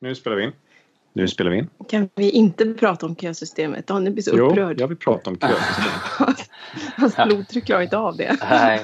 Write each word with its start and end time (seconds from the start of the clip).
Nu 0.00 0.14
spelar 0.14 0.36
vi 0.36 0.44
in. 0.44 0.52
Nu 1.12 1.28
spelar 1.28 1.50
vi 1.50 1.58
in. 1.58 1.68
Kan 1.88 2.08
vi 2.14 2.30
inte 2.30 2.74
prata 2.74 3.06
om 3.06 3.16
kösystemet? 3.16 3.86
Daniel 3.86 4.12
blir 4.12 4.22
så 4.22 4.30
Jo, 4.36 4.50
upprörd. 4.50 4.80
jag 4.80 4.88
vill 4.88 4.96
prata 4.96 5.30
om 5.30 5.38
kösystemet. 5.38 6.50
Hans 6.96 7.16
blodtryck 7.16 7.64
klarar 7.66 7.82
inte 7.82 7.98
av 7.98 8.16
det. 8.16 8.36
Nej, 8.50 8.80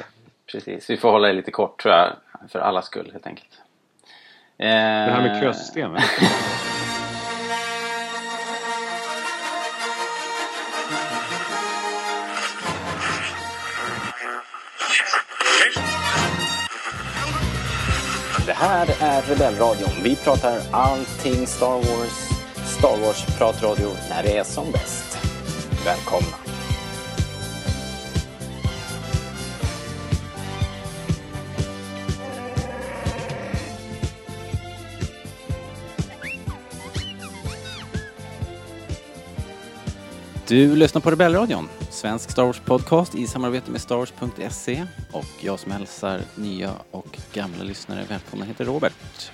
precis. 0.53 0.91
Vi 0.91 0.97
får 0.97 1.11
hålla 1.11 1.29
det 1.29 1.35
lite 1.35 1.51
kort 1.51 1.83
tror 1.83 1.95
jag. 1.95 2.13
För 2.49 2.59
alla 2.59 2.83
skull 2.83 3.11
helt 3.13 3.27
enkelt. 3.27 3.49
Det 4.57 4.65
här 4.65 5.17
Eh, 5.19 5.23
med 5.33 5.43
kösystemet. 5.43 6.03
Är 19.17 19.23
Rebellradion. 19.23 19.91
Vi 20.03 20.17
pratar 20.17 20.61
allting 20.71 21.47
Star 21.47 21.77
Wars. 21.77 22.31
Star 22.79 22.97
Wars-pratradio 22.97 23.91
när 24.11 24.23
det 24.23 24.37
är 24.37 24.45
som 24.45 24.73
bäst. 24.73 25.19
Välkomna! 25.85 26.46
Du 40.49 40.77
lyssnar 40.77 41.01
på 41.01 41.11
Rebellradion, 41.11 41.69
svensk 41.91 42.31
Star 42.31 42.45
Wars-podcast 42.45 43.17
i 43.17 43.27
samarbete 43.27 43.71
med 43.71 43.81
starwars.se. 43.81 44.87
Och 45.13 45.25
jag 45.41 45.59
som 45.59 45.73
hälsar 45.73 46.21
nya 46.35 46.73
och 46.91 47.19
gamla 47.33 47.65
lyssnare 47.65 48.05
välkomna 48.09 48.45
heter 48.45 48.65
Robert. 48.65 49.33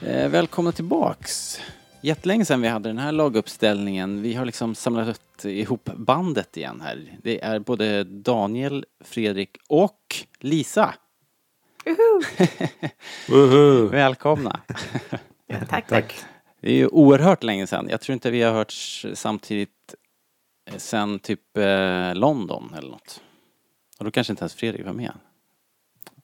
Eh, 0.00 0.28
välkomna 0.28 0.72
tillbaks. 0.72 1.60
Jättelänge 2.00 2.44
sedan 2.44 2.62
vi 2.62 2.68
hade 2.68 2.88
den 2.88 2.98
här 2.98 3.12
laguppställningen. 3.12 4.22
Vi 4.22 4.34
har 4.34 4.44
liksom 4.44 4.74
samlat 4.74 5.44
ihop 5.44 5.84
bandet 5.84 6.56
igen 6.56 6.80
här. 6.80 7.18
Det 7.22 7.44
är 7.44 7.58
både 7.58 8.04
Daniel, 8.04 8.84
Fredrik 9.04 9.56
och 9.68 10.16
Lisa. 10.40 10.94
Woho! 13.28 13.86
Välkomna. 13.90 14.60
Ja, 15.46 15.56
tack, 15.68 15.88
tack. 15.88 16.24
Det 16.62 16.70
är 16.70 16.74
ju 16.76 16.86
oerhört 16.88 17.42
länge 17.42 17.66
sedan. 17.66 17.88
Jag 17.90 18.00
tror 18.00 18.14
inte 18.14 18.30
vi 18.30 18.42
har 18.42 18.52
hörts 18.52 19.06
samtidigt 19.14 19.94
eh, 20.70 20.76
sen 20.76 21.18
typ 21.18 21.56
eh, 21.56 22.14
London 22.14 22.74
eller 22.78 22.90
något. 22.90 23.20
Och 23.98 24.04
då 24.04 24.10
kanske 24.10 24.32
inte 24.32 24.42
ens 24.42 24.54
Fredrik 24.54 24.86
var 24.86 24.92
med. 24.92 25.12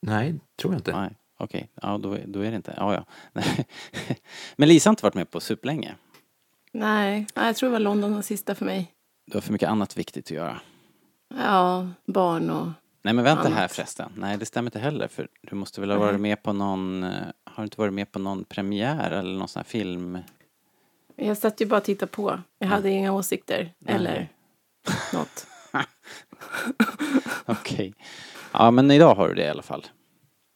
Nej, 0.01 0.35
tror 0.57 0.73
jag 0.75 0.79
inte. 0.81 1.01
Nej, 1.01 1.11
okej. 1.39 1.71
Ja, 1.83 1.99
då, 1.99 2.13
är- 2.13 2.25
då 2.27 2.41
är 2.41 2.51
det 2.51 2.57
inte. 2.57 2.75
Ja, 2.77 2.95
ja. 2.95 3.05
Men 4.57 4.69
Lisa 4.69 4.89
har 4.89 4.93
inte 4.93 5.03
varit 5.05 5.15
med 5.15 5.31
på 5.31 5.41
superlänge. 5.41 5.95
Nej, 6.73 7.27
nej, 7.35 7.47
jag 7.47 7.57
tror 7.57 7.69
det 7.69 7.73
var 7.73 7.81
London 7.81 8.13
den 8.13 8.23
sista 8.23 8.55
för 8.55 8.65
mig. 8.65 8.93
Du 9.27 9.37
har 9.37 9.41
för 9.41 9.53
mycket 9.53 9.69
annat 9.69 9.97
viktigt 9.99 10.27
att 10.27 10.31
göra. 10.31 10.61
Ja, 11.45 11.89
barn 12.07 12.51
och... 12.51 12.69
Nej 13.09 13.15
men 13.15 13.25
vänta 13.25 13.43
Annat. 13.43 13.59
här 13.59 13.69
förresten. 13.69 14.13
Nej 14.17 14.37
det 14.37 14.47
stämmer 14.47 14.67
inte 14.69 14.79
heller 14.79 15.09
för 15.09 15.29
du 15.43 15.57
måste 15.57 15.81
väl 15.81 15.91
ha 15.91 15.99
varit 15.99 16.21
med 16.21 16.43
på 16.43 16.53
någon, 16.53 17.03
eh, 17.05 17.11
har 17.45 17.63
du 17.63 17.63
inte 17.63 17.81
varit 17.81 17.93
med 17.93 18.13
på 18.13 18.19
någon 18.19 18.45
premiär 18.45 19.11
eller 19.11 19.39
någon 19.39 19.49
sån 19.49 19.61
här 19.61 19.65
film? 19.65 20.19
Jag 21.17 21.37
satt 21.39 21.61
ju 21.61 21.67
bara 21.67 21.77
och 21.77 21.85
tittade 21.85 22.13
på. 22.13 22.41
Jag 22.59 22.69
hade 22.69 22.91
inga 22.91 23.13
åsikter. 23.13 23.73
Eller 23.87 24.29
något. 25.13 25.47
Okej. 27.47 27.95
Ja 28.53 28.71
men 28.71 28.91
idag 28.91 29.15
har 29.15 29.29
du 29.29 29.35
det 29.35 29.45
i 29.45 29.49
alla 29.49 29.63
fall. 29.63 29.87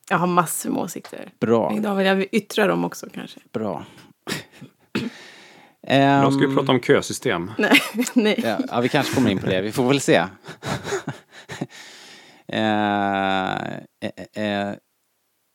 Jag 0.08 0.18
har 0.18 0.26
massor 0.26 0.70
med 0.70 0.82
åsikter. 0.82 1.30
Bra, 1.40 1.74
Idag 1.76 1.94
vill 1.94 2.06
jag 2.06 2.26
yttra 2.32 2.66
dem 2.66 2.84
också 2.84 3.06
kanske. 3.14 3.40
bra. 3.52 3.84
Idag 5.88 6.32
ska 6.32 6.40
vi 6.40 6.46
Ehm, 6.46 6.56
prata 6.56 6.72
om 6.72 6.80
kösystem. 6.80 7.50
Nej, 7.58 7.78
nej. 8.14 8.40
Ja, 8.44 8.58
ja, 8.68 8.80
vi 8.80 8.88
kanske 8.88 9.14
kommer 9.14 9.30
in 9.30 9.38
på 9.38 9.46
det. 9.46 9.60
Vi 9.62 9.72
får 9.72 9.88
väl 9.88 10.00
se. 10.00 10.24
Eh 12.52 13.82
eh, 14.00 14.10
eh, 14.34 14.44
eh, 14.44 14.74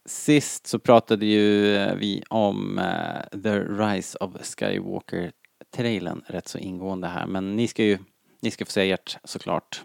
sist 0.05 0.67
så 0.67 0.79
pratade 0.79 1.25
ju 1.25 1.75
eh, 1.75 1.95
vi 1.95 2.23
om 2.29 2.79
eh, 2.79 3.39
The 3.43 3.59
Rise 3.59 4.17
of 4.17 4.31
Skywalker-trailern 4.41 6.23
rätt 6.27 6.47
så 6.47 6.57
ingående 6.57 7.07
här. 7.07 7.25
Men 7.25 7.55
ni 7.55 7.67
ska 7.67 7.83
ju 7.83 7.97
ni 8.39 8.51
ska 8.51 8.65
få 8.65 8.71
säga 8.71 8.93
ert 8.93 9.17
såklart. 9.23 9.83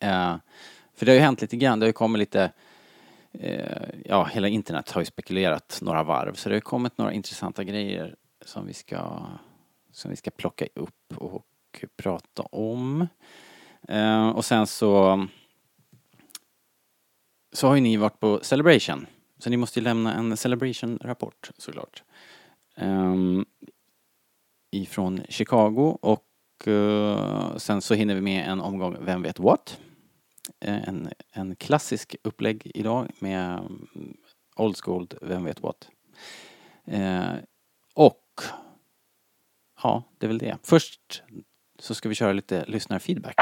Eh, 0.00 0.36
för 0.94 1.06
det 1.06 1.12
har 1.12 1.16
ju 1.16 1.22
hänt 1.22 1.40
lite 1.40 1.56
grann. 1.56 1.80
Det 1.80 1.84
har 1.84 1.88
ju 1.88 1.92
kommit 1.92 2.18
lite 2.18 2.52
ja, 4.04 4.24
hela 4.24 4.48
internet 4.48 4.90
har 4.90 5.00
ju 5.00 5.04
spekulerat 5.04 5.78
några 5.82 6.02
varv. 6.02 6.34
Så 6.34 6.48
det 6.48 6.54
har 6.54 6.60
kommit 6.60 6.98
några 6.98 7.12
intressanta 7.12 7.64
grejer 7.64 8.16
som 8.44 8.66
vi 8.66 8.72
ska, 8.74 9.26
som 9.92 10.10
vi 10.10 10.16
ska 10.16 10.30
plocka 10.30 10.66
upp 10.74 11.14
och 11.16 11.84
prata 11.96 12.42
om. 12.42 13.06
Och 14.34 14.44
sen 14.44 14.66
så 14.66 15.26
så 17.54 17.68
har 17.68 17.74
ju 17.74 17.80
ni 17.80 17.96
varit 17.96 18.20
på 18.20 18.40
Celebration. 18.42 19.06
Så 19.38 19.50
ni 19.50 19.56
måste 19.56 19.78
ju 19.78 19.84
lämna 19.84 20.14
en 20.14 20.36
Celebration-rapport 20.36 21.50
såklart. 21.58 22.02
Um, 22.76 23.44
ifrån 24.70 25.20
Chicago 25.28 25.98
och 26.02 26.24
uh, 26.66 27.56
sen 27.56 27.82
så 27.82 27.94
hinner 27.94 28.14
vi 28.14 28.20
med 28.20 28.48
en 28.48 28.60
omgång 28.60 28.96
Vem 29.00 29.22
vet 29.22 29.38
what? 29.38 29.78
Eh, 30.60 30.88
en, 30.88 31.08
en 31.32 31.56
klassisk 31.56 32.16
upplägg 32.22 32.70
idag 32.74 33.10
med 33.18 33.58
mm, 33.58 34.16
Old 34.56 34.76
School 34.76 35.08
Vem 35.22 35.44
vet 35.44 35.62
what? 35.62 35.88
Uh, 36.92 37.34
och 37.94 38.40
ja, 39.82 40.02
det 40.18 40.26
är 40.26 40.28
väl 40.28 40.38
det. 40.38 40.58
Först 40.62 41.22
så 41.78 41.94
ska 41.94 42.08
vi 42.08 42.14
köra 42.14 42.32
lite 42.32 42.64
lyssnarfeedback. 42.66 43.36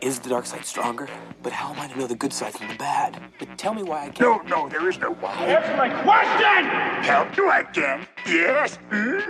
Is 0.00 0.20
the 0.20 0.28
dark 0.28 0.46
side 0.46 0.64
stronger? 0.64 1.08
But 1.42 1.52
how 1.52 1.72
am 1.72 1.80
I 1.80 1.88
to 1.92 1.98
know 1.98 2.06
the 2.06 2.14
good 2.14 2.32
side 2.32 2.52
from 2.52 2.68
the 2.68 2.74
bad? 2.78 3.16
But 3.38 3.58
tell 3.58 3.74
me 3.74 3.82
why 3.82 4.06
I 4.06 4.10
can't. 4.10 4.20
No, 4.20 4.56
no, 4.56 4.68
there 4.68 4.88
is 4.88 4.98
no 5.00 5.10
why. 5.20 5.34
Answer 5.46 5.76
my 5.76 5.88
question! 6.02 6.64
Help 7.02 7.36
you 7.36 7.50
again? 7.50 8.06
Yes. 8.26 8.78
Mm. 8.90 9.22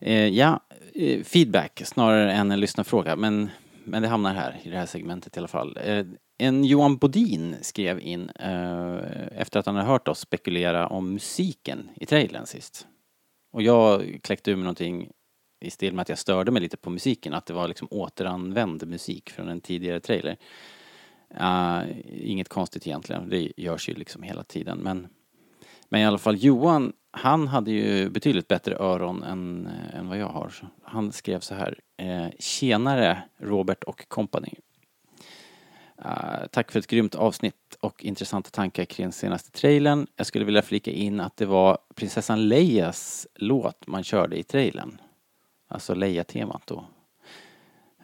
Eh, 0.00 0.28
ja, 0.28 0.60
eh, 0.94 1.24
feedback 1.24 1.82
snarare 1.84 2.32
än 2.32 2.50
en 2.50 2.60
lyssnarfråga, 2.60 3.16
men, 3.16 3.50
men 3.84 4.02
det 4.02 4.08
hamnar 4.08 4.34
här 4.34 4.60
i 4.62 4.68
det 4.68 4.76
här 4.76 4.86
segmentet 4.86 5.36
i 5.36 5.40
alla 5.40 5.48
fall. 5.48 5.78
Eh, 5.84 6.04
en 6.38 6.64
Johan 6.64 6.96
Bodin 6.96 7.56
skrev 7.62 8.00
in 8.00 8.30
efter 9.32 9.60
att 9.60 9.66
han 9.66 9.76
har 9.76 9.82
hört 9.82 10.08
oss 10.08 10.18
spekulera 10.18 10.86
om 10.86 11.12
musiken 11.12 11.90
i 11.96 12.06
trailern 12.06 12.46
sist. 12.46 12.86
Och 13.52 13.62
jag 13.62 14.18
kläckte 14.22 14.50
ur 14.50 14.56
mig 14.56 14.62
någonting 14.64 15.10
i 15.60 15.70
stil 15.70 15.94
med 15.94 16.02
att 16.02 16.08
jag 16.08 16.18
störde 16.18 16.50
mig 16.50 16.62
lite 16.62 16.76
på 16.76 16.90
musiken, 16.90 17.34
att 17.34 17.46
det 17.46 17.52
var 17.52 17.68
liksom 17.68 17.88
återanvänd 17.90 18.88
musik 18.88 19.30
från 19.30 19.48
en 19.48 19.60
tidigare 19.60 20.00
trailer. 20.00 20.36
Uh, 21.40 21.82
inget 22.06 22.48
konstigt 22.48 22.86
egentligen, 22.86 23.28
det 23.28 23.52
görs 23.56 23.88
ju 23.88 23.94
liksom 23.94 24.22
hela 24.22 24.44
tiden, 24.44 24.78
men 24.78 25.08
men 25.88 26.00
i 26.00 26.04
alla 26.04 26.18
fall 26.18 26.44
Johan, 26.44 26.92
han 27.10 27.48
hade 27.48 27.70
ju 27.70 28.10
betydligt 28.10 28.48
bättre 28.48 28.76
öron 28.76 29.22
än, 29.22 29.68
än 29.94 30.08
vad 30.08 30.18
jag 30.18 30.28
har. 30.28 30.52
Han 30.82 31.12
skrev 31.12 31.40
så 31.40 31.54
här. 31.54 31.80
Eh, 31.96 32.26
Tjenare 32.38 33.22
Robert 33.38 33.84
och 33.84 34.08
company. 34.08 34.54
Uh, 36.04 36.46
tack 36.52 36.72
för 36.72 36.78
ett 36.78 36.86
grymt 36.86 37.14
avsnitt 37.14 37.76
och 37.80 38.04
intressanta 38.04 38.50
tankar 38.50 38.84
kring 38.84 39.12
senaste 39.12 39.50
trailern. 39.50 40.06
Jag 40.16 40.26
skulle 40.26 40.44
vilja 40.44 40.62
flika 40.62 40.90
in 40.90 41.20
att 41.20 41.36
det 41.36 41.46
var 41.46 41.78
prinsessan 41.94 42.48
Leias 42.48 43.26
låt 43.34 43.86
man 43.86 44.04
körde 44.04 44.38
i 44.38 44.42
trailern. 44.42 45.00
Alltså 45.68 45.94
Leia-temat 45.94 46.62
då. 46.66 46.84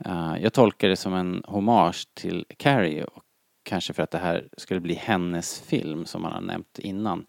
Uh, 0.07 0.37
jag 0.43 0.53
tolkar 0.53 0.89
det 0.89 0.97
som 0.97 1.15
en 1.15 1.43
hommage 1.47 2.09
till 2.15 2.47
Carrie 2.57 3.05
och 3.05 3.23
kanske 3.63 3.93
för 3.93 4.03
att 4.03 4.11
det 4.11 4.19
här 4.19 4.49
skulle 4.57 4.81
bli 4.81 4.95
hennes 4.95 5.61
film 5.61 6.07
som 6.07 6.23
man 6.23 6.33
har 6.33 6.41
nämnt 6.41 6.79
innan. 6.79 7.27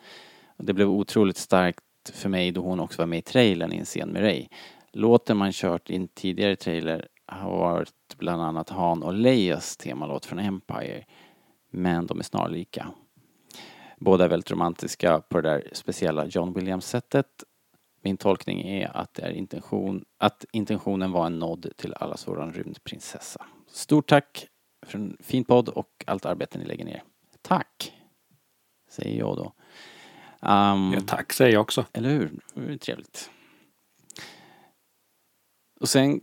Det 0.58 0.74
blev 0.74 0.90
otroligt 0.90 1.38
starkt 1.38 1.82
för 2.14 2.30
mig 2.30 2.52
då 2.52 2.62
hon 2.62 2.80
också 2.80 3.02
var 3.02 3.08
med 3.08 3.20
i 3.20 3.22
trailern 3.22 3.74
i 3.74 3.78
en 3.78 3.86
scen 3.86 4.10
med 4.10 4.22
Ray. 4.22 4.48
Låten 4.92 5.38
man 5.38 5.52
kört 5.52 5.90
i 5.90 5.96
en 5.96 6.08
tidigare 6.08 6.56
trailer 6.56 7.08
har 7.26 7.52
varit 7.58 8.18
bland 8.18 8.42
annat 8.42 8.70
Han 8.70 9.04
och 9.04 9.14
Leias 9.14 9.78
temalåt 9.78 10.26
från 10.26 10.40
Empire. 10.40 11.04
Men 11.72 12.08
de 12.08 12.20
är 12.20 12.24
snarlika. 12.24 12.88
Båda 13.98 14.26
är 14.26 14.30
väldigt 14.30 14.52
romantiska 14.52 15.20
på 15.20 15.42
det 15.42 15.50
där 15.50 15.70
speciella 15.72 16.26
John 16.26 16.54
Williams-sättet. 16.54 17.28
Min 18.06 18.18
tolkning 18.18 18.62
är 18.68 18.98
att, 18.98 19.14
det 19.14 19.22
är 19.22 19.32
intention, 19.32 20.06
att 20.18 20.46
intentionen 20.52 21.12
var 21.12 21.26
en 21.26 21.40
nod 21.40 21.72
till 21.76 21.94
allas 21.94 22.28
våran 22.28 22.54
rymdprinsessa. 22.54 23.46
Stort 23.68 24.10
tack 24.10 24.48
för 24.86 24.98
en 25.00 25.18
fin 25.20 25.44
podd 25.44 25.70
och 25.70 26.04
allt 26.08 26.26
arbete 26.26 26.58
ni 26.58 26.66
lägger 26.66 26.86
ner. 26.86 27.04
Tack! 27.42 27.94
Säger 28.90 29.20
jag 29.20 29.38
då. 29.38 29.54
Um, 30.50 30.94
Ja, 30.94 31.02
tack 31.08 31.34
säger 31.34 31.54
jag 31.54 31.62
också. 31.62 31.86
eller 31.94 32.10
hur? 32.10 32.40
Det 32.54 32.62
ju 32.62 32.78
trevligt. 32.78 33.30
Och 35.80 35.90
sen 35.90 36.22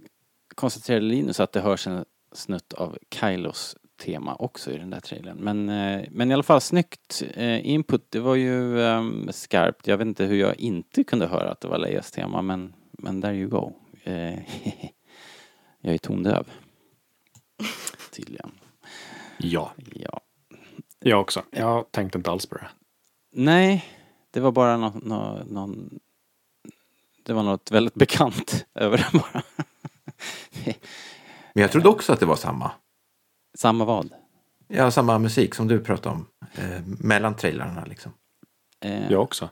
konstaterade 0.55 1.06
Linus 1.06 1.40
att 1.40 1.52
det 1.52 1.61
hörs 1.61 1.87
en 1.87 2.05
snutt 2.32 2.73
av 2.73 2.99
Kylos 3.14 3.76
tema 4.04 4.34
också 4.34 4.70
i 4.72 4.78
den 4.78 4.90
där 4.90 5.00
trailern. 5.00 5.37
Men, 5.37 5.69
eh, 5.69 6.04
men 6.10 6.31
i 6.31 6.34
alla 6.34 6.43
fall 6.43 6.60
snyggt 6.60 7.22
eh, 7.34 7.66
input. 7.66 8.10
Det 8.10 8.20
var 8.20 8.34
ju 8.34 8.81
eh, 8.81 9.02
skarpt. 9.31 9.87
Jag 9.87 9.99
vet 9.99 10.06
inte 10.06 10.25
hur 10.25 10.37
jag 10.37 10.60
inte 10.60 11.04
kunde 11.04 11.26
höra 11.26 11.50
att 11.50 11.60
det 11.60 11.69
var 11.69 11.78
Leias 11.78 12.10
tema 12.10 12.43
men, 12.43 12.75
men 12.93 13.22
there 13.22 13.34
you 13.34 13.49
go. 13.49 13.72
Eh, 14.04 14.34
jag 15.81 15.94
är 15.94 15.99
tondöv. 15.99 16.46
Tydligen. 18.12 18.50
Ja, 19.38 19.72
Ja. 19.94 20.20
jag 21.00 21.20
också. 21.20 21.43
Jag 21.50 21.93
tänkte 21.93 22.19
inte 22.19 22.31
alls 22.31 22.46
på 22.46 22.54
det. 22.54 22.69
Nej, 23.32 23.84
det 24.31 24.40
var 24.40 24.52
bara 24.52 24.76
någon, 24.76 25.00
någon, 25.04 25.46
någon 25.46 26.00
det 27.22 27.32
var 27.32 27.43
något 27.43 27.70
väldigt 27.70 27.94
bekant 27.94 28.66
över 28.75 28.99
det 28.99 29.19
bara. 29.19 29.43
Men 31.54 31.62
jag 31.62 31.72
trodde 31.72 31.88
också 31.88 32.12
att 32.12 32.20
det 32.20 32.26
var 32.26 32.37
samma. 32.37 32.70
Samma 33.54 33.84
vad? 33.84 34.10
Ja, 34.69 34.90
samma 34.90 35.19
musik 35.19 35.54
som 35.54 35.69
du 35.69 35.81
pratade 35.81 36.14
om. 36.14 36.26
Eh, 36.54 36.81
mellan 36.87 37.37
trailarna 37.37 37.84
liksom. 37.84 38.12
Eh, 38.81 39.10
Jag 39.10 39.22
också. 39.22 39.49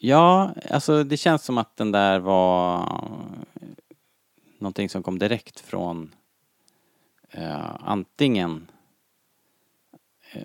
Ja, 0.00 0.54
alltså 0.70 1.04
det 1.04 1.16
känns 1.16 1.44
som 1.44 1.58
att 1.58 1.76
den 1.76 1.92
där 1.92 2.18
var 2.18 2.86
någonting 4.58 4.88
som 4.88 5.02
kom 5.02 5.18
direkt 5.18 5.60
från 5.60 6.14
eh, 7.30 7.70
antingen 7.80 8.66
eh, 10.32 10.42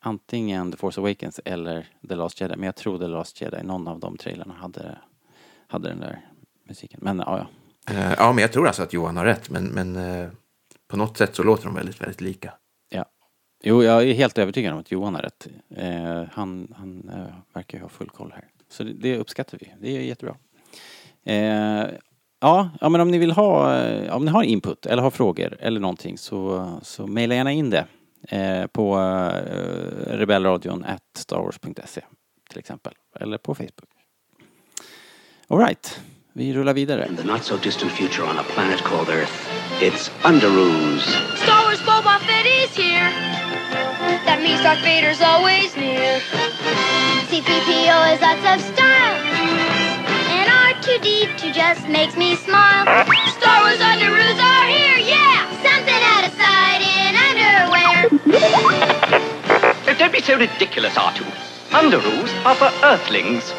antingen 0.00 0.72
The 0.72 0.78
Force 0.78 1.00
Awakens 1.00 1.40
eller 1.44 1.86
The 2.08 2.14
Last 2.14 2.40
Jedi. 2.40 2.56
Men 2.56 2.66
jag 2.66 2.76
tror 2.76 2.98
The 2.98 3.06
Last 3.06 3.40
Jedi, 3.40 3.62
någon 3.62 3.88
av 3.88 4.00
de 4.00 4.16
trailerna 4.16 4.54
hade, 4.54 4.98
hade 5.66 5.88
den 5.88 6.00
där 6.00 6.26
musiken. 6.64 7.00
Men 7.02 7.18
ja, 7.18 7.38
ja. 7.38 7.94
Eh, 7.94 8.14
ja, 8.18 8.32
men 8.32 8.42
jag 8.42 8.52
tror 8.52 8.66
alltså 8.66 8.82
att 8.82 8.92
Johan 8.92 9.16
har 9.16 9.24
rätt. 9.24 9.50
Men, 9.50 9.64
men 9.64 9.96
eh, 9.96 10.28
på 10.88 10.96
något 10.96 11.16
sätt 11.16 11.36
så 11.36 11.42
låter 11.42 11.64
de 11.64 11.74
väldigt, 11.74 12.00
väldigt 12.00 12.20
lika. 12.20 12.52
ja. 12.90 13.04
Jo, 13.62 13.82
jag 13.82 14.02
är 14.02 14.14
helt 14.14 14.38
övertygad 14.38 14.72
om 14.72 14.80
att 14.80 14.90
Johan 14.90 15.14
har 15.14 15.22
rätt. 15.22 15.46
Eh, 15.76 16.22
han 16.32 16.74
han 16.76 17.08
eh, 17.08 17.34
verkar 17.54 17.78
ju 17.78 17.82
ha 17.82 17.88
full 17.88 18.10
koll 18.10 18.32
här. 18.34 18.44
Så 18.68 18.84
det, 18.84 18.92
det 18.92 19.18
uppskattar 19.18 19.58
vi. 19.60 19.74
Det 19.80 19.96
är 19.96 20.00
jättebra. 20.00 20.36
Eh, 21.24 21.86
ja, 22.40 22.70
ja, 22.80 22.88
men 22.88 23.00
om 23.00 23.10
ni 23.10 23.18
vill 23.18 23.30
ha, 23.30 23.76
eh, 23.76 24.16
om 24.16 24.24
ni 24.24 24.30
har 24.30 24.42
input 24.42 24.86
eller 24.86 25.02
har 25.02 25.10
frågor 25.10 25.56
eller 25.60 25.80
någonting 25.80 26.18
så, 26.18 26.70
så 26.82 27.06
mejla 27.06 27.34
gärna 27.34 27.52
in 27.52 27.70
det 27.70 27.86
eh, 28.28 28.66
på 28.66 28.98
eh, 28.98 30.16
rebellradion 30.16 30.84
at 30.84 31.02
starwars.se 31.16 32.02
till 32.50 32.58
exempel. 32.58 32.92
Eller 33.20 33.38
på 33.38 33.54
Facebook. 33.54 33.90
Alright, 35.48 36.00
vi 36.32 36.52
rullar 36.52 36.74
vidare. 36.74 37.06
In 37.08 37.16
the 37.16 37.24
not 37.24 37.44
so 37.44 37.56
distant 37.62 37.92
future 37.92 38.22
on 38.30 38.38
a 38.38 38.44
planet 38.54 38.82
called 38.82 39.08
Earth, 39.08 39.48
it's 39.80 40.08
Underoos. 40.26 41.02
Star 41.38 41.64
Wars 41.64 41.78
Boba 41.80 42.18
Fett 42.26 42.46
is 42.46 42.74
here. 42.74 43.10
That 44.26 44.42
means 44.42 44.60
Darth 44.60 44.82
Vader's 44.82 45.20
always 45.22 45.76
near. 45.76 46.18
C-3PO 47.30 47.98
is 48.14 48.20
lots 48.20 48.42
of 48.42 48.58
style. 48.74 49.16
And 50.34 50.50
R2-D2 50.50 51.54
just 51.54 51.88
makes 51.88 52.16
me 52.16 52.34
smile. 52.36 52.84
Star 53.38 53.62
Wars 53.62 53.78
Underoos 53.78 54.38
are 54.42 54.66
here, 54.66 54.98
yeah! 54.98 55.46
Something 55.62 56.02
out 56.10 56.26
of 56.26 56.34
sight 56.34 56.82
in 56.82 57.14
underwear. 57.14 58.10
Don't 59.98 60.12
be 60.12 60.20
so 60.20 60.36
ridiculous, 60.36 60.94
R2. 60.94 61.22
Underoos 61.70 62.30
are 62.44 62.54
for 62.54 62.70
Earthlings. 62.82 63.54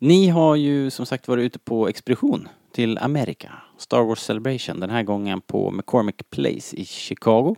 Ni 0.00 0.28
har 0.28 0.56
ju 0.56 0.90
som 0.90 1.06
sagt 1.06 1.28
varit 1.28 1.44
ute 1.44 1.58
på 1.58 1.88
expedition 1.88 2.48
till 2.78 2.98
Amerika. 2.98 3.52
Star 3.78 4.02
Wars 4.02 4.18
Celebration. 4.18 4.80
Den 4.80 4.90
här 4.90 5.02
gången 5.02 5.40
på 5.40 5.70
McCormick 5.70 6.30
Place 6.30 6.76
i 6.76 6.84
Chicago. 6.84 7.56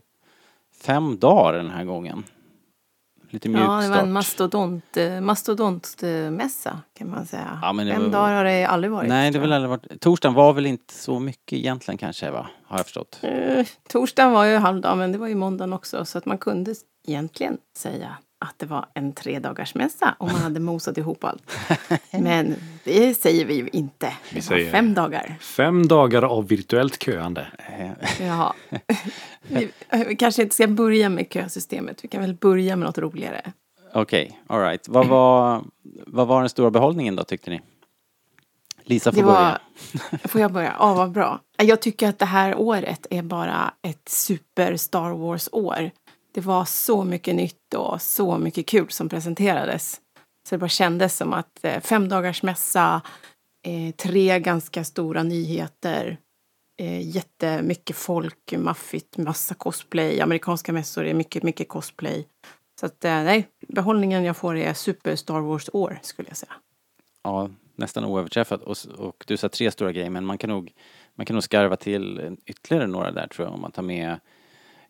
Fem 0.82 1.18
dagar 1.18 1.52
den 1.52 1.70
här 1.70 1.84
gången. 1.84 2.24
Lite 3.30 3.48
mjuk 3.48 3.60
Ja, 3.62 3.80
det 3.80 3.88
var 3.88 3.96
en 3.96 4.12
mastodont, 4.12 4.96
eh, 4.96 5.20
mastodontmässa 5.20 6.80
kan 6.98 7.10
man 7.10 7.26
säga. 7.26 7.58
Ja, 7.62 7.74
Fem 7.78 8.02
var- 8.02 8.08
dagar 8.10 8.34
har 8.34 8.44
det 8.44 8.64
aldrig 8.64 8.90
varit. 8.90 9.08
Nej, 9.08 9.30
det 9.30 9.38
har 9.38 9.40
väl 9.40 9.52
aldrig 9.52 9.68
varit... 9.70 10.00
Torsdagen 10.00 10.34
var 10.34 10.52
väl 10.52 10.66
inte 10.66 10.94
så 10.94 11.18
mycket 11.18 11.58
egentligen 11.58 11.98
kanske, 11.98 12.30
va? 12.30 12.46
Har 12.64 12.76
jag 12.78 12.86
förstått. 12.86 13.18
Eh, 13.22 13.66
Torsdagen 13.88 14.32
var 14.32 14.44
ju 14.44 14.56
halvdag, 14.56 14.98
men 14.98 15.12
det 15.12 15.18
var 15.18 15.28
ju 15.28 15.34
måndagen 15.34 15.72
också. 15.72 16.04
Så 16.04 16.18
att 16.18 16.26
man 16.26 16.38
kunde 16.38 16.74
egentligen 17.06 17.58
säga 17.76 18.16
att 18.40 18.54
det 18.58 18.66
var 18.66 18.86
en 18.94 19.12
tredagarsmässa 19.12 20.14
om 20.18 20.26
man 20.32 20.40
hade 20.42 20.60
mosat 20.60 20.98
ihop 20.98 21.24
allt. 21.24 21.50
Men 22.10 22.54
det 22.84 23.14
säger 23.14 23.44
vi 23.44 23.54
ju 23.54 23.68
inte. 23.72 24.12
Det 24.30 24.34
var 24.36 24.40
säger- 24.40 24.70
fem 24.72 24.94
dagar. 24.94 25.36
Fem 25.40 25.88
dagar 25.88 26.22
av 26.22 26.48
virtuellt 26.48 27.02
köande. 27.02 27.46
Ja. 28.20 28.54
vi, 29.48 29.68
vi 30.06 30.16
kanske 30.16 30.42
inte 30.42 30.54
ska 30.54 30.66
börja 30.66 31.08
med 31.08 31.26
kösystemet. 31.32 32.04
Vi 32.04 32.08
kan 32.08 32.20
väl 32.20 32.34
börja 32.34 32.76
med 32.76 32.86
något 32.86 32.98
roligare. 32.98 33.52
Okej, 33.94 34.40
alright. 34.46 34.88
Vad 34.88 35.06
var, 35.06 35.64
vad 36.06 36.26
var 36.26 36.40
den 36.40 36.48
stora 36.48 36.70
behållningen 36.70 37.16
då, 37.16 37.24
tyckte 37.24 37.50
ni? 37.50 37.60
Lisa 38.84 39.12
får 39.12 39.16
Det 39.20 39.26
börja. 39.26 39.58
var, 40.12 40.28
får 40.28 40.40
jag 40.40 40.52
börja? 40.52 40.74
Ja, 40.78 40.94
vad 40.94 41.10
bra. 41.10 41.40
Jag 41.56 41.82
tycker 41.82 42.08
att 42.08 42.18
det 42.18 42.24
här 42.26 42.54
året 42.58 43.06
är 43.10 43.22
bara 43.22 43.74
ett 43.82 44.08
super 44.08 44.76
Star 44.76 45.10
Wars-år. 45.10 45.90
Det 46.32 46.40
var 46.40 46.64
så 46.64 47.04
mycket 47.04 47.34
nytt 47.34 47.74
och 47.74 48.02
så 48.02 48.38
mycket 48.38 48.66
kul 48.66 48.90
som 48.90 49.08
presenterades. 49.08 50.00
Så 50.48 50.54
det 50.54 50.58
bara 50.58 50.68
kändes 50.68 51.16
som 51.16 51.32
att 51.32 51.64
eh, 51.64 51.80
fem 51.80 52.08
dagars 52.08 52.42
mässa, 52.42 53.02
eh, 53.66 53.94
tre 53.94 54.40
ganska 54.40 54.84
stora 54.84 55.22
nyheter, 55.22 56.18
eh, 56.80 57.08
jättemycket 57.16 57.96
folk, 57.96 58.54
maffigt, 58.58 59.16
massa 59.16 59.54
cosplay. 59.54 60.20
Amerikanska 60.20 60.72
mässor 60.72 61.04
är 61.04 61.14
mycket, 61.14 61.42
mycket 61.42 61.68
cosplay. 61.68 62.26
Så 62.80 62.86
att 62.86 63.04
eh, 63.04 63.10
nej, 63.10 63.48
behållningen 63.68 64.24
jag 64.24 64.36
får 64.36 64.56
är 64.56 64.74
super 64.74 65.16
Star 65.16 65.40
Wars-år 65.40 65.98
skulle 66.02 66.28
jag 66.28 66.36
säga. 66.36 66.52
Ja, 67.22 67.50
nästan 67.74 68.04
oöverträffat. 68.04 68.62
Och, 68.62 68.76
och 68.98 69.24
du 69.26 69.36
sa 69.36 69.48
tre 69.48 69.70
stora 69.70 69.92
grejer, 69.92 70.10
men 70.10 70.26
man 70.26 70.38
kan 70.38 70.50
nog, 70.50 70.72
man 71.14 71.26
kan 71.26 71.34
nog 71.34 71.42
skarva 71.42 71.76
till 71.76 72.36
ytterligare 72.46 72.86
några 72.86 73.12
där 73.12 73.26
tror 73.26 73.46
jag. 73.46 73.54
Om 73.54 73.60
man 73.60 73.72
tar 73.72 73.82
med 73.82 74.20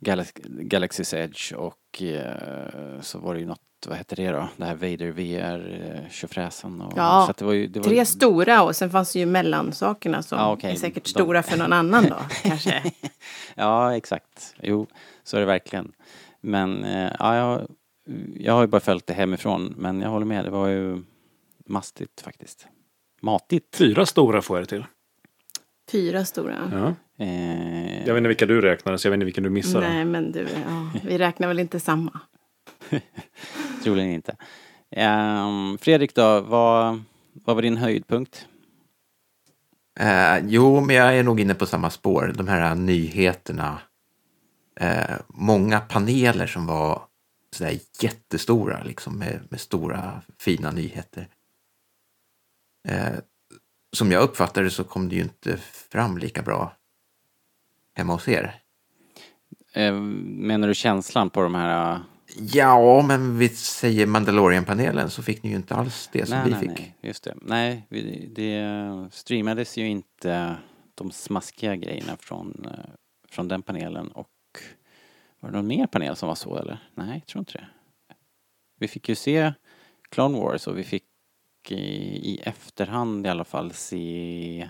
Galax 0.01 0.33
Galaxy's 0.45 1.17
Edge 1.17 1.53
och 1.53 2.03
eh, 2.03 3.01
så 3.01 3.19
var 3.19 3.35
det 3.35 3.41
ju 3.41 3.47
något, 3.47 3.61
vad 3.87 3.97
hette 3.99 4.15
det 4.17 4.31
då? 4.31 4.49
Det 4.57 4.65
här 4.65 4.75
Vader 4.75 5.11
VR, 5.11 5.83
eh. 5.95 6.93
Ja, 6.97 7.23
så 7.27 7.31
att 7.31 7.37
det 7.37 7.45
var 7.45 7.53
ju, 7.53 7.67
det 7.67 7.81
var, 7.81 7.87
Tre 7.87 8.05
stora 8.07 8.63
och 8.63 8.77
sen 8.77 8.91
fanns 8.91 9.13
det 9.13 9.19
ju 9.19 9.27
mellansakerna 9.27 10.23
som 10.23 10.39
Ja, 10.39 10.53
okej. 10.53 10.71
är 10.73 10.77
säkert 10.77 11.05
De- 11.05 11.11
stora 11.11 11.43
för 11.43 11.59
någon 11.59 11.73
annan 11.73 12.05
då, 12.05 12.17
kanske. 12.43 12.93
Ja, 13.55 13.97
exakt. 13.97 14.55
Jo, 14.63 14.87
så 15.23 15.37
är 15.37 15.41
det 15.41 15.47
verkligen. 15.47 15.93
Men 16.41 16.85
eh, 16.85 17.13
ja, 17.19 17.37
jag, 17.37 17.69
jag 18.37 18.53
har 18.53 18.61
ju 18.61 18.67
bara 18.67 18.81
följt 18.81 19.07
det 19.07 19.15
hemifrån, 19.15 19.75
men 19.77 20.01
jag 20.01 20.09
håller 20.11 20.27
med, 20.27 20.45
det 20.45 20.51
var 20.51 20.69
ju 20.69 21.03
mastigt 21.67 22.21
faktiskt. 22.21 22.67
Matigt. 23.23 23.77
Fyra 23.77 24.07
stora 24.07 24.43
får 24.43 24.57
jag 24.59 24.63
det 24.67 24.69
till. 24.69 24.85
Fyra 25.93 26.25
stora. 26.25 26.57
Ja. 26.73 26.95
Eh, 27.21 28.07
Jag 28.07 28.15
vet 28.15 28.17
inte 28.17 28.29
vilka 28.29 28.47
du 28.47 28.61
räknade, 28.61 28.99
så 28.99 29.07
jag 29.07 29.11
vet 29.11 29.17
inte 29.17 29.25
vilken 29.25 29.45
du 29.45 29.51
missade. 29.51 29.89
Nej, 29.89 30.05
men 30.05 30.33
du, 30.33 30.41
ja, 30.41 30.91
vi 31.05 31.19
räknar 31.19 31.49
väl 31.49 31.59
inte 31.59 31.81
samma. 31.81 32.21
Troligen 33.85 34.11
inte. 34.11 34.37
Ehm, 34.91 35.79
Fredrik 35.79 36.15
då, 36.15 36.41
vad, 36.41 37.03
vad 37.33 37.57
var 37.57 37.63
din 37.63 37.77
höjdpunkt? 37.77 38.47
Eh, 40.01 40.39
jo, 40.47 40.81
men 40.81 40.97
jag 40.97 41.17
är 41.19 41.23
nog 41.23 41.41
inne 41.41 41.55
på 41.55 41.67
samma 41.67 41.91
spår. 41.91 42.33
De 42.37 42.49
här 42.49 42.75
nyheterna. 42.75 43.79
Eh, 44.81 45.17
många 45.29 45.81
paneler 45.81 46.47
som 46.47 46.67
var 46.67 47.03
sådär 47.57 47.79
jättestora, 48.01 48.83
liksom 48.83 49.19
med, 49.19 49.41
med 49.49 49.61
stora 49.61 50.23
fina 50.39 50.71
nyheter. 50.71 51.29
Eh, 52.89 53.19
som 53.93 54.13
jag 54.13 54.23
uppfattade 54.23 54.71
så 54.71 54.85
kom 54.85 55.09
det 55.09 55.15
ju 55.15 55.23
inte 55.23 55.57
fram 55.91 56.19
lika 56.19 56.43
bra 56.43 56.77
hemma 58.01 58.13
hos 58.13 58.29
er. 58.29 58.55
Eh, 59.73 59.93
menar 59.93 60.69
du 60.69 60.75
känslan 60.75 61.31
på 61.31 61.43
de 61.43 61.55
här... 61.55 61.93
eh, 61.95 62.01
Ja, 62.37 63.03
men 63.03 63.39
vi 63.39 63.49
säger 63.49 64.07
Mandalorian-panelen 64.07 65.11
så 65.11 65.23
fick 65.23 65.43
ni 65.43 65.51
ju 65.51 65.57
inte 65.57 65.75
alls 65.75 66.09
det 66.13 66.27
som 66.27 66.39
nej, 66.39 66.45
vi 66.45 66.51
nej, 66.51 66.61
fick. 66.61 66.69
nej, 66.79 66.97
just 67.01 67.25
det. 67.25 67.35
Nej, 67.43 67.87
vi, 67.89 68.27
det 68.35 68.65
streamades 69.13 69.77
ju 69.79 69.87
inte 69.89 70.57
de 70.95 71.11
smaskiga 71.11 71.77
grejerna 71.77 72.17
från, 72.21 72.67
eh, 72.67 72.91
från 73.29 73.49
den 73.49 73.63
panelen 73.63 74.09
och 74.09 74.29
var 75.41 75.51
det 75.51 75.57
någon 75.57 75.67
mer 75.67 75.87
panel 75.87 76.17
som 76.17 76.29
var 76.29 76.35
så 76.35 76.57
eller? 76.59 76.79
Nej, 76.95 77.09
jag 77.19 77.27
tror 77.27 77.41
inte 77.41 77.53
det. 77.53 77.67
Vi 78.79 78.89
fick 78.89 79.09
ju 79.09 79.15
se 79.15 79.53
Clone 80.11 80.39
Wars 80.39 80.67
och 80.67 80.79
vi 80.79 80.85
fick 80.85 81.05
i, 81.69 81.75
i 82.35 82.41
efterhand 82.45 83.27
i 83.27 83.29
alla 83.29 83.45
fall 83.45 83.73
se 83.73 84.69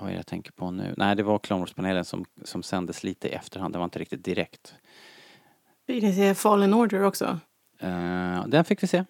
vad 0.00 0.08
är 0.08 0.12
det 0.12 0.16
jag 0.16 0.26
tänker 0.26 0.52
på 0.52 0.70
nu? 0.70 0.94
Nej, 0.96 1.16
det 1.16 1.22
var 1.22 1.38
Clone 1.38 1.60
Wars-panelen 1.60 2.04
som, 2.04 2.24
som 2.44 2.62
sändes 2.62 3.04
lite 3.04 3.28
i 3.28 3.32
efterhand. 3.32 3.74
Det 3.74 3.78
var 3.78 3.84
inte 3.84 3.98
riktigt 3.98 4.24
direkt. 4.24 4.74
Fick 5.86 6.02
ni 6.02 6.12
se 6.14 6.34
Fallen 6.34 6.74
Order 6.74 7.02
också? 7.02 7.38
Eh, 7.78 8.46
den 8.46 8.64
fick 8.64 8.82
vi 8.82 8.86
se. 8.86 9.04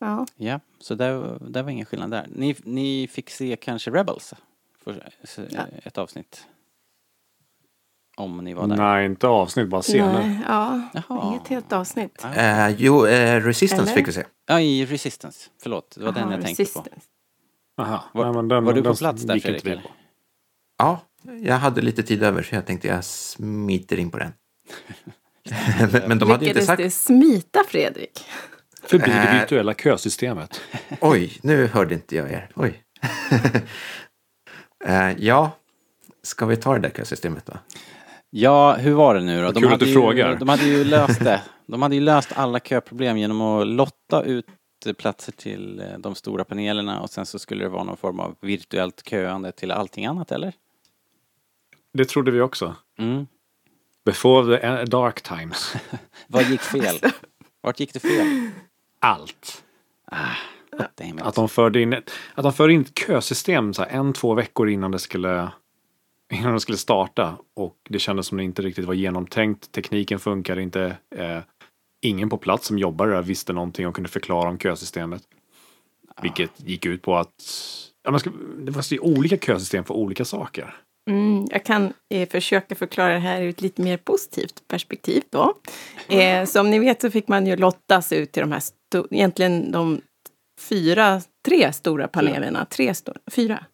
Ja. 0.00 0.26
Ja, 0.36 0.60
så 0.78 0.94
där, 0.94 1.38
där 1.40 1.62
var 1.62 1.70
ingen 1.70 1.86
skillnad 1.86 2.10
där. 2.10 2.26
Ni, 2.34 2.56
ni 2.64 3.08
fick 3.08 3.30
se 3.30 3.56
kanske 3.56 3.90
Rebels? 3.90 4.34
För, 4.84 5.08
så, 5.24 5.42
Ja. 5.50 5.62
Ett 5.82 5.98
avsnitt. 5.98 6.46
Om 8.16 8.44
ni 8.44 8.54
var 8.54 8.66
där. 8.66 8.76
Nej, 8.76 9.06
inte 9.06 9.26
avsnitt, 9.28 9.68
bara 9.68 9.82
scener. 9.82 10.12
Nej, 10.12 10.38
ja, 10.48 10.82
Jaha. 10.92 11.28
inget 11.28 11.48
helt 11.48 11.72
avsnitt. 11.72 12.24
Eh, 12.24 12.68
jo, 12.68 13.06
eh, 13.06 13.40
Resistance 13.44 13.82
Eller? 13.82 13.94
fick 13.94 14.08
vi 14.08 14.12
se. 14.12 14.24
Ja, 14.46 14.60
i 14.60 14.86
Resistance. 14.86 15.50
Förlåt, 15.62 15.94
det 15.98 16.04
var 16.04 16.12
den 16.12 16.22
Jaha, 16.22 16.32
jag 16.32 16.56
tänkte 16.56 16.64
på. 16.64 16.84
Aha. 17.78 18.04
Var- 18.12 18.24
Nej, 18.24 18.34
men 18.34 18.48
den, 18.48 18.64
var 18.64 18.72
du 18.72 18.82
på 18.82 18.88
den 18.88 18.96
plats 18.96 19.22
där, 19.22 19.38
Fredrik, 19.38 19.64
eller? 19.64 19.82
Ja, 20.78 21.00
jag 21.42 21.54
hade 21.54 21.80
lite 21.80 22.02
tid 22.02 22.22
över 22.22 22.42
så 22.42 22.54
jag 22.54 22.66
tänkte 22.66 22.88
jag 22.88 23.04
smiter 23.04 23.98
in 23.98 24.10
på 24.10 24.18
den. 24.18 24.32
men, 25.92 26.02
men 26.08 26.18
de 26.18 26.30
hade 26.30 26.34
inte 26.34 26.44
Lyckades 26.44 26.66
sagt... 26.66 26.82
det 26.82 26.90
smita 26.90 27.64
Fredrik? 27.68 28.20
Förbi 28.82 29.04
det 29.10 29.12
Äh. 29.12 29.40
virtuella 29.40 29.74
kösystemet. 29.74 30.60
Oj, 31.00 31.38
nu 31.42 31.66
hörde 31.66 31.94
inte 31.94 32.16
jag 32.16 32.30
er. 32.32 32.50
Oj. 32.54 32.82
eh, 34.84 35.10
ja, 35.18 35.50
ska 36.22 36.46
vi 36.46 36.56
ta 36.56 36.74
det 36.74 36.80
där 36.80 36.90
kösystemet 36.90 37.46
då? 37.46 37.52
Ja, 38.30 38.74
hur 38.76 38.92
var 38.94 39.14
det 39.14 39.20
nu 39.20 39.42
då? 39.42 39.52
kul 39.52 39.64
att 39.64 39.70
hade 39.70 39.84
du 39.84 39.88
ju, 39.90 39.94
frågar. 39.94 40.36
De 40.36 40.48
hade 40.48 40.64
ju 40.64 40.84
löst 40.84 41.20
det. 41.24 41.42
De 41.66 41.82
hade 41.82 41.94
ju 41.94 42.00
löst 42.00 42.32
alla 42.34 42.60
köproblem 42.60 43.16
genom 43.18 43.40
att 43.40 43.66
lotta 43.66 44.22
ut 44.22 44.46
platser 44.98 45.32
till 45.32 45.80
eh, 45.80 45.98
de 45.98 46.14
stora 46.14 46.44
panelerna 46.44 47.00
och 47.00 47.10
sen 47.10 47.26
så 47.26 47.38
skulle 47.38 47.64
det 47.64 47.68
vara 47.68 47.84
någon 47.84 47.96
form 47.96 48.20
av 48.20 48.36
virtuellt 48.40 49.08
köande 49.08 49.52
till 49.52 49.70
allting 49.70 50.06
annat, 50.06 50.32
eller? 50.32 50.52
Det 51.92 52.04
trodde 52.04 52.30
vi 52.30 52.40
också. 52.40 52.76
Mm. 52.98 53.26
Before 54.04 54.58
the 54.58 54.66
eh, 54.66 54.80
dark 54.84 55.22
times. 55.22 55.74
Vad 56.26 56.42
gick 56.42 56.60
fel? 56.60 56.96
Vart 57.60 57.80
gick 57.80 57.92
det 57.92 58.00
fel? 58.00 58.50
Allt. 58.98 59.64
It. 61.00 61.22
Att 61.22 61.34
de 61.34 61.48
förde 61.48 61.80
in, 61.82 61.92
ett- 61.92 62.10
att 62.34 62.42
de 62.42 62.52
förde 62.52 62.72
in 62.72 62.80
ett 62.80 62.98
kösystem 62.98 63.74
så 63.74 63.82
här, 63.82 63.90
en, 63.90 64.12
två 64.12 64.34
veckor 64.34 64.68
innan 64.68 64.90
det 64.90 64.98
skulle 64.98 65.52
innan 66.32 66.52
det 66.54 66.60
skulle 66.60 66.78
starta. 66.78 67.38
Och 67.54 67.76
det 67.88 67.98
kändes 67.98 68.26
som 68.26 68.38
det 68.38 68.44
inte 68.44 68.62
riktigt 68.62 68.84
var 68.84 68.94
genomtänkt. 68.94 69.72
Tekniken 69.72 70.18
funkade 70.18 70.62
inte. 70.62 70.96
Eh, 71.16 71.38
ingen 72.02 72.30
på 72.30 72.36
plats 72.36 72.66
som 72.66 72.78
jobbade 72.78 73.12
där 73.12 73.22
visste 73.22 73.52
någonting 73.52 73.86
och 73.86 73.94
kunde 73.94 74.10
förklara 74.10 74.48
om 74.48 74.58
kösystemet. 74.58 75.22
Vilket 76.22 76.50
gick 76.56 76.86
ut 76.86 77.02
på 77.02 77.16
att 77.16 77.34
ja, 78.04 78.10
man 78.10 78.20
ska, 78.20 78.30
det 78.58 78.70
var 78.70 78.82
så 78.82 78.98
olika 78.98 79.36
kösystem 79.36 79.84
för 79.84 79.94
olika 79.94 80.24
saker. 80.24 80.74
Mm, 81.10 81.46
jag 81.50 81.64
kan 81.64 81.92
eh, 82.14 82.28
försöka 82.28 82.74
förklara 82.74 83.12
det 83.12 83.18
här 83.18 83.42
ur 83.42 83.48
ett 83.48 83.60
lite 83.60 83.82
mer 83.82 83.96
positivt 83.96 84.62
perspektiv 84.68 85.22
då. 85.30 85.54
Eh, 86.08 86.44
som 86.44 86.70
ni 86.70 86.78
vet 86.78 87.00
så 87.00 87.10
fick 87.10 87.28
man 87.28 87.46
ju 87.46 87.56
lottas 87.56 88.12
ut 88.12 88.32
till 88.32 88.40
de 88.40 88.52
här, 88.52 88.62
egentligen 89.10 89.72
de 89.72 90.00
fyra, 90.60 91.20
tre 91.46 91.72
stora 91.72 92.08
panelerna. 92.08 92.64
Tre 92.64 92.94
stora, 92.94 93.18
fyra. 93.30 93.64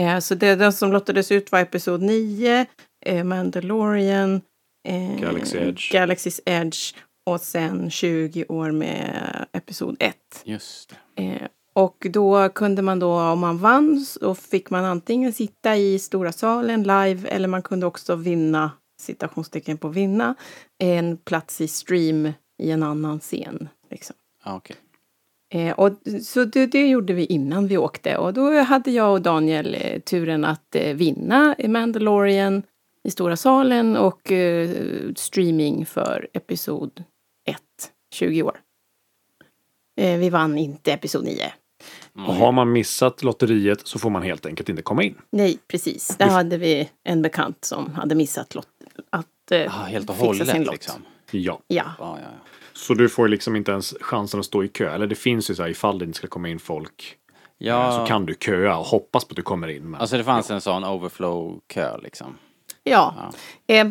Eh, 0.00 0.18
så 0.18 0.34
det, 0.34 0.54
den 0.54 0.72
som 0.72 0.92
lottades 0.92 1.32
ut 1.32 1.52
var 1.52 1.60
Episod 1.60 2.02
9, 2.02 2.66
eh, 3.06 3.24
Mandalorian, 3.24 4.40
eh, 4.88 5.20
Galaxy 5.20 5.58
Edge. 5.58 5.94
Galaxy's 5.94 6.40
Edge 6.46 6.94
och 7.26 7.40
sen 7.40 7.90
20 7.90 8.44
år 8.48 8.70
med 8.70 9.46
Episod 9.52 9.96
1. 10.00 10.16
Just. 10.44 10.94
Eh, 11.16 11.42
och 11.72 12.06
då 12.10 12.48
kunde 12.48 12.82
man 12.82 12.98
då, 12.98 13.20
om 13.20 13.40
man 13.40 13.58
vann, 13.58 14.00
så 14.00 14.34
fick 14.34 14.70
man 14.70 14.84
antingen 14.84 15.32
sitta 15.32 15.76
i 15.76 15.98
stora 15.98 16.32
salen 16.32 16.82
live 16.82 17.28
eller 17.28 17.48
man 17.48 17.62
kunde 17.62 17.86
också 17.86 18.16
vinna, 18.16 18.70
citationstecken 19.00 19.78
på 19.78 19.88
vinna, 19.88 20.34
en 20.78 21.16
plats 21.16 21.60
i 21.60 21.68
stream 21.68 22.32
i 22.62 22.70
en 22.70 22.82
annan 22.82 23.20
scen. 23.20 23.68
Liksom. 23.90 24.16
Ja, 24.44 24.56
okej. 24.56 24.76
Eh, 25.52 25.72
och, 25.72 25.92
så 26.22 26.44
det, 26.44 26.66
det 26.66 26.88
gjorde 26.88 27.12
vi 27.12 27.24
innan 27.24 27.66
vi 27.66 27.78
åkte 27.78 28.16
och 28.16 28.34
då 28.34 28.60
hade 28.60 28.90
jag 28.90 29.12
och 29.12 29.22
Daniel 29.22 29.76
eh, 29.80 30.00
turen 30.00 30.44
att 30.44 30.74
eh, 30.74 30.94
vinna 30.94 31.54
i 31.58 31.68
Mandalorian 31.68 32.62
i 33.04 33.10
stora 33.10 33.36
salen 33.36 33.96
och 33.96 34.32
eh, 34.32 34.70
streaming 35.16 35.86
för 35.86 36.28
episod 36.32 37.04
1, 37.48 37.56
20 38.14 38.42
år. 38.42 38.60
Eh, 39.96 40.18
vi 40.18 40.30
vann 40.30 40.58
inte 40.58 40.92
episod 40.92 41.24
9. 41.24 41.52
Och 42.14 42.34
har 42.34 42.52
man 42.52 42.72
missat 42.72 43.22
lotteriet 43.22 43.86
så 43.86 43.98
får 43.98 44.10
man 44.10 44.22
helt 44.22 44.46
enkelt 44.46 44.68
inte 44.68 44.82
komma 44.82 45.02
in. 45.02 45.14
Nej, 45.30 45.58
precis. 45.68 46.16
Där 46.16 46.26
hade 46.28 46.58
vi 46.58 46.90
en 47.04 47.22
bekant 47.22 47.64
som 47.64 47.94
hade 47.94 48.14
missat 48.14 48.54
lott, 48.54 48.66
att 49.10 49.26
eh, 49.50 49.58
Ja, 49.60 49.70
helt 49.70 50.10
och 50.10 50.16
fixa 50.16 50.26
hållet 50.26 50.48
sin 50.48 50.62
lott. 50.64 50.72
liksom. 50.72 51.02
Ja. 51.30 51.60
Ja, 51.66 51.84
Ja, 51.98 52.18
ja, 52.18 52.18
ja. 52.22 52.28
Så 52.72 52.94
du 52.94 53.08
får 53.08 53.28
liksom 53.28 53.56
inte 53.56 53.72
ens 53.72 53.94
chansen 54.00 54.40
att 54.40 54.46
stå 54.46 54.64
i 54.64 54.68
kö. 54.68 54.94
Eller 54.94 55.06
det 55.06 55.14
finns 55.14 55.50
ju 55.50 55.54
så 55.54 55.62
här 55.62 55.70
ifall 55.70 55.98
det 55.98 56.04
inte 56.04 56.18
ska 56.18 56.26
komma 56.26 56.48
in 56.48 56.58
folk. 56.58 57.16
ja 57.58 57.92
Så 57.98 58.06
kan 58.06 58.26
du 58.26 58.34
köa 58.34 58.76
och 58.78 58.84
hoppas 58.86 59.24
på 59.24 59.32
att 59.32 59.36
du 59.36 59.42
kommer 59.42 59.68
in. 59.68 59.90
Men 59.90 60.00
Alltså 60.00 60.16
det 60.16 60.24
fanns 60.24 60.50
en 60.50 60.60
sån 60.60 60.84
overflow-kö 60.84 61.98
liksom. 62.02 62.36
Ja. 62.90 63.32
Eh, 63.66 63.88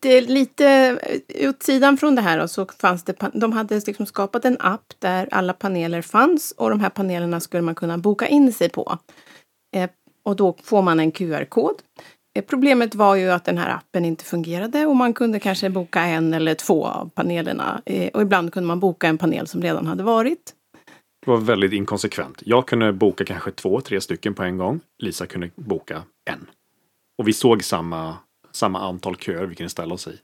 det 0.00 0.08
är 0.16 0.22
lite 0.22 0.66
eh, 1.28 1.48
åt 1.50 1.62
sidan 1.62 1.96
från 1.96 2.14
det 2.14 2.22
här 2.22 2.38
då, 2.38 2.48
så 2.48 2.66
fanns 2.80 3.02
det, 3.04 3.14
de 3.34 3.52
hade 3.52 3.80
liksom 3.86 4.06
skapat 4.06 4.44
en 4.44 4.56
app 4.60 4.92
där 4.98 5.28
alla 5.30 5.52
paneler 5.52 6.02
fanns 6.02 6.52
och 6.52 6.70
de 6.70 6.80
här 6.80 6.90
panelerna 6.90 7.40
skulle 7.40 7.62
man 7.62 7.74
kunna 7.74 7.98
boka 7.98 8.26
in 8.26 8.52
sig 8.52 8.68
på. 8.68 8.98
Eh, 9.76 9.90
och 10.24 10.36
då 10.36 10.56
får 10.62 10.82
man 10.82 11.00
en 11.00 11.12
QR-kod. 11.12 11.74
Eh, 12.38 12.44
Problemet 12.44 12.94
var 12.94 13.14
ju 13.14 13.30
att 13.30 13.44
den 13.44 13.58
här 13.58 13.70
appen 13.74 14.04
inte 14.04 14.24
fungerade 14.24 14.86
och 14.86 14.96
man 14.96 15.14
kunde 15.14 15.40
kanske 15.40 15.70
boka 15.70 16.00
en 16.00 16.34
eller 16.34 16.54
två 16.54 16.86
av 16.86 17.10
panelerna. 17.14 17.82
Eh, 17.86 18.08
Och 18.14 18.22
ibland 18.22 18.52
kunde 18.52 18.66
man 18.66 18.80
boka 18.80 19.08
en 19.08 19.18
panel 19.18 19.46
som 19.46 19.62
redan 19.62 19.86
hade 19.86 20.02
varit. 20.02 20.54
det 21.24 21.30
var 21.30 21.38
väldigt 21.38 21.72
inkonsekvent. 21.72 22.42
Jag 22.44 22.66
kunde 22.68 22.92
boka 22.92 23.24
kanske 23.24 23.50
två, 23.50 23.80
tre 23.80 24.00
stycken 24.00 24.34
på 24.34 24.42
en 24.42 24.58
gång. 24.58 24.80
Lisa 25.02 25.26
kunde 25.26 25.50
boka 25.56 26.02
en. 26.30 26.46
Och 27.18 27.28
vi 27.28 27.32
såg 27.32 27.64
samma, 27.64 28.16
samma 28.54 28.80
antal 28.88 29.16
köer 29.16 29.46
vi 29.46 29.54
kunde 29.54 29.70
ställa 29.70 29.94
oss 29.94 30.06
i. 30.08 30.18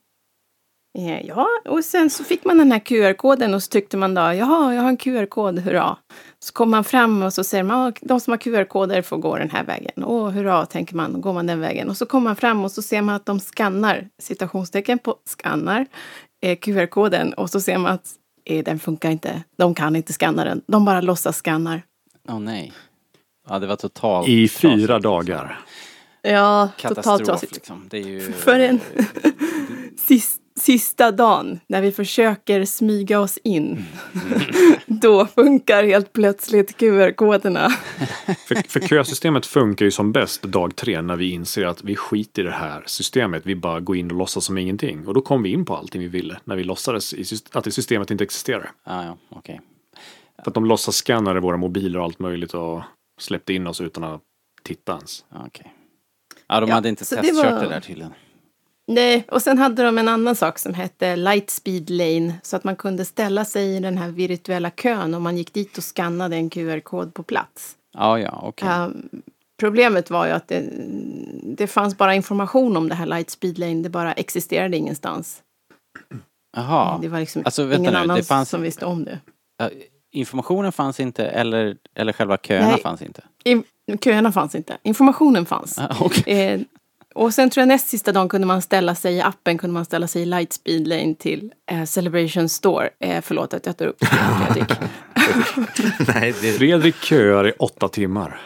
Eh, 0.98 1.26
Ja, 1.26 1.46
och 1.68 1.84
sen 1.84 2.10
så 2.10 2.24
fick 2.24 2.44
man 2.44 2.58
den 2.58 2.72
här 2.72 2.78
QR-koden 2.78 3.54
och 3.54 3.62
så 3.62 3.68
tyckte 3.68 3.96
man 3.96 4.14
då, 4.14 4.20
jaha, 4.20 4.74
jag 4.74 4.82
har 4.82 4.88
en 4.88 4.96
QR-kod, 4.96 5.58
hurra. 5.58 5.96
Så 6.38 6.52
kom 6.52 6.70
man 6.70 6.84
fram 6.84 7.22
och 7.22 7.32
så 7.32 7.44
säger 7.44 7.64
man, 7.64 7.78
"Ja, 7.86 7.92
de 8.00 8.20
som 8.20 8.30
har 8.30 8.38
QR-koder 8.38 9.02
får 9.02 9.16
gå 9.18 9.36
den 9.36 9.50
här 9.50 9.64
vägen. 9.64 10.04
Åh, 10.04 10.28
hurra, 10.30 10.66
tänker 10.66 10.96
man, 10.96 11.12
då 11.12 11.18
går 11.18 11.32
man 11.32 11.46
den 11.46 11.60
vägen. 11.60 11.88
Och 11.90 11.96
så 11.96 12.06
kommer 12.06 12.24
man 12.24 12.36
fram 12.36 12.64
och 12.64 12.72
så 12.72 12.82
ser 12.82 13.02
man 13.02 13.14
att 13.14 13.26
de 13.26 13.40
skannar, 13.40 14.08
citationstecken 14.18 14.98
på 14.98 15.16
skannar, 15.24 15.86
eh, 16.42 16.58
QR-koden. 16.58 17.32
Och 17.34 17.50
så 17.50 17.60
ser 17.60 17.78
man 17.78 17.92
att 17.92 18.08
eh, 18.44 18.64
den 18.64 18.78
funkar 18.78 19.10
inte, 19.10 19.42
de 19.58 19.74
kan 19.74 19.96
inte 19.96 20.12
skanna 20.12 20.44
den, 20.44 20.62
de 20.66 20.84
bara 20.84 21.00
låtsas 21.00 21.36
skannar. 21.42 21.82
Åh 22.28 22.40
nej. 22.40 22.72
Ja, 23.48 23.58
det 23.58 23.66
var 23.66 23.76
totalt 23.76 24.28
I 24.28 24.48
fyra 24.48 24.70
trasigt, 24.86 25.02
dagar. 25.02 25.60
Ja, 26.22 26.68
totalt 26.82 27.24
trasigt. 27.24 27.54
liksom. 27.54 27.86
Det 27.90 27.98
är 27.98 28.06
ju... 28.08 28.32
För 28.32 28.58
en 28.60 28.80
sis, 29.98 30.38
sista 30.60 31.10
dagen 31.10 31.60
när 31.66 31.82
vi 31.82 31.92
försöker 31.92 32.64
smyga 32.64 33.20
oss 33.20 33.38
in. 33.44 33.84
Då 34.86 35.26
funkar 35.26 35.84
helt 35.84 36.12
plötsligt 36.12 36.76
QR-koderna. 36.76 37.68
För, 38.48 38.68
för 38.68 38.80
kösystemet 38.80 39.46
funkar 39.46 39.84
ju 39.84 39.90
som 39.90 40.12
bäst 40.12 40.42
dag 40.42 40.76
tre 40.76 41.02
när 41.02 41.16
vi 41.16 41.30
inser 41.30 41.66
att 41.66 41.84
vi 41.84 41.96
skiter 41.96 42.42
i 42.42 42.44
det 42.44 42.50
här 42.52 42.82
systemet. 42.86 43.46
Vi 43.46 43.56
bara 43.56 43.80
går 43.80 43.96
in 43.96 44.10
och 44.10 44.16
låtsas 44.16 44.44
som 44.44 44.58
ingenting. 44.58 45.06
Och 45.06 45.14
då 45.14 45.20
kom 45.20 45.42
vi 45.42 45.50
in 45.50 45.64
på 45.64 45.76
allting 45.76 46.00
vi 46.00 46.08
ville 46.08 46.38
när 46.44 46.56
vi 46.56 46.64
låtsades 46.64 47.14
i, 47.14 47.24
syst- 47.24 47.56
att 47.56 47.64
det 47.64 47.70
systemet 47.70 48.10
inte 48.10 48.24
existerar. 48.24 48.70
Ja, 48.86 49.04
ja, 49.04 49.16
okej. 49.28 49.60
För 50.44 50.50
att 50.50 50.54
de 50.54 50.64
låtsas 50.64 50.96
skannade 50.96 51.40
våra 51.40 51.56
mobiler 51.56 51.98
och 51.98 52.04
allt 52.04 52.18
möjligt 52.18 52.54
och 52.54 52.82
släppte 53.20 53.52
in 53.52 53.66
oss 53.66 53.80
utan 53.80 54.04
att 54.04 54.20
titta 54.62 54.92
ens. 54.92 55.24
Ja, 55.32 55.44
okej. 55.46 55.74
Ja, 56.50 56.60
de 56.60 56.68
Ja, 56.68 56.74
hade 56.74 56.88
inte 56.88 57.04
det 57.04 57.16
testkört 57.22 57.44
det, 57.44 57.52
var- 57.64 57.68
där 57.70 57.80
tydligen. 57.80 58.12
Nej, 58.86 59.24
och 59.30 59.42
sen 59.42 59.58
hade 59.58 59.82
de 59.82 59.98
en 59.98 60.08
annan 60.08 60.36
sak 60.36 60.58
som 60.58 60.74
hette 60.74 61.16
Lightspeed 61.16 61.90
Lane. 61.90 62.34
Så 62.42 62.56
att 62.56 62.64
man 62.64 62.76
kunde 62.76 63.04
ställa 63.04 63.44
sig 63.44 63.76
i 63.76 63.80
den 63.80 63.98
här 63.98 64.08
virtuella 64.08 64.70
kön 64.70 65.14
om 65.14 65.22
man 65.22 65.36
gick 65.36 65.52
dit 65.52 65.78
och 65.78 65.84
skannade 65.84 66.36
en 66.36 66.50
QR-kod 66.50 67.14
på 67.14 67.22
plats. 67.22 67.76
Ja, 67.92 68.18
ja, 68.18 68.40
okej. 68.42 68.68
Ja, 68.68 68.90
problemet 69.60 70.10
var 70.10 70.26
ju 70.26 70.32
att 70.32 70.48
det, 70.48 70.64
det 71.56 71.66
fanns 71.66 71.96
bara 71.96 72.14
information 72.14 72.76
om 72.76 72.88
det 72.88 72.94
här 72.94 73.06
Lightspeed 73.06 73.58
Lane. 73.58 73.82
Det 73.82 73.88
bara 73.90 74.12
existerade 74.12 74.76
ingenstans. 74.76 75.42
Jaha. 76.56 76.98
Det 77.02 77.08
var 77.08 77.20
liksom 77.20 77.42
Alltså, 77.44 77.62
ingen 77.74 77.92
nu, 77.92 77.98
annan 77.98 78.16
det 78.16 78.22
fanns- 78.22 78.50
som 78.50 78.62
visste 78.62 78.84
om 78.86 79.04
det. 79.04 79.18
Informationen 80.12 80.72
fanns 80.72 81.00
inte 81.00 81.26
eller, 81.26 81.76
eller 81.94 82.12
själva 82.12 82.36
köerna 82.36 82.66
Nej. 82.68 82.80
fanns 82.82 83.02
inte? 83.02 83.22
I, 83.44 83.62
köerna 83.98 84.32
fanns 84.32 84.54
inte. 84.54 84.78
Informationen 84.82 85.46
fanns. 85.46 85.78
Ja, 85.78 85.96
okej. 86.00 86.38
Eh, 86.38 86.60
och 87.14 87.34
sen 87.34 87.50
tror 87.50 87.62
jag 87.62 87.68
näst 87.68 87.88
sista 87.88 88.12
dagen 88.12 88.28
kunde 88.28 88.46
man 88.46 88.62
ställa 88.62 88.94
sig 88.94 89.14
i 89.14 89.20
appen 89.20 89.58
kunde 89.58 89.74
man 89.74 89.84
ställa 89.84 90.06
sig 90.06 90.22
i 90.22 90.24
Lightspeed 90.24 90.88
Lane 90.88 91.14
till 91.14 91.52
eh, 91.70 91.84
Celebration 91.84 92.48
Store. 92.48 92.90
Eh, 93.00 93.20
förlåt 93.22 93.54
att 93.54 93.66
jag 93.66 93.76
tar 93.76 93.86
upp 93.86 94.00
det, 94.00 94.06
Fredrik. 94.06 94.78
Nej, 96.14 96.34
det, 96.42 96.52
Fredrik 96.52 96.96
köar 96.96 97.48
i 97.48 97.52
åtta 97.58 97.88
timmar. 97.88 98.40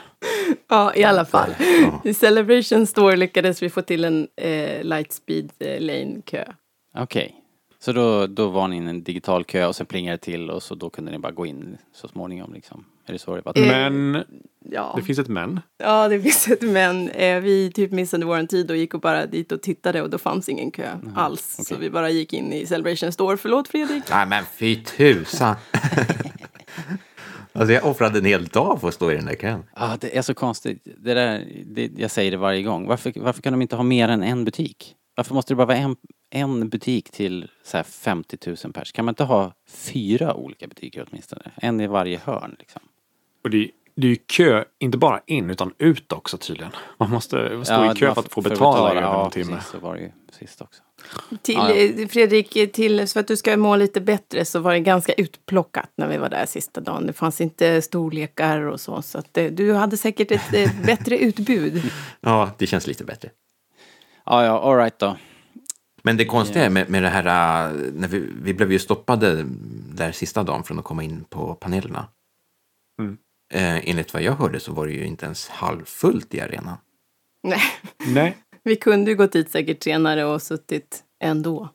ja, 0.68 0.94
i 0.94 1.04
alla 1.04 1.24
fall. 1.24 1.50
I 2.04 2.14
Celebration 2.14 2.86
Store 2.86 3.16
lyckades 3.16 3.62
vi 3.62 3.70
få 3.70 3.82
till 3.82 4.04
en 4.04 4.28
eh, 4.36 4.82
Lightspeed 4.82 5.50
eh, 5.58 5.80
Lane-kö. 5.80 6.44
Okej. 6.98 7.34
Så 7.78 7.92
då, 7.92 8.26
då 8.26 8.48
var 8.48 8.68
ni 8.68 8.76
i 8.76 8.78
en 8.78 9.02
digital 9.02 9.44
kö 9.44 9.66
och 9.66 9.76
sen 9.76 9.86
plingade 9.86 10.16
det 10.16 10.20
till 10.20 10.50
och 10.50 10.62
så 10.62 10.74
då 10.74 10.90
kunde 10.90 11.10
ni 11.12 11.18
bara 11.18 11.32
gå 11.32 11.46
in 11.46 11.78
så 11.92 12.08
småningom 12.08 12.52
liksom. 12.54 12.84
Är 13.06 13.12
det 13.12 13.18
så 13.18 13.36
det 13.36 13.42
var? 13.44 13.52
Men 13.56 14.24
Ja. 14.70 14.92
det 14.96 15.02
finns 15.02 15.18
ett 15.18 15.28
men. 15.28 15.60
Ja, 15.78 16.08
det 16.08 16.20
finns 16.20 16.48
ett 16.48 16.62
men. 16.62 17.08
Eh, 17.08 17.40
vi 17.40 17.72
typ 17.72 17.90
missade 17.90 18.26
vår 18.26 18.46
tid 18.46 18.70
och 18.70 18.76
gick 18.76 18.94
och 18.94 19.00
bara 19.00 19.26
dit 19.26 19.52
och 19.52 19.62
tittade 19.62 20.02
och 20.02 20.10
då 20.10 20.18
fanns 20.18 20.48
ingen 20.48 20.70
kö 20.70 20.88
alls. 21.14 21.60
Så 21.68 21.76
vi 21.76 21.90
bara 21.90 22.10
gick 22.10 22.32
in 22.32 22.52
i 22.52 22.66
Celebration 22.66 23.12
Store. 23.12 23.36
Förlåt 23.36 23.68
Fredrik. 23.68 24.02
Nej 24.10 24.26
men 24.26 24.44
fy 24.44 24.76
tusan. 24.76 25.54
alltså 27.52 27.72
jag 27.72 27.86
offrade 27.86 28.18
en 28.18 28.24
hel 28.24 28.44
dag 28.46 28.80
för 28.80 28.88
att 28.88 28.94
stå 28.94 29.12
i 29.12 29.14
den 29.14 29.26
där 29.26 29.34
kön. 29.34 29.62
Ja, 29.76 29.96
det 30.00 30.16
är 30.16 30.22
så 30.22 30.34
konstigt. 30.34 30.86
Det 30.98 31.14
där, 31.14 31.44
det, 31.66 31.90
jag 31.96 32.10
säger 32.10 32.30
det 32.30 32.36
varje 32.36 32.62
gång. 32.62 32.86
Varför, 32.86 33.12
varför 33.16 33.42
kan 33.42 33.52
de 33.52 33.62
inte 33.62 33.76
ha 33.76 33.82
mer 33.82 34.08
än 34.08 34.22
en 34.22 34.44
butik? 34.44 34.94
Varför 35.16 35.34
måste 35.34 35.52
det 35.52 35.56
bara 35.56 35.66
vara 35.66 35.76
en, 35.76 35.96
en 36.30 36.68
butik 36.68 37.10
till 37.10 37.48
så 37.64 37.76
här 37.76 37.84
50 37.84 38.38
000 38.64 38.72
pers? 38.72 38.92
Kan 38.92 39.04
man 39.04 39.12
inte 39.12 39.24
ha 39.24 39.52
fyra 39.68 40.34
olika 40.34 40.66
butiker 40.66 41.06
åtminstone? 41.10 41.42
En 41.56 41.80
i 41.80 41.86
varje 41.86 42.18
hörn 42.24 42.56
liksom. 42.58 42.82
Och 43.44 43.50
det, 43.50 43.70
det 43.96 44.06
är 44.06 44.10
ju 44.10 44.16
kö, 44.16 44.64
inte 44.78 44.98
bara 44.98 45.20
in 45.26 45.50
utan 45.50 45.72
ut 45.78 46.12
också 46.12 46.38
tydligen. 46.38 46.72
Man 46.98 47.10
måste 47.10 47.64
stå 47.64 47.84
i 47.84 47.88
det 47.88 47.94
kö 47.94 48.14
för 48.14 48.20
att 48.20 48.32
få 48.32 48.40
betala, 48.40 48.90
över 48.90 49.02
ja, 49.02 49.24
en 49.24 49.30
timme. 49.30 49.54
precis, 49.56 49.70
så 49.70 49.78
var 49.78 49.94
det 49.94 50.00
ju 50.00 50.10
sist 50.32 50.62
också. 50.62 50.82
Till, 51.42 51.54
Ja, 51.54 51.74
ja. 51.74 52.02
eh, 52.02 52.08
Fredrik, 52.08 52.72
till, 52.72 53.08
för 53.08 53.20
att 53.20 53.28
du 53.28 53.36
ska 53.36 53.56
må 53.56 53.76
lite 53.76 54.00
bättre 54.00 54.44
så 54.44 54.58
var 54.58 54.72
det 54.72 54.80
ganska 54.80 55.12
utplockat 55.12 55.90
när 55.96 56.08
vi 56.08 56.16
var 56.16 56.28
där 56.28 56.46
sista 56.46 56.80
dagen. 56.80 57.06
Det 57.06 57.12
fanns 57.12 57.40
inte 57.40 57.82
storlekar 57.82 58.60
och 58.60 58.80
så. 58.80 59.02
Så 59.02 59.18
att, 59.18 59.38
eh, 59.38 59.46
du 59.46 59.72
hade 59.74 59.96
säkert 59.96 60.30
ett 60.30 60.54
eh, 60.54 60.70
bättre 60.86 61.18
utbud. 61.18 61.82
Ja, 62.20 62.50
det 62.58 62.66
känns 62.66 62.86
lite 62.86 63.04
bättre. 63.04 63.30
Ja, 64.26 64.44
ja, 64.44 64.60
alright 64.60 64.98
då. 64.98 65.16
Men 66.02 66.16
det 66.16 66.24
konstiga 66.24 66.64
är 66.64 66.70
med, 66.70 66.90
med 66.90 67.02
det 67.02 67.08
här, 67.08 67.72
när 67.92 68.08
vi, 68.08 68.28
vi 68.42 68.54
blev 68.54 68.72
ju 68.72 68.78
stoppade 68.78 69.44
där 69.94 70.12
sista 70.12 70.42
dagen 70.42 70.64
från 70.64 70.78
att 70.78 70.84
komma 70.84 71.02
in 71.02 71.24
på 71.28 71.54
panelerna. 71.54 72.08
Mm. 73.00 73.16
Eh, 73.54 73.88
enligt 73.90 74.14
vad 74.14 74.22
jag 74.22 74.32
hörde 74.32 74.60
så 74.60 74.72
var 74.72 74.86
det 74.86 74.92
ju 74.92 75.06
inte 75.06 75.24
ens 75.26 75.48
halvfullt 75.48 76.34
i 76.34 76.40
arenan. 76.40 76.76
Nej, 77.42 77.60
Nej, 78.06 78.36
vi 78.62 78.76
kunde 78.76 79.10
ju 79.10 79.16
gått 79.16 79.32
dit 79.32 79.50
säkert 79.50 79.82
senare 79.82 80.24
och 80.24 80.42
suttit 80.42 81.04
ändå. 81.20 81.68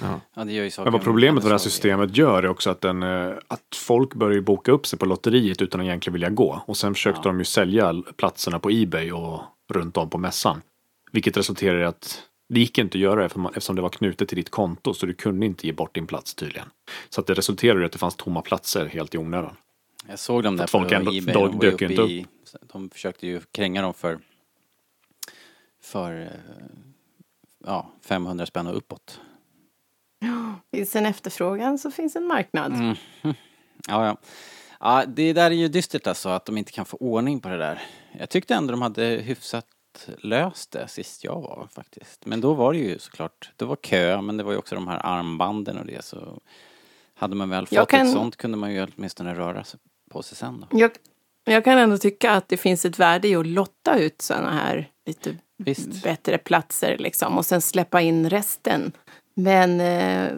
Ja. 0.00 0.20
Ja, 0.34 0.44
det 0.44 0.52
gör 0.52 0.64
ju 0.64 0.70
saker 0.70 0.84
men 0.84 0.92
vad 0.92 1.02
problemet 1.02 1.44
med 1.44 1.50
det 1.50 1.54
här 1.54 1.58
systemet 1.58 2.16
gör 2.16 2.42
är 2.42 2.48
också 2.48 2.70
att, 2.70 2.80
den, 2.80 3.02
eh, 3.02 3.32
att 3.48 3.76
folk 3.76 4.14
börjar 4.14 4.40
boka 4.40 4.72
upp 4.72 4.86
sig 4.86 4.98
på 4.98 5.06
lotteriet 5.06 5.62
utan 5.62 5.80
att 5.80 5.84
egentligen 5.84 6.12
vilja 6.12 6.30
gå. 6.30 6.62
Och 6.66 6.76
sen 6.76 6.94
försökte 6.94 7.20
Ja. 7.24 7.28
de 7.28 7.38
ju 7.38 7.44
sälja 7.44 8.02
platserna 8.16 8.58
på 8.58 8.70
Ebay 8.70 9.12
och 9.12 9.40
runt 9.68 9.96
om 9.96 10.10
på 10.10 10.18
mässan. 10.18 10.62
Vilket 11.12 11.36
resulterar 11.36 11.80
i 11.80 11.84
att 11.84 12.22
det 12.48 12.60
gick 12.60 12.78
inte 12.78 12.98
att 12.98 13.02
göra 13.02 13.20
det 13.20 13.26
eftersom 13.26 13.76
det 13.76 13.82
var 13.82 13.88
knutet 13.88 14.28
till 14.28 14.36
ditt 14.36 14.50
konto 14.50 14.94
så 14.94 15.06
du 15.06 15.14
kunde 15.14 15.46
inte 15.46 15.66
ge 15.66 15.72
bort 15.72 15.94
din 15.94 16.06
plats 16.06 16.34
tydligen. 16.34 16.68
Så 17.08 17.20
att 17.20 17.26
det 17.26 17.34
resulterade 17.34 17.82
i 17.82 17.84
att 17.84 17.92
det 17.92 17.98
fanns 17.98 18.16
tomma 18.16 18.42
platser 18.42 18.86
helt 18.86 19.14
i 19.14 19.18
onödan. 19.18 19.56
Jag 20.08 20.18
såg 20.18 20.42
dem 20.42 20.56
där 20.56 20.64
Att 20.64 20.70
folk 20.70 20.88
på 20.88 20.94
ändå- 20.94 21.10
Ebay. 21.12 21.52
ju 21.52 21.58
dök 21.58 21.82
inte 21.82 22.02
i, 22.02 22.26
de 22.62 22.90
försökte 22.90 23.26
ju 23.26 23.40
kränga 23.52 23.82
dem 23.82 23.94
för, 23.94 24.18
för 25.82 26.20
eh, 26.20 26.28
ja, 27.64 27.90
500 28.02 28.46
spänn 28.46 28.66
och 28.66 28.76
uppåt. 28.76 29.20
Finns 30.72 30.96
en 30.96 31.06
efterfrågan 31.06 31.78
så 31.78 31.90
finns 31.90 32.16
en 32.16 32.24
marknad. 32.26 32.72
Mm. 32.72 32.94
Ja, 33.88 34.06
ja. 34.06 34.16
ja, 34.80 35.04
det 35.06 35.32
där 35.32 35.50
är 35.50 35.54
ju 35.54 35.68
dystert 35.68 36.06
alltså 36.06 36.28
att 36.28 36.44
de 36.46 36.58
inte 36.58 36.72
kan 36.72 36.84
få 36.84 36.96
ordning 36.96 37.40
på 37.40 37.48
det 37.48 37.56
där. 37.58 37.82
Jag 38.18 38.30
tyckte 38.30 38.54
ändå 38.54 38.70
de 38.70 38.82
hade 38.82 39.02
hyfsat 39.04 39.66
löst 40.18 40.70
det 40.70 40.88
sist 40.88 41.24
jag 41.24 41.40
var 41.40 41.68
faktiskt. 41.70 42.26
Men 42.26 42.40
då 42.40 42.54
var 42.54 42.72
det 42.72 42.78
ju 42.78 42.98
såklart, 42.98 43.50
det 43.56 43.64
var 43.64 43.76
kö 43.76 44.20
men 44.20 44.36
det 44.36 44.42
var 44.44 44.52
ju 44.52 44.58
också 44.58 44.74
de 44.74 44.88
här 44.88 45.06
armbanden 45.06 45.78
och 45.78 45.86
det 45.86 46.04
så 46.04 46.40
hade 47.14 47.36
man 47.36 47.48
väl 47.50 47.66
Jag 47.70 47.82
fått 47.82 47.88
kan- 47.90 48.06
ett 48.06 48.12
sånt 48.12 48.36
kunde 48.36 48.56
man 48.56 48.72
ju 48.74 48.86
åtminstone 48.96 49.34
röra 49.34 49.64
sig 49.64 49.80
på 50.08 50.22
sig 50.22 50.36
sen 50.36 50.66
då. 50.70 50.78
Jag, 50.78 50.90
jag 51.44 51.64
kan 51.64 51.78
ändå 51.78 51.98
tycka 51.98 52.30
att 52.30 52.48
det 52.48 52.56
finns 52.56 52.84
ett 52.84 52.98
värde 52.98 53.28
i 53.28 53.36
att 53.36 53.46
lotta 53.46 53.98
ut 53.98 54.22
sådana 54.22 54.52
här 54.52 54.90
lite 55.06 55.36
Visst. 55.56 56.02
bättre 56.02 56.38
platser 56.38 56.98
liksom 56.98 57.38
och 57.38 57.46
sen 57.46 57.60
släppa 57.60 58.00
in 58.00 58.30
resten. 58.30 58.92
Men 59.40 59.80
eh, 59.80 60.32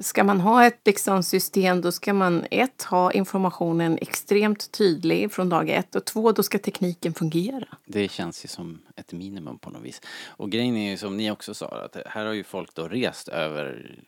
ska 0.00 0.24
man 0.24 0.40
ha 0.40 0.66
ett 0.66 0.80
liksom, 0.84 1.22
system 1.22 1.80
då 1.80 1.92
ska 1.92 2.14
man 2.14 2.46
ett 2.50 2.82
ha 2.82 3.12
informationen 3.12 3.98
extremt 4.00 4.72
tydlig 4.72 5.32
från 5.32 5.48
dag 5.48 5.70
ett 5.70 5.94
och 5.94 6.04
två 6.04 6.32
då 6.32 6.42
ska 6.42 6.58
tekniken 6.58 7.14
fungera. 7.14 7.66
Det 7.86 8.10
känns 8.10 8.44
ju 8.44 8.48
som 8.48 8.82
ett 8.96 9.12
minimum 9.12 9.58
på 9.58 9.70
något 9.70 9.82
vis. 9.82 10.00
Och 10.26 10.50
grejen 10.50 10.76
är 10.76 10.90
ju 10.90 10.96
som 10.96 11.16
ni 11.16 11.30
också 11.30 11.54
sa, 11.54 11.66
att 11.66 11.96
här 12.06 12.26
har 12.26 12.32
ju 12.32 12.44
folk 12.44 12.74
då 12.74 12.88
rest 12.88 13.28
över, 13.28 13.98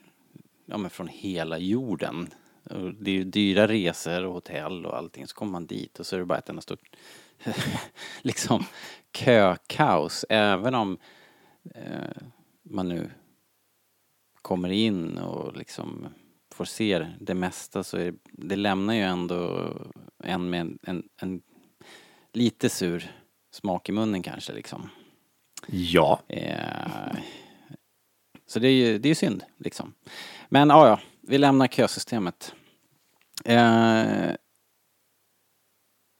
ja 0.66 0.78
men 0.78 0.90
från 0.90 1.08
hela 1.08 1.58
jorden. 1.58 2.30
Och 2.70 2.94
det 2.94 3.10
är 3.10 3.14
ju 3.14 3.24
dyra 3.24 3.66
resor 3.68 4.24
och 4.24 4.32
hotell 4.32 4.86
och 4.86 4.96
allting, 4.96 5.26
så 5.26 5.34
kommer 5.34 5.52
man 5.52 5.66
dit 5.66 6.00
och 6.00 6.06
så 6.06 6.16
är 6.16 6.20
det 6.20 6.26
bara 6.26 6.38
ett 6.38 6.48
enda 6.48 6.62
stort, 6.62 6.96
liksom, 8.22 8.64
kökaos. 9.12 10.24
Även 10.28 10.74
om 10.74 10.98
eh, 11.74 12.22
man 12.62 12.88
nu 12.88 13.10
kommer 14.42 14.68
in 14.68 15.18
och 15.18 15.56
liksom 15.56 16.06
får 16.54 16.64
se 16.64 17.06
det 17.20 17.34
mesta 17.34 17.84
så 17.84 17.96
är, 17.98 18.14
det 18.32 18.56
lämnar 18.56 18.94
ju 18.94 19.02
ändå 19.02 19.72
en 20.24 20.50
med 20.50 20.60
en, 20.60 20.78
en, 20.82 21.08
en 21.20 21.42
lite 22.32 22.68
sur 22.68 23.10
smak 23.50 23.88
i 23.88 23.92
munnen 23.92 24.22
kanske 24.22 24.52
liksom. 24.52 24.90
Ja, 25.66 26.20
Eh, 26.28 27.16
så 28.46 28.58
det 28.58 28.68
är 28.68 28.72
ju 28.72 28.98
det 28.98 29.08
är 29.08 29.14
synd 29.14 29.44
liksom. 29.56 29.94
Men 30.48 30.68
ja, 30.68 30.88
ja, 30.88 31.00
vi 31.28 31.38
lämnar 31.38 31.66
kösystemet. 31.66 32.54
Eh, 33.44 34.32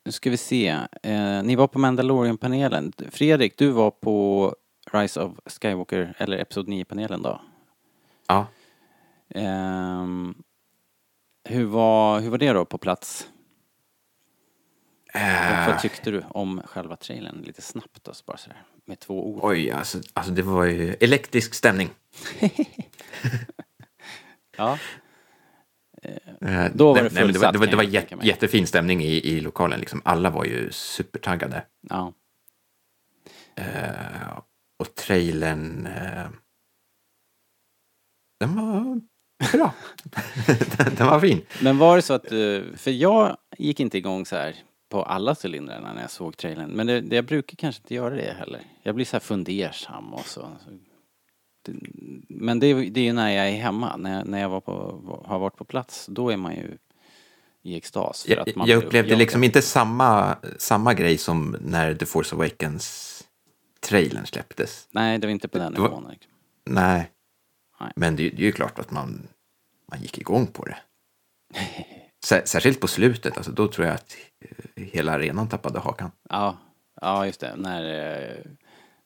nu 0.04 0.12
ska 0.12 0.30
vi 0.30 0.36
se. 0.36 0.68
Eh, 1.02 1.42
ni 1.42 1.56
var 1.56 1.66
på 1.66 1.78
Mandalorian-panelen. 1.78 2.92
Fredrik, 3.10 3.58
du 3.58 3.70
var 3.70 3.90
på 3.90 4.54
Rise 4.92 5.20
of 5.20 5.32
Skywalker, 5.46 6.14
eller 6.18 6.38
Episod 6.38 6.68
9-panelen 6.68 7.22
då. 7.22 7.40
Ja. 8.26 8.46
Ehm, 9.28 10.34
hur, 11.48 11.64
var, 11.64 12.20
hur 12.20 12.30
var 12.30 12.38
det 12.38 12.52
då 12.52 12.64
på 12.64 12.78
plats? 12.78 13.28
Eh, 15.14 15.68
vad 15.68 15.78
tyckte 15.80 16.10
du 16.10 16.24
om 16.28 16.62
själva 16.64 16.96
trailern? 16.96 17.42
Lite 17.46 17.62
snabbt 17.62 18.04
då, 18.04 18.12
bara 18.26 18.36
sådär. 18.36 18.62
Med 18.84 19.00
två 19.00 19.28
ord. 19.28 19.40
oj, 19.42 19.70
alltså, 19.70 19.98
alltså 20.12 20.32
det 20.32 20.42
var 20.42 20.64
ju 20.64 20.94
elektrisk 21.00 21.54
stämning. 21.54 21.90
Ja. 24.56 24.78
Eh, 26.02 26.66
Då 26.74 26.92
var 26.92 26.94
nej, 26.94 27.02
det 27.02 27.14
nej, 27.14 27.24
men 27.24 27.32
det 27.32 27.38
var, 27.38 27.52
fullsatt, 27.52 27.52
det 27.52 27.58
var, 27.58 27.66
det 27.66 27.76
var 27.76 27.82
jät, 27.82 28.12
jättefin 28.22 28.66
stämning 28.66 29.02
i, 29.02 29.16
i 29.16 29.40
lokalen. 29.40 29.80
Liksom. 29.80 30.02
Alla 30.04 30.30
var 30.30 30.44
ju 30.44 30.70
supertaggade. 30.72 31.64
Ja. 31.80 32.12
Eh, 33.54 34.38
och 34.78 34.94
trailern... 34.94 35.86
Eh, 35.86 36.28
den 38.40 38.56
var 38.56 39.00
bra. 39.52 39.74
den, 40.76 40.94
den 40.96 41.06
var 41.06 41.20
fin. 41.20 41.42
Men 41.62 41.78
var 41.78 41.96
det 41.96 42.02
så 42.02 42.14
att 42.14 42.28
du, 42.28 42.72
för 42.76 42.90
jag 42.90 43.36
gick 43.58 43.80
inte 43.80 43.98
igång 43.98 44.26
så 44.26 44.36
här 44.36 44.56
på 44.88 45.02
alla 45.02 45.36
cylindrarna 45.44 45.92
när 45.92 46.00
jag 46.00 46.10
såg 46.10 46.36
trailern. 46.36 46.70
Men 46.70 46.86
det, 46.86 47.00
det, 47.00 47.16
jag 47.16 47.24
brukar 47.24 47.56
kanske 47.56 47.82
inte 47.82 47.94
göra 47.94 48.14
det 48.14 48.36
heller. 48.38 48.60
Jag 48.82 48.94
blir 48.94 49.04
så 49.04 49.12
här 49.16 49.20
fundersam 49.20 50.14
och 50.14 50.26
så. 50.26 50.40
Det, 50.40 50.85
men 52.28 52.60
det, 52.60 52.66
är- 52.66 52.98
ju 53.00 53.12
när 53.12 53.30
jag 53.30 53.48
är 53.48 53.56
hemma, 53.56 53.96
när 53.96 54.16
jag, 54.18 54.26
när 54.26 54.40
jag 54.40 54.48
var 54.48 54.60
på, 54.60 54.72
har 55.26 55.38
varit 55.38 55.56
på 55.56 55.64
plats. 55.64 56.06
Då 56.06 56.30
är 56.30 56.36
man 56.36 56.54
ju 56.54 56.78
i 57.62 57.76
extas. 57.76 58.22
För 58.22 58.30
Jag, 58.36 58.48
att 58.48 58.56
man 58.56 58.68
jag 58.68 58.76
upplevde 58.76 58.98
uppjagad. 58.98 59.18
liksom 59.18 59.44
inte 59.44 59.62
samma, 59.62 60.36
samma 60.58 60.94
grej 60.94 61.18
som 61.18 61.56
när 61.60 61.94
The 61.94 62.06
Force 62.06 62.34
Awakens-trailern 62.36 64.26
släpptes. 64.26 64.88
Nej, 64.90 65.18
det 65.18 65.26
var 65.26 65.32
inte 65.32 65.48
på 65.48 65.58
den 65.58 65.74
var- 65.74 65.88
nivån. 65.88 66.06
liksom. 66.10 66.32
Nej. 66.64 67.10
Nej. 67.80 67.92
Men 67.96 68.16
det, 68.16 68.22
det 68.30 68.42
är 68.42 68.46
ju 68.46 68.52
klart 68.52 68.78
att 68.78 68.90
man, 68.90 69.28
man 69.90 70.00
gick 70.02 70.18
igång 70.18 70.46
på 70.46 70.64
det. 70.64 70.76
Sär, 72.24 72.42
särskilt 72.44 72.80
på 72.80 72.88
slutet, 72.88 73.36
alltså, 73.36 73.52
då 73.52 73.68
tror 73.68 73.86
jag 73.86 73.94
att 73.94 74.16
eh, 74.40 74.84
hela 74.84 75.12
arenan 75.12 75.48
tappade 75.48 75.78
hakan. 75.78 76.10
Ja, 76.30 76.56
ja 77.00 77.26
just 77.26 77.40
det. 77.40 77.56
När, 77.56 78.12
eh, 78.20 78.36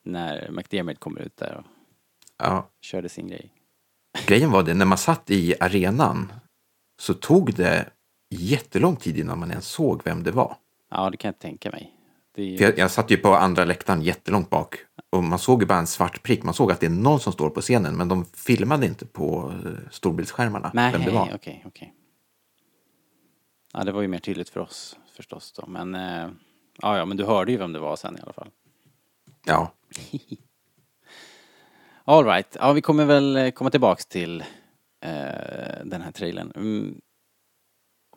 när 0.03 0.51
McDermott 0.51 1.01
kommer 1.01 1.21
ut 1.21 1.37
där 1.37 1.55
och 1.57 1.65
Ja, 2.43 2.71
körde 2.81 3.09
sin 3.09 3.29
grej. 3.29 3.53
grejen 4.27 4.51
var 4.51 4.63
det, 4.63 4.75
när 4.75 4.87
man 4.87 4.99
satt 4.99 5.31
i 5.31 5.55
arenan 5.61 6.33
så 7.01 7.15
tog 7.15 7.55
det 7.55 7.91
jättelång 8.31 8.97
tid 8.97 9.19
innan 9.19 9.39
man 9.39 9.51
ens 9.51 9.67
såg 9.67 10.03
vem 10.05 10.23
det 10.23 10.31
var. 10.31 10.57
Ja, 10.91 11.11
det 11.11 11.17
kan 11.17 11.29
jag 11.29 11.39
tänka 11.39 11.71
mig. 11.71 11.97
Ju... 12.37 12.57
Jag, 12.57 12.79
jag 12.79 12.91
satt 12.91 13.11
ju 13.11 13.17
på 13.17 13.35
andra 13.35 13.65
läktaren 13.65 14.03
jättelångt 14.03 14.51
bak 14.51 14.77
och 15.11 15.25
man 15.25 15.39
såg 15.39 15.63
ju 15.63 15.67
bara 15.67 15.79
en 15.79 15.87
svart 15.87 16.23
prick. 16.23 16.43
Man 16.43 16.55
såg 16.55 16.73
att 16.73 16.81
det 16.81 16.87
är 16.87 16.91
någon 16.91 17.21
som 17.21 17.33
står 17.33 17.51
på 17.51 17.61
scenen 17.61 17.97
men 17.97 18.09
de 18.09 18.25
filmade 18.25 18.87
inte 18.87 19.07
på 19.07 19.55
eh, 19.65 19.73
storbildsskärmarna 19.91 20.71
Nej, 20.75 20.93
vem 20.93 21.03
det 21.03 21.11
var. 21.11 21.35
okej, 21.35 21.63
okej. 21.67 21.95
Ja, 23.73 23.85
det 23.85 23.93
var 23.93 24.03
ju 24.03 24.09
mer 24.09 24.19
tydligt 24.19 24.49
för 24.49 24.61
oss 24.61 24.97
förstås 25.17 25.53
då. 25.53 25.67
Men, 25.67 25.95
eh, 25.95 26.29
ja, 26.83 26.99
ja, 26.99 27.05
men 27.05 27.17
du 27.17 27.25
hörde 27.25 27.53
ju 27.53 27.59
vem 27.59 27.73
det 27.73 27.79
var 27.79 27.97
sen 27.97 28.17
i 28.17 28.21
alla 28.23 28.33
fall. 28.33 28.51
Ja, 29.45 29.73
All 32.11 32.25
right. 32.25 32.57
ja 32.61 32.73
vi 32.73 32.81
kommer 32.81 33.05
väl 33.05 33.37
eh, 33.37 33.51
komma 33.51 33.71
tillbaks 33.71 34.07
till 34.07 34.41
eh, 35.05 35.11
den 35.85 36.03
här 36.03 36.13
trailern. 36.13 36.53
Mm, 36.57 37.01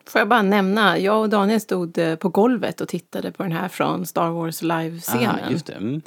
Får 0.06 0.18
jag 0.18 0.28
bara 0.28 0.42
nämna, 0.42 0.98
jag 0.98 1.20
och 1.20 1.28
Daniel 1.28 1.60
stod 1.60 1.98
eh, 1.98 2.16
på 2.16 2.28
golvet 2.28 2.80
och 2.80 2.88
tittade 2.88 3.32
på 3.32 3.42
den 3.42 3.52
här 3.52 3.68
från 3.68 4.06
Star 4.06 4.30
Wars 4.30 4.62
live-scenen. 4.62 5.28
aha, 5.28 5.50
just 5.50 5.66
det. 5.66 5.72
Mm. 5.72 6.02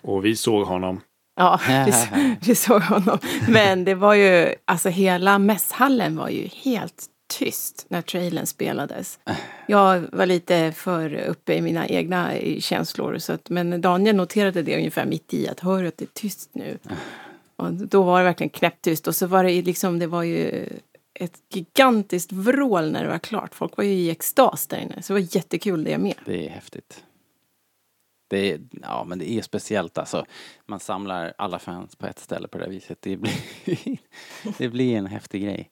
Och 0.00 0.24
vi 0.24 0.36
såg 0.36 0.66
honom. 0.66 1.00
Ja, 1.36 1.60
vi, 1.86 1.92
vi 2.40 2.54
såg 2.54 2.82
honom. 2.82 3.18
Men 3.48 3.84
det 3.84 3.94
var 3.94 4.14
ju, 4.14 4.54
alltså 4.64 4.88
hela 4.88 5.38
mässhallen 5.38 6.16
var 6.16 6.28
ju 6.28 6.46
helt 6.46 7.06
tyst 7.38 7.86
när 7.88 8.02
trailern 8.02 8.46
spelades. 8.46 9.18
Jag 9.66 10.04
var 10.12 10.26
lite 10.26 10.72
för 10.72 11.14
uppe 11.14 11.54
i 11.54 11.60
mina 11.60 11.88
egna 11.88 12.32
känslor. 12.58 13.18
Så 13.18 13.32
att, 13.32 13.50
men 13.50 13.80
Daniel 13.80 14.16
noterade 14.16 14.62
det 14.62 14.76
ungefär 14.76 15.06
mitt 15.06 15.34
i 15.34 15.48
att 15.48 15.60
hör 15.60 15.84
att 15.84 15.98
det 15.98 16.04
är 16.04 16.14
tyst 16.14 16.50
nu. 16.52 16.78
Och 17.60 17.72
då 17.72 18.02
var 18.02 18.18
det 18.18 18.24
verkligen 18.24 18.50
knäpptyst. 18.50 19.06
Och 19.08 19.16
så 19.16 19.26
var 19.26 19.44
det 19.44 19.62
liksom, 19.62 19.98
det 19.98 20.06
var 20.06 20.22
ju 20.22 20.66
ett 21.14 21.38
gigantiskt 21.54 22.32
vrål 22.32 22.92
när 22.92 23.02
det 23.04 23.08
var 23.10 23.18
klart. 23.18 23.54
Folk 23.54 23.76
var 23.76 23.84
ju 23.84 23.90
i 23.90 24.10
extas 24.10 24.66
där 24.66 24.78
inne. 24.78 25.02
Så 25.02 25.12
det 25.12 25.20
var 25.20 25.36
jättekul 25.36 25.84
det 25.84 25.98
med. 25.98 26.14
Det 26.24 26.46
är 26.46 26.50
häftigt. 26.50 27.04
Det 28.28 28.52
är, 28.52 28.60
ja 28.82 29.04
men 29.04 29.18
det 29.18 29.30
är 29.30 29.42
speciellt 29.42 29.98
alltså. 29.98 30.24
Man 30.66 30.80
samlar 30.80 31.34
alla 31.38 31.58
fans 31.58 31.96
på 31.96 32.06
ett 32.06 32.18
ställe 32.18 32.48
på 32.48 32.58
det 32.58 32.64
här 32.64 32.70
viset. 32.70 32.98
Det 33.02 33.16
blir, 33.16 33.32
det 34.58 34.68
blir 34.68 34.96
en 34.96 35.06
häftig 35.06 35.42
grej. 35.42 35.70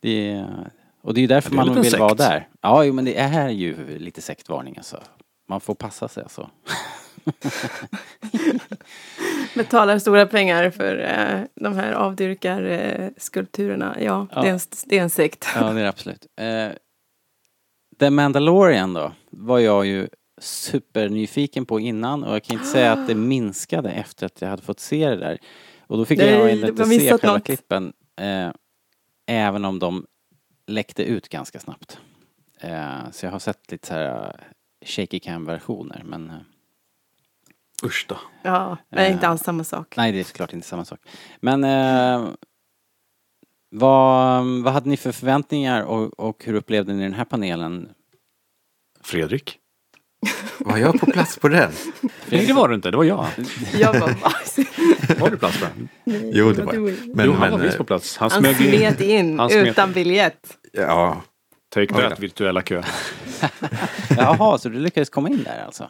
Det 0.00 0.30
är, 0.30 0.70
och 1.02 1.14
det 1.14 1.18
är 1.20 1.22
ju 1.22 1.26
därför 1.26 1.54
Ja, 1.54 1.62
är 1.62 1.66
man 1.66 1.82
vill 1.82 1.96
vara 1.98 2.08
sekt. 2.08 2.18
där. 2.18 2.48
Ja, 2.60 2.84
jo, 2.84 2.92
men 2.92 3.04
det 3.04 3.16
är 3.18 3.48
ju 3.48 3.98
lite 3.98 4.20
sektvarning 4.22 4.76
alltså. 4.76 5.02
Man 5.48 5.60
får 5.60 5.74
passa 5.74 6.08
sig 6.08 6.22
alltså. 6.22 6.50
Betalar 9.54 9.98
stora 9.98 10.26
pengar 10.26 10.70
för 10.70 10.98
eh, 10.98 11.40
de 11.54 11.76
här 11.76 11.92
avdyrkar 11.92 12.62
eh, 12.62 13.08
skulpturerna. 13.16 13.96
Ja, 14.00 14.26
Ja. 14.32 14.42
Det, 14.42 14.48
är 14.48 14.52
en, 14.52 14.60
det 14.86 14.98
är 14.98 15.02
en 15.02 15.10
sekt. 15.10 15.46
Ja, 15.54 15.60
det 15.72 15.80
är 15.80 15.82
det 15.82 15.88
absolut. 15.88 16.26
Eh, 16.40 16.68
The 18.00 18.10
Mandalorian 18.10 18.94
då, 18.94 19.12
var 19.30 19.58
jag 19.58 19.86
ju 19.86 20.08
supernyfiken 20.40 21.66
på 21.66 21.80
innan 21.80 22.24
och 22.24 22.34
jag 22.34 22.44
kan 22.44 22.54
inte 22.54 22.66
säga 22.68 22.92
att 22.92 23.06
det 23.06 23.14
minskade 23.14 23.90
efter 23.90 24.26
att 24.26 24.40
jag 24.40 24.48
hade 24.48 24.62
fått 24.62 24.80
se 24.80 25.08
det 25.08 25.16
där. 25.16 25.38
Och 25.86 25.98
då 25.98 26.04
fick 26.04 26.18
Nej, 26.18 26.30
jag 26.30 26.52
inte 26.52 26.84
se 26.84 27.10
själva 27.10 27.32
något. 27.32 27.44
klippen. 27.44 27.92
Eh, 28.20 28.50
även 29.26 29.64
om 29.64 29.78
de 29.78 30.06
läckte 30.66 31.02
ut 31.02 31.28
ganska 31.28 31.58
snabbt. 31.60 31.98
Eh, 32.60 33.10
så 33.12 33.26
jag 33.26 33.32
har 33.32 33.38
sett 33.38 33.72
lite 33.72 33.88
så 33.88 33.94
här 33.94 34.24
eh, 34.24 34.30
shaky 34.86 35.20
cam 35.20 35.44
versioner 35.44 36.02
men 36.04 36.30
eh, 36.30 36.36
Usch 37.84 38.06
då. 38.08 38.16
Ja, 38.42 38.76
men 38.88 39.04
Eh, 39.04 39.12
inte 39.12 39.28
alls 39.28 39.42
samma 39.42 39.64
sak. 39.64 39.94
nej 39.96 40.12
det 40.12 40.20
är 40.20 40.24
såklart 40.24 40.52
inte 40.52 40.66
samma 40.66 40.84
sak. 40.84 41.00
Men 41.40 41.64
eh, 41.64 42.28
vad, 43.70 44.44
vad 44.62 44.72
hade 44.72 44.88
ni 44.90 44.96
för 44.96 45.12
förväntningar 45.12 45.82
och, 45.82 46.20
och 46.20 46.44
hur 46.44 46.54
upplevde 46.54 46.92
ni 46.92 47.02
den 47.02 47.14
här 47.14 47.24
panelen? 47.24 47.88
Fredrik? 49.00 49.58
Var 50.58 50.76
jag 50.78 51.00
på 51.00 51.06
plats 51.06 51.38
på 51.38 51.48
den? 51.48 51.72
Nej, 52.28 52.46
det 52.46 52.52
var 52.52 52.68
du 52.68 52.74
inte. 52.74 52.90
Det 52.90 52.96
var 52.96 53.04
jag. 53.04 53.26
Jag 53.78 54.00
bara, 54.00 54.12
va? 54.22 54.32
Var 55.18 55.30
du 55.30 55.36
plats 55.36 55.60
på 55.60 55.66
den? 55.66 55.88
Jo, 56.34 56.52
det 56.52 56.62
var 56.64 56.74
jag. 56.74 56.82
Men, 57.14 57.26
jo, 57.26 57.32
han 57.32 57.40
men, 57.40 57.50
var 57.50 57.58
visst 57.58 57.74
eh, 57.74 57.78
på 57.78 57.84
plats. 57.84 58.16
Han 58.16 58.30
Han 58.30 58.40
smög 58.54 59.00
in. 59.00 59.10
in 59.10 59.38
Han 59.38 59.50
smet 59.50 59.66
utan 59.68 59.88
in. 59.88 59.94
biljett. 59.94 60.56
Ja, 60.72 61.22
Take 61.74 61.94
that, 61.94 62.18
virtuella 62.18 62.62
kö. 62.62 62.82
Jaha, 64.16 64.58
så 64.58 64.68
du 64.68 64.80
lyckades 64.80 65.10
komma 65.10 65.28
in 65.28 65.42
där 65.42 65.64
alltså? 65.66 65.88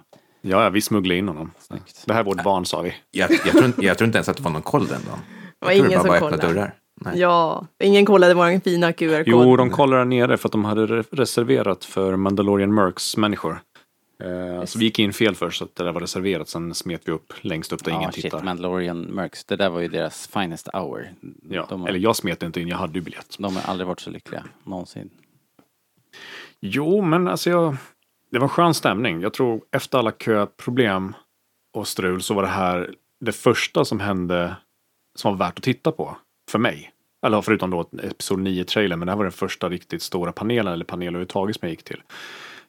Ja, 0.48 0.62
ja, 0.64 0.70
vi 0.70 0.80
smugglade 0.80 1.18
in 1.18 1.28
honom. 1.28 1.50
Snyggt. 1.58 2.02
Det 2.06 2.12
här 2.12 2.20
är 2.20 2.24
vårt 2.24 2.44
barn, 2.44 2.66
sa 2.66 2.80
vi. 2.82 2.94
jag, 3.11 3.30
jag, 3.30 3.40
tror 3.40 3.64
inte, 3.64 3.84
jag 3.84 3.98
tror 3.98 4.06
inte 4.06 4.18
ens 4.18 4.28
att 4.28 4.37
det 4.37 4.42
var 4.42 4.50
någon 4.50 4.62
koll 4.62 4.87
den 4.87 5.00
dagen. 5.06 5.18
Det 5.61 5.66
var 5.66 5.72
ingen 5.72 6.00
som 6.00 6.18
kollade. 6.18 6.37
dörrar. 6.46 6.74
Nej. 7.00 7.18
Ja, 7.18 7.66
ingen 7.84 8.06
kollade 8.06 8.34
vår 8.34 8.61
fina 8.61 8.92
QR-kod. 8.92 9.24
Jo, 9.26 9.56
de 9.56 9.70
kollade 9.70 10.04
nere 10.04 10.37
för 10.37 10.48
att 10.48 10.52
de 10.52 10.64
hade 10.64 10.87
re- 10.87 11.06
reserverat 11.11 11.84
för 11.84 12.16
Mandalorian 12.16 12.74
Mercs 12.74 13.16
människor. 13.16 13.61
Eh, 14.24 14.64
så 14.64 14.78
vi 14.78 14.84
gick 14.84 14.98
in 14.98 15.12
fel 15.12 15.34
först, 15.34 15.58
så 15.58 15.64
att 15.64 15.76
det 15.76 15.84
där 15.84 15.92
var 15.92 16.00
reserverat. 16.00 16.48
Sen 16.48 16.74
smet 16.74 17.02
vi 17.04 17.12
upp 17.12 17.32
längst 17.40 17.72
upp 17.72 17.84
där 17.84 17.90
ingen 17.92 18.02
Ja, 18.02 18.12
shit, 18.12 18.22
tittar. 18.24 18.42
Mandalorian 18.42 19.00
Mercs. 19.00 19.44
Det 19.44 19.56
där 19.56 19.70
var 19.70 19.80
ju 19.80 19.88
deras 19.88 20.26
finest 20.28 20.68
hour. 20.72 21.11
Ja, 21.50 21.66
de, 21.68 21.80
har, 21.80 21.88
eller 21.88 21.98
jag 21.98 22.16
smet 22.16 22.42
inte 22.42 22.61
in, 22.61 22.68
jag 22.68 22.76
hade 22.76 22.94
ju 22.94 23.00
biljett. 23.00 23.37
de 23.38 23.56
har 23.56 23.62
aldrig 23.70 23.87
varit 23.87 24.00
så 24.00 24.11
lyckliga, 24.11 24.44
någonsin. 24.64 25.11
Jo, 26.61 27.02
men 27.02 27.28
alltså 27.28 27.50
jag... 27.50 27.76
Det 28.31 28.38
var 28.38 28.45
en 28.45 28.49
skön 28.49 28.75
stämning. 28.75 29.21
Jag 29.21 29.33
tror 29.33 29.61
efter 29.71 29.99
alla 29.99 30.12
köproblem 30.12 31.14
och 31.75 31.88
strul 31.88 32.23
så 32.23 32.35
var 32.35 32.43
det 32.43 32.49
här 32.49 32.95
det 33.21 33.33
första 33.33 33.85
som 33.85 34.01
hände 34.01 34.57
som 35.14 35.33
var 35.38 35.47
värt 35.47 35.59
att 35.59 35.64
titta 35.64 35.93
på. 35.93 36.17
För 36.51 36.59
mig. 36.59 36.93
Eller 37.27 37.43
förutom 37.43 37.71
då 37.71 37.81
Episod 38.03 38.38
9-trailern, 38.41 38.99
men 38.99 39.07
det 39.07 39.12
här 39.12 39.17
var 39.17 39.25
den 39.25 39.33
första 39.33 39.69
riktigt 39.69 40.03
stora 40.03 40.33
panelen, 40.33 40.73
eller 40.73 40.85
panel 40.85 41.09
överhuvudtaget 41.09 41.57
som 41.57 41.67
jag 41.67 41.71
gick 41.71 41.85
till. 41.85 42.03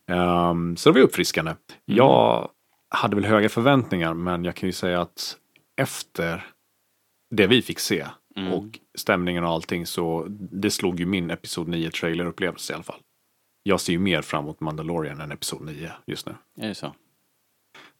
Ehm, 0.07 0.77
så 0.77 0.89
det 0.89 0.99
var 0.99 1.05
uppfriskande. 1.07 1.55
Jag 1.85 2.49
hade 2.89 3.15
väl 3.15 3.25
höga 3.25 3.49
förväntningar, 3.49 4.13
men 4.13 4.45
jag 4.45 4.55
kan 4.55 4.69
ju 4.69 4.73
säga 4.73 5.01
att 5.01 5.37
efter 5.81 6.47
det 7.35 7.47
vi 7.47 7.61
fick 7.61 7.79
se 7.79 8.05
Mm. 8.35 8.53
och 8.53 8.79
stämningen 8.97 9.43
och 9.43 9.49
allting 9.49 9.85
så 9.85 10.25
det 10.29 10.71
slog 10.71 10.99
ju 10.99 11.05
min 11.05 11.31
Episod 11.31 11.67
9-trailer-upplevelse 11.67 12.71
i 12.71 12.75
alla 12.75 12.83
fall. 12.83 12.99
Jag 13.69 13.81
ser 13.81 13.93
ju 13.93 13.99
mer 13.99 14.21
fram 14.21 14.43
emot 14.43 14.59
Mandalorian 14.59 15.21
än 15.21 15.31
Episod 15.31 15.61
9 15.65 15.91
just 16.05 16.25
nu. 16.25 16.35
Är 16.57 16.67
det 16.67 16.75
så? 16.75 16.93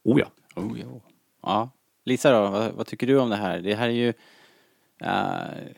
Oh 0.03 0.19
ja. 0.19 0.25
Oh, 0.55 0.77
jo. 0.81 1.01
Ja. 1.41 1.69
Lisa 2.05 2.31
då, 2.31 2.49
vad, 2.51 2.71
vad 2.73 2.87
tycker 2.87 3.07
du 3.07 3.19
om 3.19 3.29
det 3.29 3.35
här? 3.35 3.59
Det 3.59 3.75
här 3.75 3.87
är 3.87 3.93
ju... 3.93 4.09
eh, 5.01 5.73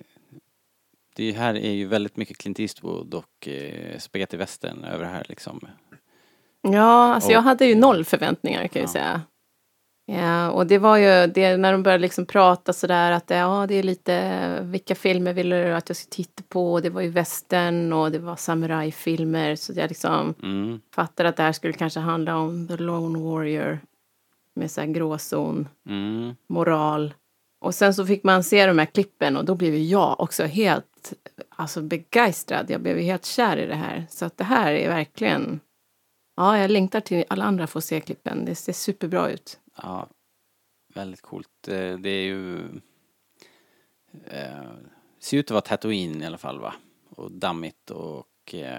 det 1.16 1.32
här 1.32 1.54
är 1.56 1.72
ju 1.72 1.86
väldigt 1.88 2.18
mycket 2.18 2.38
Clint 2.38 2.60
Eastwood 2.60 3.14
och 3.14 3.48
uh, 3.48 3.98
Spaghetti 3.98 4.38
Western 4.38 4.84
över 4.84 5.04
det 5.04 5.10
här 5.12 5.26
liksom. 5.30 5.68
Ja, 6.62 7.14
alltså 7.14 7.30
Och- 7.30 7.34
jag 7.34 7.42
hade 7.42 7.66
ju 7.66 7.76
noll 7.76 8.06
förväntningar 8.06 8.68
kan 8.68 8.80
jag 8.82 8.90
Ja. 8.90 8.94
säga. 8.94 9.22
Ja, 10.14 10.52
och 10.52 10.68
det 10.68 10.78
var 10.78 10.98
ju 10.98 11.28
det 11.28 11.58
när 11.58 11.72
de 11.72 11.84
började 11.84 12.02
liksom 12.02 12.26
prata 12.26 12.74
sådär 12.74 13.12
att 13.12 13.30
ja, 13.30 13.66
det 13.68 13.76
är 13.76 13.84
lite 13.84 14.60
vilka 14.62 14.96
filmer 14.96 15.34
vill 15.34 15.50
du 15.50 15.74
att 15.74 15.90
jag 15.90 15.96
ska 15.96 16.10
titta 16.10 16.44
på? 16.50 16.80
Det 16.80 16.90
var 16.90 17.02
ju 17.02 17.10
western 17.10 17.94
och 17.94 18.12
det 18.12 18.20
var 18.20 18.36
samurajfilmer 18.36 19.56
så 19.56 19.74
jag 19.76 19.90
liksom 19.90 20.34
Mm, 20.44 20.82
fattade 20.96 21.30
att 21.30 21.38
det 21.38 21.44
här 21.44 21.52
skulle 21.52 21.74
kanske 21.74 22.00
handla 22.00 22.38
om 22.38 22.68
The 22.68 22.78
Lone 22.78 23.20
Warrior 23.20 23.80
med 24.56 24.72
så 24.72 24.82
här 24.82 24.88
gråzon, 24.88 25.68
mm, 25.90 26.36
moral. 26.50 27.14
Och 27.62 27.76
sen 27.76 27.94
så 27.94 28.06
fick 28.06 28.24
man 28.24 28.44
se 28.44 28.66
de 28.66 28.80
här 28.80 28.86
klippen 28.86 29.38
och 29.38 29.46
då 29.46 29.56
blev 29.56 29.76
jag 29.76 30.20
också 30.20 30.44
helt 30.44 31.14
alltså 31.50 31.82
begeistrad. 31.82 32.66
Jag 32.70 32.82
blev 32.82 32.98
helt 32.98 33.26
kär 33.26 33.58
i 33.58 33.66
det 33.66 33.76
här. 33.76 34.06
Så 34.10 34.26
att 34.26 34.38
det 34.38 34.44
här 34.44 34.72
är 34.74 34.90
verkligen 34.90 35.60
Ja, 36.36 36.58
jag 36.58 36.72
längtar 36.72 37.00
till 37.00 37.24
alla 37.28 37.46
andra 37.46 37.68
får 37.68 37.80
se 37.80 38.00
klippen. 38.00 38.46
Det 38.46 38.56
ser 38.56 38.74
superbra 38.74 39.30
ut. 39.30 39.60
Ja. 39.76 40.08
Väldigt 40.94 41.22
coolt. 41.22 41.68
Eh, 41.68 41.98
Det 41.98 42.10
är 42.10 42.24
ju... 42.24 42.58
Uh, 44.34 44.72
ser 45.20 45.38
ut 45.38 45.46
att 45.46 45.52
vara 45.52 45.62
Tatooine 45.62 46.22
i 46.22 46.26
alla 46.26 46.38
fall 46.38 46.60
va? 46.60 46.74
Och 47.10 47.32
dammigt 47.32 47.92
och... 47.92 48.28
Uh, 48.54 48.78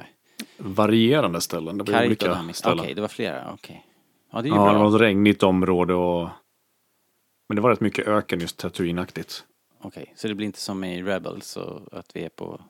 Varierande 0.58 1.40
ställen. 1.40 1.78
Det 1.78 1.92
var 1.92 2.06
olika 2.06 2.28
dammigt. 2.28 2.60
Okej, 2.64 2.76
ställen. 2.76 2.94
det 2.94 3.00
var 3.00 3.08
flera. 3.08 3.52
Okej. 3.52 3.86
Ja, 4.30 4.42
det 4.42 4.48
är 4.48 4.50
ju 4.50 4.56
Ja, 4.56 4.64
det 4.66 4.70
bra. 4.72 4.88
var 4.88 4.94
ett 4.96 5.00
regnigt 5.00 5.42
område 5.42 5.94
och... 5.94 6.28
Men 7.48 7.56
det 7.56 7.62
var 7.62 7.70
rätt 7.70 7.80
mycket 7.80 8.08
öken 8.08 8.40
just 8.40 8.64
Tatooine-aktigt. 8.64 9.44
Okej, 9.80 10.12
så 10.16 10.28
det 10.28 10.34
blir 10.34 10.46
inte 10.46 10.60
som 10.60 10.84
i 10.84 11.02
Rebels 11.02 11.56
och 11.56 11.98
att 11.98 12.16
vi 12.16 12.24
är 12.24 12.28
på 12.28 12.60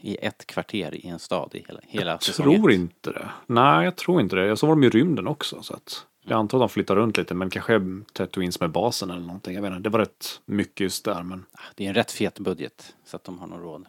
i 0.00 0.16
ett 0.20 0.46
kvarter 0.46 0.94
i 0.94 1.08
en 1.08 1.18
stad 1.18 1.50
i 1.54 1.64
hela, 1.68 1.80
hela 1.82 2.10
Jag 2.10 2.20
tror 2.20 2.72
inte 2.72 3.10
det. 3.10 3.30
Nej, 3.46 3.84
jag 3.84 3.96
tror 3.96 4.20
inte 4.20 4.36
det. 4.36 4.56
Så 4.56 4.66
var 4.66 4.74
de 4.74 4.84
i 4.84 4.90
rymden 4.90 5.26
också. 5.26 5.62
Så 5.62 5.74
att 5.74 6.06
jag 6.28 6.38
antar 6.38 6.58
att 6.58 6.62
de 6.62 6.68
flyttar 6.68 6.96
runt 6.96 7.16
lite, 7.16 7.34
men 7.34 7.50
kanske 7.50 7.80
Tatooine 8.12 8.52
som 8.52 8.64
är 8.64 8.68
basen 8.68 9.10
eller 9.10 9.20
någonting. 9.20 9.54
Jag 9.54 9.62
vet 9.62 9.70
inte. 9.70 9.82
Det 9.82 9.88
var 9.88 9.98
rätt 9.98 10.40
mycket 10.46 10.80
just 10.80 11.04
där, 11.04 11.22
men 11.22 11.44
Ah, 11.52 11.58
Det 11.74 11.84
är 11.84 11.88
en 11.88 11.94
rätt 11.94 12.12
fet 12.12 12.38
budget 12.38 12.94
så 13.04 13.16
att 13.16 13.24
de 13.24 13.38
har 13.38 13.46
någon 13.46 13.60
råd. 13.62 13.86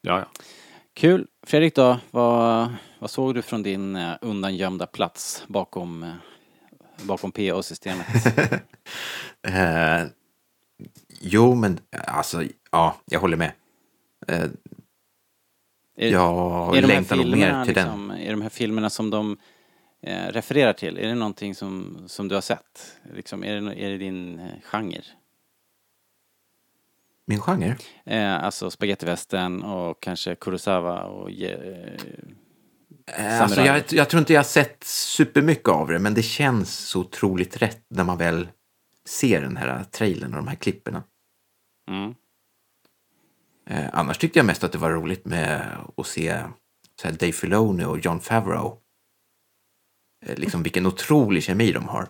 ja, 0.00 0.18
ja. 0.18 0.26
Kul. 0.94 1.26
Fredrik 1.46 1.74
då, 1.74 1.98
vad, 2.10 2.68
vad 2.98 3.10
såg 3.10 3.34
du 3.34 3.42
från 3.42 3.62
din 3.62 3.96
eh, 3.96 4.12
undangömda 4.20 4.86
plats 4.86 5.44
bakom, 5.48 6.02
eh, 6.02 6.12
bakom 7.02 7.32
PA-systemet? 7.32 8.06
Eh, 9.42 10.06
jo, 11.20 11.54
men 11.54 11.78
alltså, 12.06 12.42
ja, 12.70 12.96
jag 13.04 13.20
håller 13.20 13.36
med. 13.36 13.52
Eh, 14.28 14.44
Är, 15.96 16.12
jag 16.12 16.76
är 16.76 16.82
längtar 16.82 17.16
nog 17.16 17.26
mer 17.26 17.64
till 17.64 17.74
liksom, 17.74 18.10
Är 18.10 18.30
de 18.30 18.42
här 18.42 18.48
filmerna 18.48 18.90
som 18.90 19.10
de 19.10 19.36
eh, 20.06 20.32
refererar 20.32 20.72
till, 20.72 20.98
är 20.98 21.06
det 21.06 21.14
någonting 21.14 21.54
som, 21.54 22.02
som 22.06 22.28
du 22.28 22.34
har 22.34 22.42
sett? 22.42 22.98
Liksom, 23.14 23.44
är, 23.44 23.60
det, 23.60 23.84
är 23.84 23.90
det 23.90 23.98
din 23.98 24.38
eh, 24.38 24.46
genre? 24.62 25.02
Min 27.26 27.40
genre? 27.40 27.76
Eh, 28.04 28.44
alltså 28.44 28.70
spagettivästern 28.70 29.62
och 29.62 30.02
kanske 30.02 30.34
Kurosawa 30.34 31.02
och... 31.02 31.30
Eh, 31.30 32.00
Eh, 33.12 33.42
alltså, 33.42 33.60
jag, 33.60 33.82
jag 33.90 34.08
tror 34.08 34.18
inte 34.18 34.32
jag 34.32 34.40
har 34.40 34.44
sett 34.44 34.84
supermycket 34.84 35.68
av 35.68 35.88
det, 35.88 35.98
men 35.98 36.14
det 36.14 36.22
känns 36.22 36.78
så 36.78 37.00
otroligt 37.00 37.56
rätt 37.56 37.84
när 37.88 38.04
man 38.04 38.18
väl 38.18 38.48
ser 39.08 39.40
den 39.40 39.56
här 39.56 39.84
trailern 39.84 40.30
och 40.30 40.36
de 40.36 40.48
här 40.48 40.56
klipperna. 40.56 41.02
mm. 41.90 42.14
Eh, 43.70 43.90
annars 43.92 44.18
tyckte 44.18 44.38
jag 44.38 44.46
mest 44.46 44.64
att 44.64 44.72
det 44.72 44.78
var 44.78 44.90
roligt 44.90 45.24
med 45.24 45.76
att 45.96 46.06
se 46.06 46.42
så 47.02 47.08
Dave 47.10 47.32
Filoni 47.32 47.84
och 47.84 47.98
John 47.98 48.20
Favreau. 48.20 48.78
Eh, 50.26 50.38
liksom 50.38 50.62
vilken 50.62 50.86
otrolig 50.86 51.42
kemi 51.42 51.72
de 51.72 51.88
har. 51.88 52.08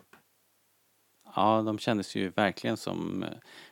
Ja, 1.35 1.63
de 1.63 1.79
kändes 1.79 2.15
ju 2.15 2.29
verkligen 2.29 2.77
som 2.77 3.23
eh, 3.23 3.29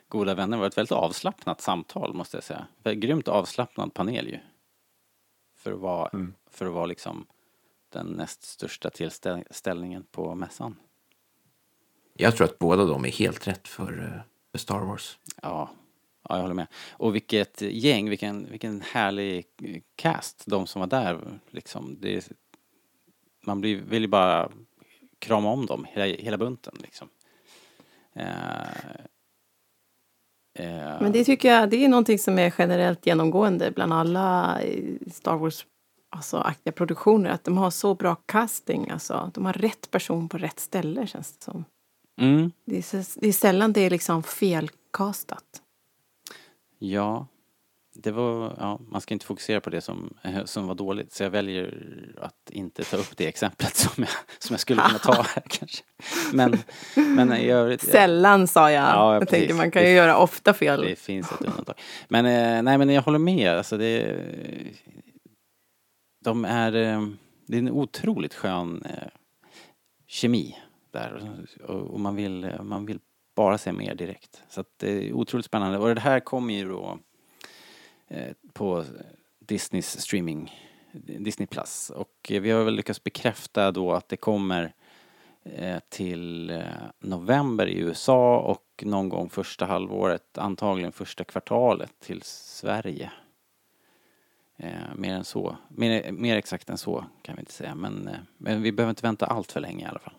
goda 0.07 0.35
vänner. 0.35 0.57
Det 0.57 0.61
var 0.61 0.67
ett 0.67 0.77
väldigt 0.77 0.91
avslappnat 0.91 1.61
samtal 1.61 2.13
måste 2.13 2.37
jag 2.37 2.43
säga. 2.43 2.67
Grymt 2.83 3.27
avslappnad 3.27 3.93
panel 3.93 4.27
ju. 4.27 4.39
För 5.57 5.71
att 5.71 5.79
vara, 5.79 6.09
för 6.49 6.65
att 6.65 6.73
vara 6.73 6.85
liksom 6.85 7.25
den 7.89 8.07
näst 8.07 8.43
största 8.43 8.89
tillställningen 8.89 10.03
på 10.11 10.35
mässan. 10.35 10.75
Jag 12.13 12.35
tror 12.35 12.45
att 12.47 12.59
båda 12.59 12.85
de 12.85 13.05
är 13.05 13.09
helt 13.11 13.47
rätt 13.47 13.67
för, 13.67 14.03
eh, 14.03 14.21
för 14.51 14.59
Star 14.59 14.79
Wars. 14.79 15.17
Ja, 15.41 15.69
ja, 16.29 16.35
jag 16.35 16.41
håller 16.41 16.53
med. 16.55 16.67
Och 16.91 17.15
vilket 17.15 17.61
gäng, 17.61 18.09
vilken, 18.09 18.51
vilken 18.51 18.81
härlig 18.81 19.45
cast, 19.95 20.43
de 20.45 20.67
som 20.67 20.79
var 20.79 20.87
där. 20.87 21.39
Liksom, 21.49 21.97
det, 21.99 22.15
är- 22.15 22.23
man 23.45 23.61
blir, 23.61 23.81
vill 23.81 24.01
ju 24.01 24.07
bara 24.07 24.51
krama 25.19 25.49
om 25.49 25.65
dem, 25.65 25.85
hela, 25.89 26.05
hela 26.05 26.37
bunten 26.37 26.75
liksom. 26.79 27.09
Eh, 28.13 28.61
eh, 30.59 31.01
Men 31.01 31.11
det 31.11 31.23
tycker 31.23 31.49
jag, 31.53 31.69
det 31.69 31.85
är 31.85 31.87
någonting 31.89 32.19
som 32.19 32.39
är 32.39 32.53
generellt 32.57 33.05
genomgående 33.05 33.71
bland 33.71 33.93
alla 33.93 34.59
Star 35.11 35.37
Wars 35.37 35.65
alltså, 36.09 36.37
aktiga 36.37 36.71
produktioner. 36.73 37.29
Att 37.29 37.43
de 37.43 37.57
har 37.57 37.69
så 37.69 37.95
bra 37.95 38.15
casting, 38.15 38.89
alltså. 38.89 39.31
De 39.33 39.45
har 39.45 39.53
rätt 39.53 39.91
person 39.91 40.29
på 40.29 40.37
rätt 40.37 40.59
ställe 40.59 41.07
känns 41.07 41.37
det 41.37 41.43
som. 41.43 41.65
mm, 42.21 42.51
Det 42.65 42.77
är, 42.77 43.19
det 43.21 43.27
är 43.27 43.31
sällan 43.31 43.73
det 43.73 43.81
är 43.81 43.89
liksom 43.89 44.23
felkastat. 44.23 45.61
ja, 46.79 47.27
det 47.97 48.11
var, 48.11 48.55
ja, 48.59 48.79
man 48.89 49.01
ska 49.01 49.13
inte 49.13 49.25
fokusera 49.25 49.61
på 49.61 49.69
det 49.69 49.81
som, 49.81 50.13
som 50.45 50.67
var 50.67 50.75
dåligt. 50.75 51.13
Så 51.13 51.23
jag 51.23 51.29
väljer 51.29 51.73
att 52.17 52.49
inte 52.49 52.83
ta 52.83 52.97
upp 52.97 53.17
det 53.17 53.27
exemplet 53.27 53.75
som 53.75 54.03
jag, 54.03 54.09
som 54.39 54.53
jag 54.53 54.59
skulle 54.59 54.81
kunna 54.81 54.99
ta 54.99 55.13
här 55.35 55.43
kanske. 55.47 55.83
Men, 56.33 56.57
men 56.95 57.33
i 57.33 57.49
övrigt. 57.49 57.81
Sällan 57.81 58.47
sa 58.47 58.71
jag. 58.71 58.83
Ja, 58.83 59.13
jag 59.13 59.21
precis. 59.21 59.39
tänker 59.39 59.53
man 59.55 59.71
kan 59.71 59.83
ju 59.83 59.89
göra 59.89 60.17
ofta 60.17 60.53
fel. 60.53 60.81
Det 60.81 60.95
finns 60.95 61.31
ett 61.31 61.41
undantag. 61.41 61.75
Men 62.07 62.25
eh, 62.25 62.63
nej, 62.63 62.77
men 62.77 62.89
jag 62.89 63.01
håller 63.01 63.19
med. 63.19 63.57
Alltså 63.57 63.77
det, 63.77 64.17
de 66.23 66.45
är, 66.45 66.75
eh, 66.75 67.07
det 67.47 67.57
är 67.57 67.59
en 67.59 67.71
otroligt 67.71 68.33
skön 68.33 68.83
eh, 68.85 69.09
kemi 70.07 70.57
där. 70.91 71.31
Och, 71.67 71.99
man, 71.99 72.15
vill, 72.15 72.51
man 72.61 72.85
vill 72.85 72.99
bara 73.35 73.57
se 73.57 73.71
mer 73.71 73.95
direkt. 73.95 74.43
Så 74.49 74.61
att 74.61 74.67
det 74.77 74.91
är 74.91 75.13
otroligt 75.13 75.45
spännande. 75.45 75.77
Och 75.77 75.95
det 75.95 76.01
här 76.01 76.19
kommer 76.19 76.53
ju 76.53 76.69
då 76.69 76.99
på 78.53 78.85
Disneys 79.39 79.99
streaming, 79.99 80.51
Disney 81.19 81.47
Plus. 81.47 81.89
Och 81.89 82.31
eh, 82.31 82.41
vi 82.41 82.51
har 82.51 82.63
väl 82.63 82.75
lyckats 82.75 83.03
bekräfta 83.03 83.71
då 83.71 83.93
att 83.93 84.09
det 84.09 84.17
kommer 84.17 84.73
eh, 85.43 85.79
till 85.89 86.49
eh, 86.49 86.63
november 86.99 87.67
i 87.67 87.77
USA 87.77 88.37
och 88.39 88.83
någon 88.85 89.09
gång 89.09 89.29
första 89.29 89.65
halvåret, 89.65 90.37
antagligen 90.37 90.91
första 90.91 91.23
kvartalet 91.23 91.99
till 91.99 92.21
Sverige. 92.23 93.11
Eh, 94.57 94.95
mer 94.95 95.13
än 95.13 95.23
så, 95.23 95.57
mer, 95.69 96.11
mer 96.11 96.37
exakt 96.37 96.69
än 96.69 96.77
så 96.77 97.05
kan 97.21 97.35
vi 97.35 97.39
inte 97.39 97.53
säga 97.53 97.75
men, 97.75 98.07
eh, 98.07 98.15
men 98.37 98.61
vi 98.61 98.71
behöver 98.71 98.89
inte 98.89 99.01
vänta 99.07 99.25
allt 99.25 99.51
för 99.51 99.59
länge 99.59 99.85
i 99.85 99.87
alla 99.87 99.99
fall. 99.99 100.13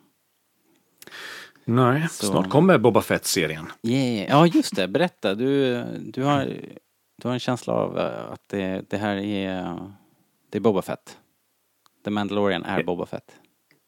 Nej, 1.64 2.08
Så- 2.10 2.26
snart 2.26 2.50
kommer 2.50 2.78
Boba 2.78 3.02
Fett-serien. 3.02 3.66
Yeah. 3.82 4.30
Ja 4.30 4.46
just 4.46 4.76
det, 4.76 4.88
berätta. 4.88 5.34
Du, 5.34 5.82
du, 6.00 6.22
har, 6.22 6.56
du 7.22 7.28
har 7.28 7.32
en 7.32 7.40
känsla 7.40 7.72
av 7.72 7.98
eh, 7.98 8.32
att 8.32 8.42
det, 8.46 8.90
det 8.90 8.96
här 8.96 9.16
är, 9.16 9.78
det 10.50 10.58
är 10.58 10.60
Boba 10.60 10.82
Fett. 10.82 11.18
The 12.04 12.10
Mandalorian 12.10 12.64
är 12.64 12.82
Boba 12.82 13.06
Fett. 13.06 13.36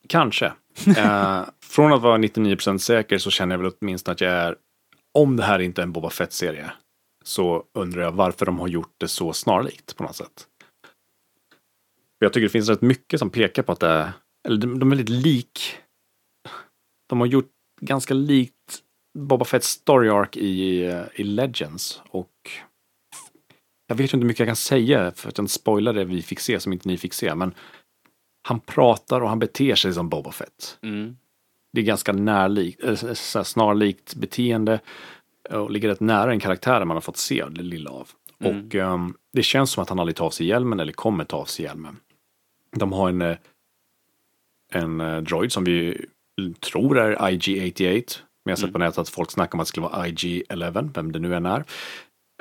Kanske. 0.08 0.52
Eh, 0.96 1.42
från 1.62 1.92
att 1.92 2.02
vara 2.02 2.18
99% 2.18 2.78
säker 2.78 3.18
så 3.18 3.30
känner 3.30 3.54
jag 3.54 3.62
väl 3.62 3.72
åtminstone 3.80 4.12
att 4.12 4.20
jag 4.20 4.32
är, 4.32 4.56
om 5.14 5.36
det 5.36 5.42
här 5.42 5.58
inte 5.58 5.80
är 5.80 5.82
en 5.82 5.92
Boba 5.92 6.10
Fett-serie, 6.10 6.70
så 7.24 7.64
undrar 7.74 8.02
jag 8.02 8.12
varför 8.12 8.46
de 8.46 8.58
har 8.58 8.68
gjort 8.68 8.94
det 8.98 9.08
så 9.08 9.32
snarlikt 9.32 9.96
på 9.96 10.02
något 10.02 10.16
sätt. 10.16 10.46
För 12.18 12.26
Jag 12.26 12.32
tycker 12.32 12.44
det 12.44 12.52
finns 12.52 12.68
rätt 12.68 12.82
mycket 12.82 13.18
som 13.18 13.30
pekar 13.30 13.62
på 13.62 13.72
att 13.72 13.80
det 13.80 13.88
är, 13.88 14.12
eller 14.48 14.56
de 14.56 14.78
de 14.78 14.92
är 14.92 14.96
väldigt 14.96 15.22
lik, 15.24 15.76
de 17.06 17.20
har 17.20 17.26
gjort 17.26 17.50
ganska 17.80 18.14
likt 18.14 18.82
Boba 19.18 19.44
Fetts 19.44 19.68
story 19.68 20.08
arc 20.08 20.36
i, 20.36 20.84
eh, 20.84 21.04
i 21.14 21.22
Legends 21.22 22.02
och 22.10 22.50
jag 23.88 23.94
vet 23.96 24.05
inte 24.14 24.16
hur 24.16 24.24
mycket 24.29 24.40
jag 24.40 24.48
kan 24.48 24.57
säga 24.57 25.12
för 25.16 25.29
att 25.29 25.38
jag 25.38 25.51
spoilar 25.51 25.92
det 25.92 26.05
vi 26.05 26.22
fick 26.22 26.40
se 26.40 26.61
som 26.61 26.72
inte 26.72 26.88
ni 26.88 26.96
fick 26.98 27.14
se, 27.14 27.35
men 27.35 27.55
han 28.42 28.61
pratar 28.61 29.20
och 29.20 29.29
han 29.29 29.38
beter 29.38 29.74
sig 29.74 29.92
som 29.94 30.09
Boba 30.09 30.33
Fett. 30.33 30.79
Mm. 30.83 31.16
Det 31.72 31.81
är 31.81 31.85
ganska 31.85 32.12
närlikt, 32.12 32.85
äh, 32.85 32.94
så 32.94 33.38
här 33.38 33.44
snarlikt 33.44 34.14
beteende 34.14 34.81
och 35.51 35.70
ligger 35.70 35.88
rätt 35.88 36.01
nära 36.01 36.31
en 36.33 36.40
karaktär 36.40 36.85
man 36.85 36.96
har 36.96 37.01
fått 37.01 37.16
se 37.16 37.44
det 37.51 37.62
lilla 37.62 37.90
av. 37.90 38.09
Mm. 38.40 38.66
Och 38.66 38.74
ehm, 38.74 39.14
det 39.33 39.42
känns 39.42 39.70
som 39.70 39.83
att 39.83 39.88
han 39.88 39.98
aldrig 39.98 40.16
tar 40.16 40.27
av 40.27 40.31
sig 40.31 40.46
hjälmen 40.46 40.81
eller 40.81 40.92
kommer 40.92 41.24
ta 41.24 41.37
av 41.37 41.44
sig 41.44 41.64
hjälmen. 41.64 41.96
De 42.77 42.92
har 42.92 43.09
en, 43.09 43.22
eh, 43.22 43.37
en 44.72 45.01
eh, 45.01 45.18
droid 45.18 45.53
som 45.53 45.64
vi 45.64 46.07
tror 46.61 46.98
är 46.98 47.31
IG-88. 47.31 48.20
Men 48.44 48.51
jag 48.51 48.53
har 48.53 48.57
sett 48.57 48.64
Mm. 48.64 48.72
på 48.72 48.79
nätet 48.79 48.98
att 48.98 49.09
folk 49.09 49.31
snackar 49.31 49.55
om 49.57 49.61
att 49.61 49.66
det 49.66 49.68
skulle 49.68 49.87
vara 49.87 50.07
IG-11, 50.07 50.90
vem 50.94 51.12
det 51.12 51.18
nu 51.18 51.35
än 51.35 51.46
är. 51.46 51.64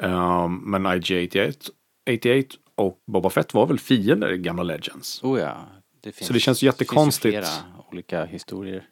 Ehm, 0.02 0.56
men 0.56 0.88
IG-88 0.88 1.70
88 2.10 2.58
och 2.76 3.00
Boba 3.08 3.30
Fett 3.30 3.54
var 3.54 3.66
väl 3.66 3.80
fiender 3.80 4.32
i 4.34 4.38
gamla 4.38 4.64
Legends. 4.64 5.24
Oh 5.24 5.40
ja. 5.40 5.58
Det 6.02 6.12
finns, 6.12 6.28
Så 6.28 6.34
det 6.34 6.40
känns 6.40 6.60
finns 6.60 6.64
ju 6.64 6.68
jättekonstigt. 6.68 7.32
flera 7.38 7.48
olika 7.92 8.26
historier, 8.26 8.84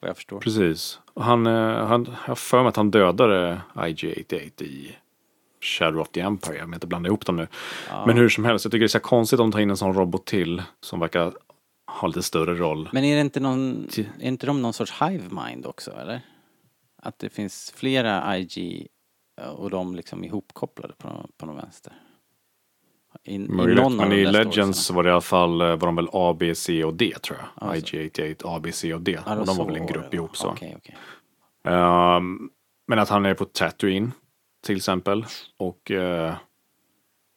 vad 0.00 0.08
jag 0.08 0.16
förstår. 0.16 0.40
Precis. 0.40 1.00
Och 1.14 1.24
han, 1.24 1.46
eh, 1.46 1.86
han, 1.86 2.04
jag 2.04 2.14
har 2.28 2.34
för 2.34 2.62
mig 2.62 2.68
att 2.68 2.76
han 2.76 2.90
dödade 2.90 3.60
IG-88 3.74 4.62
i 4.62 4.96
Shadow 5.60 6.00
of 6.00 6.08
the 6.08 6.20
Empire. 6.20 6.56
Jag 6.56 6.66
vill 6.66 6.74
inte 6.74 6.86
blanda 6.86 7.06
ihop 7.08 7.26
dem 7.26 7.36
nu. 7.36 7.46
Ja. 7.90 8.06
Men 8.06 8.16
hur 8.16 8.28
som 8.28 8.44
helst, 8.44 8.64
jag 8.64 8.72
tycker 8.72 8.80
det 8.80 8.86
är 8.86 8.88
så 8.88 9.00
konstigt 9.00 9.40
om 9.40 9.50
de 9.50 9.52
tar 9.52 9.60
in 9.60 9.70
en 9.70 9.76
sån 9.76 9.94
robot 9.94 10.24
till 10.26 10.62
som 10.80 11.00
verkar 11.00 11.32
ha 11.86 12.08
lite 12.08 12.22
större 12.22 12.54
roll. 12.54 12.88
Men 12.92 13.04
är 13.04 13.14
det 13.14 13.20
inte 13.20 13.40
någon, 13.40 13.88
är 14.20 14.28
inte 14.28 14.46
de 14.46 14.62
någon 14.62 14.72
sorts 14.72 14.92
hive 15.02 15.24
mind 15.48 15.66
också 15.66 15.90
eller? 15.90 16.20
Att 17.02 17.18
det 17.18 17.28
finns 17.28 17.72
flera 17.76 18.38
IG 18.38 18.86
och 19.56 19.70
de 19.70 19.94
liksom 19.94 20.24
ihopkopplade 20.24 20.94
på, 20.98 21.30
på 21.36 21.46
någon 21.46 21.56
vänster? 21.56 21.92
I, 23.24 23.34
i 23.34 23.38
Möjligt, 23.38 23.76
någon 23.76 24.00
av 24.00 24.08
men 24.08 24.18
i 24.18 24.26
Legends 24.26 24.90
var 24.90 25.02
det 25.02 25.08
i 25.08 25.12
alla 25.12 25.20
fall 25.20 25.60
eh, 25.60 25.66
var 25.66 25.86
de 25.86 25.96
väl 25.96 26.08
A, 26.12 26.36
B, 26.38 26.54
C 26.54 26.84
och 26.84 26.94
D 26.94 27.14
tror 27.22 27.38
jag. 27.38 27.68
Alltså. 27.68 27.96
IG-88, 27.96 28.42
A, 28.44 28.60
B, 28.62 28.72
C 28.72 28.94
och 28.94 29.00
D. 29.00 29.18
Ja, 29.26 29.38
och 29.38 29.46
de 29.46 29.56
var 29.56 29.66
väl 29.66 29.76
en 29.76 29.86
grupp 29.86 30.14
ihop 30.14 30.36
så. 30.36 30.48
Okej, 30.48 30.74
okej. 30.76 30.96
Ehm, 31.64 32.50
men 32.86 32.98
att 32.98 33.08
han 33.08 33.26
är 33.26 33.34
på 33.34 33.44
Tatooine 33.44 34.12
till 34.66 34.76
exempel. 34.76 35.26
Och 35.56 35.90
uh, 35.90 36.34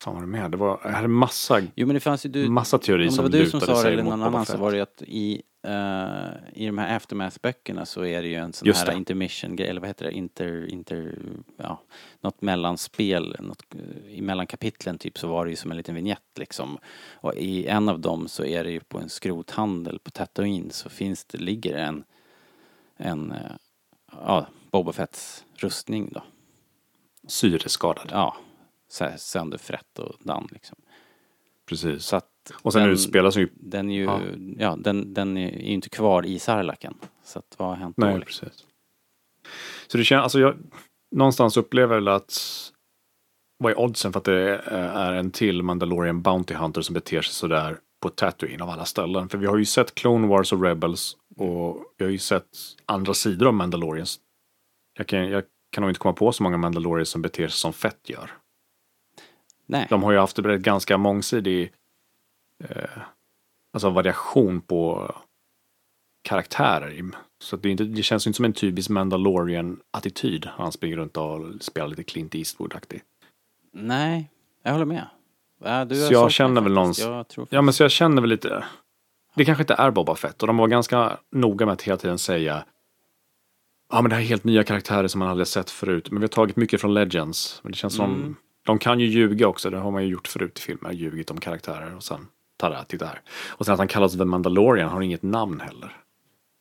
fan 0.08 0.16
var 0.16 0.22
det 0.22 0.28
mer? 0.28 0.50
Det 0.50 0.58
var, 0.58 0.80
jag 0.84 0.92
hade 0.92 1.08
massa, 1.08 1.62
Jo 1.76 1.88
men 1.88 1.94
det 1.94 2.00
fanns 2.00 2.26
ju 2.26 2.30
du, 2.30 2.50
massa 2.50 2.78
teorier 2.78 3.08
om 3.08 3.10
det 3.10 3.16
som 3.16 3.24
var 3.24 3.32
du 3.32 3.50
som 3.50 3.60
lutade 3.60 3.66
sa 3.66 3.78
det 3.78 3.82
sig 3.82 3.94
eller 3.94 4.04
mot 4.04 4.10
någon 4.10 4.20
Boba 4.20 4.28
annan 4.28 4.46
så 4.46 4.52
Fett. 4.52 4.62
var 4.62 4.72
det 4.72 4.78
ju 4.78 4.84
att 4.84 5.02
i, 5.02 5.42
eh, 5.64 6.62
i 6.64 6.66
de 6.66 6.78
här 6.78 7.00
Aftermath-böckerna 7.00 7.86
så 7.86 8.06
är 8.06 8.22
det 8.22 8.28
ju 8.28 8.36
en 8.36 8.54
sån 8.54 8.68
Just 8.68 8.80
här 8.80 8.92
det. 8.92 8.98
intermission-grej, 8.98 9.70
eller 9.70 9.82
vad 9.82 9.90
heter 9.90 10.06
det, 10.06 10.12
inter, 10.12 10.72
inter, 10.72 11.18
ja, 11.58 11.82
något 12.22 12.42
mellanspel, 12.42 13.36
något, 13.40 13.64
eh, 13.76 14.14
i 14.18 14.22
mellankapitlen 14.22 14.98
typ 14.98 15.18
så 15.18 15.28
var 15.28 15.46
det 15.46 15.50
ju 15.50 15.56
som 15.58 15.72
en 15.72 15.78
liten 15.78 15.96
vignett 15.96 16.38
liksom. 16.40 16.78
Och 17.14 17.34
i 17.36 17.68
en 17.68 17.90
av 17.90 18.00
dem 18.00 18.28
så 18.28 18.46
är 18.46 18.64
det 18.64 18.72
ju 18.72 18.80
på 18.80 19.00
en 19.00 19.10
skrothandel 19.10 20.00
på 20.00 20.12
Tatooine 20.12 20.72
så 20.72 20.90
finns 20.90 21.26
det, 21.26 21.38
ligger 21.38 21.78
en, 21.78 22.04
en, 22.98 23.32
eh, 23.32 23.52
ja, 24.12 24.48
Boba 24.72 24.92
Fetts 24.92 25.46
rustning 25.56 26.10
då. 26.14 26.24
Syreskadad. 27.28 28.10
Ja, 28.12 28.38
så 28.88 29.04
här 29.06 29.18
sönderfrätt 29.18 30.00
och 30.00 30.16
dan 30.20 30.48
liksom. 30.52 30.78
Precis. 31.70 32.04
Så 32.04 32.16
att 32.16 32.30
Och 32.62 32.74
sen 32.74 32.82
den- 32.82 32.92
utspelas 32.92 33.38
ju... 33.38 33.50
Den 33.56 33.90
är 33.90 33.96
ju, 33.96 34.04
Ja. 34.04 34.20
ja, 34.58 34.76
den, 34.80 35.14
den 35.14 35.38
är 35.38 35.52
ju 35.52 35.60
inte 35.74 35.90
kvar 35.90 36.26
i 36.26 36.40
Sarlaken. 36.40 36.94
Så 37.24 37.40
att 37.40 37.56
vad 37.58 37.68
har 37.70 37.76
hänt 37.76 37.98
Nej, 37.98 38.14
då? 38.14 38.18
liksom? 38.20 38.48
precis. 38.48 38.66
Så 39.88 39.98
det 39.98 40.04
känns, 40.04 40.24
alltså 40.24 40.40
jag 40.40 40.56
någonstans 41.16 41.58
upplever 41.58 41.96
väl 41.96 42.08
att 42.08 42.34
vad 43.58 43.72
är 43.72 43.80
oddsen 43.80 44.14
för 44.14 44.20
att 44.20 44.24
det 44.26 44.58
är 44.68 45.14
en 45.14 45.32
till 45.32 45.64
Mandalorian 45.64 46.22
Bounty 46.22 46.54
Hunter 46.54 46.82
som 46.82 46.94
beter 46.94 47.22
sig 47.22 47.34
sådär 47.34 47.80
på 48.02 48.10
Tatooine 48.10 48.62
av 48.62 48.70
alla 48.70 48.86
ställen? 48.86 49.30
För 49.30 49.38
vi 49.38 49.46
har 49.46 49.58
ju 49.58 49.66
sett 49.66 49.96
Clone 49.96 50.28
Wars 50.28 50.54
och 50.54 50.64
Rebels 50.64 51.18
och 51.38 51.78
vi 51.98 52.06
har 52.06 52.12
ju 52.12 52.18
sett 52.18 52.48
andra 52.86 53.14
sidor 53.14 53.48
av 53.48 53.54
Mandalorians. 53.54 54.20
Jag 54.98 55.08
kan, 55.08 55.30
jag 55.30 55.44
kan 55.72 55.82
nog 55.82 55.92
inte 55.92 56.00
komma 56.00 56.14
på 56.14 56.32
så 56.32 56.44
många 56.44 56.58
Mandalorians 56.58 57.10
som 57.10 57.22
beter 57.22 57.48
sig 57.48 57.60
som 57.60 57.74
Fett 57.74 58.10
gör. 58.10 58.32
Nej. 59.68 59.88
De 59.90 60.04
har 60.04 60.12
ju 60.12 60.18
haft 60.18 60.40
ett 60.40 60.62
ganska 60.62 60.98
mångsidig 60.98 61.72
eh, 62.64 63.02
alltså 63.74 63.90
variation 63.90 64.62
på 64.62 65.12
karaktärer. 66.22 67.04
Så 67.40 67.56
det, 67.58 67.70
inte, 67.70 67.84
det 67.84 68.04
känns 68.04 68.28
inte 68.28 68.36
som 68.38 68.46
en 68.46 68.54
typisk 68.54 68.90
Mandalorian-attityd. 68.90 70.50
Han 70.58 70.72
springer 70.72 70.98
runt 70.98 71.18
och 71.18 71.40
spelar 71.62 71.88
lite 71.88 72.04
Clint 72.04 72.36
Eastwood-aktig. 72.36 73.02
Nej. 73.74 74.30
Jag 74.64 74.72
håller 74.72 74.86
med. 74.86 75.06
Har 75.64 76.08
Så 76.08 76.14
jag 76.14 76.32
känner 76.32 76.62
väl 76.62 76.76
faktiskt. 76.76 77.06
någons- 77.08 77.16
Jag 77.18 77.28
tror 77.28 77.48
Ja, 77.50 77.62
men 77.62 77.74
så 77.74 77.84
jag 77.84 77.92
känner 77.92 78.22
väl 78.22 78.30
lite... 78.30 78.66
Det 79.36 79.46
kanske 79.46 79.62
inte 79.64 79.74
är 79.74 79.92
Boba 79.92 80.16
Fett. 80.16 80.42
Och 80.42 80.48
de 80.48 80.58
var 80.58 80.68
ganska 80.68 81.18
noga 81.32 81.66
med 81.66 81.74
att 81.74 81.82
hela 81.82 81.98
tiden 81.98 82.18
säga 82.18 82.66
Ja, 83.92 84.02
men 84.02 84.10
det 84.10 84.16
här 84.16 84.22
är 84.24 84.28
helt 84.28 84.44
nya 84.44 84.64
karaktärer 84.64 85.08
som 85.08 85.20
man 85.20 85.28
aldrig 85.28 85.48
sett 85.48 85.70
förut. 85.70 86.12
Men 86.12 86.20
vi 86.20 86.24
har 86.24 86.28
tagit 86.30 86.56
mycket 86.56 86.82
från 86.82 86.94
Legends. 86.94 87.60
Men 87.64 87.72
det 87.72 87.78
känns 87.78 87.96
som 87.96 88.16
Mm. 88.16 88.36
De 88.68 88.80
kan 88.80 89.00
ju 89.00 89.06
ljuga 89.06 89.48
också. 89.48 89.70
Det 89.70 89.78
har 89.78 89.92
man 89.92 90.04
ju 90.04 90.10
gjort 90.10 90.28
förut 90.28 90.60
i 90.60 90.62
filmer. 90.62 90.92
Ljugit 90.92 91.32
om 91.32 91.40
karaktärer 91.40 91.96
och 91.96 92.04
sen 92.04 92.28
tada, 92.58 92.84
titta 92.84 93.06
här. 93.06 93.22
Och 93.48 93.66
sen 93.66 93.74
att 93.74 93.80
han 93.80 93.88
kallas 93.88 94.18
The 94.18 94.26
Mandalorian 94.26 94.90
har 94.90 95.02
inget 95.02 95.24
namn 95.24 95.60
heller. 95.60 95.98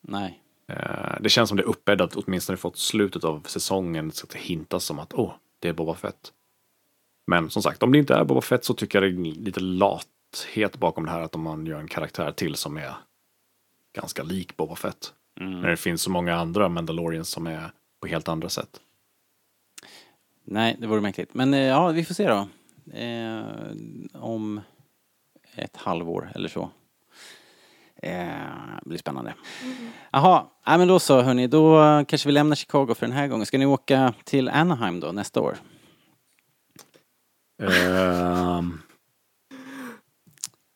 Nej. 0.07 0.41
Eh, 0.67 1.21
Det 1.21 1.29
känns 1.29 1.49
som 1.49 1.57
det 1.57 1.63
är 1.63 1.67
uppbäddat, 1.67 2.15
åtminstone 2.15 2.57
fått 2.57 2.77
slutet 2.77 3.23
av 3.23 3.41
säsongen, 3.45 4.11
så 4.11 4.25
att 4.25 4.29
det 4.29 4.39
hintas 4.39 4.83
som 4.83 4.99
att 4.99 5.13
åh, 5.13 5.33
det 5.59 5.69
är 5.69 5.73
Boba 5.73 5.93
Fett. 5.95 6.33
Men 7.27 7.49
som 7.49 7.63
sagt, 7.63 7.83
om 7.83 7.91
det 7.91 7.97
inte 7.97 8.15
är 8.15 8.23
Boba 8.23 8.41
Fett 8.41 8.65
så 8.65 8.73
tycker 8.73 9.01
jag 9.01 9.13
det 9.13 9.29
är 9.29 9.33
lite 9.35 9.59
lathet 9.59 10.77
bakom 10.77 11.05
det 11.05 11.11
här 11.11 11.21
att 11.21 11.35
om 11.35 11.41
man 11.41 11.65
gör 11.65 11.79
en 11.79 11.87
karaktär 11.87 12.31
till 12.31 12.55
som 12.55 12.77
är 12.77 12.93
ganska 13.95 14.23
lik 14.23 14.57
Boba 14.57 14.75
Fett. 14.75 15.13
När 15.39 15.69
det 15.69 15.77
finns 15.77 16.01
så 16.01 16.11
många 16.11 16.35
andra 16.35 16.69
Mandalorians 16.69 17.29
som 17.29 17.47
är 17.47 17.71
på 18.01 18.07
helt 18.07 18.27
andra 18.27 18.49
sätt. 18.49 18.79
Nej, 20.49 20.75
det 20.79 20.87
vore 20.87 21.01
märkligt. 21.01 21.33
Men 21.33 21.53
eh, 21.53 21.59
ja, 21.59 21.87
vi 21.87 22.05
får 22.05 22.13
se 22.13 22.27
då. 22.27 22.47
Eh, 22.97 23.45
om 24.13 24.61
ett 25.55 25.77
halvår 25.77 26.31
eller 26.35 26.49
så. 26.49 26.69
Eh, 28.03 28.25
det 28.83 28.89
blir 28.89 28.97
spännande. 28.97 29.33
Jaha, 30.11 30.45
nej 30.67 30.77
men 30.77 30.87
då 30.87 30.99
så 30.99 31.21
hörni, 31.21 31.47
då 31.47 31.77
kanske 32.07 32.27
vi 32.27 32.33
lämnar 32.33 32.55
Chicago 32.55 32.93
för 32.95 33.05
den 33.07 33.15
här 33.15 33.27
gången. 33.27 33.45
Ska 33.45 33.57
ni 33.57 33.65
åka 33.65 34.13
till 34.23 34.49
Anaheim 34.49 34.99
då 34.99 35.11
nästa 35.11 35.41
år? 35.41 35.57
Ehm, 37.63 38.79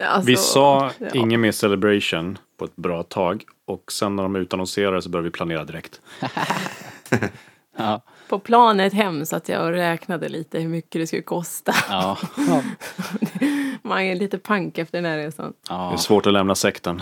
Alltså, 0.04 0.28
vi 0.28 0.38
sa 0.38 0.92
ja. 1.00 1.08
ingen 1.14 1.42
mer 1.42 1.52
Celebration 1.52 2.38
på 2.58 2.66
ett 2.66 2.76
bra 2.76 3.04
tag. 3.04 3.44
Och 3.66 3.92
sen 3.92 4.16
när 4.16 4.24
de 4.24 4.36
utannonserade 4.36 5.02
så 5.02 5.10
började 5.10 5.28
vi 5.30 5.32
planera 5.32 5.66
direkt. 5.66 6.02
Ja. 7.78 8.02
På 8.32 8.40
planet 8.40 8.94
hem 8.94 9.26
satt 9.26 9.50
jag 9.50 9.66
och 9.66 9.72
räknade 9.72 10.30
lite 10.30 10.60
hur 10.60 10.70
mycket 10.70 11.02
det 11.02 11.08
skulle 11.08 11.22
kosta. 11.22 11.74
Ja. 11.90 12.18
Man 13.82 14.02
är 14.02 14.16
lite 14.16 14.38
pank 14.38 14.78
efter 14.78 14.98
den 14.98 15.12
här 15.12 15.18
resan. 15.18 15.54
Det 15.68 15.74
är 15.74 15.92
ja. 15.92 15.98
svårt 15.98 16.26
att 16.26 16.34
lämna 16.34 16.56
sekten. 16.56 17.02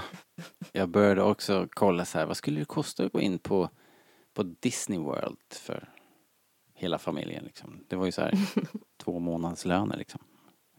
Jag 0.71 0.89
började 0.89 1.21
också 1.21 1.67
kolla 1.69 2.05
så 2.05 2.17
här, 2.17 2.25
vad 2.25 2.37
skulle 2.37 2.59
det 2.59 2.65
kosta 2.65 3.03
att 3.03 3.11
gå 3.11 3.21
in 3.21 3.39
på, 3.39 3.69
på 4.33 4.43
Disney 4.43 4.99
World 4.99 5.37
för 5.53 5.89
hela 6.75 6.97
familjen 6.97 7.43
liksom. 7.43 7.79
Det 7.87 7.95
var 7.95 8.05
ju 8.05 8.11
så 8.11 8.21
här 8.21 8.33
två 9.03 9.19
månadslöner 9.19 9.97
liksom. 9.97 10.21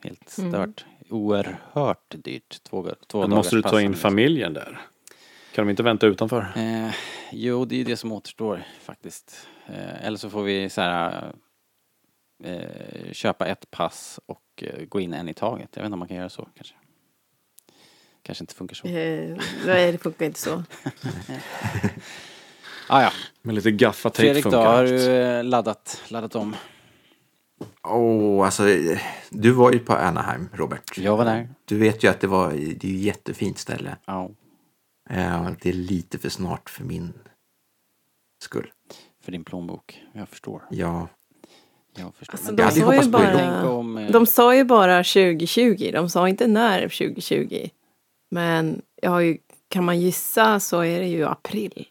Helt 0.02 0.28
stört. 0.28 0.84
Oerhört 1.10 2.14
dyrt. 2.24 2.62
Två, 2.62 2.88
två 3.06 3.20
Men 3.20 3.30
måste 3.30 3.56
du 3.56 3.62
ta 3.62 3.80
in 3.80 3.90
liksom. 3.90 4.10
familjen 4.10 4.54
där? 4.54 4.80
Kan 5.54 5.66
de 5.66 5.70
inte 5.70 5.82
vänta 5.82 6.06
utanför? 6.06 6.52
Eh, 6.56 6.94
jo, 7.32 7.64
det 7.64 7.74
är 7.74 7.78
ju 7.78 7.84
det 7.84 7.96
som 7.96 8.12
återstår 8.12 8.62
faktiskt. 8.82 9.48
Eh, 9.66 10.06
eller 10.06 10.18
så 10.18 10.30
får 10.30 10.42
vi 10.42 10.70
så 10.70 10.80
här 10.80 11.32
eh, 12.44 13.12
köpa 13.12 13.46
ett 13.46 13.70
pass 13.70 14.20
och 14.26 14.42
eh, 14.62 14.84
gå 14.84 15.00
in 15.00 15.14
en 15.14 15.28
i 15.28 15.34
taget. 15.34 15.68
Jag 15.72 15.82
vet 15.82 15.86
inte 15.86 15.92
om 15.92 15.98
man 15.98 16.08
kan 16.08 16.16
göra 16.16 16.28
så 16.28 16.48
kanske. 16.54 16.74
Kanske 18.22 18.42
inte 18.42 18.54
funkar 18.54 18.74
så. 18.74 18.86
Eh, 18.88 19.36
nej, 19.66 19.92
det 19.92 19.98
funkar 19.98 20.26
inte 20.26 20.40
så. 20.40 20.62
Ah, 22.92 23.02
ja. 23.02 23.12
Med 23.42 23.54
lite 23.54 23.70
gaffatejp 23.70 24.26
Fredrik 24.26 24.44
då, 24.44 24.50
funkar 24.50 24.66
har 24.66 24.78
allt. 24.78 24.88
du 24.88 25.10
eh, 25.12 25.44
laddat, 25.44 26.02
laddat 26.08 26.34
om? 26.34 26.56
Åh, 27.82 28.44
alltså, 28.44 28.62
du 29.30 29.50
var 29.50 29.72
ju 29.72 29.78
på 29.78 29.92
Anaheim, 29.92 30.48
Robert. 30.52 30.98
Jag 30.98 31.16
var 31.16 31.24
där. 31.24 31.48
Du 31.64 31.78
vet 31.78 32.04
ju 32.04 32.08
att 32.08 32.20
det 32.20 32.26
var 32.26 32.50
det 32.50 32.56
är 32.56 32.66
ju 32.66 32.72
ett 32.72 32.84
jättefint 32.84 33.58
ställe. 33.58 33.96
Ja, 34.04 34.24
Eh, 34.24 34.30
Det 35.62 35.68
är 35.68 35.73
lite 35.73 36.18
för 36.18 36.29
snart 36.29 36.70
för 36.70 36.85
min 36.85 37.12
skull. 38.42 38.73
för 39.23 39.33
din 39.33 39.44
plånbok. 39.44 40.03
Jag 40.12 40.29
förstår. 40.29 40.62
Ja, 40.70 41.09
Jag 41.96 42.14
förstår. 42.14 42.35
Alltså, 42.35 42.53
Men 42.53 42.57
de 42.57 42.70
sa 42.81 42.94
ju 43.05 43.11
bara... 43.11 43.70
om... 43.70 43.99
eh, 43.99 44.11
De 44.11 44.27
sa 44.27 44.55
ju 44.57 44.64
bara 44.64 44.96
2020, 45.05 45.90
de 45.92 46.11
sa 46.11 46.29
inte 46.29 46.46
när 46.46 46.81
2020. 46.83 47.68
Men 48.31 48.83
jag 49.03 49.11
har 49.11 49.20
ju, 49.20 49.38
kan 49.68 49.85
man 49.85 50.01
gissa 50.01 50.61
så 50.61 50.81
är 50.81 51.01
det 51.01 51.07
ju 51.09 51.25
april. 51.27 51.88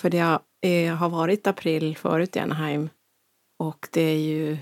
För 0.00 0.10
det 0.10 0.18
har, 0.18 0.40
eh, 0.60 0.94
har 0.94 1.08
varit 1.08 1.46
april 1.46 1.96
förut 1.96 2.36
i 2.36 2.38
Anaheim. 2.38 2.88
Och 3.58 3.88
det 3.92 4.00
är 4.02 4.18
ju, 4.18 4.58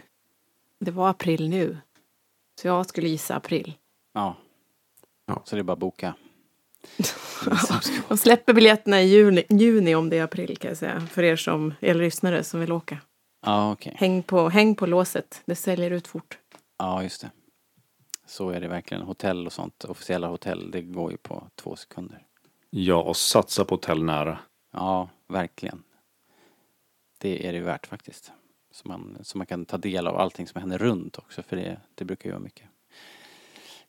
det 0.81 0.91
var 0.91 1.11
april 1.11 1.49
nu. 1.49 1.79
Så 2.61 2.67
jag 2.67 2.87
skulle 2.87 3.09
gissa 3.09 3.35
april. 3.37 3.75
Ja. 4.13 4.37
Ja. 5.27 5.43
Så 5.45 5.57
det 5.57 5.61
är 5.61 5.65
bara 5.65 5.73
att 5.73 5.79
boka. 5.79 6.15
De 8.09 8.16
släpper 8.16 8.53
biljetterna 8.53 9.03
i 9.03 9.07
juni, 9.07 9.45
juni 9.49 9.95
om 9.95 10.11
det 10.11 10.19
är 10.19 10.23
april 10.23 10.57
kan 10.57 10.69
jag 10.69 10.79
säga. 10.79 11.01
För 11.01 11.23
er 11.23 11.37
som, 11.37 11.75
eller 11.81 12.05
lyssnare 12.05 12.45
som 12.45 12.61
vill 12.61 12.73
åka. 12.73 12.99
Ja, 13.47 13.73
okej. 13.73 13.95
Häng 13.97 14.23
på, 14.23 14.49
häng 14.49 14.75
på 14.75 14.87
låset, 14.87 15.43
det 15.45 15.55
säljer 15.55 15.90
ut 15.90 16.07
fort. 16.07 16.38
Ja, 16.79 17.03
just 17.03 17.21
det. 17.21 17.31
Så 18.27 18.51
är 18.51 18.61
det 18.61 18.69
verkligen. 18.69 19.03
Hotell 19.03 19.47
och 19.47 19.53
sånt, 19.53 19.85
officiella 19.85 20.29
hotell, 20.29 20.71
det 20.71 20.83
går 20.83 21.11
ju 21.11 21.16
på 21.16 21.47
två 21.55 21.77
sekunder. 21.77 22.27
Ja, 22.71 23.03
och 23.03 23.16
satsa 23.16 23.64
på 23.64 23.75
hotell 23.75 24.05
nära. 24.05 24.38
Ja, 24.73 25.09
verkligen. 25.29 25.83
Det 27.19 27.47
är 27.47 27.53
det 27.53 27.59
ju 27.59 27.64
värt 27.64 27.87
faktiskt. 27.87 28.33
Så 28.73 28.88
man, 28.88 29.19
så 29.23 29.38
man 29.38 29.47
kan 29.47 29.64
ta 29.64 29.79
del 29.79 30.07
av 30.07 30.16
allting 30.16 30.47
som 30.47 30.61
händer 30.61 30.79
runt 30.79 31.19
också, 31.19 31.43
för 31.43 31.57
det, 31.57 31.81
det 31.95 32.05
brukar 32.05 32.29
ju 32.29 32.33
vara 32.33 32.43
mycket. 32.43 32.66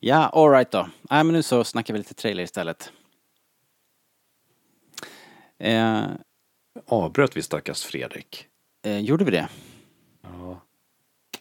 Ja, 0.04 0.30
alright 0.34 0.72
då. 0.72 0.90
Nej, 1.10 1.24
men 1.24 1.34
nu 1.34 1.44
så 1.44 1.64
snackar 1.64 1.94
vi 1.94 1.98
lite 1.98 2.14
trailer 2.14 2.44
istället. 2.44 2.92
Eh, 5.60 6.04
Avbröt 6.88 7.38
vi 7.38 7.42
stackars 7.42 7.84
Fredrik? 7.84 8.48
eh, 8.86 9.00
gjorde 9.00 9.26
vi 9.26 9.32
det? 9.32 9.48
Ja. 10.22 10.62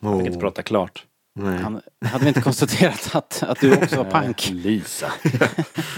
oh, 0.01 0.19
Fick 0.19 0.27
inte 0.27 0.39
prata 0.39 0.63
klart. 0.63 1.07
nej. 1.35 1.59
Han, 1.59 1.81
hade 2.05 2.25
vi 2.25 2.29
inte 2.29 2.41
konstaterat 2.43 3.15
att, 3.15 3.43
att 3.43 3.61
du 3.61 3.77
också 3.77 3.97
var 3.97 4.11
pank? 4.11 4.49
Lisa. 4.51 5.07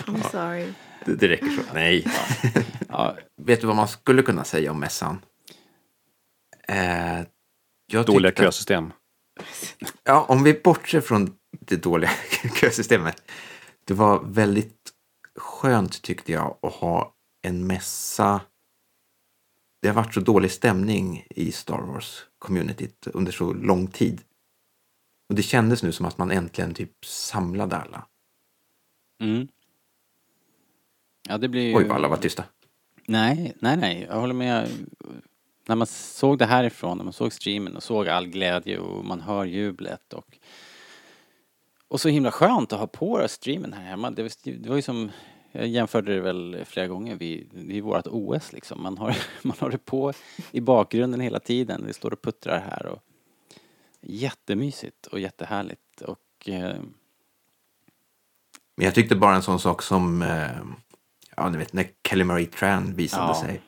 I'm 0.06 0.30
sorry. 0.30 0.72
det, 1.04 1.14
det 1.16 1.28
räcker 1.28 1.46
så. 1.50 1.62
Nej. 1.74 2.06
Ja, 2.88 3.16
Vet 3.36 3.60
du 3.60 3.66
vad 3.66 3.76
man 3.76 3.88
skulle 3.88 4.22
kunna 4.22 4.44
säga 4.44 4.70
om 4.70 4.80
mässan? 4.80 5.24
Eh, 6.68 7.20
jag 7.86 8.06
Dåliga 8.06 8.32
kösystem. 8.32 8.92
Ja, 10.04 10.24
om 10.28 10.42
vi 10.42 10.60
bortser 10.64 11.00
från 11.00 11.36
det 11.60 11.76
dåliga 11.76 12.10
kösystemet. 12.60 13.22
Det 13.84 13.94
var 13.94 14.24
väldigt 14.24 14.92
skönt 15.36 16.02
tyckte 16.02 16.32
jag 16.32 16.58
att 16.62 16.72
ha 16.72 17.14
en 17.42 17.66
mässa. 17.66 18.40
Det 19.82 19.88
har 19.88 19.94
varit 19.94 20.14
så 20.14 20.20
dålig 20.20 20.50
stämning 20.50 21.26
i 21.30 21.52
Star 21.52 21.78
Wars-communityt 21.78 23.08
under 23.14 23.32
så 23.32 23.52
lång 23.52 23.86
tid. 23.86 24.22
Och 25.28 25.34
det 25.34 25.42
kändes 25.42 25.82
nu 25.82 25.92
som 25.92 26.06
att 26.06 26.18
man 26.18 26.30
äntligen 26.30 26.74
typ 26.74 27.04
samlade 27.04 27.76
alla. 27.76 28.06
mm. 29.20 29.48
ja 31.28 31.38
det 31.38 31.48
blir 31.48 31.62
ju... 31.62 31.76
Oj, 31.76 31.84
vad 31.84 31.96
alla 31.96 32.08
var 32.08 32.16
tysta. 32.16 32.44
Nej, 33.06 33.56
nej, 33.58 33.76
nej. 33.76 34.06
Jag 34.08 34.20
håller 34.20 34.34
med. 34.34 34.70
När 35.66 35.76
man 35.76 35.86
såg 35.86 36.38
det 36.38 36.46
härifrån, 36.46 36.96
när 36.96 37.04
man 37.04 37.12
såg 37.12 37.32
streamen 37.32 37.76
och 37.76 37.82
såg 37.82 38.08
all 38.08 38.26
glädje 38.26 38.78
och 38.78 39.04
man 39.04 39.20
hör 39.20 39.44
jublet 39.44 40.12
och 40.12 40.38
och 41.88 42.00
så 42.00 42.08
himla 42.08 42.30
skönt 42.30 42.72
att 42.72 42.78
ha 42.78 42.86
på 42.86 43.28
streamen 43.28 43.72
här 43.72 43.84
hemma. 43.84 44.10
Det 44.10 44.22
var, 44.22 44.30
det 44.44 44.68
var 44.68 44.76
ju 44.76 44.82
som, 44.82 45.10
jag 45.52 45.68
jämförde 45.68 46.14
det 46.14 46.20
väl 46.20 46.62
flera 46.66 46.86
gånger 46.86 47.16
vid, 47.16 47.48
vid 47.52 47.82
vårt 47.82 48.06
OS 48.06 48.52
liksom. 48.52 48.82
Man 48.82 48.98
har, 48.98 49.16
man 49.42 49.56
har 49.60 49.70
det 49.70 49.78
på 49.78 50.12
i 50.50 50.60
bakgrunden 50.60 51.20
hela 51.20 51.40
tiden. 51.40 51.84
Det 51.86 51.94
står 51.94 52.12
och 52.12 52.22
puttrar 52.22 52.60
här 52.60 52.86
och 52.86 53.02
jättemysigt 54.00 55.06
och 55.06 55.20
jättehärligt 55.20 56.00
och 56.00 56.48
eh, 56.48 56.76
Men 58.76 58.84
jag 58.84 58.94
tyckte 58.94 59.16
bara 59.16 59.34
en 59.34 59.42
sån 59.42 59.60
sak 59.60 59.82
som, 59.82 60.22
eh, 60.22 60.50
ja 61.36 61.48
ni 61.48 61.58
vet 61.58 61.72
när 61.72 61.90
Kelly 62.08 62.24
Marie 62.24 62.46
Tran 62.46 62.94
visade 62.94 63.26
Ja. 63.28 63.34
sig. 63.40 63.60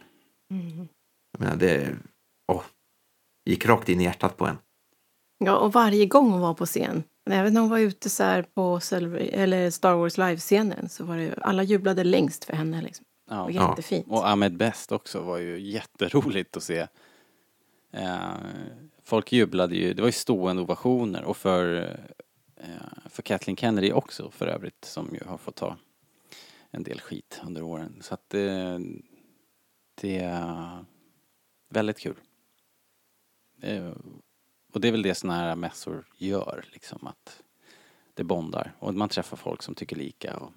Jag 1.35 1.41
menar, 1.41 1.57
det 1.57 1.97
åh, 2.49 2.63
gick 3.45 3.67
rakt 3.67 3.89
in 3.89 4.01
i 4.01 4.05
hjärtat 4.05 4.37
på 4.37 4.47
en. 4.47 4.59
Ja, 5.39 5.57
och 5.57 5.73
varje 5.73 6.07
gång 6.07 6.31
hon 6.31 6.41
var 6.41 6.55
på 6.55 6.67
scen, 6.67 7.03
även 7.31 7.55
när 7.55 7.61
hon 7.61 7.71
var 7.71 7.79
ute 7.79 8.11
så 8.11 8.23
här 8.23 8.43
på 8.43 8.81
eller 9.33 9.71
Star 9.71 9.95
Wars 9.95 10.19
live-scenen, 10.19 10.89
så 10.89 11.05
var 11.05 11.17
det 11.17 11.35
alla 11.43 11.63
jublade 11.63 12.05
längst 12.05 12.45
för 12.45 12.53
henne. 12.53 12.83
Liksom. 12.83 13.07
Ja. 13.31 13.51
jättefint. 13.51 14.07
Och 14.09 14.29
Ahmed 14.29 14.57
Best 14.57 14.93
också 14.93 15.21
var 15.21 15.39
ju 15.39 15.61
jätteroligt 15.61 16.57
att 16.57 16.63
se. 16.63 16.87
Eh, 17.93 18.35
folk 19.05 19.33
jublade 19.33 19.77
ju, 19.77 19.95
det 19.95 20.03
var 20.03 20.09
ju 20.09 20.13
stående 20.13 20.63
ovationer 20.63 21.25
och 21.25 21.37
för, 21.37 21.83
eh, 22.57 23.09
för 23.11 23.23
Kathleen 23.23 23.57
Kennedy 23.57 23.93
också 23.93 24.31
för 24.31 24.47
övrigt 24.47 24.85
som 24.85 25.09
ju 25.13 25.21
har 25.27 25.39
fått 25.39 25.57
ta 25.57 25.77
en 26.71 26.83
del 26.83 27.01
skit 27.01 27.41
under 27.47 27.63
åren. 27.63 27.99
Så 28.01 28.15
att 28.15 28.29
det, 28.29 28.81
det 30.01 30.41
väldigt 31.77 31.99
kul. 31.99 32.17
Eh, 33.61 33.93
och 34.73 34.81
det 34.81 34.89
är 34.89 34.93
väl 34.93 35.03
det 35.03 35.15
sådana 35.15 35.39
här 35.39 35.57
mässor 35.57 36.07
gör, 36.17 36.65
liksom 36.73 37.07
att 37.07 37.43
det 38.15 38.25
bondar. 38.25 38.73
Och 38.79 38.95
man 38.95 39.09
träffar 39.09 39.37
folk 39.37 39.63
som 39.63 39.75
tycker 39.75 39.97
lika 39.97 40.37
och, 40.37 40.53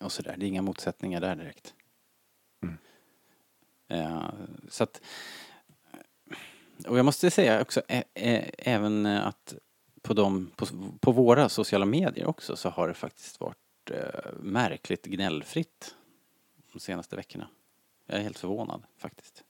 och 0.00 0.12
sådär. 0.12 0.36
Det 0.38 0.46
är 0.46 0.48
inga 0.48 0.62
motsättningar 0.62 1.20
där 1.20 1.36
direkt. 1.36 1.74
Eh, 3.92 4.28
så 4.68 4.84
att, 4.84 5.00
och 6.86 6.98
jag 6.98 7.04
måste 7.04 7.30
säga 7.30 7.62
också 7.62 7.82
ä, 7.88 8.04
ä, 8.14 8.50
även 8.58 9.06
att 9.06 9.54
på, 10.02 10.14
de, 10.14 10.50
på, 10.56 10.66
på 11.00 11.12
våra 11.12 11.48
sociala 11.48 11.84
medier 11.84 12.26
också 12.26 12.56
så 12.56 12.68
har 12.68 12.88
det 12.88 12.94
faktiskt 12.94 13.40
varit 13.40 13.90
eh, 13.90 14.32
märkligt 14.40 15.06
gnällfritt 15.06 15.94
de 16.72 16.80
senaste 16.80 17.16
veckorna. 17.16 17.48
Jag 18.06 18.18
är 18.18 18.22
helt 18.22 18.38
förvånad 18.38 18.82
faktiskt. 18.96 19.44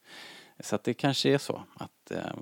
Så 0.62 0.74
att 0.74 0.84
det 0.84 0.94
kanske 0.94 1.30
är 1.30 1.38
så 1.38 1.62
att 1.74 2.10
eh, 2.10 2.34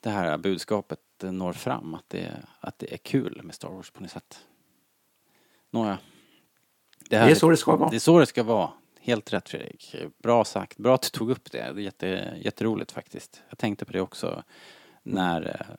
det 0.00 0.10
här 0.10 0.38
budskapet 0.38 1.00
når 1.20 1.52
fram, 1.52 1.94
att 1.94 2.08
det, 2.08 2.42
att 2.60 2.78
det 2.78 2.92
är 2.92 2.96
kul 2.96 3.40
med 3.44 3.54
Star 3.54 3.68
Wars 3.68 3.90
på 3.90 4.02
något 4.02 4.10
sätt. 4.10 4.46
Nåja. 5.70 5.98
Det 7.10 7.16
är 7.16 7.34
så 7.34 7.50
det 7.50 7.56
ska 7.56 7.76
vara. 7.76 7.90
Det 7.90 7.96
är 7.96 8.00
så 8.00 8.18
det 8.18 8.26
ska 8.26 8.42
vara. 8.42 8.70
Helt 9.00 9.32
rätt 9.32 9.48
Fredrik. 9.48 9.94
Bra 10.18 10.44
sagt. 10.44 10.78
Bra 10.78 10.94
att 10.94 11.02
du 11.02 11.08
tog 11.08 11.30
upp 11.30 11.52
det. 11.52 11.58
Det 11.58 11.80
är 11.80 11.84
jätte, 11.84 12.38
jätteroligt 12.42 12.92
faktiskt. 12.92 13.42
Jag 13.48 13.58
tänkte 13.58 13.84
på 13.84 13.92
det 13.92 14.00
också 14.00 14.42
när, 15.02 15.46
eh, 15.46 15.76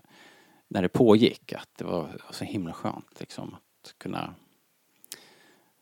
när 0.68 0.82
det 0.82 0.90
pågick. 0.90 1.54
Att 1.54 1.70
det 1.78 1.84
var 1.84 2.22
så 2.32 2.46
himla 2.46 2.74
skönt 2.74 3.20
liksom 3.20 3.54
att 3.54 3.94
kunna 3.98 4.36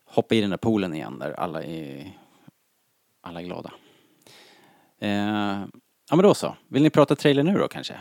hoppa 0.05 0.35
i 0.35 0.41
den 0.41 0.49
där 0.49 0.57
poolen 0.57 0.93
igen 0.93 1.19
där 1.19 1.31
alla 1.31 1.63
är, 1.63 2.17
alla 3.21 3.41
är 3.41 3.45
glada. 3.45 3.73
Eh, 5.01 5.09
ja 6.09 6.15
men 6.15 6.19
då 6.23 6.33
så. 6.33 6.55
Vill 6.69 6.83
ni 6.83 6.89
prata 6.89 7.15
trailer 7.15 7.43
nu 7.43 7.57
då 7.57 7.67
kanske? 7.67 7.93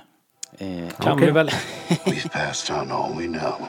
Eh, 0.58 0.88
Kan 1.00 1.12
Okej. 1.12 1.26
vi 1.26 1.32
väl? 1.32 1.48
We've 2.04 2.28
passed 2.32 2.76
on 2.76 2.92
all 2.92 3.14
we 3.18 3.26
know. 3.26 3.68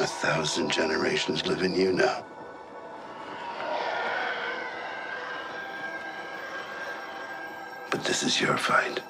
A 0.00 0.06
thousand 0.22 0.72
generations 0.72 1.46
live 1.46 1.66
in 1.66 1.74
you 1.74 1.92
now. 1.92 2.24
But 7.90 8.04
this 8.04 8.22
is 8.22 8.40
your 8.40 8.56
fight. 8.56 9.02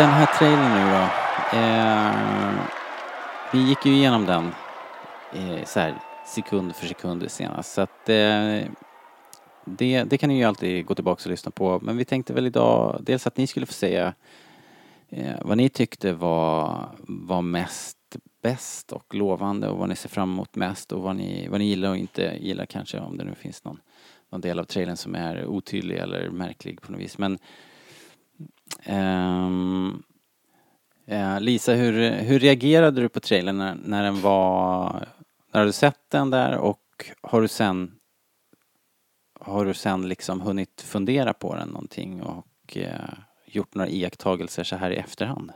Den 0.00 0.10
här 0.10 0.26
trailern 0.38 0.72
nu 0.74 0.90
då. 0.90 1.02
Eh, 1.58 2.64
vi 3.52 3.68
gick 3.68 3.86
ju 3.86 3.92
igenom 3.92 4.26
den 4.26 4.52
eh, 5.32 5.64
så 5.64 5.80
här 5.80 5.94
sekund 6.26 6.76
för 6.76 6.86
sekund 6.86 7.30
senast. 7.30 7.72
Så 7.72 7.80
att 7.80 8.08
eh, 8.08 8.60
det, 9.64 10.04
det 10.04 10.18
kan 10.18 10.28
ni 10.28 10.38
ju 10.38 10.44
alltid 10.44 10.86
gå 10.86 10.94
tillbaka 10.94 11.24
och 11.24 11.30
lyssna 11.30 11.50
på. 11.50 11.80
Men 11.82 11.96
vi 11.96 12.04
tänkte 12.04 12.32
väl 12.32 12.46
idag 12.46 13.00
dels 13.00 13.26
att 13.26 13.36
ni 13.36 13.46
skulle 13.46 13.66
få 13.66 13.72
säga 13.72 14.14
eh, 15.08 15.34
vad 15.42 15.56
ni 15.56 15.68
tyckte 15.68 16.12
var, 16.12 16.88
var 17.06 17.42
mest 17.42 18.16
bäst 18.42 18.92
och 18.92 19.14
lovande 19.14 19.68
och 19.68 19.78
vad 19.78 19.88
ni 19.88 19.96
ser 19.96 20.08
fram 20.08 20.32
emot 20.32 20.56
mest 20.56 20.92
och 20.92 21.02
vad 21.02 21.16
ni, 21.16 21.48
vad 21.48 21.60
ni 21.60 21.66
gillar 21.66 21.90
och 21.90 21.96
inte 21.96 22.36
gillar 22.40 22.66
kanske 22.66 22.98
om 23.00 23.16
det 23.16 23.24
nu 23.24 23.34
finns 23.34 23.64
någon, 23.64 23.80
någon 24.30 24.40
del 24.40 24.58
av 24.58 24.64
trailern 24.64 24.96
som 24.96 25.14
är 25.14 25.46
otydlig 25.46 25.96
eller 25.96 26.30
märklig 26.30 26.80
på 26.80 26.92
något 26.92 27.00
vis. 27.00 27.18
Men 27.18 27.38
Ehm, 28.84 30.02
eh, 31.06 31.40
Lisa, 31.40 31.72
hur, 31.72 32.10
hur 32.10 32.38
reagerade 32.38 33.00
du 33.00 33.08
på 33.08 33.20
trailern 33.20 33.58
när, 33.58 33.74
när 33.84 34.02
den 34.02 34.20
var... 34.20 35.08
När 35.52 35.64
du 35.64 35.72
sett 35.72 36.10
den 36.10 36.30
där 36.30 36.56
och 36.56 36.80
har 37.22 37.40
du 37.40 37.48
sen... 37.48 37.92
Har 39.40 39.64
du 39.64 39.74
sen 39.74 40.08
liksom 40.08 40.40
hunnit 40.40 40.82
fundera 40.86 41.32
på 41.32 41.54
den 41.54 41.68
någonting 41.68 42.22
och 42.22 42.76
eh, 42.76 43.14
gjort 43.46 43.74
några 43.74 43.88
iakttagelser 43.88 44.64
så 44.64 44.76
här 44.76 44.90
i 44.90 44.96
efterhand? 44.96 45.52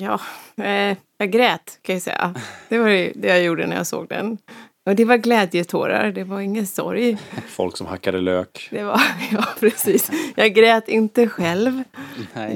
Ja, 0.00 0.20
eh, 0.56 0.96
jag 1.18 1.30
grät 1.30 1.78
kan 1.82 1.94
jag 1.94 2.02
säga. 2.02 2.34
Det 2.68 2.78
var 2.78 2.88
det 2.88 3.28
jag 3.28 3.42
gjorde 3.42 3.66
när 3.66 3.76
jag 3.76 3.86
såg 3.86 4.08
den. 4.08 4.38
Och 4.86 4.96
det 4.96 5.04
var 5.04 5.16
glädjetårar, 5.16 6.12
det 6.12 6.24
var 6.24 6.40
ingen 6.40 6.66
sorg. 6.66 7.18
Folk 7.48 7.76
som 7.76 7.86
hackade 7.86 8.20
lök. 8.20 8.68
Det 8.70 8.84
var, 8.84 9.00
ja 9.32 9.44
precis. 9.60 10.10
Jag 10.36 10.54
grät 10.54 10.88
inte 10.88 11.28
själv. 11.28 11.82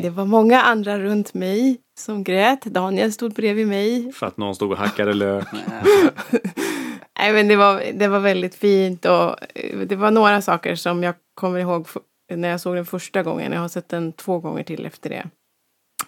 Det 0.03 0.11
var 0.11 0.25
många 0.25 0.63
andra 0.63 0.99
runt 0.99 1.35
mig 1.35 1.81
som 1.99 2.25
grät. 2.25 2.65
Daniel 2.65 3.13
stod 3.13 3.33
bredvid 3.33 3.67
mig. 3.67 4.13
För 4.13 4.27
att 4.27 4.37
någon 4.37 4.55
stod 4.55 4.73
och 4.73 4.79
hackade 4.79 5.15
lök. 5.15 5.49
Nej 7.19 7.33
men 7.33 7.49
det 7.49 7.57
var, 7.57 7.83
det 7.95 8.09
var 8.09 8.21
väldigt 8.21 8.55
fint 8.55 9.05
och 9.05 9.37
eh, 9.55 9.79
det 9.79 9.97
var 9.97 10.11
några 10.11 10.43
saker 10.43 10.75
som 10.75 11.03
jag 11.03 11.15
kommer 11.35 11.59
ihåg 11.59 11.87
när 12.35 12.49
jag 12.49 12.61
såg 12.61 12.75
den 12.75 12.87
första 12.87 13.23
gången. 13.23 13.53
Jag 13.53 13.61
har 13.61 13.69
sett 13.69 13.89
den 13.89 14.13
två 14.13 14.39
gånger 14.39 14.63
till 14.63 14.87
efter 14.87 15.11
det. 15.11 15.27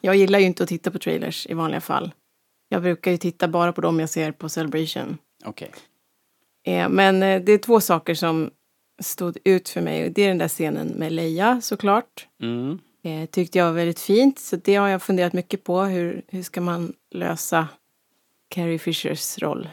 Jag 0.01 0.17
gillar 0.17 0.39
ju 0.39 0.47
inte 0.47 0.63
att 0.63 0.69
titta 0.69 0.91
på 0.91 0.99
trailers 0.99 1.47
i 1.47 1.55
vanliga 1.55 1.81
fall. 1.81 2.13
Jag 2.69 2.83
brukar 2.83 3.11
ju 3.11 3.17
titta 3.17 3.49
bara 3.49 3.73
på 3.73 3.81
dem 3.81 4.01
jag 4.01 4.11
ser 4.11 4.33
på 4.33 4.49
Celebration. 4.49 5.19
Okej. 5.45 5.71
Eh, 6.71 6.89
men 6.89 7.23
eh, 7.23 7.43
det 7.43 7.53
är 7.53 7.59
två 7.59 7.81
saker 7.81 8.15
som 8.15 8.51
stod 9.03 9.39
ut 9.45 9.69
för 9.69 9.81
mig. 9.81 10.11
Det 10.11 10.23
är 10.23 10.29
den 10.29 10.39
där 10.39 10.49
scenen 10.49 10.89
med 10.89 11.13
Leia 11.13 11.61
såklart. 11.61 12.29
Mm. 12.43 12.79
Eh, 13.03 13.27
tyckte 13.27 13.59
jag 13.59 13.67
var 13.67 13.73
väldigt 13.73 14.01
fint. 14.01 14.39
Så 14.39 14.57
det 14.57 14.75
har 14.75 14.89
jag 14.89 15.03
funderat 15.03 15.33
mycket 15.33 15.65
på. 15.65 15.83
Hur, 15.83 16.23
hur 16.29 16.43
ska 16.43 16.61
man 16.61 16.93
lösa 17.11 17.69
Carrie 18.49 18.79
Fishers 18.79 19.39
roll 19.39 19.69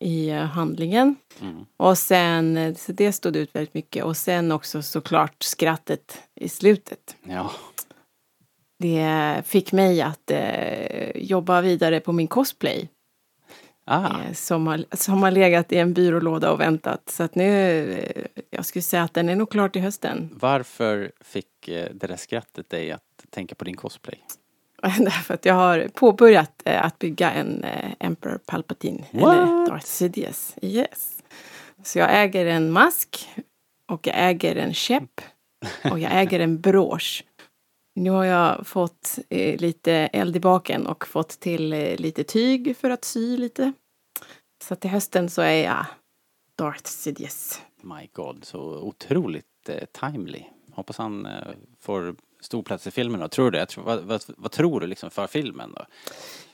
i 0.00 0.30
handlingen? 0.30 1.16
Mm. 1.40 1.64
Och 1.76 1.98
sen, 1.98 2.74
så 2.74 2.92
det 2.92 3.12
stod 3.12 3.36
ut 3.36 3.54
väldigt 3.54 3.74
mycket. 3.74 4.04
Och 4.04 4.16
sen 4.16 4.52
också 4.52 4.82
såklart 4.82 5.42
skrattet 5.42 6.22
i 6.34 6.48
slutet. 6.48 7.16
Ja. 7.22 7.50
Det 8.78 9.42
fick 9.46 9.72
mig 9.72 10.02
att 10.02 10.30
eh, 10.30 11.10
jobba 11.14 11.60
vidare 11.60 12.00
på 12.00 12.12
min 12.12 12.28
cosplay. 12.28 12.88
Ah. 13.90 14.22
Eh, 14.22 14.32
som, 14.32 14.66
har, 14.66 14.84
som 14.92 15.22
har 15.22 15.30
legat 15.30 15.72
i 15.72 15.78
en 15.78 15.92
byrålåda 15.92 16.52
och 16.52 16.60
väntat. 16.60 17.02
Så 17.10 17.22
att 17.22 17.34
nu, 17.34 17.92
eh, 17.92 18.22
jag 18.50 18.66
skulle 18.66 18.82
säga 18.82 19.02
att 19.02 19.14
den 19.14 19.28
är 19.28 19.36
nog 19.36 19.50
klar 19.50 19.68
till 19.68 19.82
hösten. 19.82 20.30
Varför 20.32 21.12
fick 21.20 21.68
eh, 21.68 21.88
det 21.94 22.06
där 22.06 22.16
skrattet 22.16 22.70
dig 22.70 22.92
att 22.92 23.02
tänka 23.30 23.54
på 23.54 23.64
din 23.64 23.76
cosplay? 23.76 24.18
Därför 24.82 25.34
att 25.34 25.44
jag 25.44 25.54
har 25.54 25.88
påbörjat 25.94 26.62
eh, 26.64 26.84
att 26.84 26.98
bygga 26.98 27.30
en 27.30 27.64
eh, 27.64 27.90
Emperor 28.00 28.38
Palpatine. 28.46 29.04
Eller 29.10 29.26
What? 29.26 29.68
Darth 29.68 29.86
Sidious. 29.86 30.54
Yes. 30.62 31.22
Så 31.82 31.98
jag 31.98 32.22
äger 32.22 32.46
en 32.46 32.70
mask. 32.70 33.28
Och 33.86 34.06
jag 34.06 34.16
äger 34.18 34.56
en 34.56 34.74
käpp. 34.74 35.20
Och 35.90 35.98
jag 35.98 36.12
äger 36.20 36.40
en 36.40 36.60
brosch. 36.60 37.24
Nu 37.98 38.10
har 38.10 38.24
jag 38.24 38.66
fått 38.66 39.18
eh, 39.28 39.60
lite 39.60 39.92
eld 39.92 40.36
i 40.36 40.40
baken 40.40 40.86
och 40.86 41.06
fått 41.06 41.28
till 41.28 41.72
eh, 41.72 41.96
lite 41.96 42.24
tyg 42.24 42.76
för 42.76 42.90
att 42.90 43.04
sy 43.04 43.36
lite. 43.36 43.72
Så 44.64 44.76
till 44.76 44.90
hösten 44.90 45.30
så 45.30 45.42
är 45.42 45.64
jag 45.64 45.86
Darth 46.56 46.84
Sidious. 46.84 47.62
My 47.82 48.08
God, 48.12 48.44
så 48.44 48.60
otroligt 48.60 49.68
eh, 49.68 49.84
timely. 49.84 50.42
Hoppas 50.72 50.98
han 50.98 51.26
eh, 51.26 51.32
får 51.80 52.14
stor 52.40 52.62
plats 52.62 52.86
i 52.86 52.90
filmen 52.90 53.20
då. 53.20 53.28
Tror 53.28 53.50
du 53.50 53.58
det? 53.58 53.66
Tror, 53.66 53.84
vad, 53.84 54.00
vad, 54.00 54.22
vad 54.36 54.50
tror 54.50 54.80
du 54.80 54.86
liksom 54.86 55.10
för 55.10 55.26
filmen 55.26 55.72
då? 55.76 55.86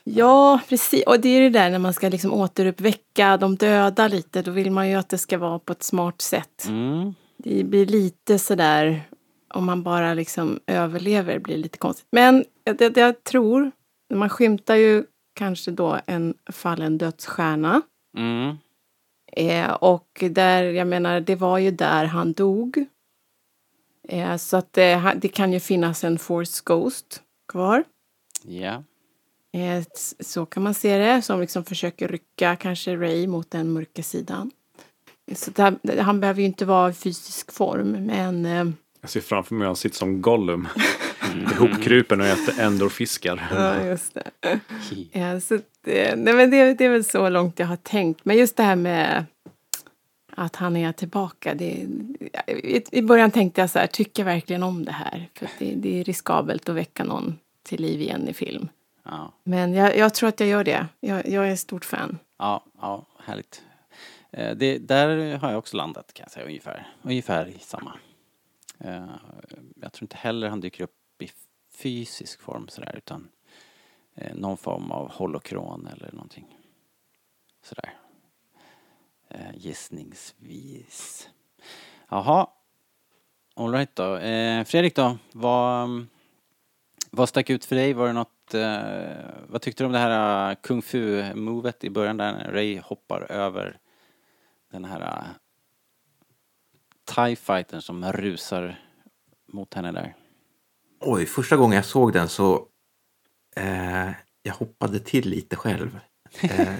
Ja, 0.03 0.59
precis. 0.69 1.03
Och 1.07 1.19
det 1.19 1.29
är 1.29 1.41
det 1.41 1.49
där 1.49 1.69
när 1.69 1.79
man 1.79 1.93
ska 1.93 2.09
liksom 2.09 2.33
återuppväcka 2.33 3.37
de 3.37 3.55
döda 3.55 4.07
lite. 4.07 4.41
Då 4.41 4.51
vill 4.51 4.71
man 4.71 4.89
ju 4.89 4.95
att 4.95 5.09
det 5.09 5.17
ska 5.17 5.37
vara 5.37 5.59
på 5.59 5.73
ett 5.73 5.83
smart 5.83 6.21
sätt. 6.21 6.65
Mm. 6.67 7.13
Det 7.37 7.63
blir 7.63 7.85
lite 7.85 8.39
sådär, 8.39 9.01
om 9.55 9.65
man 9.65 9.83
bara 9.83 10.13
liksom 10.13 10.59
överlever, 10.67 11.39
blir 11.39 11.57
lite 11.57 11.77
konstigt. 11.77 12.07
Men 12.11 12.45
det, 12.63 12.97
jag 12.97 13.23
tror, 13.23 13.71
man 14.13 14.29
skymtar 14.29 14.75
ju 14.75 15.03
kanske 15.35 15.71
då 15.71 15.99
en 16.05 16.33
fallen 16.51 16.97
dödsstjärna. 16.97 17.81
Mm. 18.17 18.55
Eh, 19.31 19.71
och 19.71 20.23
där, 20.31 20.63
jag 20.63 20.87
menar, 20.87 21.19
det 21.19 21.35
var 21.35 21.57
ju 21.57 21.71
där 21.71 22.05
han 22.05 22.33
dog. 22.33 22.85
Eh, 24.07 24.37
så 24.37 24.57
att 24.57 24.73
det, 24.73 24.95
ha- 24.95 25.13
det 25.13 25.27
kan 25.27 25.53
ju 25.53 25.59
finnas 25.59 26.03
en 26.03 26.19
Force 26.19 26.61
Ghost 26.65 27.23
kvar. 27.51 27.83
Ja. 28.43 28.83
Eh, 29.53 29.77
s- 29.77 30.15
så 30.31 30.45
kan 30.45 30.63
man 30.63 30.73
se 30.73 30.97
det, 30.97 31.21
som 31.21 31.39
liksom 31.41 31.63
försöker 31.65 32.07
rycka 32.07 32.55
kanske 32.55 32.95
Ray 32.95 33.27
mot 33.27 33.51
den 33.51 33.73
mörka 33.73 34.03
sidan. 34.03 34.51
Så 35.35 35.51
där, 35.51 35.97
han 36.01 36.19
behöver 36.19 36.39
ju 36.41 36.45
inte 36.47 36.65
vara 36.65 36.89
i 36.89 36.93
fysisk 36.93 37.51
form, 37.51 37.91
men 37.91 38.45
eh, 38.45 38.65
Jag 39.05 39.09
ser 39.09 39.21
framför 39.21 39.55
mig 39.55 39.65
att 39.65 39.69
han 39.69 39.75
sitter 39.75 39.97
som 39.97 40.21
Gollum. 40.21 40.67
Ihopkrupen 41.51 42.21
och 42.21 42.27
äter 42.27 42.59
ändorfiskar. 42.59 43.47
Ja, 43.51 43.83
just 43.85 44.13
det. 44.13 44.59
Ja, 45.11 45.39
så 45.39 45.59
det, 45.81 46.15
nej, 46.15 46.33
men 46.33 46.51
det, 46.51 46.73
det 46.73 46.85
är 46.85 46.89
väl 46.89 47.03
så 47.03 47.29
långt 47.29 47.59
jag 47.59 47.67
har 47.67 47.75
tänkt. 47.75 48.25
Men 48.25 48.37
just 48.37 48.57
det 48.57 48.63
här 48.63 48.75
med 48.75 49.25
att 50.35 50.55
han 50.55 50.77
är 50.77 50.91
tillbaka. 50.91 51.53
Det, 51.53 51.65
i, 52.47 52.83
I 52.91 53.01
början 53.01 53.31
tänkte 53.31 53.61
jag 53.61 53.69
så 53.69 53.79
här, 53.79 53.87
tycker 53.87 54.23
jag 54.23 54.25
verkligen 54.33 54.63
om 54.63 54.85
det 54.85 54.91
här? 54.91 55.29
För 55.33 55.45
att 55.45 55.51
det, 55.59 55.73
det 55.75 55.99
är 55.99 56.03
riskabelt 56.03 56.69
att 56.69 56.75
väcka 56.75 57.03
någon 57.03 57.37
till 57.63 57.81
liv 57.81 58.01
igen 58.01 58.27
i 58.27 58.33
film. 58.33 58.67
Ja. 59.03 59.31
Men 59.43 59.73
jag, 59.73 59.97
jag 59.97 60.13
tror 60.13 60.29
att 60.29 60.39
jag 60.39 60.49
gör 60.49 60.63
det. 60.63 60.87
Jag, 60.99 61.27
jag 61.27 61.49
är 61.49 61.55
stort 61.55 61.85
fan. 61.85 62.17
Ja, 62.37 62.63
ja, 62.81 63.05
härligt. 63.25 63.61
Eh, 64.31 64.55
Det, 64.55 64.77
där 64.77 65.37
har 65.37 65.49
jag 65.49 65.57
också 65.57 65.77
landat 65.77 66.13
kan 66.13 66.23
jag 66.23 66.31
säga 66.31 66.45
ungefär. 66.45 66.87
Ungefär 67.01 67.47
i 67.47 67.57
samma. 67.59 67.93
Eh, 68.79 69.15
jag 69.75 69.93
tror 69.93 70.03
inte 70.03 70.17
heller 70.17 70.49
han 70.49 70.61
dyker 70.61 70.83
upp 70.83 71.21
i 71.21 71.29
fysisk 71.71 72.41
form 72.41 72.67
sådär 72.67 72.95
utan 72.97 73.29
eh, 74.15 74.35
någon 74.35 74.57
form 74.57 74.91
av 74.91 75.11
holokron 75.11 75.87
eller 75.87 76.11
någonting. 76.11 76.57
Sådär. 77.61 77.93
Eh, 79.27 79.55
gissningsvis. 79.55 81.29
Jaha. 82.09 82.47
Alright 83.55 83.95
då. 83.95 84.19
Fredrik 84.65 84.95
då, 84.95 85.17
vad, 85.31 86.05
vad 87.11 87.29
stack 87.29 87.49
ut 87.49 87.65
för 87.65 87.75
dig? 87.75 87.93
Var 87.93 88.07
det 88.07 88.13
något, 88.13 88.53
vad 89.47 89.61
tyckte 89.61 89.83
du 89.83 89.85
om 89.85 89.91
det 89.91 89.99
här 89.99 90.55
kung 90.55 90.81
fu-movet 90.81 91.83
i 91.83 91.89
början 91.89 92.17
där 92.17 92.51
Ray 92.51 92.79
hoppar 92.79 93.31
över 93.31 93.79
den 94.71 94.85
här 94.85 95.23
TIE 97.05 97.35
fightern 97.35 97.81
som 97.81 98.11
rusar 98.11 98.79
mot 99.53 99.73
henne 99.73 99.91
där? 99.91 100.15
Oj, 100.99 101.25
första 101.25 101.57
gången 101.57 101.75
jag 101.75 101.85
såg 101.85 102.13
den 102.13 102.29
så 102.29 102.67
eh, 103.55 104.09
jag 104.43 104.53
hoppade 104.53 104.99
till 104.99 105.29
lite 105.29 105.55
själv. 105.55 105.99
Eh, 106.41 106.75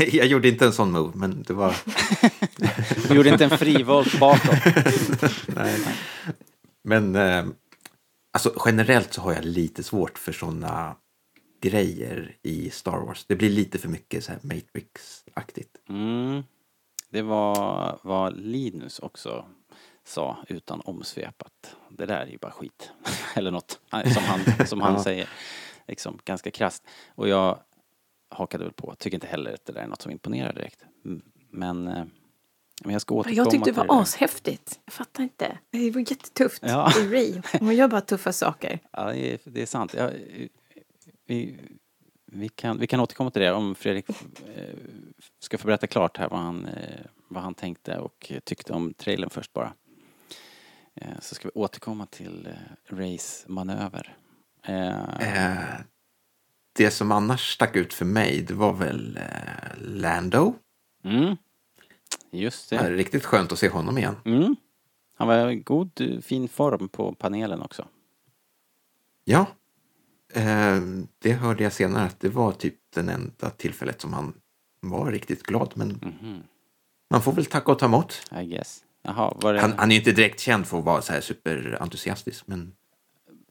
jag 0.12 0.26
gjorde 0.26 0.48
inte 0.48 0.66
en 0.66 0.72
sån 0.72 0.92
move, 0.92 1.12
men 1.14 1.42
det 1.42 1.52
var... 1.52 1.76
Du 3.08 3.14
gjorde 3.14 3.28
inte 3.28 3.44
en 3.44 3.58
frivolt 3.58 4.20
bakåt? 4.20 4.58
Nej. 5.46 5.80
Men 6.84 7.16
eh, 7.16 7.46
alltså, 8.32 8.62
generellt 8.64 9.12
så 9.12 9.20
har 9.20 9.32
jag 9.32 9.44
lite 9.44 9.82
svårt 9.82 10.18
för 10.18 10.32
såna 10.32 10.96
grejer 11.60 12.36
i 12.42 12.70
Star 12.70 12.98
Wars. 12.98 13.24
Det 13.28 13.36
blir 13.36 13.50
lite 13.50 13.78
för 13.78 13.88
mycket 13.88 14.28
Matrix-aktigt. 14.42 15.88
Mm. 15.88 16.42
Det 17.10 17.22
var 17.22 17.98
vad 18.02 18.36
Linus 18.36 18.98
också 18.98 19.44
sa 20.04 20.36
utan 20.48 20.80
omsvepat. 20.80 21.76
Det 21.90 22.06
där 22.06 22.20
är 22.20 22.26
ju 22.26 22.38
bara 22.38 22.52
skit. 22.52 22.92
Eller 23.36 23.50
något 23.50 23.80
som 24.14 24.22
han, 24.22 24.66
som 24.66 24.80
han 24.80 24.92
Ja. 24.96 25.02
säger. 25.02 25.28
Liksom 25.86 26.18
ganska 26.24 26.50
krasst. 26.50 26.84
Och 27.14 27.28
jag 27.28 27.58
hakade 28.30 28.64
väl 28.64 28.72
på. 28.72 28.94
Tycker 28.98 29.16
inte 29.16 29.26
heller 29.26 29.54
att 29.54 29.64
det 29.64 29.72
där 29.72 29.80
är 29.80 29.86
något 29.86 30.02
som 30.02 30.12
imponerar 30.12 30.52
direkt. 30.52 30.84
Men, 31.50 31.88
eh, 31.88 32.04
men 32.84 32.92
jag 32.92 33.02
ska 33.02 33.14
återkomma 33.14 33.36
Jag 33.36 33.50
tyckte 33.50 33.70
det 33.70 33.76
var 33.86 34.02
ashäftigt. 34.02 34.80
Jag 34.84 34.92
fattar 34.92 35.22
inte. 35.22 35.58
Det 35.70 35.90
var 35.90 36.00
jättetufft. 36.00 36.62
Ja. 36.66 36.92
Det 36.94 37.00
är 37.00 37.08
Ray. 37.10 37.42
Hon 37.60 37.74
gör 37.76 37.88
bara 37.88 38.00
tuffa 38.00 38.32
saker. 38.32 38.80
Ja, 38.92 39.04
det 39.12 39.32
är, 39.32 39.38
det 39.44 39.62
är 39.62 39.66
sant. 39.66 39.94
Ja, 39.96 40.10
vi, 41.26 41.58
vi, 42.32 42.48
kan, 42.48 42.78
vi 42.78 42.86
kan 42.86 43.00
återkomma 43.00 43.30
till 43.30 43.42
det 43.42 43.52
om 43.52 43.74
Fredrik 43.74 44.08
eh, 44.08 44.74
ska 45.38 45.58
få 45.58 45.66
berätta 45.66 45.86
klart 45.86 46.16
här 46.16 46.28
vad 46.28 46.40
han, 46.40 46.64
eh, 46.66 47.04
vad 47.28 47.42
han 47.42 47.54
tänkte 47.54 47.98
och 47.98 48.32
tyckte 48.44 48.72
om 48.72 48.94
trailern 48.94 49.30
först 49.30 49.52
bara. 49.52 49.72
Eh, 50.94 51.20
så 51.20 51.34
ska 51.34 51.48
vi 51.48 51.60
återkomma 51.60 52.06
till 52.06 52.48
Rays 52.88 53.44
manöver. 53.48 54.16
Det 56.72 56.90
som 56.90 57.12
annars 57.12 57.52
stack 57.54 57.76
ut 57.76 57.94
för 57.94 58.04
mig, 58.04 58.42
det 58.42 58.54
var 58.54 58.72
väl 58.72 59.18
Lando. 59.78 60.54
mm, 61.04 61.36
just 62.30 62.70
Det 62.70 62.76
är 62.76 62.90
det. 62.90 62.96
riktigt 62.96 63.24
skönt 63.24 63.52
att 63.52 63.58
se 63.58 63.68
honom 63.68 63.98
igen. 63.98 64.16
Mm. 64.24 64.56
Han 65.14 65.28
var 65.28 65.48
i 65.50 65.56
god, 65.56 66.20
fin 66.22 66.48
form 66.48 66.88
på 66.88 67.14
panelen 67.14 67.62
också. 67.62 67.88
Ja, 69.24 69.46
eh, 70.34 70.80
det 71.18 71.32
hörde 71.32 71.62
jag 71.62 71.72
senare 71.72 72.04
att 72.04 72.20
det 72.20 72.28
var 72.28 72.52
typ 72.52 72.74
den 72.94 73.08
enda 73.08 73.50
tillfället 73.50 74.00
som 74.00 74.12
han 74.12 74.34
var 74.80 75.10
riktigt 75.12 75.42
glad. 75.42 75.72
Men 75.76 75.88
Mhm. 75.88 76.42
man 77.10 77.22
får 77.22 77.32
väl 77.32 77.46
tacka 77.46 77.72
och 77.72 77.78
ta 77.78 77.86
emot. 77.86 78.22
I 78.40 78.44
guess. 78.44 78.84
Var 79.36 79.52
det 79.54 79.60
Han, 79.60 79.74
han 79.78 79.90
är 79.90 79.94
ju 79.94 79.98
inte 79.98 80.12
direkt 80.12 80.40
känd 80.40 80.66
för 80.66 80.78
att 80.78 80.84
vara 80.84 81.02
så 81.02 81.12
här 81.12 81.20
superentusiastisk. 81.20 82.46
Men 82.46 82.72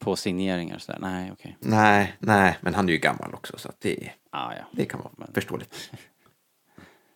på 0.00 0.16
signeringar 0.16 0.74
och 0.76 0.82
sådär? 0.82 0.98
Nej, 1.00 1.32
okej. 1.32 1.56
nej, 1.60 2.16
nej, 2.18 2.58
men 2.60 2.74
han 2.74 2.88
är 2.88 2.92
ju 2.92 2.98
gammal 2.98 3.34
också 3.34 3.58
så 3.58 3.72
det, 3.78 4.10
Ah, 4.32 4.52
ja. 4.54 4.62
det 4.72 4.84
kan 4.84 5.00
vara 5.00 5.10
Men- 5.16 5.32
förståeligt. 5.34 5.90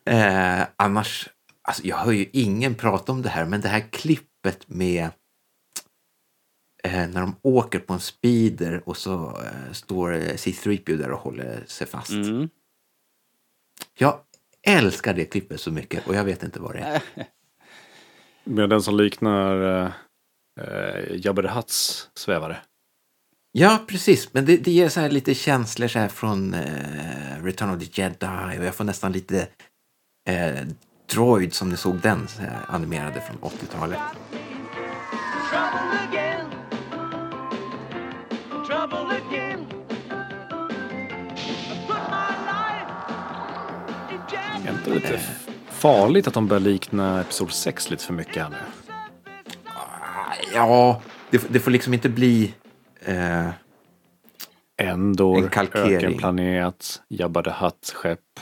Eh, 0.05 0.63
annars, 0.77 1.29
alltså 1.63 1.87
jag 1.87 1.97
hör 1.97 2.13
ju 2.13 2.27
ingen 2.33 2.75
prata 2.75 3.13
om 3.13 3.23
det 3.23 3.29
här, 3.29 3.45
men 3.45 3.61
det 3.61 3.69
här 3.69 3.81
klippet 3.91 4.69
med 4.69 5.11
när 6.91 7.21
de 7.21 7.37
åker 7.43 7.79
på 7.79 7.93
en 7.93 8.01
speeder 8.01 8.83
och 8.89 8.97
så 8.97 9.41
eh, 9.41 9.73
står 9.73 10.15
eh, 10.15 10.19
C3PO 10.19 10.97
där 10.97 11.11
och 11.11 11.19
håller 11.19 11.65
sig 11.67 11.87
fast. 11.87 12.11
Mm. 12.11 12.49
Jag 13.99 14.19
älskar 14.67 15.15
det 15.15 15.25
klippet 15.25 15.61
så 15.61 15.71
mycket 15.71 16.07
och 16.07 16.15
jag 16.15 16.25
vet 16.25 16.43
inte 16.43 16.61
vad 16.61 16.75
det 16.75 16.81
är. 16.81 17.03
Med 18.45 18.71
den 18.71 18.83
som 18.83 18.97
liknar 18.97 19.63
uh, 19.63 19.91
Jabba 21.11 21.43
the 21.43 21.49
Hutts 21.49 22.11
svävare. 22.15 22.57
Ja, 23.53 23.85
precis. 23.87 24.35
Men 24.35 24.45
det, 24.45 24.57
det 24.57 24.71
ger 24.71 24.89
så 24.89 25.01
här 25.01 25.11
lite 25.11 25.35
känslor 25.35 25.89
så 25.89 25.99
här 25.99 26.09
från 26.09 26.55
eh, 26.55 27.43
Return 27.43 27.71
of 27.71 27.79
the 27.79 28.03
Jedi 28.03 28.59
och 28.59 28.65
jag 28.65 28.75
får 28.75 28.85
nästan 28.85 29.13
lite 29.13 29.49
eh, 30.29 30.67
Droid 31.13 31.55
som 31.55 31.69
ni 31.69 31.77
såg 31.77 32.01
den 32.01 32.29
eh, 32.41 32.75
animerade 32.75 33.21
från 33.21 33.51
80-talet. 33.51 34.01
Är 44.85 44.89
det 44.89 44.95
lite 44.95 45.15
f- 45.15 45.49
farligt 45.71 46.27
att 46.29 46.35
de 46.35 46.47
börjar 46.47 46.61
likna 46.61 47.21
Episod 47.21 47.53
6 47.53 47.91
lite 47.91 48.05
för 48.05 48.15
mycket 48.15 48.43
här 48.43 48.51
nu? 48.51 48.57
Ja, 50.55 51.03
det, 51.31 51.53
det 51.53 51.61
får 51.61 51.71
liksom 51.71 51.95
inte 51.95 52.09
bli... 52.09 52.55
Eh, 53.05 53.49
Endor, 54.77 55.39
En 55.39 55.49
kalkering. 55.49 55.95
ökenplanet, 55.97 57.03
Jabba 57.09 57.43
the 57.43 57.51
Hutt-skepp, 57.51 58.41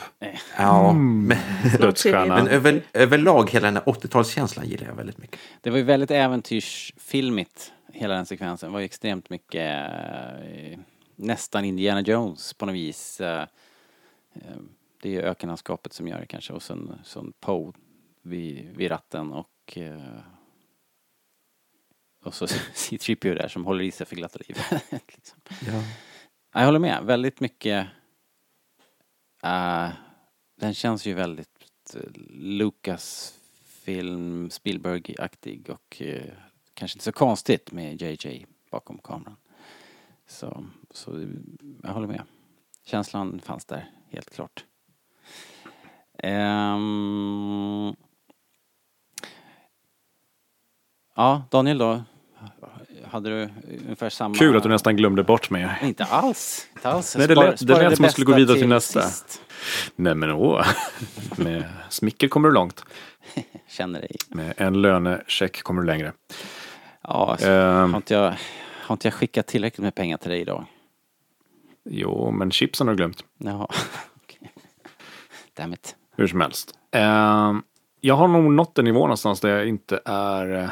ja, 0.57 0.93
men, 0.93 1.37
dödsstjärna. 1.79 2.35
men 2.35 2.47
över, 2.47 2.81
överlag 2.93 3.49
hela 3.49 3.65
den 3.67 3.75
här 3.75 3.83
80-talskänslan 3.83 4.65
gillar 4.65 4.87
jag 4.87 4.95
väldigt 4.95 5.17
mycket. 5.17 5.39
Det 5.61 5.69
var 5.69 5.77
ju 5.77 5.83
väldigt 5.83 6.11
äventyrsfilmigt, 6.11 7.71
hela 7.93 8.13
den 8.13 8.25
sekvensen. 8.25 8.69
Det 8.69 8.73
var 8.73 8.79
ju 8.79 8.85
extremt 8.85 9.29
mycket 9.29 9.91
eh, 9.91 10.79
nästan 11.15 11.65
Indiana 11.65 12.01
Jones 12.01 12.53
på 12.53 12.65
något 12.65 12.75
vis. 12.75 13.21
Eh, 15.03 15.11
eh, 15.11 15.15
det 15.15 15.15
är 15.15 15.29
ökenlandskapet 15.29 15.93
som 15.93 16.07
gör 16.07 16.19
det 16.19 16.25
kanske 16.25 16.53
och 16.53 16.63
sen, 16.63 16.99
sen 17.03 17.33
Poe 17.39 17.73
vid, 18.21 18.69
vid 18.75 18.91
ratten 18.91 19.31
och 19.31 19.77
eh, 19.77 20.19
och 22.23 22.33
så 22.33 22.47
C-3PO 22.73 23.35
där 23.35 23.47
som 23.47 23.65
håller 23.65 23.83
i 23.83 23.91
sig 23.91 24.05
för 24.05 24.15
glatta 24.15 24.39
livet. 24.47 24.65
liksom. 24.91 25.39
Ja. 25.67 25.83
Ja, 26.53 26.59
Jag 26.59 26.65
håller 26.65 26.79
med. 26.79 27.03
Väldigt 27.03 27.39
mycket... 27.39 27.87
eh, 29.43 29.89
den 30.55 30.73
känns 30.73 31.05
ju 31.05 31.13
väldigt 31.13 31.95
uh, 31.95 32.01
Lucas-film, 32.29 33.39
Spielberg-aktig 34.49 35.69
och 35.69 36.01
eh, 36.01 36.33
kanske 36.73 36.95
inte 36.95 37.03
så 37.03 37.11
konstigt 37.11 37.71
med 37.71 38.01
JJ 38.01 38.45
bakom 38.71 38.97
kameran. 38.97 39.35
Så, 40.27 40.65
så 40.91 41.27
jag 41.83 41.93
håller 41.93 42.07
med. 42.07 42.23
Känslan 42.83 43.39
fanns 43.39 43.65
där, 43.65 43.91
helt 44.09 44.29
klart. 44.29 44.65
Ehm, 46.23 47.95
ja, 51.15 51.43
Daniel 51.51 51.77
då? 51.77 52.03
Hade 53.05 53.29
du 53.29 53.49
ungefär 53.85 54.09
samma... 54.09 54.35
Kul 54.35 54.57
att 54.57 54.63
du 54.63 54.69
nästan 54.69 54.95
glömde 54.95 55.23
bort 55.23 55.49
mig. 55.49 55.67
Inte 55.81 56.05
alls. 56.05 56.67
Inte 56.75 56.89
alls. 56.89 57.15
Nej, 57.17 57.27
det 57.27 57.35
lät- 57.35 57.67
det 57.67 57.77
lät 57.83 57.95
som 57.95 58.05
att 58.05 58.11
skulle 58.11 58.25
gå 58.25 58.33
vidare 58.33 58.57
till 58.57 58.67
nästa. 58.67 59.01
sist. 59.01 59.41
Nej 59.95 60.15
men 60.15 60.31
åh, 60.31 60.65
med 61.37 61.63
smicker 61.89 62.27
kommer 62.27 62.47
du 62.49 62.53
långt. 62.53 62.85
Känner 63.67 63.99
dig. 64.01 64.15
Med 64.27 64.53
en 64.57 64.81
lönecheck 64.81 65.63
kommer 65.63 65.81
du 65.81 65.87
längre. 65.87 66.13
Ja, 67.03 67.37
Ehm. 67.41 67.89
har, 67.93 67.97
inte 67.97 68.13
jag, 68.13 68.33
har 68.61 68.93
inte 68.95 69.07
jag 69.07 69.13
skickat 69.13 69.47
tillräckligt 69.47 69.83
med 69.83 69.95
pengar 69.95 70.17
till 70.17 70.29
dig 70.31 70.41
idag? 70.41 70.65
Jo, 71.83 72.31
men 72.31 72.51
chipsen 72.51 72.87
har 72.87 72.93
du 72.93 72.97
glömt. 72.97 73.23
Jaha. 73.37 73.67
Okej. 74.23 74.51
Damn 75.53 75.73
it. 75.73 75.95
Hur 76.17 76.27
som 76.27 76.41
helst. 76.41 76.73
Eh, 76.91 77.53
jag 78.01 78.15
har 78.15 78.27
nog 78.27 78.51
nått 78.51 78.77
en 78.77 78.85
nivå 78.85 78.99
någonstans 78.99 79.39
där 79.39 79.49
jag 79.49 79.67
inte 79.67 80.01
är 80.05 80.63
eh, 80.63 80.69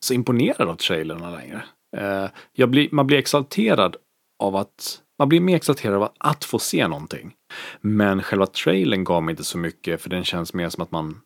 så 0.00 0.14
imponerad 0.14 0.68
av 0.68 0.74
trailerna 0.74 1.30
längre. 1.30 1.62
Eh, 1.96 2.30
jag 2.52 2.70
blir, 2.70 2.88
man 2.92 3.06
blir 3.06 3.18
exalterad 3.18 3.96
av 4.42 4.56
att 4.56 5.02
man 5.18 5.28
blir 5.28 5.40
mer 5.40 5.56
exalterad 5.56 5.94
av 5.94 6.02
att, 6.02 6.14
att 6.18 6.44
få 6.44 6.58
se 6.58 6.88
någonting. 6.88 7.34
Men 7.80 8.22
själva 8.22 8.46
trailern 8.46 9.04
gav 9.04 9.22
mig 9.22 9.32
inte 9.32 9.44
så 9.44 9.58
mycket 9.58 10.02
för 10.02 10.10
den 10.10 10.24
känns 10.24 10.54
mer 10.54 10.68
som 10.68 10.82
att 10.82 10.90
man 10.90 11.20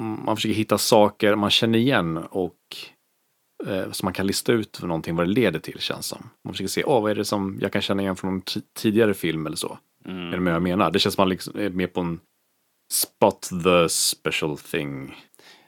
man 0.00 0.36
försöker 0.36 0.54
hitta 0.54 0.78
saker 0.78 1.34
man 1.34 1.50
känner 1.50 1.78
igen 1.78 2.16
och 2.16 2.56
eh, 3.66 3.90
som 3.90 4.06
man 4.06 4.12
kan 4.12 4.26
lista 4.26 4.52
ut 4.52 4.76
för 4.76 4.86
någonting 4.86 5.16
vad 5.16 5.26
det 5.26 5.32
leder 5.32 5.58
till 5.58 5.78
känns 5.78 6.06
som. 6.06 6.30
Man 6.44 6.54
försöker 6.54 6.68
se, 6.68 6.84
åh 6.84 7.02
vad 7.02 7.10
är 7.10 7.14
det 7.14 7.24
som 7.24 7.58
jag 7.60 7.72
kan 7.72 7.82
känna 7.82 8.02
igen 8.02 8.16
från 8.16 8.34
en 8.34 8.42
tidigare 8.78 9.14
film 9.14 9.46
eller 9.46 9.56
så. 9.56 9.78
Är 10.04 10.30
det 10.30 10.40
vad 10.40 10.52
jag 10.54 10.62
menar? 10.62 10.90
Det 10.90 10.98
känns 10.98 11.14
som 11.14 11.22
man 11.22 11.28
liksom 11.28 11.58
är 11.58 11.70
med 11.70 11.92
på 11.92 12.00
en 12.00 12.20
spot 12.92 13.48
the 13.64 13.88
special 13.88 14.58
thing 14.58 15.14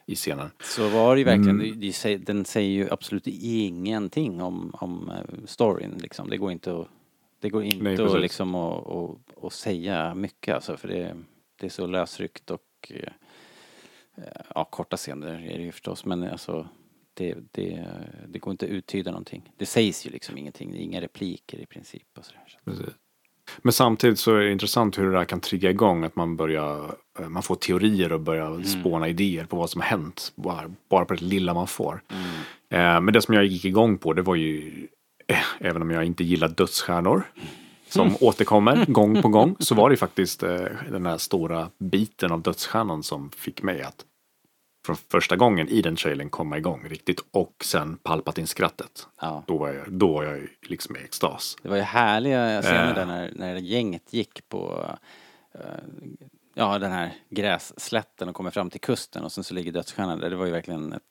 i 0.05 0.15
scenen. 0.15 0.49
Så 0.61 0.89
var 0.89 1.15
det 1.15 1.19
ju 1.19 1.25
verkligen. 1.25 1.61
Mm. 1.61 1.91
Säger- 1.93 2.17
Den 2.17 2.45
säger 2.45 2.69
ju 2.69 2.89
absolut 2.91 3.27
ingenting 3.27 4.41
om, 4.41 4.71
om 4.73 5.09
eh, 5.09 5.45
storyn 5.45 5.97
liksom. 6.01 6.29
Det 6.29 6.37
går 6.37 6.51
inte 6.51 6.79
att, 6.79 6.87
det 7.39 7.49
går 7.49 7.63
inte 7.63 7.83
Nej, 7.83 8.01
att, 8.01 8.21
liksom 8.21 8.55
att, 8.55 8.87
att, 8.87 9.43
att 9.43 9.53
säga 9.53 10.15
mycket 10.15 10.55
alltså. 10.55 10.77
För 10.77 10.87
det, 10.87 11.15
det 11.59 11.65
är 11.65 11.69
så 11.69 11.87
lösryckt 11.87 12.51
och 12.51 12.61
eh, 12.89 13.11
ja, 14.55 14.65
korta 14.65 14.97
scener 14.97 15.27
är 15.27 15.57
det 15.57 15.63
ju 15.63 15.71
förstås. 15.71 16.05
Men 16.05 16.23
alltså 16.23 16.67
det, 17.13 17.35
det, 17.51 17.87
det 18.27 18.39
går 18.39 18.51
inte 18.51 18.65
att 18.65 18.71
uttyda 18.71 19.11
någonting. 19.11 19.51
Det 19.57 19.65
sägs 19.65 20.05
ju 20.05 20.09
liksom 20.09 20.37
ingenting. 20.37 20.71
Det 20.71 20.77
är 20.77 20.83
inga 20.83 21.01
repliker 21.01 21.57
i 21.59 21.65
princip 21.65 22.17
och 22.17 22.25
sådär. 22.25 22.43
Så. 22.47 22.57
Precis. 22.71 22.93
Men 23.61 23.73
samtidigt 23.73 24.19
så 24.19 24.35
är 24.35 24.39
det 24.39 24.51
intressant 24.51 24.97
hur 24.97 25.05
det 25.05 25.17
där 25.17 25.25
kan 25.25 25.39
trigga 25.39 25.69
igång. 25.69 26.03
Att 26.03 26.15
man 26.15 26.35
börjar, 26.35 26.95
eh, 27.19 27.29
man 27.29 27.43
får 27.43 27.55
teorier 27.55 28.13
och 28.13 28.19
börjar 28.19 28.63
spåna 28.63 29.07
idéer 29.07 29.45
på 29.45 29.55
vad 29.57 29.69
som 29.69 29.81
har 29.81 29.87
hänt. 29.87 30.31
Bara, 30.35 30.71
bara 30.89 31.05
på 31.05 31.13
det 31.13 31.21
lilla 31.25 31.53
man 31.53 31.67
får. 31.67 32.01
Eh, 32.69 33.01
men 33.01 33.13
det 33.13 33.21
som 33.21 33.33
jag 33.33 33.45
gick 33.45 33.65
igång 33.65 33.97
på 33.97 34.13
det 34.13 34.21
var 34.21 34.35
ju, 34.35 34.87
eh, 35.27 35.37
även 35.59 35.81
om 35.81 35.91
jag 35.91 36.05
inte 36.05 36.23
gillar 36.23 36.47
dödsstjärnor. 36.47 37.23
Som 37.89 38.15
återkommer 38.21 38.85
gång 38.87 39.21
på 39.21 39.27
gång. 39.27 39.55
Så 39.59 39.75
var 39.75 39.89
det 39.89 39.93
ju 39.93 39.97
faktiskt 39.97 40.43
eh, 40.43 40.65
den 40.91 41.05
här 41.05 41.17
stora 41.17 41.69
biten 41.79 42.31
av 42.31 42.41
dödsstjärnan 42.41 43.03
som 43.03 43.29
fick 43.29 43.63
mig 43.63 43.81
att 43.81 44.05
från 44.85 44.95
första 44.95 45.35
gången 45.35 45.67
i 45.67 45.81
den 45.81 45.95
trailern 45.95 46.29
komma 46.29 46.57
igång 46.57 46.83
riktigt. 46.89 47.19
Och 47.31 47.55
sen 47.63 47.97
Palpatine-skrattet. 47.97 49.07
Ja. 49.21 49.43
Då 49.47 49.57
var 49.57 49.69
jag, 49.69 49.91
då 49.91 50.13
var 50.13 50.23
jag 50.23 50.47
liksom 50.61 50.95
i 50.95 50.99
extas. 50.99 51.57
Det 51.61 51.69
var 51.69 51.75
ju 51.75 51.81
härliga 51.81 52.61
scener 52.61 52.89
Eh. 52.89 52.95
där 52.95 53.05
när, 53.05 53.31
när 53.35 53.55
gänget 53.55 54.13
gick 54.13 54.49
på 54.49 54.89
eh, 55.51 55.61
ja, 56.53 56.79
den 56.79 56.91
här 56.91 57.13
grässlätten 57.29 58.29
och 58.29 58.35
kommer 58.35 58.51
fram 58.51 58.69
till 58.69 58.81
kusten 58.81 59.23
och 59.23 59.31
sen 59.31 59.43
så 59.43 59.53
ligger 59.53 59.71
dödsstjärnan 59.71 60.19
där. 60.19 60.29
Det 60.29 60.35
var 60.35 60.45
ju 60.45 60.51
verkligen 60.51 60.93
ett 60.93 61.03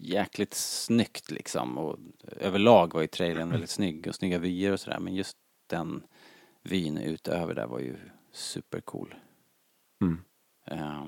jäkligt 0.00 0.54
snyggt 0.54 1.30
liksom 1.30 1.78
och 1.78 1.98
överlag 2.40 2.94
var 2.94 3.00
ju 3.00 3.06
trailern 3.06 3.50
väldigt 3.50 3.70
snygg 3.70 4.06
och 4.08 4.14
snygga 4.14 4.38
vyer 4.38 4.72
och 4.72 4.80
sådär 4.80 4.98
men 4.98 5.14
just 5.14 5.36
den 5.66 6.02
vyn 6.62 6.98
utöver 6.98 7.54
där 7.54 7.66
var 7.66 7.78
ju 7.78 7.96
supercool. 8.32 9.14
Mm. 10.00 10.20
Eh, 10.66 11.04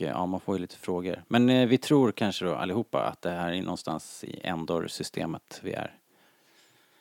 ja, 0.00 0.26
man 0.26 0.40
får 0.40 0.54
ju 0.56 0.60
lite 0.60 0.76
frågor. 0.76 1.22
Men 1.28 1.48
eh, 1.48 1.68
vi 1.68 1.78
tror 1.78 2.12
kanske 2.12 2.44
då 2.44 2.54
allihopa 2.54 3.02
att 3.04 3.22
det 3.22 3.30
här 3.30 3.52
är 3.52 3.62
någonstans 3.62 4.24
i 4.24 4.40
Endor-systemet 4.44 5.60
vi 5.62 5.72
är. 5.72 5.94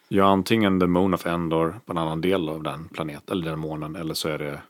Ja, 0.08 0.26
antingen 0.26 0.80
The 0.80 0.88
Moon 0.88 1.14
of 1.14 1.26
Endor 1.26 1.80
på 1.86 1.92
en 1.92 1.98
annan 1.98 2.22
del 2.22 2.50
av 2.50 2.64
den 2.64 2.89
planeten, 2.89 3.38
eller 3.38 3.50
den 3.50 3.60
månen, 3.60 3.96
eller 3.96 4.14
så 4.14 4.30
är 4.30 4.38
det 4.38 4.62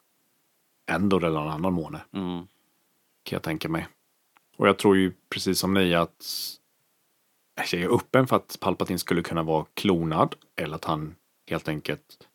Endor 0.91 1.23
eller 1.23 1.41
en 1.41 1.47
annan 1.47 1.73
måne, 1.73 2.01
Mm. 2.13 2.37
kan 3.23 3.35
jag 3.35 3.43
tänka 3.43 3.69
mig. 3.69 3.87
Och 4.57 4.67
jag 4.67 4.77
tror 4.77 4.97
ju 4.97 5.13
precis 5.29 5.59
som 5.59 5.73
ni 5.73 5.95
att 5.95 6.25
jag 7.71 7.81
är 7.81 7.95
öppen 7.95 8.27
för 8.27 8.35
att 8.35 8.57
Palpatine 8.59 8.99
skulle 8.99 9.21
kunna 9.21 9.43
vara 9.43 9.65
klonad, 9.73 10.35
eller 10.55 10.75
att 10.75 10.85
han 10.85 11.15
helt 11.49 11.67
enkelt 11.67 12.27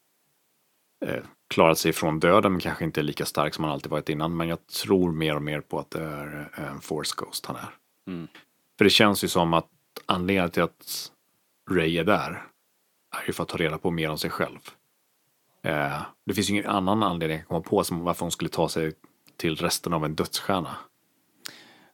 eh, 1.07 1.23
klarat 1.49 1.79
sig 1.79 1.93
från 1.93 2.21
döden, 2.21 2.53
men 2.53 2.61
kanske 2.61 2.85
inte 2.85 3.01
är 3.01 3.03
lika 3.03 3.25
stark 3.25 3.55
som 3.55 3.65
han 3.65 3.73
alltid 3.73 3.91
varit 3.91 4.09
innan. 4.09 4.37
Men 4.37 4.49
jag 4.49 4.67
tror 4.67 5.13
mer 5.13 5.37
och 5.37 5.43
mer 5.43 5.61
på 5.61 5.79
att 5.79 5.91
det 5.91 6.03
är 6.03 6.51
en 6.55 6.81
Force 6.81 7.15
Ghost 7.17 7.47
han 7.47 7.57
är. 7.57 7.75
Mm. 8.07 8.29
För 8.79 8.85
det 8.85 8.91
känns 8.91 9.25
ju 9.25 9.29
som 9.29 9.55
att 9.55 9.69
anledningen 10.07 10.51
till 10.51 10.63
att 10.63 11.13
Ray 11.71 11.99
är 11.99 12.05
där 12.05 12.47
är 13.23 13.27
ju 13.27 13.33
för 13.33 13.43
att 13.43 13.49
ta 13.49 13.57
reda 13.57 13.79
på 13.79 13.91
mer 13.91 14.11
om 14.11 14.19
sig 14.19 14.31
själv. 14.31 14.59
Eh, 15.63 16.03
det 16.27 16.35
finns 16.35 16.51
ju 16.51 16.53
ingen 16.53 16.71
annan 16.71 17.03
anledning 17.03 17.39
att 17.39 17.49
komma 17.49 17.61
på 17.61 17.85
som 17.85 18.05
varför 18.05 18.25
hon 18.25 18.33
skulle 18.33 18.51
ta 18.51 18.69
sig 18.69 18.93
till 19.37 19.57
resten 19.57 19.93
av 19.93 20.05
en 20.05 20.15
dödsstjärna. 20.15 20.77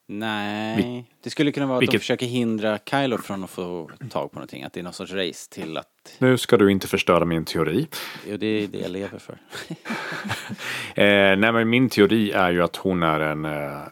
Nej, 0.08 1.04
det 1.22 1.30
skulle 1.30 1.52
kunna 1.52 1.66
vara 1.66 1.78
att 1.78 1.90
de 1.90 1.98
försöker 1.98 2.26
hindra 2.26 2.78
Kylo 2.78 3.18
från 3.18 3.44
att 3.44 3.50
få 3.50 3.90
tag 4.10 4.30
på 4.30 4.36
någonting. 4.36 4.62
Att 4.64 4.72
det 4.72 4.80
är 4.80 4.84
någon 4.84 4.92
sorts 4.92 5.12
race 5.12 5.50
till 5.50 5.76
att, 5.76 6.16
Nu 6.18 6.38
ska 6.38 6.56
du 6.56 6.72
inte 6.72 6.88
förstöra 6.88 7.24
min 7.24 7.44
teori. 7.44 7.88
jo 8.28 8.36
det 8.36 8.46
är 8.46 8.66
det 8.66 8.78
jag 8.78 8.90
lever 8.90 9.18
för. 9.18 9.38
Eh, 10.94 11.36
nej, 11.36 11.52
men 11.52 11.70
min 11.70 11.88
teori 11.88 12.30
är 12.32 12.50
ju 12.50 12.62
att 12.62 12.76
hon 12.76 13.02
är 13.02 13.20
en, 13.20 13.44
eh, 13.44 13.82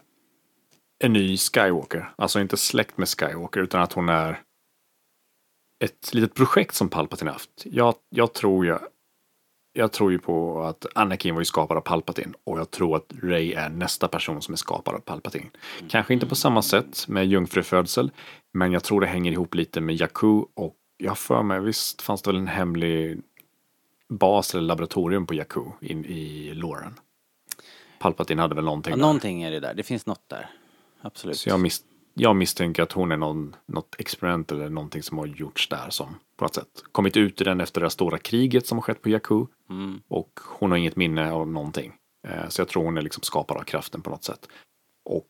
en 1.03 1.13
ny 1.13 1.37
Skywalker. 1.37 2.13
Alltså 2.15 2.39
inte 2.39 2.57
släkt 2.57 2.97
med 2.97 3.07
Skywalker, 3.07 3.59
utan 3.59 3.81
att 3.81 3.93
hon 3.93 4.09
är 4.09 4.39
ett 5.83 6.13
litet 6.13 6.33
projekt 6.33 6.75
som 6.75 6.89
Palpatine 6.89 7.31
haft. 7.31 7.49
Jag, 7.63 7.95
jag 8.09 8.33
tror 8.33 8.65
ju 8.65 8.77
jag 9.73 9.91
tror 9.91 10.11
ju 10.11 10.19
på 10.19 10.63
att 10.63 10.85
Anakin 10.95 11.35
var 11.35 11.41
ju 11.41 11.45
skapad 11.45 11.77
av 11.77 11.81
Palpatine 11.81 12.33
och 12.43 12.59
jag 12.59 12.71
tror 12.71 12.95
att 12.95 13.13
Rey 13.23 13.53
är 13.53 13.69
nästa 13.69 14.07
person 14.07 14.41
som 14.41 14.53
är 14.53 14.57
skapad 14.57 14.95
av 14.95 14.99
Palpatine. 14.99 15.49
Kanske 15.89 16.13
inte 16.13 16.25
på 16.27 16.35
samma 16.35 16.61
sätt 16.61 17.05
med 17.07 17.27
jungfrufödsel, 17.27 18.11
men 18.53 18.71
jag 18.71 18.83
tror 18.83 19.01
det 19.01 19.07
hänger 19.07 19.31
ihop 19.31 19.55
lite 19.55 19.81
med 19.81 19.95
Jakku 19.95 20.41
och 20.53 20.75
jag 20.97 21.17
för 21.17 21.43
mig, 21.43 21.59
visst 21.59 22.01
fanns 22.01 22.21
det 22.21 22.29
väl 22.29 22.39
en 22.39 22.47
hemlig 22.47 23.21
bas 24.09 24.53
eller 24.55 24.63
laboratorium 24.63 25.25
på 25.25 25.33
Jakku 25.33 25.61
in 25.81 26.05
i 26.05 26.51
Loren. 26.53 26.99
Palpatine 27.99 28.41
hade 28.41 28.55
väl 28.55 28.63
någonting 28.65 28.91
Ja, 28.91 28.95
där. 28.95 29.01
någonting 29.01 29.43
är 29.43 29.51
det 29.51 29.59
där. 29.59 29.73
Det 29.73 29.83
finns 29.83 30.05
något 30.05 30.29
där. 30.29 30.49
Absolut. 31.01 31.37
Så 31.37 31.49
jag, 31.49 31.59
mis 31.59 31.83
jag 32.13 32.35
misstänker 32.35 32.83
att 32.83 32.91
hon 32.91 33.11
är 33.11 33.17
någon, 33.17 33.55
något 33.65 33.95
experiment 33.99 34.51
eller 34.51 34.69
någonting 34.69 35.03
som 35.03 35.17
har 35.17 35.25
gjorts 35.25 35.69
där 35.69 35.89
som 35.89 36.15
på 36.37 36.45
något 36.45 36.55
sätt 36.55 36.67
kommit 36.91 37.17
ut 37.17 37.41
i 37.41 37.43
den 37.43 37.61
efter 37.61 37.81
det 37.81 37.89
stora 37.89 38.17
kriget 38.17 38.67
som 38.67 38.77
har 38.77 38.81
skett 38.83 39.01
på 39.01 39.09
Jakku. 39.09 39.45
Mm. 39.69 40.01
Och 40.07 40.39
hon 40.45 40.71
har 40.71 40.77
inget 40.77 40.95
minne 40.95 41.31
av 41.31 41.47
någonting. 41.47 41.93
Eh, 42.27 42.47
Så 42.49 42.61
jag 42.61 42.67
tror 42.67 42.83
hon 42.83 42.97
är 42.97 43.01
liksom 43.01 43.23
skapad 43.23 43.57
av 43.57 43.63
kraften 43.63 44.01
på 44.01 44.09
något 44.09 44.23
sätt. 44.23 44.47
Och 45.05 45.27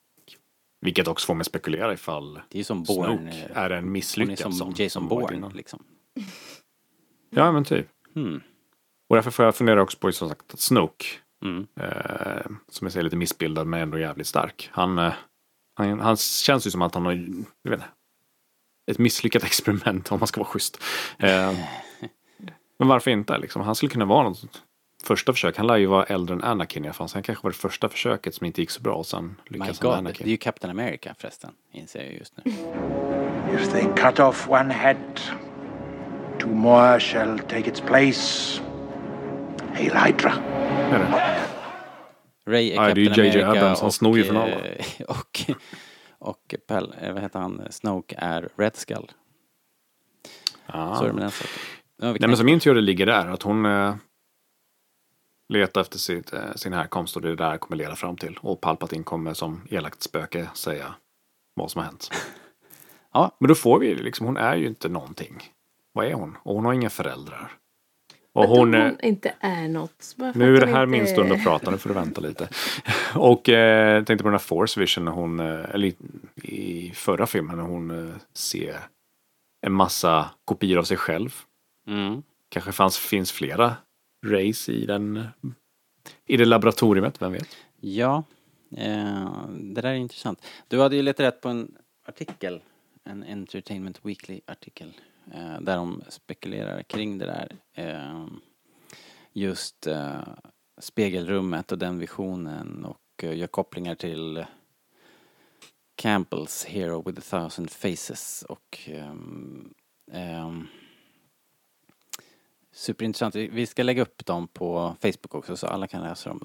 vilket 0.81 1.07
också 1.07 1.25
får 1.27 1.35
mig 1.35 1.45
spekulera 1.45 1.93
ifall 1.93 2.39
Det 2.49 2.59
är 2.59 2.63
som 2.63 2.83
Bourne. 2.83 3.31
Snoke 3.31 3.49
eh, 3.53 3.57
är 3.57 3.69
en 3.69 3.91
misslyckad 3.91 4.37
som, 4.39 4.51
som 4.53 4.73
Jason 4.77 5.07
Bourne 5.07 5.49
liksom. 5.53 5.83
Ja 7.29 7.51
men 7.51 7.63
typ. 7.63 7.87
Hmm. 8.15 8.41
Och 9.09 9.15
därför 9.15 9.31
får 9.31 9.45
jag 9.45 9.55
fundera 9.55 9.81
också 9.81 9.97
på 9.97 10.11
som 10.11 10.29
sagt 10.29 10.53
att 10.53 10.59
Snoke, 10.59 11.05
Mm. 11.43 11.67
eh, 11.79 12.51
som 12.69 12.85
jag 12.85 12.91
säger 12.91 13.03
lite 13.03 13.15
missbildad 13.15 13.67
men 13.67 13.81
ändå 13.81 13.99
jävligt 13.99 14.27
stark. 14.27 14.69
Han, 14.73 14.97
eh, 14.99 15.13
han, 15.81 15.99
han 15.99 16.17
känns 16.17 16.67
ju 16.67 16.71
som 16.71 16.81
att 16.81 16.95
han 16.95 17.05
har, 17.05 17.11
jag 17.63 17.71
vet 17.71 17.79
inte, 17.79 17.85
ett 18.91 18.97
misslyckat 18.97 19.43
experiment 19.51 20.11
om 20.11 20.19
man 20.19 20.27
ska 20.27 20.41
vara 20.41 20.49
schysst. 20.49 20.83
Eh, 21.19 21.53
men 22.79 22.87
varför 22.87 23.11
inte 23.11 23.37
liksom? 23.37 23.61
Han 23.61 23.75
skulle 23.75 23.89
kunna 23.91 24.05
vara 24.05 24.23
något 24.23 24.63
första 25.03 25.33
försök. 25.33 25.57
Han 25.57 25.67
lär 25.67 25.77
ju 25.77 25.85
vara 25.85 26.03
äldre 26.03 26.35
än 26.35 26.43
Anakin 26.43 26.85
i 26.85 26.87
alla 26.87 26.93
fall. 26.93 27.09
Så 27.09 27.15
han 27.15 27.23
kanske 27.23 27.43
var 27.43 27.51
det 27.51 27.57
första 27.57 27.89
försöket 27.89 28.35
som 28.35 28.45
inte 28.45 28.61
gick 28.61 28.69
så 28.69 28.81
bra 28.81 28.93
och 28.95 29.05
sen 29.05 29.35
lyckades 29.47 29.79
han 29.79 29.87
med 29.87 29.91
God, 29.91 29.91
det 29.91 29.97
Anakin. 29.97 30.27
är 30.27 30.31
ju 30.31 30.37
Captain 30.37 30.71
America 30.79 31.15
förresten, 31.19 31.51
inser 31.71 32.03
jag 32.03 32.13
just 32.13 32.33
nu. 32.37 32.51
If 33.55 33.71
they 33.71 33.83
cut 33.95 34.19
off 34.19 34.49
one 34.49 34.73
head, 34.73 34.95
two 36.39 36.47
more 36.47 36.99
shall 36.99 37.39
take 37.39 37.69
its 37.69 37.81
place. 37.81 38.61
Hail 39.73 39.91
Hydra. 39.95 40.33
Är 40.91 40.99
det? 40.99 41.40
Ray 42.47 42.71
är 42.71 42.75
Ja, 42.75 42.81
det 42.81 42.91
är 42.91 42.95
ju 42.95 43.07
Captain 43.07 43.27
J.J. 43.27 43.43
Abrams, 43.43 43.79
han 43.79 43.87
och, 43.87 43.93
snor 43.93 44.17
ju 44.17 44.23
från 44.23 44.37
alla. 44.37 44.65
eh, 44.65 44.85
Och, 45.07 45.41
och 46.19 46.55
Pell, 46.67 46.95
eh, 47.01 47.13
vad 47.13 47.21
heter 47.21 47.39
han, 47.39 47.61
Snoke 47.69 48.15
är 48.17 48.49
Red 48.55 48.75
Skull. 48.75 49.11
Ah. 50.65 50.95
Så 50.95 51.03
är 51.03 51.07
det 51.07 51.13
med 51.13 51.23
den 51.23 51.31
saken. 51.31 51.49
Nej, 51.97 52.15
men 52.19 52.37
så 52.37 52.43
min 52.43 52.59
teori 52.59 52.81
ligger 52.81 53.05
där. 53.05 53.27
Att 53.27 53.41
hon 53.43 53.65
eh, 53.65 53.95
letar 55.49 55.81
efter 55.81 55.97
sitt, 55.97 56.33
eh, 56.33 56.53
sin 56.55 56.73
härkomst 56.73 57.15
och 57.15 57.21
det 57.21 57.35
där 57.35 57.57
kommer 57.57 57.75
leda 57.77 57.95
fram 57.95 58.17
till. 58.17 58.39
Och 58.41 58.61
Palpatine 58.61 59.03
kommer 59.03 59.33
som 59.33 59.61
elakt 59.69 60.01
spöke 60.01 60.49
säga 60.53 60.95
vad 61.53 61.71
som 61.71 61.79
har 61.79 61.85
hänt. 61.85 62.09
Ja. 63.13 63.35
Men 63.39 63.47
då 63.47 63.55
får 63.55 63.79
vi 63.79 63.95
liksom, 63.95 64.25
hon 64.25 64.37
är 64.37 64.55
ju 64.55 64.67
inte 64.67 64.89
någonting. 64.89 65.43
Vad 65.93 66.05
är 66.05 66.13
hon? 66.13 66.37
Och 66.43 66.55
hon 66.55 66.65
har 66.65 66.73
inga 66.73 66.89
föräldrar. 66.89 67.51
Och 68.33 68.47
hon, 68.47 68.73
hon, 68.73 68.99
inte 69.03 69.33
är 69.39 69.67
något. 69.67 70.15
Nu 70.35 70.55
är 70.57 70.61
det 70.61 70.67
här 70.67 70.83
inte- 70.83 70.91
min 70.91 71.07
stund 71.07 71.31
att 71.31 71.43
prata, 71.43 71.71
nu 71.71 71.77
får 71.77 71.89
du 71.89 71.95
vänta 71.95 72.21
lite. 72.21 72.49
Och 73.15 73.49
eh, 73.49 74.03
tänkte 74.03 74.23
på 74.23 74.27
den 74.29 74.33
här 74.33 74.39
Force 74.39 74.79
Vision 74.79 75.05
när 75.05 75.11
hon, 75.11 75.39
eh, 75.39 75.69
eller 75.73 75.93
i, 76.43 76.91
förra 76.95 77.27
filmen 77.27 77.57
när 77.57 77.63
hon 77.63 78.09
eh, 78.09 78.15
ser 78.33 78.79
en 79.61 79.73
massa 79.73 80.29
kopior 80.45 80.79
av 80.79 80.83
sig 80.83 80.97
själv. 80.97 81.35
Mm. 81.87 82.23
Kanske 82.49 82.71
fanns, 82.71 82.97
finns 82.97 83.31
flera 83.31 83.75
race 84.25 84.71
i 84.71 84.85
den 84.85 85.27
i 86.25 86.37
det 86.37 86.45
laboratoriet, 86.45 87.21
vem 87.21 87.31
vet? 87.31 87.57
Ja, 87.79 88.23
eh, 88.77 89.47
det 89.49 89.81
där 89.81 89.89
är 89.89 89.93
intressant. 89.93 90.45
Du 90.67 90.79
hade 90.79 90.95
ju 90.95 91.01
letat 91.01 91.25
rätt 91.25 91.41
på 91.41 91.49
en 91.49 91.75
artikel, 92.07 92.61
en 93.03 93.23
Entertainment 93.23 93.99
Weekly-artikel, 94.05 94.87
eh, 94.87 94.93
Eh, 95.33 95.61
där 95.61 95.75
de 95.77 96.03
spekulerar 96.09 96.83
kring 96.83 97.17
det 97.17 97.25
där. 97.25 97.55
Eh, 97.73 98.27
just 99.33 99.87
eh, 99.87 100.21
spegelrummet 100.77 101.71
och 101.71 101.77
den 101.77 101.99
visionen 101.99 102.85
och 102.85 103.23
eh, 103.23 103.37
gör 103.37 103.47
kopplingar 103.47 103.95
till 103.95 104.45
Campbells 105.95 106.65
Hero 106.65 107.01
with 107.01 107.19
a 107.19 107.23
thousand 107.29 107.69
faces 107.71 108.45
och 108.49 108.79
eh, 108.89 109.13
eh, 110.11 110.51
Superintressant. 112.73 113.35
Vi- 113.35 113.65
ska 113.65 113.83
lägga 113.83 114.01
upp 114.01 114.25
dem 114.25 114.47
på 114.47 114.95
Facebook 115.01 115.35
också 115.35 115.57
så 115.57 115.67
alla 115.67 115.87
kan 115.87 116.03
läsa 116.03 116.29
dem. 116.29 116.39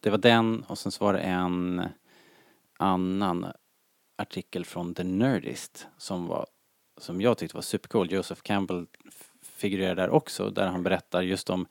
Det 0.00 0.10
var 0.10 0.18
den 0.18 0.62
och 0.62 0.78
sen 0.78 0.92
så 0.92 1.04
var 1.04 1.12
det 1.12 1.18
en 1.20 1.82
annan 2.78 3.46
artikel 4.18 4.64
från 4.64 4.94
The 4.94 5.04
Nerdist 5.04 5.86
som 5.98 6.26
var 6.26 6.46
som 7.00 7.20
jag 7.20 7.38
tyckte 7.38 7.56
var 7.56 7.62
supercool. 7.62 8.12
Joseph 8.12 8.42
Campbell 8.42 8.86
figurerar 9.42 9.94
där 9.94 10.10
också 10.10 10.50
där 10.50 10.66
han 10.66 10.82
berättar 10.82 11.22
just 11.22 11.50
om 11.50 11.66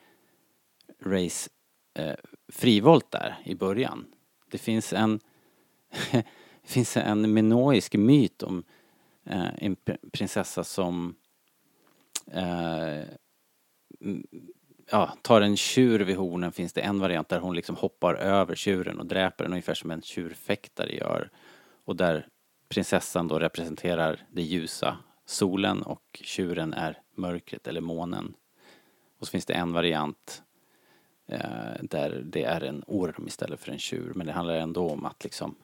Rays 1.00 1.50
eh, 1.94 2.16
frivolt 2.48 3.12
där 3.12 3.36
i 3.46 3.56
början. 3.56 4.06
Det 4.52 4.58
finns 4.58 4.94
en 4.94 5.20
det 6.12 6.74
finns 6.74 6.98
en 6.98 7.34
minoisk 7.34 7.96
myt 7.96 8.44
om 8.44 8.64
eh, 9.26 9.64
en 9.64 9.76
prinsessa 10.12 10.64
som 10.64 11.16
eh, 12.32 13.04
ja, 14.92 15.14
tar 15.22 15.42
en 15.42 15.58
tjur 15.58 16.00
vid 16.00 16.18
hornen 16.18 16.52
finns 16.52 16.74
det 16.74 16.82
en 16.82 17.00
variant 17.00 17.30
där 17.30 17.40
hon 17.40 17.56
liksom 17.56 17.76
hoppar 17.76 18.16
över 18.16 18.56
tjuren 18.56 19.00
och 19.00 19.06
dräper 19.06 19.44
den 19.44 19.54
ungefär 19.54 19.74
som 19.74 19.92
en 19.92 20.02
tjurfäktare 20.02 20.96
gör. 20.96 21.30
Och 21.86 21.96
där 21.96 22.28
prinsessan 22.70 23.28
då 23.28 23.40
representerar 23.40 24.26
det 24.32 24.42
ljusa, 24.42 24.98
solen 25.30 25.82
och 25.82 26.22
tjuren 26.24 26.74
är 26.74 27.02
mörkret 27.16 27.68
eller 27.68 27.82
månen. 27.82 28.34
Och 29.20 29.28
så 29.28 29.32
finns 29.32 29.46
det 29.46 29.54
en 29.54 29.74
variant 29.74 30.44
eh, 31.28 31.74
där 31.82 32.22
det 32.26 32.44
är 32.44 32.62
en 32.62 32.84
orm 32.88 33.28
istället 33.28 33.60
för 33.60 33.72
en 33.72 33.80
tjur. 33.80 34.12
Men 34.16 34.28
det 34.28 34.34
handlar 34.34 34.56
ändå 34.56 34.90
om 34.90 35.06
att 35.06 35.24
liksom 35.24 35.56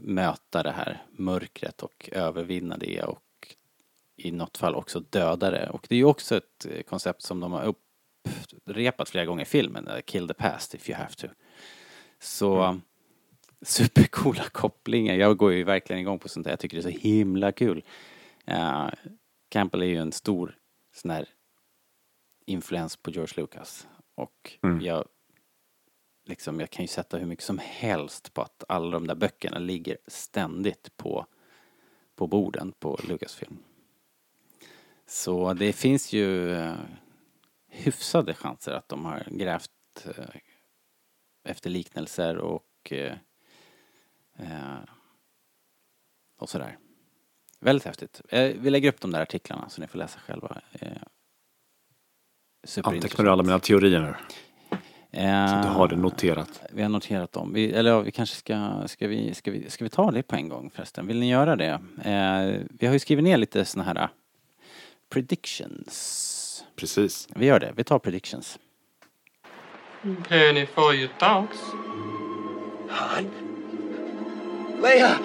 möta 0.00 0.62
det 0.62 0.70
här 0.70 1.02
mörkret 1.10 1.82
och 1.82 2.10
övervinna 2.12 2.76
det 2.76 3.02
och 3.02 3.56
i 4.16 4.32
något 4.32 4.56
fall 4.56 4.74
också 4.74 5.00
döda 5.00 5.50
det. 5.50 5.70
Och 5.70 5.86
det 5.88 5.94
är 5.94 5.98
ju 5.98 6.04
också 6.04 6.36
ett 6.36 6.66
eh, 6.70 6.82
koncept 6.82 7.22
som 7.22 7.40
de 7.40 7.52
har 7.52 7.74
upprepat 8.64 9.08
flera 9.08 9.24
gånger 9.24 9.42
i 9.42 9.46
filmen, 9.46 9.88
eh, 9.88 10.00
Kill 10.00 10.28
the 10.28 10.34
past 10.34 10.74
if 10.74 10.90
you 10.90 10.98
have 10.98 11.14
to. 11.14 11.26
Så 12.18 12.62
mm 12.62 12.82
supercoola 13.62 14.44
kopplingar. 14.44 15.14
Jag 15.14 15.36
går 15.36 15.52
ju 15.52 15.64
verkligen 15.64 16.00
igång 16.00 16.18
på 16.18 16.28
sånt 16.28 16.44
där. 16.44 16.50
Jag 16.52 16.60
tycker 16.60 16.76
det 16.76 16.80
är 16.88 16.92
så 16.92 16.98
himla 16.98 17.52
kul. 17.52 17.84
Uh, 18.50 18.88
Campbell 19.48 19.82
är 19.82 19.86
ju 19.86 19.96
en 19.96 20.12
stor 20.12 20.56
sån 20.94 21.10
här 21.10 21.28
influens 22.46 22.96
på 22.96 23.10
George 23.10 23.32
Lucas. 23.42 23.88
Och 24.14 24.58
Mm. 24.62 24.80
jag 24.80 25.04
liksom, 26.24 26.60
jag 26.60 26.70
kan 26.70 26.84
ju 26.84 26.88
sätta 26.88 27.18
hur 27.18 27.26
mycket 27.26 27.44
som 27.44 27.58
helst 27.58 28.34
på 28.34 28.42
att 28.42 28.64
alla 28.68 28.90
de 28.90 29.06
där 29.06 29.14
böckerna 29.14 29.58
ligger 29.58 29.98
ständigt 30.06 30.96
på, 30.96 31.26
på 32.14 32.26
borden 32.26 32.72
på 32.72 32.98
Lucasfilm. 33.08 33.58
Så 35.06 35.54
det 35.54 35.72
finns 35.72 36.12
ju 36.12 36.54
eh, 36.54 36.74
hyfsade 37.68 38.34
chanser 38.34 38.72
att 38.72 38.88
de 38.88 39.04
har 39.04 39.26
grävt 39.30 39.70
eh, 40.04 40.24
efter 41.44 41.70
liknelser 41.70 42.36
och 42.36 42.92
eh, 42.92 43.16
eh, 44.38 44.78
och 46.38 46.48
sådär. 46.48 46.78
Väldigt 47.60 47.84
häftigt. 47.86 48.20
Eh, 48.28 48.52
vi 48.58 48.70
lägger 48.70 48.88
upp 48.88 49.00
de 49.00 49.10
där 49.10 49.20
artiklarna 49.22 49.68
så 49.68 49.80
ni 49.80 49.86
får 49.86 49.98
läsa 49.98 50.18
själva. 50.20 50.60
Eh, 50.72 50.88
Antecknar 52.82 53.24
du 53.24 53.30
alla 53.30 53.42
mina 53.42 53.58
teorier 53.58 54.00
nu? 54.00 54.14
Eh, 55.10 55.46
Så 55.48 55.68
du 55.68 55.74
har 55.74 55.88
det 55.88 55.96
noterat. 55.96 56.62
Vi 56.72 56.82
har 56.82 56.88
noterat 56.88 57.32
dem. 57.32 57.52
Vi, 57.52 57.72
eller 57.72 57.90
ja, 57.90 58.00
vi 58.00 58.10
kanske 58.10 58.36
ska, 58.36 58.82
ska 58.86 59.08
vi, 59.08 59.34
ska 59.34 59.50
vi, 59.50 59.70
ska 59.70 59.84
vi 59.84 59.90
ta 59.90 60.10
det 60.10 60.22
på 60.22 60.36
en 60.36 60.48
gång 60.48 60.70
förresten? 60.74 61.06
Vill 61.06 61.20
ni 61.20 61.30
göra 61.30 61.56
det? 61.56 61.80
Eh, 62.04 62.66
vi 62.70 62.86
har 62.86 62.92
ju 62.92 62.98
skrivit 62.98 63.24
ner 63.24 63.36
lite 63.36 63.64
såna 63.64 63.84
här 63.84 64.02
uh, 64.02 64.08
predictions. 65.08 66.64
Precis. 66.76 67.28
Vi 67.34 67.46
gör 67.46 67.60
det, 67.60 67.72
vi 67.76 67.84
tar 67.84 67.98
predictions. 67.98 68.58
Penny 70.28 70.66
for 70.66 70.94
your 70.94 71.10
thoughts. 71.18 71.58
Han? 72.88 73.47
Leia! 74.80 75.18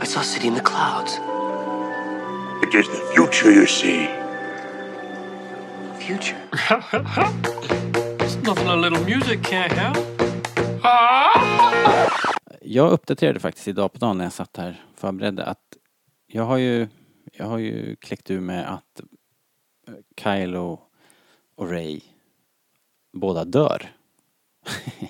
I 0.00 0.06
saw 0.06 0.20
a 0.20 0.24
city 0.24 0.46
in 0.46 0.54
the 0.54 0.60
clouds. 0.60 1.18
It 2.62 2.74
is 2.74 2.86
the 2.88 3.00
future 3.14 3.50
you 3.50 3.66
see. 3.66 4.08
Future? 5.98 6.36
It's 8.20 8.36
nothing 8.36 8.68
a 8.68 8.76
little 8.76 9.04
music 9.04 9.42
can't 9.42 9.72
help. 9.72 9.96
Jag 12.60 12.92
uppdaterade 12.92 13.40
faktiskt 13.40 13.68
idag 13.68 13.92
på 13.92 13.98
dagen 13.98 14.18
när 14.18 14.24
jag 14.24 14.32
satt 14.32 14.56
här 14.56 14.84
och 14.92 14.98
förberedde 14.98 15.44
att 15.44 15.76
jag 16.26 16.42
har 16.42 16.56
ju, 16.56 16.88
jag 17.32 17.46
har 17.46 17.58
ju 17.58 17.96
kläckt 17.96 18.30
ur 18.30 18.40
med 18.40 18.74
att 18.74 19.00
eh, 19.88 19.94
Kylo 20.16 20.80
och 21.56 21.70
Ray 21.70 22.00
båda 23.12 23.44
dör. 23.44 23.92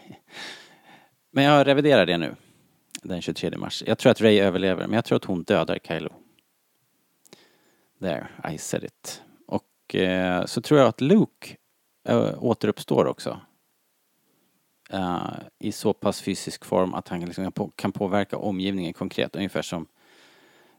men 1.30 1.44
jag 1.44 1.66
reviderar 1.66 2.06
det 2.06 2.18
nu. 2.18 2.36
Den 3.02 3.22
23 3.22 3.56
mars. 3.56 3.82
Jag 3.86 3.98
tror 3.98 4.10
att 4.10 4.20
Ray 4.20 4.40
överlever, 4.40 4.86
men 4.86 4.94
jag 4.94 5.04
tror 5.04 5.16
att 5.16 5.24
hon 5.24 5.42
dödar 5.42 5.78
Kylo. 5.78 6.12
There, 8.00 8.28
I 8.52 8.58
said 8.58 8.84
it. 8.84 9.22
Och 9.46 9.94
eh, 9.94 10.44
så 10.44 10.60
tror 10.60 10.80
jag 10.80 10.88
att 10.88 11.00
Luke 11.00 11.56
äh, 12.08 12.44
återuppstår 12.44 13.06
också. 13.06 13.40
Eh, 14.90 15.30
I 15.58 15.72
så 15.72 15.92
pass 15.92 16.22
fysisk 16.22 16.64
form 16.64 16.94
att 16.94 17.08
han 17.08 17.20
liksom 17.20 17.44
kan, 17.44 17.52
på, 17.52 17.70
kan 17.76 17.92
påverka 17.92 18.36
omgivningen 18.36 18.92
konkret, 18.92 19.36
ungefär 19.36 19.62
som 19.62 19.86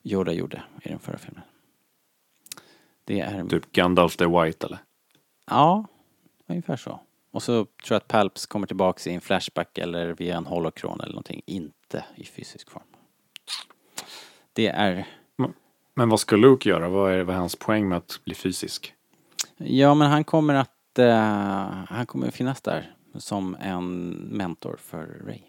Yoda 0.03 0.31
gjorde 0.33 0.63
i 0.81 0.89
den 0.89 0.99
förra 0.99 1.17
filmen. 1.17 1.43
Det 3.05 3.19
är... 3.19 3.45
Typ 3.45 3.71
Gandalf 3.71 4.17
the 4.17 4.25
White 4.25 4.67
eller? 4.67 4.79
Ja, 5.45 5.85
ungefär 6.47 6.75
så. 6.75 6.99
Och 7.31 7.43
så 7.43 7.53
tror 7.53 7.69
jag 7.89 7.97
att 7.97 8.07
Palps 8.07 8.45
kommer 8.45 8.67
tillbaks 8.67 9.07
i 9.07 9.13
en 9.13 9.21
flashback 9.21 9.77
eller 9.77 10.13
via 10.13 10.37
en 10.37 10.45
holokron 10.45 11.01
eller 11.01 11.11
någonting, 11.11 11.41
inte 11.93 12.05
i 12.15 12.25
fysisk 12.25 12.69
form. 12.69 12.83
Det 14.53 14.67
är... 14.67 15.07
Men 15.95 16.09
vad 16.09 16.19
ska 16.19 16.35
Luke 16.35 16.69
göra? 16.69 16.89
Vad 16.89 17.13
är, 17.13 17.23
vad 17.23 17.35
är 17.35 17.39
hans 17.39 17.55
poäng 17.55 17.89
med 17.89 17.97
att 17.97 18.19
bli 18.25 18.35
fysisk? 18.35 18.93
Ja, 19.57 19.93
men 19.93 20.09
han 20.11 20.23
kommer 20.23 20.53
att... 20.53 20.99
eh, 20.99 21.15
han 21.87 22.05
kommer 22.05 22.27
att 22.27 22.33
finnas 22.33 22.61
där 22.61 22.95
som 23.15 23.55
en 23.59 24.09
mentor 24.11 24.77
för 24.79 25.05
Ray. 25.25 25.39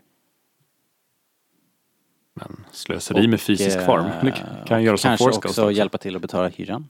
Men 2.34 2.64
slöseri 2.70 3.28
med 3.28 3.40
fysisk 3.40 3.76
eh, 3.76 3.86
form. 3.86 4.04
Det 4.22 4.30
kan 4.32 4.64
han 4.68 4.82
göra 4.82 4.96
som 4.96 5.08
Kanske 5.08 5.24
Force 5.24 5.40
Ghost 5.40 5.58
också. 5.58 5.72
hjälpa 5.72 5.98
till 5.98 6.16
att 6.16 6.22
betala 6.22 6.48
hyran. 6.48 6.88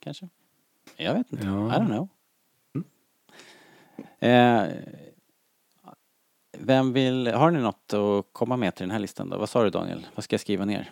Kanske. 0.00 0.28
Jag 0.96 1.14
vet 1.14 1.32
inte. 1.32 1.46
Ja. 1.46 1.52
I 1.52 1.78
don't 1.78 1.86
know. 1.86 2.08
Eh, 4.18 4.62
vem 6.60 6.92
vill... 6.92 7.26
Har 7.26 7.50
ni 7.50 7.60
något 7.60 7.92
att 7.92 8.26
komma 8.32 8.56
med 8.56 8.74
till 8.74 8.82
den 8.82 8.90
här 8.90 8.98
listan 8.98 9.30
då? 9.30 9.38
Vad 9.38 9.48
sa 9.48 9.64
du 9.64 9.70
Daniel? 9.70 10.06
Vad 10.14 10.24
ska 10.24 10.34
jag 10.34 10.40
skriva 10.40 10.64
ner? 10.64 10.90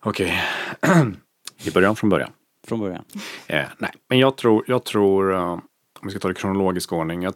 Okej. 0.00 0.42
Vi 1.64 1.70
börjar 1.70 1.94
från 1.94 2.10
början. 2.10 2.30
Från 2.66 2.80
början. 2.80 3.04
Eh, 3.46 3.68
nej, 3.78 3.90
men 4.08 4.18
jag 4.18 4.36
tror, 4.36 4.64
jag 4.66 4.84
tror 4.84 5.34
eh, 5.34 5.52
om 5.52 5.62
vi 6.02 6.10
ska 6.10 6.20
ta 6.20 6.28
det 6.28 6.32
i 6.32 6.34
kronologisk 6.34 6.92
ordning, 6.92 7.22
jag, 7.22 7.34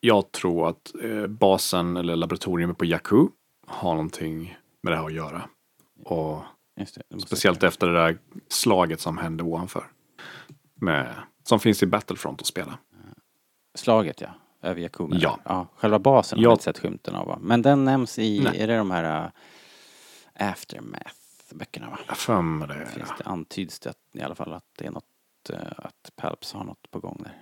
jag 0.00 0.32
tror 0.32 0.68
att 0.68 0.92
eh, 1.02 1.26
basen 1.26 1.96
eller 1.96 2.16
laboratoriet 2.16 2.78
på 2.78 2.84
Jakku 2.84 3.26
har 3.66 3.94
någonting 3.94 4.58
med 4.82 4.92
det 4.92 4.96
här 4.96 5.06
att 5.06 5.12
göra. 5.12 5.48
Och 6.04 6.42
det. 6.76 7.02
det 7.08 7.20
speciellt 7.20 7.62
efter 7.62 7.86
det 7.86 7.94
där 7.94 8.18
slaget 8.48 9.00
som 9.00 9.18
hände 9.18 9.42
ovanför. 9.42 9.86
Med, 10.74 11.14
som 11.42 11.60
finns 11.60 11.82
i 11.82 11.86
Battlefront 11.86 12.40
att 12.40 12.46
spela. 12.46 12.78
Slaget 13.74 14.20
ja. 14.20 14.28
Över 14.64 14.80
Jakumi. 14.80 15.16
Ja. 15.20 15.38
ja. 15.44 15.66
Själva 15.76 15.98
basen 15.98 16.38
har 16.38 16.44
Ja. 16.44 16.50
inte 16.50 16.64
sett 16.64 16.78
skymten 16.78 17.14
av 17.14 17.26
va? 17.26 17.38
Men 17.40 17.62
den 17.62 17.84
nämns 17.84 18.18
i, 18.18 18.40
Nej. 18.40 18.60
är 18.62 18.66
det 18.66 18.76
de 18.76 18.90
här 18.90 19.24
uh, 19.24 19.30
Aftermath-böckerna 20.34 21.90
va? 21.90 21.98
Jag 22.06 22.16
för 22.16 22.42
mig 22.42 22.68
det. 22.68 22.86
Finns 22.86 23.08
det 23.18 23.24
antyds 23.24 23.80
det 23.80 23.90
att, 23.90 23.98
i 24.12 24.20
alla 24.22 24.34
fall 24.34 24.52
att 24.52 24.64
det 24.78 24.86
är 24.86 24.90
något, 24.90 25.04
eh, 25.50 25.58
att 25.76 26.10
Palps 26.16 26.52
har 26.52 26.64
något 26.64 26.90
på 26.90 27.00
gång 27.00 27.20
där. 27.22 27.38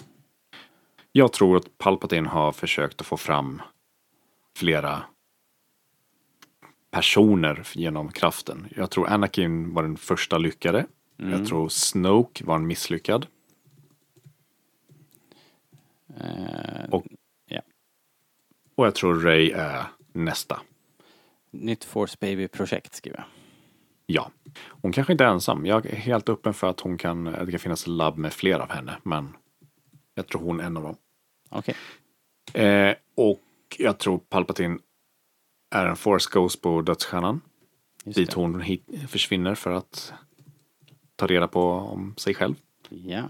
Jag 1.12 1.32
tror 1.32 1.56
att 1.56 1.78
Palpatine 1.78 2.28
har 2.28 2.52
försökt 2.52 3.00
att 3.00 3.06
få 3.06 3.16
fram 3.16 3.62
flera 4.56 5.02
personer 6.90 7.62
genom 7.74 8.12
kraften. 8.12 8.66
Jag 8.76 8.90
tror 8.90 9.08
Anakin 9.08 9.74
var 9.74 9.82
den 9.82 9.96
första 9.96 10.38
lyckade. 10.38 10.86
Jag 11.16 11.46
tror 11.46 11.68
Snoke 11.68 12.44
var 12.44 12.54
en 12.56 12.66
misslyckad. 12.66 13.26
Eh, 16.20 16.90
Och- 16.90 17.06
ja. 17.46 17.60
Och 18.74 18.86
jag 18.86 18.94
tror 18.94 19.20
Ray 19.20 19.50
är 19.50 19.84
nästa. 20.12 20.60
Nytt 21.50 21.84
Force 21.84 22.16
Baby-projekt 22.20 22.94
skriver 22.94 23.18
jag. 23.18 23.26
Ja. 24.06 24.30
Hon 24.68 24.92
kanske 24.92 25.12
inte 25.12 25.24
är 25.24 25.28
ensam. 25.28 25.66
Jag 25.66 25.86
är 25.86 25.96
helt 25.96 26.28
öppen 26.28 26.54
för 26.54 26.66
att 26.70 26.80
hon 26.80 26.98
kan, 26.98 27.24
det 27.24 27.50
kan 27.50 27.60
finnas 27.60 27.86
labb 27.86 28.18
med 28.18 28.32
fler 28.32 28.58
av 28.58 28.70
henne. 28.70 28.98
Men 29.02 29.36
jag 30.14 30.26
tror 30.26 30.40
hon 30.42 30.60
är 30.60 30.64
en 30.64 30.76
av 30.76 30.82
dem. 30.82 30.96
Okej. 31.48 31.74
Eh, 32.54 32.94
och 33.14 33.40
jag 33.78 33.98
tror 33.98 34.18
Palpatine 34.18 34.78
är 35.74 35.86
en 35.86 35.96
Force 35.96 36.30
Ghost 36.32 36.60
på 36.60 36.82
dödsstjärnan. 36.82 37.40
Just 38.04 38.16
Dit 38.16 38.30
det. 38.30 38.36
hon 38.36 38.60
hit, 38.60 38.86
försvinner 39.08 39.54
för 39.54 39.70
att 39.72 40.12
ta 41.16 41.26
reda 41.26 41.48
på 41.48 41.62
om 41.70 42.14
sig 42.16 42.34
själv. 42.34 42.54
Ja. 42.88 43.22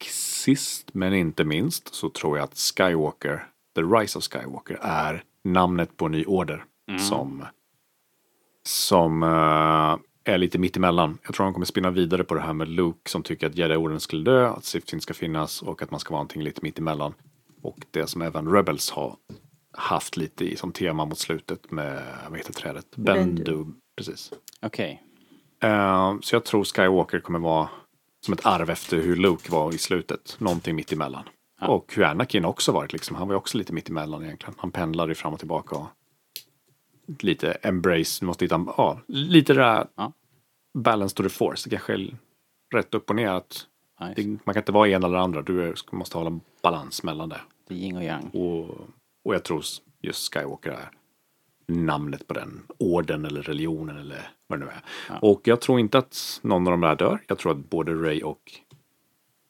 Och 0.00 0.04
sist 0.04 0.94
men 0.94 1.14
inte 1.14 1.44
minst 1.44 1.94
så 1.94 2.10
tror 2.10 2.38
jag 2.38 2.44
att 2.44 2.58
Skywalker, 2.58 3.46
The 3.74 3.82
Rise 3.82 4.18
of 4.18 4.24
Skywalker, 4.24 4.78
är 4.82 5.24
namnet 5.44 5.96
på 5.96 6.06
en 6.06 6.12
ny 6.12 6.24
order. 6.24 6.64
Som, 6.98 7.44
som 8.62 9.22
eh, 9.22 9.96
är 10.34 10.38
lite 10.38 10.58
mittemellan. 10.58 11.18
Jag 11.22 11.34
tror 11.34 11.44
han 11.44 11.52
kommer 11.52 11.66
spinna 11.66 11.90
vidare 11.90 12.24
på 12.24 12.34
det 12.34 12.40
här 12.40 12.52
med 12.52 12.68
Luke 12.68 13.10
som 13.10 13.22
tycker 13.22 13.46
att 13.46 13.56
Jedi-orden 13.56 14.00
skulle 14.00 14.24
dö, 14.30 14.48
att 14.48 14.64
Sith 14.64 14.94
inte 14.94 15.02
ska 15.02 15.14
finnas 15.14 15.62
och 15.62 15.82
att 15.82 15.90
man 15.90 16.00
ska 16.00 16.10
vara 16.10 16.18
någonting 16.18 16.42
lite 16.42 16.60
mittemellan. 16.62 17.14
Och 17.62 17.78
det 17.90 18.06
som 18.06 18.22
även 18.22 18.52
Rebels 18.52 18.90
har 18.90 19.16
haft 19.72 20.16
lite 20.16 20.44
i 20.44 20.56
som 20.56 20.72
tema 20.72 21.04
mot 21.04 21.18
slutet 21.18 21.70
med, 21.70 22.02
vad 22.28 22.38
heter 22.38 22.52
trädet? 22.52 22.96
Bendu. 22.96 23.44
Bendu. 23.44 23.72
Precis. 23.96 24.32
Okej. 24.62 25.02
Eh, 25.62 26.14
så 26.20 26.34
jag 26.34 26.44
tror 26.44 26.64
Skywalker 26.64 27.20
kommer 27.20 27.38
vara 27.38 27.68
som 28.26 28.34
ett 28.34 28.46
arv 28.46 28.70
efter 28.70 28.96
hur 28.96 29.16
Luke 29.16 29.52
var 29.52 29.74
i 29.74 29.78
slutet. 29.78 30.36
Någonting 30.38 30.76
mitt 30.76 30.92
emellan. 30.92 31.22
Ja. 31.60 31.66
Och 31.68 31.92
hur 31.96 32.04
Anakin 32.04 32.44
också 32.44 32.72
varit 32.72 32.92
liksom. 32.92 33.16
Han 33.16 33.28
var 33.28 33.34
ju 33.34 33.38
också 33.38 33.58
lite 33.58 33.72
mitt 33.72 33.88
emellan 33.88 34.24
egentligen. 34.24 34.54
Han 34.58 34.70
pendlade 34.70 35.14
fram 35.14 35.32
och 35.32 35.38
tillbaka. 35.38 35.76
Och 35.76 35.88
lite 37.24 37.52
embrace, 37.52 38.24
måste 38.24 38.44
hitta, 38.44 38.64
ja, 38.76 39.00
lite 39.06 39.52
det 39.54 39.60
där 39.60 39.86
Ja. 39.96 40.12
balance 40.78 41.16
to 41.16 41.22
the 41.22 41.28
force. 41.28 41.68
Det 41.68 41.76
kanske 41.76 41.94
är 41.94 42.16
rätt 42.74 42.94
upp 42.94 43.10
och 43.10 43.16
ner 43.16 43.28
att 43.28 43.66
Nice. 44.00 44.14
det, 44.22 44.26
man 44.44 44.54
kan 44.54 44.60
inte 44.60 44.72
vara 44.72 44.88
en 44.88 45.04
eller 45.04 45.16
andra. 45.18 45.42
Du 45.42 45.74
måste 45.92 46.18
hålla 46.18 46.30
en 46.30 46.40
balans 46.62 47.02
mellan 47.02 47.28
det. 47.28 47.40
Det 47.68 47.74
är 47.74 47.78
yin 47.78 47.96
och 47.96 48.04
yang. 48.04 48.28
Och, 48.30 48.70
och 49.24 49.34
jag 49.34 49.44
tror 49.44 49.62
just 50.02 50.34
Skywalker 50.34 50.70
är 50.70 50.90
namnet 51.68 52.26
på 52.26 52.34
den 52.34 52.66
orden 52.78 53.24
eller 53.24 53.42
religionen 53.42 53.96
eller 53.96 54.30
vad 54.46 54.60
det 54.60 54.64
nu 54.64 54.70
är. 54.70 54.82
Och 55.24 55.40
jag 55.44 55.60
tror 55.60 55.80
inte 55.80 55.98
att 55.98 56.40
någon 56.42 56.66
av 56.66 56.70
de 56.70 56.80
där 56.80 56.96
dör. 56.96 57.22
Jag 57.28 57.38
tror 57.38 57.52
att 57.52 57.58
både 57.70 57.94
Ray 57.94 58.22
och 58.22 58.52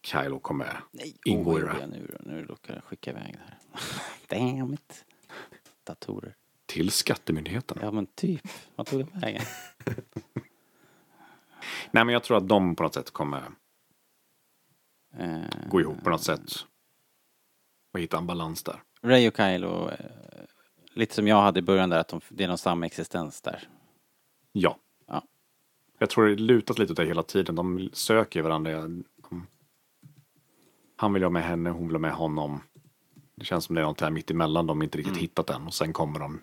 Kylo 0.07 0.39
kommer 0.39 0.81
Nej, 0.91 1.17
ingå 1.25 1.59
i 1.59 1.63
det 1.63 1.69
här. 1.69 1.87
nu? 1.87 2.17
Nu 2.21 2.45
råkar 2.45 2.75
jag 2.75 2.85
skicka 2.85 3.11
iväg 3.11 3.33
det 3.39 3.41
här. 3.49 3.59
Damn 4.57 4.75
it. 4.75 5.05
Datorer. 5.85 6.35
Till 6.67 6.91
skattemyndigheten. 6.91 7.79
Ja 7.83 7.91
men 7.91 8.07
typ. 8.07 8.49
Vad 8.77 8.87
tog 8.87 8.99
det 9.07 9.21
vägen? 9.21 9.43
Nej 11.91 12.05
men 12.05 12.09
jag 12.09 12.23
tror 12.23 12.37
att 12.37 12.49
de 12.49 12.77
på 12.77 12.83
något 12.83 12.95
sätt 12.95 13.11
kommer 13.11 13.43
Eh, 15.19 15.69
gå 15.69 15.81
ihop 15.81 16.05
på 16.05 16.11
något 16.11 16.23
sätt. 16.23 16.51
Och 17.93 18.01
hitta 18.01 18.19
en 18.19 18.27
balans 18.27 18.63
där. 18.63 18.83
Ray 19.03 19.29
och 19.29 19.37
Kylo, 19.37 19.89
eh, 19.91 19.97
lite 20.97 21.15
som 21.15 21.27
jag 21.29 21.43
hade 21.43 21.59
i 21.59 21.63
början 21.63 21.91
där, 21.91 21.99
att 21.99 22.09
de, 22.09 22.21
det 22.29 22.45
är 22.45 22.49
någon 22.49 22.59
samma 22.59 22.87
existens 22.87 23.41
där. 23.41 23.69
Ja. 24.53 24.79
Ja. 25.07 25.23
Jag 25.99 26.11
tror 26.11 26.27
det 26.27 26.37
lutat 26.37 26.79
lite 26.79 26.93
åt 26.93 26.97
det 26.97 27.07
hela 27.07 27.23
tiden. 27.23 27.55
De 27.55 27.91
söker 27.93 28.43
varandra. 28.43 28.91
Han 30.97 31.13
vill 31.13 31.23
ha 31.23 31.31
med 31.31 31.43
henne, 31.43 31.71
hon 31.71 31.87
vill 31.87 31.95
ha 31.95 32.01
med 32.01 32.13
honom. 32.13 32.61
Det 33.35 33.45
känns 33.45 33.65
som 33.65 33.75
det 33.75 33.81
är 33.81 33.85
något 33.85 34.01
här 34.01 34.11
mitt 34.11 34.31
emellan 34.31 34.67
de 34.67 34.83
inte 34.83 34.99
riktigt 34.99 35.17
hittat 35.17 35.51
än. 35.51 35.67
Och 35.67 35.75
sen 35.75 35.93
kommer 35.93 36.19
de 36.19 36.41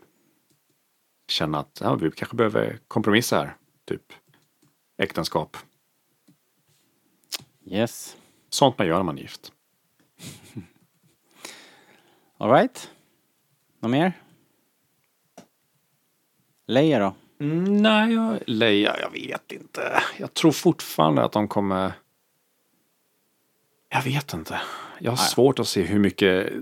känna 1.28 1.60
att 1.60 1.80
ja, 1.82 1.96
vi 1.96 2.12
kanske 2.12 2.36
behöver 2.36 2.80
kompromissa 2.88 3.38
här. 3.38 3.56
Typ 3.86 4.14
äktenskap. 4.98 5.58
Yes. 7.66 8.18
Sånt 8.50 8.78
man 8.78 8.88
gör 8.88 8.96
när 8.96 9.04
man 9.04 9.18
är 9.18 9.22
gift. 9.22 9.52
Alright. 12.38 12.92
Något 13.80 13.92
mer? 13.92 14.23
Leia 16.74 17.00
då? 17.00 17.14
Mm, 17.40 17.78
nej, 17.78 18.14
jag, 18.14 18.40
Leia, 18.48 19.00
jag 19.00 19.10
vet 19.12 19.52
inte. 19.52 20.02
Jag 20.18 20.34
tror 20.34 20.52
fortfarande 20.52 21.24
att 21.24 21.32
de 21.32 21.48
kommer... 21.48 21.92
Jag 23.90 24.02
vet 24.04 24.34
inte. 24.34 24.62
Jag 25.00 25.12
har 25.12 25.18
Nej. 25.18 25.28
svårt 25.28 25.60
att 25.60 25.68
se 25.68 25.82
hur 25.82 26.00
mycket 26.00 26.54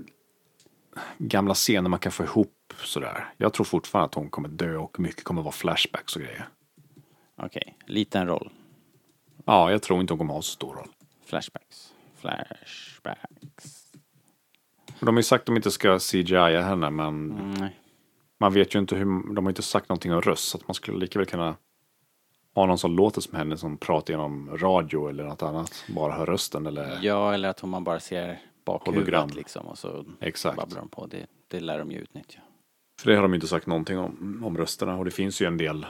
gamla 1.18 1.54
scener 1.54 1.88
man 1.90 1.98
kan 1.98 2.12
få 2.12 2.24
ihop 2.24 2.72
sådär. 2.84 3.34
Jag 3.36 3.52
tror 3.52 3.64
fortfarande 3.64 4.04
att 4.06 4.14
hon 4.14 4.30
kommer 4.30 4.48
dö 4.48 4.76
och 4.76 5.00
mycket 5.00 5.24
kommer 5.24 5.42
vara 5.42 5.52
flashbacks 5.52 6.16
och 6.16 6.22
grejer. 6.22 6.48
Okej, 7.36 7.76
liten 7.86 8.26
roll. 8.26 8.50
Ja, 9.44 9.70
jag 9.70 9.82
tror 9.82 10.00
inte 10.00 10.12
hon 10.12 10.18
kommer 10.18 10.34
ha 10.34 10.42
så 10.42 10.52
stor 10.52 10.74
roll. 10.74 10.88
Flashbacks. 11.26 11.92
Flashbacks. 12.16 13.92
De 15.00 15.06
har 15.08 15.16
ju 15.16 15.22
sagt 15.22 15.42
att 15.42 15.46
de 15.46 15.56
inte 15.56 15.70
ska 15.70 15.98
CGI 15.98 16.34
henne, 16.62 16.90
men 16.90 17.30
Mm, 17.30 17.54
nej. 17.54 17.78
Man 18.42 18.52
vet 18.52 18.74
ju 18.74 18.78
inte 18.78 18.96
hur... 18.96 19.34
De 19.34 19.44
har 19.44 19.50
inte 19.50 19.62
sagt 19.62 19.88
någonting 19.88 20.12
om 20.12 20.20
röst, 20.20 20.48
så 20.48 20.58
att 20.58 20.68
man 20.68 20.74
skulle 20.74 20.98
lika 20.98 21.18
väl 21.18 21.28
kunna 21.28 21.56
ha 22.54 22.66
någon 22.66 22.78
som 22.78 22.92
låter 22.92 23.20
som 23.20 23.34
henne 23.36 23.56
som 23.56 23.78
pratar 23.78 24.12
genom 24.12 24.56
radio 24.56 25.08
eller 25.08 25.24
något 25.24 25.42
annat. 25.42 25.84
Bara 25.94 26.12
hör 26.12 26.26
rösten 26.26 26.66
eller... 26.66 26.98
Ja, 27.02 27.34
eller 27.34 27.48
att 27.48 27.62
man 27.62 27.84
bara 27.84 28.00
ser 28.00 28.42
bakhuvudet 28.64 29.14
Hologram. 29.14 29.30
liksom 29.36 29.66
och 29.66 29.78
så 29.78 30.04
Exakt. 30.20 30.56
babblar 30.56 30.78
de 30.80 30.88
på. 30.88 31.06
Det, 31.06 31.26
det 31.48 31.60
lär 31.60 31.78
de 31.78 31.90
ju 31.90 31.98
utnyttja. 31.98 32.40
För 33.00 33.10
det 33.10 33.16
har 33.16 33.22
de 33.22 33.34
inte 33.34 33.46
sagt 33.46 33.66
någonting 33.66 33.98
om, 33.98 34.42
om 34.44 34.56
rösterna. 34.56 34.96
Och 34.96 35.04
det 35.04 35.10
finns 35.10 35.42
ju 35.42 35.46
en 35.46 35.56
del 35.56 35.86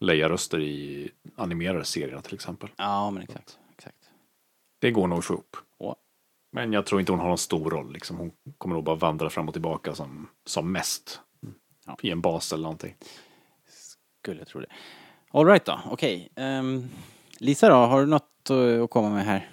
Leia-röster 0.00 0.60
i 0.60 1.10
animerade 1.36 1.84
serier 1.84 2.20
till 2.20 2.34
exempel. 2.34 2.68
Ja, 2.76 3.10
men 3.10 3.22
exakt. 3.22 3.58
exakt. 3.72 4.10
Det 4.80 4.90
går 4.90 5.06
nog 5.06 5.18
att 5.18 5.24
få 5.24 5.34
ihop. 5.34 5.56
Ja. 5.78 5.96
Men 6.52 6.72
jag 6.72 6.86
tror 6.86 7.00
inte 7.00 7.12
hon 7.12 7.20
har 7.20 7.28
någon 7.28 7.38
stor 7.38 7.70
roll. 7.70 7.92
Liksom. 7.92 8.16
Hon 8.16 8.32
kommer 8.58 8.74
nog 8.74 8.84
bara 8.84 8.96
vandra 8.96 9.30
fram 9.30 9.48
och 9.48 9.54
tillbaka 9.54 9.94
som, 9.94 10.28
som 10.46 10.72
mest. 10.72 11.20
Ja. 11.88 11.96
I 12.02 12.10
en 12.10 12.20
bas 12.20 12.52
eller 12.52 12.62
någonting. 12.62 12.94
Skulle 14.20 14.38
jag 14.38 14.48
tro 14.48 14.60
det. 14.60 14.66
All 15.30 15.46
right 15.46 15.64
då, 15.64 15.80
okej. 15.90 16.28
Ehm, 16.36 16.88
Lisa 17.38 17.68
då, 17.68 17.74
har 17.74 18.00
du 18.00 18.06
något 18.06 18.50
att 18.50 18.50
att 18.50 18.90
komma 18.90 19.10
med 19.10 19.24
här? 19.24 19.48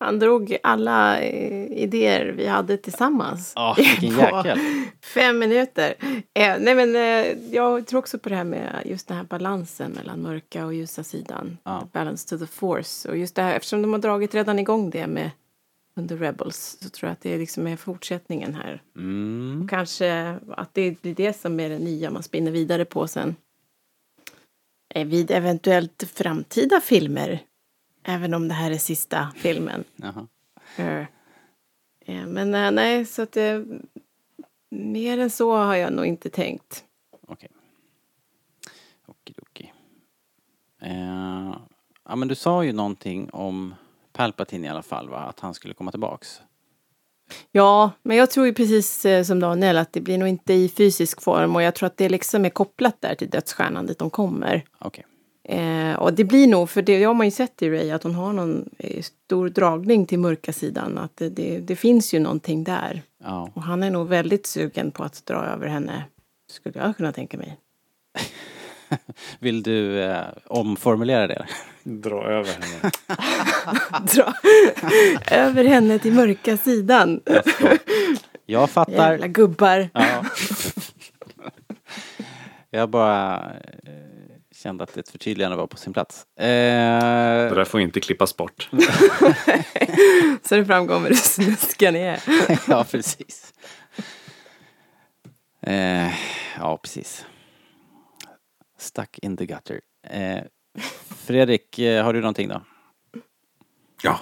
Han 0.00 0.18
drog 0.18 0.56
alla 0.62 1.20
eh, 1.20 1.72
idéer 1.72 2.34
vi 2.36 2.46
hade 2.46 2.76
tillsammans. 2.76 3.52
Ja, 3.56 3.76
vilken 3.78 4.14
på 4.16 4.20
jäkel. 4.20 4.58
Fem 5.14 5.38
minuter. 5.38 5.94
Eh, 6.34 6.56
nej 6.60 6.74
men 6.74 6.96
eh, 6.96 7.54
jag 7.54 7.86
tror 7.86 7.98
också 7.98 8.18
på 8.18 8.28
det 8.28 8.34
här 8.34 8.44
med 8.44 8.82
just 8.84 9.08
den 9.08 9.16
här 9.16 9.24
balansen 9.24 9.90
mellan 9.92 10.22
mörka 10.22 10.66
och 10.66 10.74
ljusa 10.74 11.04
sidan. 11.04 11.58
Ja. 11.64 11.88
Balance 11.92 12.28
to 12.28 12.38
the 12.38 12.52
force. 12.52 13.08
Och 13.08 13.16
just 13.16 13.34
det 13.34 13.42
här, 13.42 13.54
eftersom 13.54 13.82
de 13.82 13.92
har 13.92 14.00
dragit 14.00 14.34
redan 14.34 14.58
igång 14.58 14.90
det 14.90 15.06
med 15.06 15.30
under 16.00 16.16
Rebels 16.16 16.78
så 16.80 16.88
tror 16.88 17.08
jag 17.08 17.12
att 17.12 17.20
det 17.20 17.38
liksom 17.38 17.66
är 17.66 17.76
fortsättningen 17.76 18.54
här. 18.54 18.82
Mm. 18.96 19.60
Och 19.62 19.70
kanske 19.70 20.38
att 20.48 20.74
det 20.74 21.02
blir 21.02 21.14
det 21.14 21.32
som 21.32 21.60
är 21.60 21.68
det 21.68 21.78
nya 21.78 22.10
man 22.10 22.22
spinner 22.22 22.50
vidare 22.50 22.84
på 22.84 23.06
sen. 23.06 23.36
Eh, 24.94 25.06
Vid 25.06 25.30
eventuellt 25.30 26.02
framtida 26.14 26.80
filmer. 26.80 27.40
Även 28.02 28.34
om 28.34 28.48
det 28.48 28.54
här 28.54 28.70
är 28.70 28.78
sista 28.78 29.32
filmen. 29.36 29.84
Jaha. 29.96 30.26
Eh, 30.76 32.26
Men 32.26 32.54
eh, 32.54 32.70
nej, 32.70 33.06
så 33.06 33.22
att 33.22 33.32
det... 33.32 33.66
Mer 34.72 35.18
än 35.18 35.30
så 35.30 35.56
har 35.56 35.74
jag 35.76 35.92
nog 35.92 36.06
inte 36.06 36.30
tänkt. 36.30 36.84
Okej. 37.26 37.48
Okidoki. 39.06 39.72
Eh, 40.82 41.56
ja, 42.04 42.16
men 42.16 42.28
du 42.28 42.34
sa 42.34 42.64
ju 42.64 42.72
någonting 42.72 43.30
om 43.30 43.74
Palpatine 44.20 44.66
i 44.66 44.70
alla 44.70 44.82
fall, 44.82 45.08
va? 45.08 45.18
Att 45.18 45.40
han 45.40 45.54
skulle 45.54 45.74
komma 45.74 45.90
tillbaks. 45.90 46.40
Ja, 47.52 47.90
men 48.02 48.16
jag 48.16 48.30
tror 48.30 48.46
ju 48.46 48.54
precis 48.54 49.04
eh, 49.04 49.24
som 49.24 49.40
Daniel 49.40 49.78
att 49.78 49.92
det 49.92 50.00
blir 50.00 50.18
nog 50.18 50.28
inte 50.28 50.54
i 50.54 50.68
fysisk 50.68 51.22
form 51.22 51.56
och 51.56 51.62
jag 51.62 51.74
tror 51.74 51.86
att 51.86 51.96
det 51.96 52.08
liksom 52.08 52.44
är 52.44 52.50
kopplat 52.50 53.00
där 53.00 53.14
till 53.14 53.30
dödsstjärnan 53.30 53.86
dit 53.86 53.98
de 53.98 54.10
kommer. 54.10 54.64
Okej. 54.78 55.06
Eh, 55.44 55.94
och 55.94 56.12
det 56.12 56.24
blir 56.24 56.46
nog, 56.46 56.70
för 56.70 56.82
det 56.82 57.04
har 57.04 57.14
man 57.14 57.26
ju 57.26 57.30
sett 57.30 57.62
i 57.62 57.70
Ray, 57.70 57.90
att 57.90 58.02
hon 58.02 58.14
har 58.14 58.32
någon 58.32 58.68
eh, 58.78 59.02
stor 59.02 59.48
dragning 59.48 60.06
till 60.06 60.18
mörka 60.18 60.52
sidan. 60.52 60.98
Att 60.98 61.16
det, 61.16 61.28
det, 61.28 61.58
det 61.58 61.76
finns 61.76 62.14
ju 62.14 62.18
någonting 62.18 62.64
där. 62.64 63.02
Ja. 63.24 63.50
Och 63.54 63.62
han 63.62 63.82
är 63.82 63.90
nog 63.90 64.08
väldigt 64.08 64.46
sugen 64.46 64.90
på 64.90 65.04
att 65.04 65.26
dra 65.26 65.44
över 65.44 65.66
henne, 65.66 66.04
skulle 66.50 66.78
jag 66.78 66.96
kunna 66.96 67.12
tänka 67.12 67.38
mig. 67.38 67.58
Vill 69.38 69.62
du 69.62 70.02
eh, 70.02 70.24
omformulera 70.46 71.26
det? 71.26 71.46
Dra 71.82 72.24
över 72.24 72.52
henne. 72.52 72.90
Dra 74.14 74.32
över 75.36 75.64
henne 75.64 75.98
till 75.98 76.12
mörka 76.12 76.56
sidan. 76.56 77.20
Jag 78.46 78.70
fattar. 78.70 79.10
Jävla 79.12 79.26
gubbar. 79.26 79.88
Ja. 79.94 80.24
Jag 82.70 82.90
bara 82.90 83.36
eh, 83.86 83.92
kände 84.62 84.84
att 84.84 84.96
ett 84.96 85.08
förtydligande 85.08 85.56
var 85.56 85.66
på 85.66 85.76
sin 85.76 85.92
plats. 85.92 86.24
Eh, 86.38 86.46
Det 86.46 87.54
där 87.54 87.64
får 87.64 87.80
inte 87.80 88.00
klippas 88.00 88.36
bort. 88.36 88.68
Så 90.42 90.56
det 90.56 90.64
framgår 90.64 91.00
hur 91.00 91.14
snuskiga 91.14 91.90
ni 91.90 91.98
är. 92.00 92.20
ja, 92.68 92.84
precis. 92.90 93.52
Eh, 95.66 96.08
ja, 96.58 96.76
precis. 96.82 97.24
Stuck 98.80 99.18
in 99.18 99.36
the 99.36 99.46
gutter. 99.46 99.80
Eh, 100.02 100.44
Fredrik, 101.04 101.78
eh, 101.78 102.04
har 102.04 102.12
du 102.12 102.20
någonting 102.20 102.48
då? 102.48 102.64
Ja. 104.02 104.20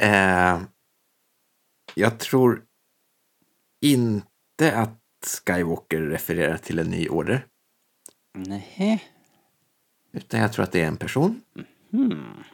Eh, 0.00 0.62
jag 1.94 2.18
tror 2.18 2.64
inte 3.80 4.76
att 4.76 5.42
Skywalker 5.46 6.00
refererar 6.00 6.56
till 6.56 6.78
en 6.78 6.90
ny 6.90 7.08
order. 7.08 7.46
Nej. 8.32 9.04
Utan 10.12 10.40
jag 10.40 10.52
tror 10.52 10.62
att 10.62 10.72
det 10.72 10.80
är 10.80 10.86
en 10.86 10.96
person. 10.96 11.42
Hmm. 11.90 12.44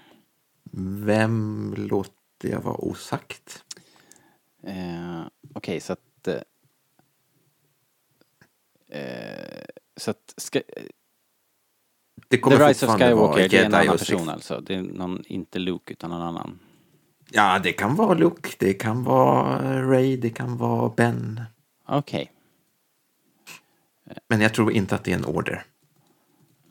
Vem 1.04 1.74
låter 1.76 2.48
jag 2.48 2.60
vara 2.60 2.76
osagt? 2.76 3.64
Eh, 4.62 5.22
Okej, 5.54 5.80
så 5.80 5.92
att... 5.92 6.28
Eh, 6.28 6.42
eh, 9.00 9.64
så 10.00 10.10
att... 10.10 10.34
Ska, 10.36 10.60
Det 12.28 12.36
The 12.36 12.38
kommer 12.38 12.68
Rise 12.68 12.86
of 12.86 12.92
Skywalker, 12.92 13.48
det 13.48 13.58
är 13.58 13.64
en 13.64 13.74
annan 13.74 13.98
person 13.98 14.28
alltså? 14.28 14.60
Det 14.60 14.74
är 14.74 14.82
någon, 14.82 15.22
inte 15.26 15.58
Luke 15.58 15.92
utan 15.92 16.10
någon 16.10 16.22
annan? 16.22 16.58
Ja, 17.30 17.58
det 17.58 17.72
kan 17.72 17.94
vara 17.96 18.14
Luke, 18.14 18.48
det 18.58 18.74
kan 18.74 19.04
vara 19.04 19.82
Ray, 19.90 20.16
det 20.16 20.30
kan 20.30 20.56
vara 20.56 20.88
Ben. 20.96 21.40
Okej. 21.86 22.32
Men 24.28 24.40
jag 24.40 24.54
tror 24.54 24.72
inte 24.72 24.94
att 24.94 25.04
det 25.04 25.12
är 25.12 25.16
en 25.16 25.24
order. 25.24 25.64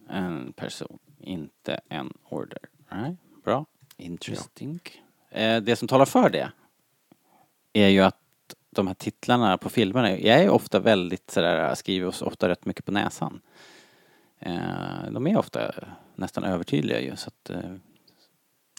En 0.09 0.53
person, 0.53 0.99
inte 1.19 1.79
en 1.89 2.13
order. 2.29 2.59
Nej, 2.91 3.17
bra. 3.43 3.65
Interesting. 3.97 4.79
Eh, 5.29 5.61
det 5.61 5.75
som 5.75 5.87
talar 5.87 6.05
för 6.05 6.29
det 6.29 6.51
är 7.73 7.87
ju 7.87 8.01
att 8.01 8.18
de 8.69 8.87
här 8.87 8.93
titlarna 8.93 9.57
på 9.57 9.69
filmerna, 9.69 10.11
jag 10.19 10.39
är 10.39 10.49
ofta 10.49 10.79
väldigt 10.79 11.31
sådär, 11.31 11.75
skriver 11.75 12.07
oss 12.07 12.21
ofta 12.21 12.49
rätt 12.49 12.65
mycket 12.65 12.85
på 12.85 12.91
näsan. 12.91 13.41
Eh, 14.39 15.11
de 15.11 15.27
är 15.27 15.37
ofta 15.37 15.71
nästan 16.15 16.43
övertydliga 16.43 17.01
ju 17.01 17.15
så 17.15 17.27
att, 17.27 17.49
eh, 17.49 17.75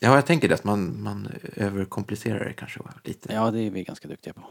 Ja, 0.03 0.14
jag 0.14 0.26
tänker 0.26 0.49
det 0.49 0.55
att 0.55 0.64
man, 0.64 1.03
man 1.03 1.28
överkomplicerar 1.57 2.45
det 2.45 2.53
kanske 2.53 2.80
lite. 3.05 3.32
ja 3.32 3.51
det 3.51 3.61
är 3.61 3.70
vi 3.70 3.84
ganska 3.84 4.09
duktiga 4.09 4.32
på. 4.32 4.43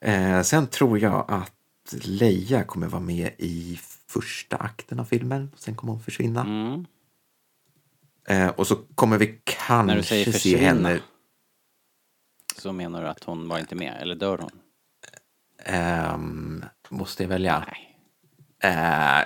Eh, 0.00 0.42
sen 0.42 0.66
tror 0.66 0.98
jag 0.98 1.24
att 1.28 1.94
Leia 2.04 2.64
kommer 2.64 2.86
vara 2.86 3.02
med 3.02 3.30
i 3.38 3.78
första 4.06 4.56
akten 4.56 5.00
av 5.00 5.04
filmen. 5.04 5.50
Sen 5.56 5.74
kommer 5.74 5.92
hon 5.92 6.02
försvinna. 6.02 6.40
Mm. 6.40 6.86
Eh, 8.28 8.48
och 8.48 8.66
så 8.66 8.76
kommer 8.94 9.18
vi 9.18 9.40
kanske 9.44 10.32
se 10.32 10.56
henne... 10.56 11.00
Så 12.56 12.72
menar 12.72 13.02
du 13.02 13.08
att 13.08 13.24
hon 13.24 13.48
var 13.48 13.58
inte 13.58 13.74
med, 13.74 13.96
eller 14.02 14.14
dör 14.14 14.38
hon? 14.38 14.50
ehm, 15.64 16.64
måste 16.88 17.22
jag 17.22 17.28
välja? 17.28 17.66
Nej. 17.68 17.98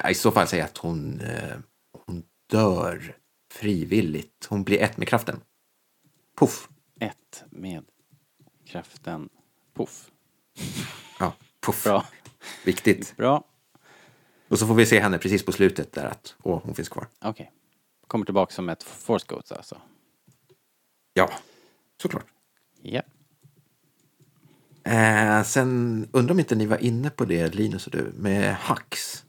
Eh, 0.04 0.10
I 0.10 0.14
så 0.14 0.30
fall 0.30 0.46
säger 0.46 0.62
jag 0.62 0.68
att 0.68 0.78
hon, 0.78 1.20
eh, 1.20 1.56
hon 2.06 2.22
dör 2.50 3.16
frivilligt. 3.52 4.46
Hon 4.48 4.64
blir 4.64 4.78
ett 4.82 4.96
med 4.96 5.08
kraften. 5.08 5.40
Puff. 6.38 6.68
Ett 7.00 7.44
med 7.50 7.84
kraften. 8.66 9.28
Poff. 9.74 10.10
Ja, 11.18 11.32
puff. 11.60 11.84
Bra. 11.84 12.06
Viktigt. 12.64 13.16
Bra. 13.16 13.44
Och 14.48 14.58
så 14.58 14.66
får 14.66 14.74
vi 14.74 14.86
se 14.86 15.00
henne 15.00 15.18
precis 15.18 15.44
på 15.44 15.52
slutet 15.52 15.92
där 15.92 16.04
att 16.06 16.36
åh, 16.42 16.60
hon 16.64 16.74
finns 16.74 16.88
kvar. 16.88 17.08
Okej. 17.20 17.52
Kommer 18.06 18.24
tillbaka 18.24 18.52
som 18.54 18.68
ett 18.68 18.82
force 18.82 19.26
ghost 19.28 19.52
alltså? 19.52 19.80
Ja, 21.12 21.30
såklart. 22.02 22.26
Ja. 22.82 23.02
Eh, 24.86 25.42
sen 25.42 26.08
undrar 26.12 26.32
om 26.34 26.38
inte 26.38 26.54
ni 26.54 26.66
var 26.66 26.78
inne 26.78 27.10
på 27.10 27.24
det, 27.24 27.54
Linus 27.54 27.86
och 27.86 27.92
du, 27.92 28.12
med 28.16 28.56
Hux. 28.56 29.22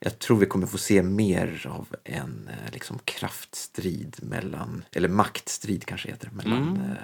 Jag 0.00 0.18
tror 0.18 0.36
vi 0.38 0.46
kommer 0.46 0.66
få 0.66 0.78
se 0.78 1.02
mer 1.02 1.66
av 1.70 1.88
en 2.04 2.48
eh, 2.52 2.72
liksom 2.72 2.98
kraftstrid 3.04 4.16
mellan, 4.22 4.84
eller 4.92 5.08
maktstrid 5.08 5.84
kanske 5.86 6.08
heter 6.08 6.30
mellan 6.30 6.68
Mm. 6.68 6.80
eh, 6.90 6.96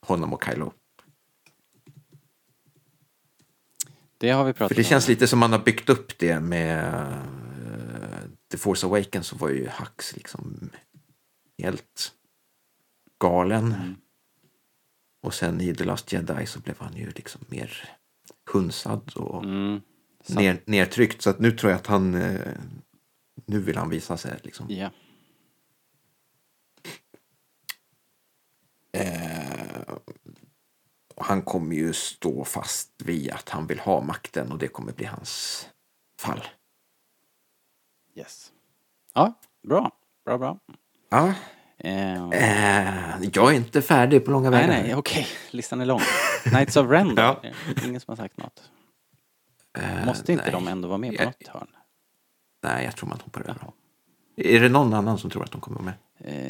honom 0.00 0.32
och 0.32 0.44
Kylo. 0.44 0.72
Det 4.18 4.30
har 4.30 4.44
vi 4.44 4.52
pratat 4.52 4.68
För 4.68 4.74
det 4.74 4.80
om. 4.86 4.90
känns 4.90 5.08
lite 5.08 5.26
som 5.26 5.38
man 5.38 5.52
har 5.52 5.58
byggt 5.58 5.88
upp 5.88 6.18
det 6.18 6.40
med 6.40 6.94
eh, 6.94 8.20
The 8.50 8.58
Force 8.58 8.86
Awakens 8.86 9.26
så 9.26 9.36
var 9.36 9.48
ju 9.48 9.68
Hux 9.68 10.16
liksom 10.16 10.70
helt 11.62 12.12
galen. 13.20 13.72
Mm. 13.72 13.94
Och 15.26 15.34
sen 15.34 15.60
i 15.60 15.74
The 15.74 15.84
Last 15.84 16.12
Jedi 16.12 16.46
så 16.46 16.60
blev 16.60 16.78
han 16.78 16.96
ju 16.96 17.10
liksom 17.10 17.40
mer 17.48 17.90
hunsad 18.52 19.12
och 19.16 19.44
Mm. 19.44 19.80
Ner, 20.28 20.62
nedtryckt. 20.64 21.22
Så 21.22 21.30
att 21.30 21.38
nu 21.38 21.52
tror 21.52 21.70
jag 21.72 21.78
att 21.78 21.86
han, 21.86 22.14
eh, 22.14 22.52
nu 23.46 23.60
vill 23.60 23.76
han 23.76 23.90
visa 23.90 24.16
sig 24.16 24.40
liksom. 24.42 24.66
Ja. 24.70 24.90
Eh, 28.92 29.96
han 31.16 31.42
kommer 31.42 31.76
ju 31.76 31.92
stå 31.92 32.44
fast 32.44 32.90
vid 33.04 33.30
att 33.30 33.48
han 33.48 33.66
vill 33.66 33.78
ha 33.78 34.00
makten 34.00 34.52
och 34.52 34.58
det 34.58 34.68
kommer 34.68 34.92
bli 34.92 35.06
hans 35.06 35.66
fall. 36.20 36.44
Yes. 38.14 38.52
Ja, 39.14 39.40
bra. 39.62 39.90
Bra, 40.24 40.38
bra. 40.38 40.58
Ja. 41.08 41.34
Eh, 41.86 42.28
Eh, 42.30 43.28
jag 43.32 43.52
är 43.52 43.56
inte 43.56 43.82
färdig 43.82 44.24
på 44.24 44.30
långa 44.30 44.50
nej, 44.50 44.66
vägar. 44.68 44.82
nej, 44.82 44.94
okej. 44.94 45.26
Listan 45.50 45.80
är 45.80 45.86
lång. 45.86 46.00
Knights 46.44 46.76
of 46.76 46.90
Ren? 46.90 47.12
Ja. 47.16 47.42
Ingen 47.84 48.00
som 48.00 48.12
har 48.12 48.16
sagt 48.16 48.36
något? 48.38 48.70
Eh, 49.78 50.06
Måste 50.06 50.32
inte 50.32 50.44
nej. 50.44 50.52
de 50.52 50.68
ändå 50.68 50.88
vara 50.88 50.98
med 50.98 51.10
på 51.10 51.22
Jag- 51.22 51.26
något 51.26 51.48
hörn? 51.48 51.66
Nej, 52.62 52.84
jag 52.84 52.96
tror 52.96 53.08
man 53.08 53.18
hoppar 53.24 53.40
över 53.40 53.54
dem. 53.60 53.72
Är 54.36 54.60
det 54.60 54.68
någon 54.68 54.94
annan 54.94 55.18
som 55.18 55.30
tror 55.30 55.44
att 55.44 55.50
de 55.52 55.60
kommer 55.60 55.78
vara 55.80 55.84
med? 55.84 55.94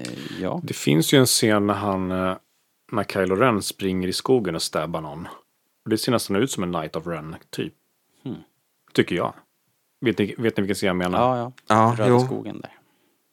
Eh, 0.02 0.12
ja. 0.40 0.60
Det 0.62 0.74
finns 0.74 1.12
ju 1.14 1.18
en 1.18 1.26
scen 1.26 1.66
när 1.66 1.74
han, 1.74 2.10
eh, 2.10 2.36
när 2.92 3.04
Kylo 3.04 3.36
Ren 3.36 3.62
springer 3.62 4.08
i 4.08 4.12
skogen 4.12 4.54
och 4.54 4.62
stabbar 4.62 5.00
någon. 5.00 5.28
Och 5.84 5.90
det 5.90 5.98
ser 5.98 6.12
nästan 6.12 6.36
ut 6.36 6.50
som 6.50 6.62
en 6.62 6.72
Knight 6.72 6.96
of 6.96 7.06
Ren, 7.06 7.36
typ. 7.50 7.74
Hmm. 8.24 8.36
Tycker 8.92 9.16
jag. 9.16 9.34
Vet 10.00 10.18
ni, 10.18 10.34
vet 10.38 10.56
ni 10.56 10.60
vilken 10.60 10.74
scen 10.74 10.86
jag 10.86 10.96
menar? 10.96 11.18
Ja, 11.18 11.38
ja. 11.38 11.52
Ja, 11.68 11.94
Röda 11.98 12.08
jo. 12.10 12.20
skogen 12.20 12.60
där. 12.60 12.72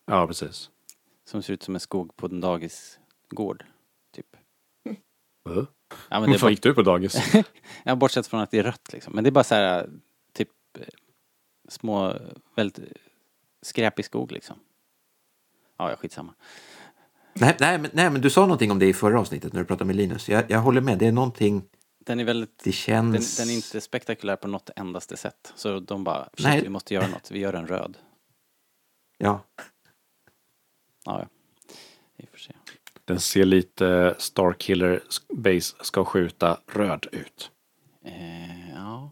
Ja, 0.06 0.28
precis. 0.28 0.70
Som 1.26 1.44
ser 1.44 1.54
ut 1.54 1.64
som 1.64 1.76
en 1.76 1.80
skog 1.80 2.16
på 2.16 2.26
en 2.26 2.42
dagisgård. 2.42 3.66
Typ. 4.16 4.36
Uh. 5.50 5.66
Ja, 6.10 6.20
men 6.20 6.32
Varför 6.32 6.50
gick 6.50 6.64
du 6.64 6.74
på 6.74 6.82
dagis? 6.82 7.34
ja, 7.84 7.96
bortsett 7.96 8.28
från 8.28 8.40
att 8.40 8.52
det 8.52 8.60
är 8.60 8.64
rött 8.64 8.94
liksom. 8.94 9.14
Men 9.14 9.24
det 9.24 9.30
är 9.30 9.32
bara 9.32 9.44
så 9.44 9.56
här, 9.56 9.90
typ 10.34 10.50
eh, 10.80 10.86
små, 11.70 12.14
väldigt 12.56 12.80
eh, 12.80 12.86
skräpig 13.62 14.06
skog 14.06 14.32
liksom. 14.32 14.60
Ja, 15.78 15.90
ja, 15.90 15.96
skitsamma. 15.96 16.34
Nej, 17.34 17.58
nej, 17.60 17.78
men, 17.78 17.92
nej, 17.94 18.10
men 18.10 18.22
du 18.22 18.30
sa 18.30 18.42
någonting 18.42 18.72
om 18.72 18.80
det 18.80 18.86
i 18.86 18.94
förra 18.94 19.20
avsnittet 19.20 19.54
när 19.54 19.60
du 19.60 19.66
pratade 19.66 19.88
med 19.88 19.96
Linus. 19.96 20.30
Jag, 20.30 20.52
jag 20.52 20.60
håller 20.60 20.82
med, 20.82 20.98
det 20.98 21.08
är 21.08 21.12
någonting, 21.12 21.64
Den 22.00 22.20
är 22.20 22.24
väldigt, 22.24 22.58
det 22.58 22.64
den, 22.64 22.74
känns... 22.74 23.38
den 23.38 23.50
är 23.50 23.54
inte 23.54 23.82
spektakulär 23.82 24.36
på 24.36 24.48
något 24.48 24.70
endaste 24.76 25.18
sätt. 25.18 25.54
Så 25.56 25.80
de 25.80 26.04
bara, 26.04 26.30
Nej. 26.40 26.62
vi 26.62 26.70
måste 26.70 26.94
göra 26.94 27.08
något. 27.08 27.32
Vi 27.32 27.40
gör 27.40 27.54
en 27.54 27.68
röd. 27.68 27.98
Ja, 29.18 29.46
Ja, 31.06 31.20
ja. 31.20 31.28
Vi 32.18 32.26
får 32.28 32.38
se. 32.38 32.54
Den 33.06 33.20
ser 33.20 33.46
lite 33.46 34.16
Starkiller 34.18 35.02
Base 35.34 35.76
ska 35.82 36.06
skjuta 36.06 36.60
röd 36.68 37.08
ut. 37.12 37.52
Eh, 38.06 38.70
ja, 38.70 39.12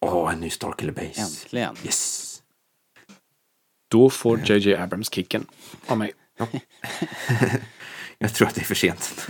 åh, 0.00 0.32
en 0.32 0.40
ny 0.40 0.50
Starkiller 0.50 0.92
Base. 0.92 1.20
äntligen. 1.20 1.76
Yes! 1.84 2.42
Då 3.88 4.10
får 4.10 4.50
JJ 4.50 4.74
Abrams 4.74 5.10
kicken 5.10 5.46
av 5.86 5.98
mig. 5.98 6.12
Jag 8.18 8.34
tror 8.34 8.48
att 8.48 8.54
det 8.54 8.60
är 8.60 8.64
för 8.64 8.74
sent. 8.74 9.26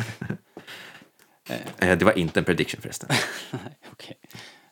Eh, 1.78 1.99
det 1.99 2.05
var 2.05 2.18
inte 2.18 2.40
en 2.40 2.45
prediction 2.45 2.80
förresten. 2.80 3.09
Nej, 3.51 3.78
okej. 3.92 4.16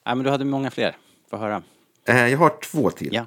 Nej, 0.06 0.14
men 0.14 0.18
du 0.24 0.30
hade 0.30 0.44
många 0.44 0.70
fler. 0.70 0.96
Få 1.30 1.36
höra. 1.36 1.62
Eh, 2.08 2.26
jag 2.28 2.38
har 2.38 2.58
två 2.62 2.90
till. 2.90 3.14
Ja. 3.14 3.26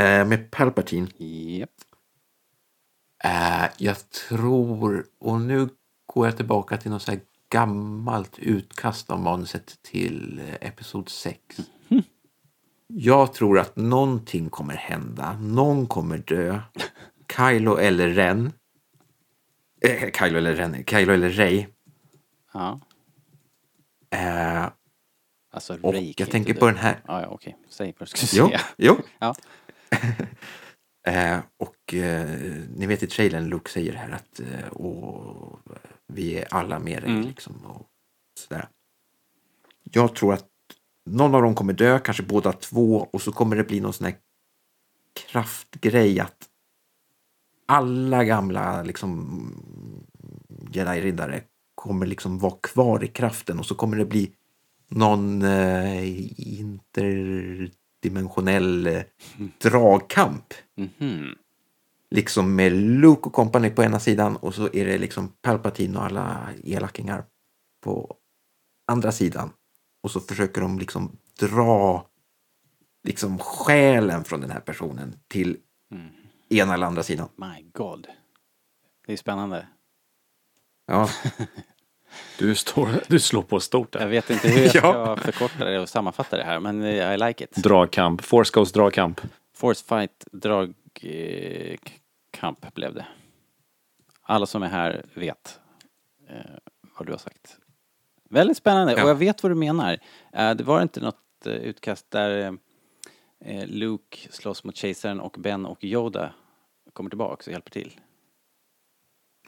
Eh, 0.00 0.24
med 0.24 0.50
Palpatine. 0.50 1.08
Japp. 1.58 1.70
Eh, 3.24 3.64
jag 3.78 4.10
tror, 4.10 5.06
och 5.20 5.40
nu 5.40 5.68
går 6.06 6.26
jag 6.26 6.36
tillbaka 6.36 6.76
till 6.76 6.90
något 6.90 7.02
så 7.02 7.10
här 7.10 7.20
gammalt 7.50 8.38
utkast 8.38 9.10
av 9.10 9.20
manuset 9.20 9.82
till 9.82 10.38
eh, 10.38 10.68
Episod 10.68 11.08
6. 11.08 11.40
Jag 12.86 13.34
tror 13.34 13.58
att 13.58 13.76
någonting 13.76 14.50
kommer 14.50 14.74
hända. 14.74 15.38
Någon 15.40 15.86
kommer 15.86 16.18
dö. 16.18 16.60
Kylo 17.36 17.76
eller 17.76 18.08
Ren. 18.08 18.52
Eh, 19.80 20.10
Kylo 20.18 20.38
eller 20.38 20.54
Ren. 20.54 20.84
Kylo 20.86 21.12
eller 21.12 21.30
Rey. 21.30 21.66
Ja. 22.52 22.80
Eh, 24.10 24.66
Alltså, 25.54 25.78
och 25.82 25.92
Ray 25.92 26.12
kan 26.14 26.24
jag 26.24 26.30
tänker 26.32 26.54
på 26.54 26.66
den 26.66 26.76
här. 26.76 27.00
Ja, 27.06 27.20
ja, 27.20 27.26
okej. 27.28 27.56
Säg 27.68 27.94
vad 27.98 28.08
du 28.08 28.12
Jo, 28.38 28.46
säga. 28.46 28.60
jo. 28.76 28.96
Ja. 29.18 29.34
Eh, 31.06 31.38
och 31.56 31.94
eh, 31.94 32.28
ni 32.76 32.86
vet 32.86 33.02
i 33.02 33.06
trailern 33.06 33.48
Luke 33.48 33.70
säger 33.70 33.92
här 33.92 34.10
att 34.10 34.40
eh, 34.40 34.66
åh, 34.72 35.56
vi 36.06 36.36
är 36.38 36.54
alla 36.54 36.78
med 36.78 37.02
dig 37.02 37.10
Mm. 37.10 37.26
liksom. 37.26 37.54
Och 37.66 37.86
sådär. 38.40 38.68
Jag 39.82 40.14
tror 40.14 40.34
att 40.34 40.48
någon 41.06 41.34
av 41.34 41.42
dem 41.42 41.54
kommer 41.54 41.72
dö, 41.72 41.98
kanske 41.98 42.22
båda 42.22 42.52
två 42.52 43.08
och 43.12 43.22
så 43.22 43.32
kommer 43.32 43.56
det 43.56 43.64
bli 43.64 43.80
någon 43.80 43.92
sån 43.92 44.04
här 44.04 44.16
kraftgrej 45.30 46.20
att 46.20 46.48
alla 47.66 48.24
gamla 48.24 48.82
liksom 48.82 49.38
jedi-riddare 50.72 51.42
kommer 51.74 52.06
liksom 52.06 52.38
vara 52.38 52.54
kvar 52.62 53.04
i 53.04 53.08
kraften 53.08 53.58
och 53.58 53.66
så 53.66 53.74
kommer 53.74 53.96
det 53.96 54.04
bli 54.04 54.32
någon 54.88 55.42
eh, 55.42 56.04
interdimensionell 56.52 57.70
eh, 58.86 59.02
dragkamp. 59.58 60.54
Mhm. 60.76 61.34
Liksom 62.10 62.56
med 62.56 62.72
Luke 62.72 63.22
och 63.22 63.32
company 63.32 63.70
på 63.70 63.82
ena 63.82 64.00
sidan 64.00 64.36
och 64.36 64.54
så 64.54 64.68
är 64.72 64.86
det 64.86 64.98
liksom 64.98 65.28
Palpatine 65.28 65.98
och 65.98 66.04
alla 66.04 66.48
elakingar 66.64 67.24
på 67.80 68.16
andra 68.86 69.12
sidan. 69.12 69.50
Och 70.02 70.10
så 70.10 70.20
försöker 70.20 70.60
de 70.60 70.78
liksom 70.78 71.16
dra 71.38 72.06
liksom 73.04 73.38
själen 73.38 74.24
från 74.24 74.40
den 74.40 74.50
här 74.50 74.60
personen 74.60 75.16
till 75.28 75.56
ena 76.48 76.74
eller 76.74 76.86
andra 76.86 77.02
sidan. 77.02 77.28
My 77.36 77.70
God. 77.72 78.06
Det 79.06 79.12
är 79.12 79.16
spännande. 79.16 79.68
Ja, 80.86 81.08
Du, 82.38 82.54
står, 82.54 82.88
du 83.08 83.20
slår 83.20 83.42
på 83.42 83.60
stort 83.60 83.94
Jag 83.94 84.02
där. 84.02 84.08
vet 84.08 84.30
inte 84.30 84.48
hur 84.48 84.60
jag 84.62 84.70
ska 84.76 84.78
Ja. 84.78 85.16
förkorta 85.16 85.64
det 85.64 85.80
och 85.80 85.88
sammanfatta 85.88 86.36
det 86.36 86.44
här, 86.44 86.60
men 86.60 86.82
eh, 86.82 87.14
I 87.14 87.18
like 87.18 87.44
it. 87.44 87.54
Dragkamp. 87.56 88.22
Force 88.22 88.50
Ghost 88.54 88.74
dragkamp. 88.74 89.20
Force 89.56 89.84
fight, 89.84 90.24
drag, 90.32 90.74
eh, 91.02 91.78
blev 92.74 92.94
det. 92.94 93.06
Alla 94.22 94.46
som 94.46 94.62
är 94.62 94.68
här 94.68 95.04
vet 95.14 95.60
eh, 96.28 96.36
vad 96.98 97.06
du 97.06 97.12
har 97.12 97.18
sagt. 97.18 97.56
Väldigt 98.30 98.56
spännande, 98.56 98.92
Ja. 98.96 99.02
och 99.04 99.10
jag 99.10 99.14
vet 99.14 99.42
vad 99.42 99.50
du 99.52 99.56
menar. 99.56 99.98
Eh, 100.32 100.50
det 100.54 100.64
var 100.64 100.82
inte 100.82 101.00
något 101.00 101.46
eh, 101.46 101.52
utkast 101.52 102.10
där 102.10 102.58
Luke 103.66 104.18
slåss 104.30 104.64
mot 104.64 104.76
kejsaren 104.76 105.20
och 105.20 105.36
Ben 105.38 105.66
och 105.66 105.84
Yoda 105.84 106.32
kommer 106.92 107.10
tillbaka 107.10 107.42
och 107.46 107.52
hjälper 107.52 107.70
till. 107.70 108.00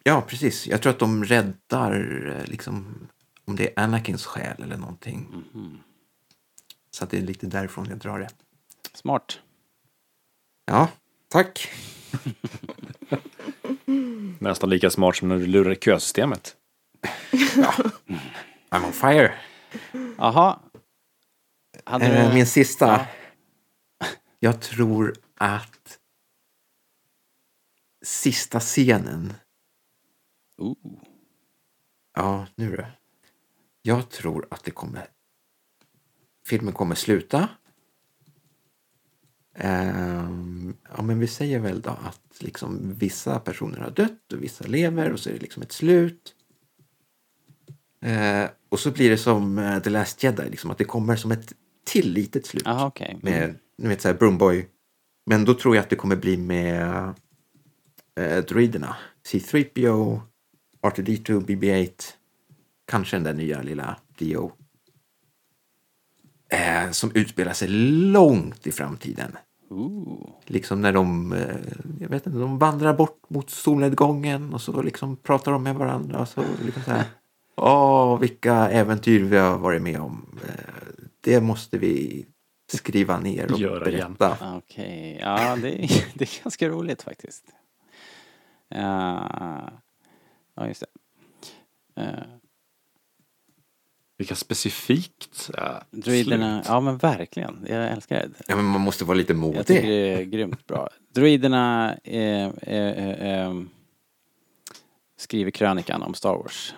Ja, 0.04 0.20
precis. 0.20 0.66
Jag 0.66 0.82
tror 0.82 0.92
att 0.92 0.98
de 0.98 1.24
räddar 1.24 2.26
eh, 2.40 2.44
liksom 2.50 3.08
om 3.44 3.56
det 3.56 3.66
är 3.68 3.84
Anakins 3.84 4.26
själ 4.26 4.62
eller 4.62 4.76
någonting. 4.76 5.44
Så 6.90 7.04
att 7.04 7.10
det 7.10 7.18
är 7.18 7.22
lite 7.22 7.46
därifrån 7.46 7.86
jag 7.88 7.98
drar 7.98 8.18
det. 8.18 8.28
Smart. 8.94 9.40
Ja, 10.66 10.88
tack. 11.28 11.70
Nästan 14.38 14.70
lika 14.70 14.90
smart 14.90 15.16
som 15.16 15.28
när 15.28 15.38
du 15.38 15.46
lurar 15.46 15.74
kösystemet. 15.74 16.56
I'm 18.70 18.86
on 18.86 18.92
fire. 18.92 19.34
Jaha. 20.18 20.58
Hade 21.84 22.06
Eh, 22.06 22.28
du... 22.28 22.34
min 22.34 22.46
sista. 22.46 22.86
Ja. 22.86 24.06
Jag 24.38 24.60
tror 24.60 25.14
att 25.38 25.98
sista 28.04 28.60
scenen. 28.60 29.34
Ooh. 30.58 31.02
Ja, 32.14 32.46
nu 32.56 32.76
då. 32.76 32.84
Jag 33.82 34.10
tror 34.10 34.46
att 34.50 34.64
det 34.64 34.70
kommer. 34.70 35.06
Filmen 36.46 36.72
kommer 36.72 36.94
sluta. 36.94 37.48
Ehm, 39.54 40.76
ja, 40.96 41.02
men 41.02 41.18
vi 41.18 41.26
säger 41.26 41.60
väl 41.60 41.80
då 41.80 41.90
att 41.90 42.20
liksom 42.38 42.94
vissa 42.94 43.38
personer 43.38 43.78
har 43.78 43.90
dött 43.90 44.32
och 44.32 44.42
vissa 44.42 44.66
lever 44.66 45.12
och 45.12 45.20
så 45.20 45.30
är 45.30 45.34
det 45.34 45.40
liksom 45.40 45.62
ett 45.62 45.72
slut. 45.72 46.34
Eh, 48.00 48.50
och 48.68 48.80
så 48.80 48.90
blir 48.90 49.10
det 49.10 49.18
som 49.18 49.58
eh, 49.58 49.78
The 49.78 49.90
Last 49.90 50.22
Jedi, 50.22 50.50
liksom 50.50 50.70
att 50.70 50.78
det 50.78 50.84
kommer 50.84 51.16
som 51.16 51.32
ett 51.32 51.52
till 51.84 52.12
litet 52.12 52.46
slut. 52.46 52.62
Jaha, 52.66 52.86
okej. 52.86 53.10
Mm. 53.10 53.20
Med, 53.22 53.58
ni 53.78 53.88
vet 53.88 54.00
så 54.00 54.08
här, 54.08 54.14
Broomboy. 54.14 54.68
Men 55.26 55.44
då 55.44 55.54
tror 55.54 55.76
jag 55.76 55.82
att 55.82 55.90
det 55.90 55.96
kommer 55.96 56.16
bli 56.16 56.36
med 56.36 57.14
eh, 58.20 58.44
droiderna. 58.44 58.96
C3PO, 59.26 60.20
R2D2, 60.84 61.46
BB-8. 61.46 61.90
Kanske 62.86 63.16
den 63.16 63.24
där 63.24 63.34
nya 63.34 63.62
lilla 63.62 63.96
Dio. 64.18 64.52
Eh, 66.48 66.90
som 66.90 67.10
utspelar 67.14 67.52
sig 67.52 67.68
långt 67.68 68.66
i 68.66 68.72
framtiden. 68.72 69.36
Ooh. 69.70 70.28
Liksom 70.44 70.80
när 70.80 70.92
de, 70.92 71.32
eh, 71.32 71.56
jag 72.00 72.08
vet 72.08 72.26
inte, 72.26 72.38
de 72.38 72.58
vandrar 72.58 72.94
bort 72.94 73.20
mot 73.28 73.50
solnedgången 73.50 74.54
och 74.54 74.60
så 74.60 74.82
liksom 74.82 75.16
pratar 75.16 75.52
de 75.52 75.62
med 75.62 75.74
varandra. 75.74 76.20
Och 76.20 76.28
så 76.28 76.44
liksom 76.64 76.82
så 76.82 76.90
här, 76.90 77.04
Åh, 77.56 78.18
vilka 78.18 78.54
äventyr 78.54 79.24
vi 79.24 79.36
har 79.36 79.58
varit 79.58 79.82
med 79.82 80.00
om. 80.00 80.38
Eh, 80.48 81.04
det 81.20 81.40
måste 81.40 81.78
vi 81.78 82.26
skriva 82.72 83.20
ner 83.20 83.52
och 83.52 83.58
Göra 83.58 83.90
igen. 83.90 84.14
berätta. 84.18 84.56
Okej, 84.56 85.18
ja 85.20 85.56
det 85.56 85.84
är, 85.84 86.04
det 86.14 86.24
är 86.24 86.42
ganska 86.42 86.68
roligt 86.68 87.02
faktiskt. 87.02 87.44
Ja, 88.68 89.70
ja 90.56 90.68
just 90.68 90.80
det. 91.94 92.02
Eh, 92.02 92.08
Vilka 94.18 94.34
specifikt 94.34 95.28
grymt. 95.50 95.50
Uh, 95.58 96.00
Droiderna, 96.00 96.62
ja 96.66 96.80
men 96.80 96.96
verkligen. 96.98 97.66
Jag 97.68 97.92
älskar 97.92 98.16
det. 98.16 98.30
Ja, 98.48 98.56
men 98.56 98.64
man 98.64 98.80
måste 98.80 99.04
vara 99.04 99.16
lite 99.16 99.32
Jag 99.32 99.38
modig. 99.40 99.66
tycker 99.66 99.88
det 99.88 100.12
är 100.12 100.22
grymt 100.22 100.66
bra. 100.66 100.88
Droiderna 101.14 101.94
eh, 102.04 102.44
eh, 102.46 102.88
eh, 102.88 103.40
eh, 103.46 103.54
skriver 105.16 105.50
krönikan 105.50 106.02
om 106.02 106.14
Star 106.14 106.34
Wars. 106.36 106.74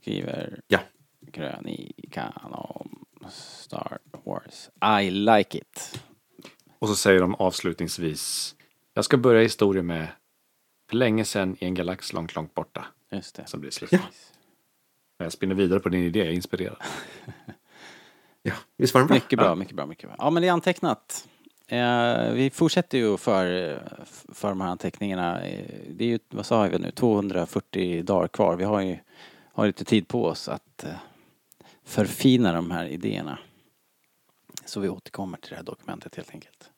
Skriver 0.00 0.60
Ja. 0.68 0.78
krönikan 1.32 2.32
om 2.52 3.04
Star 3.30 3.98
Wars. 4.24 4.70
I 5.02 5.10
like 5.10 5.58
it. 5.58 6.00
Och 6.78 6.88
så 6.88 6.96
säger 6.96 7.20
de 7.20 7.34
avslutningsvis. 7.34 8.54
Jag 8.94 9.04
ska 9.04 9.16
börja 9.16 9.42
historien 9.42 9.86
med 9.86 10.08
för 10.88 10.96
länge 10.96 11.24
sedan 11.24 11.56
i 11.60 11.64
en 11.64 11.74
galax 11.74 12.12
långt, 12.12 12.34
långt 12.34 12.54
borta. 12.54 12.86
Just 13.12 13.34
det. 13.36 13.46
Som 13.46 13.60
blir 13.60 13.70
slut. 13.70 13.92
Ja. 13.92 13.98
Jag 15.18 15.32
spinner 15.32 15.54
vidare 15.54 15.80
på 15.80 15.88
din 15.88 16.02
idé, 16.02 16.18
jag 16.18 16.28
är 16.28 16.32
inspirerad. 16.32 16.76
Ja, 18.42 18.54
visst 18.76 18.94
var 18.94 19.00
den 19.00 19.08
bra? 19.08 19.14
Mycket 19.14 19.38
bra, 19.38 19.54
mycket 19.54 19.76
bra, 19.76 19.86
mycket 19.86 20.08
bra. 20.08 20.16
Ja 20.18 20.30
men 20.30 20.40
det 20.40 20.48
är 20.48 20.52
antecknat. 20.52 21.28
Eh, 21.66 22.32
vi 22.32 22.50
fortsätter 22.54 22.98
ju 22.98 23.16
för, 23.16 23.44
för 24.34 24.48
de 24.48 24.60
här 24.60 24.68
anteckningarna. 24.68 25.40
Eh, 25.42 25.64
Det 25.90 26.04
är 26.04 26.08
ju, 26.08 26.18
vad 26.28 26.46
sa 26.46 26.62
vi 26.62 26.78
nu, 26.78 26.90
240 26.90 28.02
dagar 28.02 28.28
kvar. 28.28 28.56
Vi 28.56 28.64
har 28.64 28.80
ju 28.80 28.98
har 29.52 29.66
lite 29.66 29.84
tid 29.84 30.08
på 30.08 30.24
oss 30.24 30.48
att 30.48 30.84
eh, 30.84 30.90
förfina 31.84 32.52
de 32.52 32.70
här 32.70 32.86
idéerna. 32.86 33.38
Så 34.64 34.80
vi 34.80 34.88
återkommer 34.88 35.38
till 35.38 35.50
det 35.50 35.56
här 35.56 35.62
dokumentet 35.62 36.16
helt 36.16 36.30
enkelt. 36.30 36.70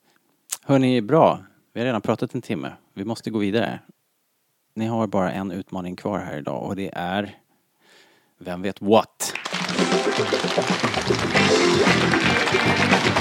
Hörni, 0.63 1.01
bra. 1.01 1.43
Vi 1.73 1.79
har 1.79 1.85
redan 1.85 2.01
pratat 2.01 2.35
en 2.35 2.41
timme. 2.41 2.73
Vi 2.93 3.05
måste 3.05 3.29
gå 3.29 3.39
vidare. 3.39 3.79
Ni 4.79 4.85
har 4.85 5.07
bara 5.07 5.31
en 5.31 5.51
utmaning 5.51 5.95
kvar 5.95 6.19
här 6.19 6.37
idag 6.37 6.63
och 6.63 6.75
det 6.75 6.89
är 6.93 7.37
Vem 8.37 8.61
vet 8.61 8.81
what? 8.81 9.33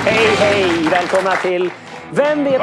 Hej, 0.04 0.26
hej! 0.38 0.88
Välkomna 0.90 1.36
till 1.36 1.70
Vem 2.12 2.44
vet... 2.44 2.60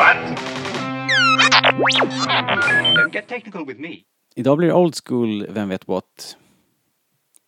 Don't 2.96 3.14
get 3.14 3.28
technical 3.28 3.66
with 3.66 3.80
me. 3.80 3.96
Idag 4.36 4.58
blir 4.58 4.68
det 4.68 4.74
old 4.74 4.96
school 5.06 5.48
Vem 5.50 5.70
vet 5.70 5.88
what? 5.88 6.38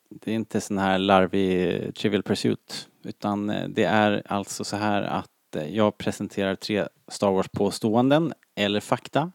Det 0.09 0.31
är 0.31 0.35
inte 0.35 0.61
sån 0.61 0.77
här 0.77 0.99
larvig 0.99 1.95
Trivial 1.95 2.23
Pursuit 2.23 2.87
utan 3.03 3.49
eh, 3.49 3.67
det 3.67 3.83
är 3.83 4.23
alltså 4.25 4.63
så 4.63 4.77
här 4.77 5.01
att 5.01 5.55
eh, 5.55 5.75
jag 5.75 5.97
presenterar 5.97 6.55
tre 6.55 6.87
Star 7.07 7.31
Wars 7.31 7.49
påståenden 7.49 8.33
eller 8.55 8.79
fakta 8.79 9.31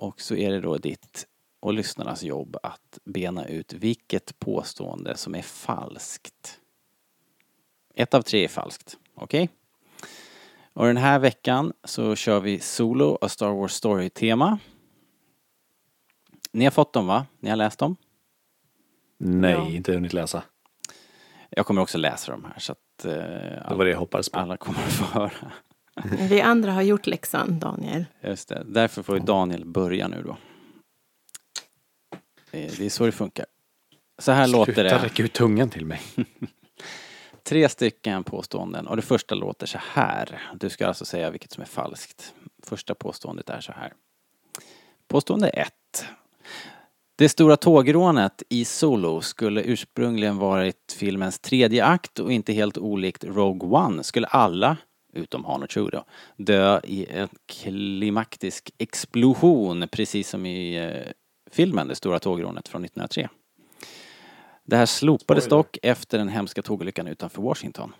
och 0.00 0.20
så 0.20 0.34
är 0.36 0.50
det 0.50 0.60
då 0.60 0.78
ditt 0.78 1.26
och 1.60 1.72
lyssnarnas 1.74 2.22
jobb 2.22 2.56
att 2.62 2.98
bena 3.04 3.46
ut 3.46 3.72
vilket 3.72 4.38
påstående 4.38 5.16
som 5.16 5.34
är 5.34 5.42
falskt. 5.42 6.60
Ett 7.94 8.14
av 8.14 8.22
tre 8.22 8.44
är 8.44 8.48
falskt, 8.48 8.98
okej? 9.14 9.48
Och 10.72 10.86
den 10.86 10.96
här 10.96 11.18
veckan 11.18 11.72
så 11.84 12.14
kör 12.16 12.40
vi 12.40 12.60
Solo 12.60 13.04
och 13.04 13.30
Star 13.30 13.50
Wars 13.50 13.72
Story-tema. 13.72 14.58
Ni 16.52 16.64
har 16.64 16.70
fått 16.70 16.92
dem 16.92 17.06
va? 17.06 17.26
Ni 17.40 17.50
har 17.50 17.56
läst 17.56 17.78
dem? 17.78 17.96
Nej, 19.18 19.50
Ja. 19.52 19.68
inte 19.68 19.92
hunnit 19.92 20.12
läsa. 20.12 20.42
Jag 21.50 21.66
kommer 21.66 21.82
också 21.82 21.98
läsa 21.98 22.32
dem 22.32 22.44
här 22.44 22.58
så 22.58 22.72
att 22.72 23.04
eh, 23.04 23.12
Det 23.68 23.74
var 23.74 23.84
det 23.84 23.90
jag 23.90 23.98
hoppades 23.98 24.28
på. 24.28 24.38
alla 24.38 24.56
kommer 24.56 24.78
att 24.78 24.92
få 24.92 25.04
höra. 25.04 25.52
Vi 26.28 26.40
andra 26.40 26.72
har 26.72 26.82
gjort 26.82 27.06
läxan, 27.06 27.58
Daniel. 27.58 28.04
Just 28.20 28.48
det. 28.48 28.62
Därför 28.66 29.02
får 29.02 29.18
ju 29.18 29.24
Daniel 29.24 29.64
börja 29.64 30.08
nu 30.08 30.22
då. 30.22 30.36
Det, 32.50 32.78
det 32.78 32.86
är 32.86 32.90
så 32.90 33.06
det 33.06 33.12
funkar. 33.12 33.46
Så 34.18 34.32
här 34.32 34.48
låter 34.48 34.72
Sluta 34.72 34.82
det. 34.82 35.04
räcka 35.04 35.22
ut 35.22 35.32
tungan 35.32 35.70
till 35.70 35.86
mig. 35.86 36.00
Tre 37.42 37.68
stycken 37.68 38.24
påståenden 38.24 38.86
och 38.86 38.96
det 38.96 39.02
första 39.02 39.34
låter 39.34 39.66
så 39.66 39.78
här. 39.92 40.42
Du 40.60 40.68
ska 40.70 40.86
alltså 40.86 41.04
säga 41.04 41.30
vilket 41.30 41.52
som 41.52 41.62
är 41.62 41.66
falskt. 41.66 42.34
Första 42.62 42.94
påståendet 42.94 43.50
är 43.50 43.60
så 43.60 43.72
här. 43.72 43.92
Påstående 45.08 45.48
ett. 45.48 46.04
Det 47.16 47.28
stora 47.28 47.56
tågrånet 47.56 48.42
i 48.48 48.64
Solo 48.64 49.20
skulle 49.20 49.62
ursprungligen 49.62 50.36
varit 50.36 50.96
filmens 50.98 51.38
tredje 51.38 51.84
akt 51.84 52.18
och 52.18 52.32
inte 52.32 52.52
helt 52.52 52.78
olikt 52.78 53.24
Rogue 53.24 53.68
One 53.68 54.02
skulle 54.02 54.26
alla, 54.26 54.76
utom 55.12 55.44
Han 55.44 55.62
och 55.62 55.70
Chewie 55.70 55.90
då, 55.90 56.04
dö 56.36 56.80
i 56.84 57.06
en 57.06 57.28
klimaktisk 57.46 58.70
explosion 58.78 59.88
precis 59.88 60.28
som 60.28 60.46
i 60.46 60.76
eh, 60.76 61.12
filmen 61.50 61.88
Det 61.88 61.94
stora 61.94 62.18
tågrånet 62.18 62.68
från 62.68 62.84
1903. 62.84 63.28
Det 64.64 64.76
här 64.76 64.86
slopades 64.86 65.48
dock 65.48 65.78
efter 65.82 66.18
den 66.18 66.28
hemska 66.28 66.62
tågolyckan 66.62 67.06
utanför 67.06 67.42
Washington. 67.42 67.94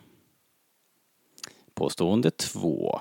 Påstående 1.75 2.31
två. 2.31 3.01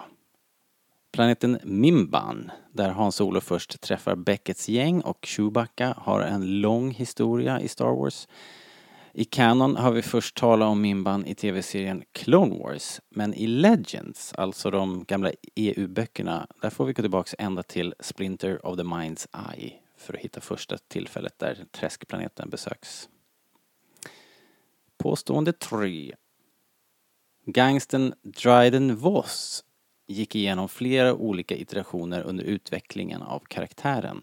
Planeten 1.12 1.60
Mimban, 1.64 2.52
där 2.74 2.90
Hans 2.90 3.16
Solo 3.16 3.42
först 3.42 3.82
träffar 3.82 4.16
Beckets 4.16 4.70
gäng 4.70 5.02
och 5.02 5.26
Chewbacca 5.26 5.94
har 5.98 6.22
en 6.22 6.62
lång 6.62 6.92
historia 6.92 7.62
i 7.62 7.68
Star 7.68 7.96
Wars. 7.96 8.28
I 9.20 9.26
Canon 9.26 9.76
har 9.76 9.92
vi 9.92 10.02
först 10.02 10.36
talat 10.36 10.68
om 10.68 10.82
Mimban 10.82 11.26
i 11.26 11.36
tv-serien 11.36 12.04
Clone 12.12 12.60
Wars, 12.60 13.02
men 13.10 13.34
i 13.34 13.48
Legends, 13.48 14.34
alltså 14.34 14.72
de 14.72 15.04
gamla 15.04 15.32
EU-böckerna, 15.56 16.48
där 16.62 16.70
får 16.70 16.86
vi 16.86 16.94
gå 16.94 17.02
tillbaks 17.02 17.36
ända 17.40 17.64
till 17.64 17.94
Splinter 18.00 18.66
of 18.66 18.78
the 18.78 18.84
Mind's 18.84 19.54
Eye 19.54 19.74
för 19.98 20.14
att 20.14 20.20
hitta 20.20 20.42
första 20.42 20.78
tillfället 20.78 21.40
där 21.40 21.66
träskplaneten 21.72 22.50
besöks. 22.50 23.10
Påstående 24.98 25.54
3. 25.54 26.16
Gangsten 27.46 28.14
Dryden 28.24 28.96
Voss 28.96 29.64
gick 30.08 30.36
igenom 30.36 30.70
flera 30.70 31.14
olika 31.14 31.56
iterationer 31.56 32.22
under 32.22 32.44
utvecklingen 32.44 33.22
av 33.22 33.40
karaktären. 33.40 34.22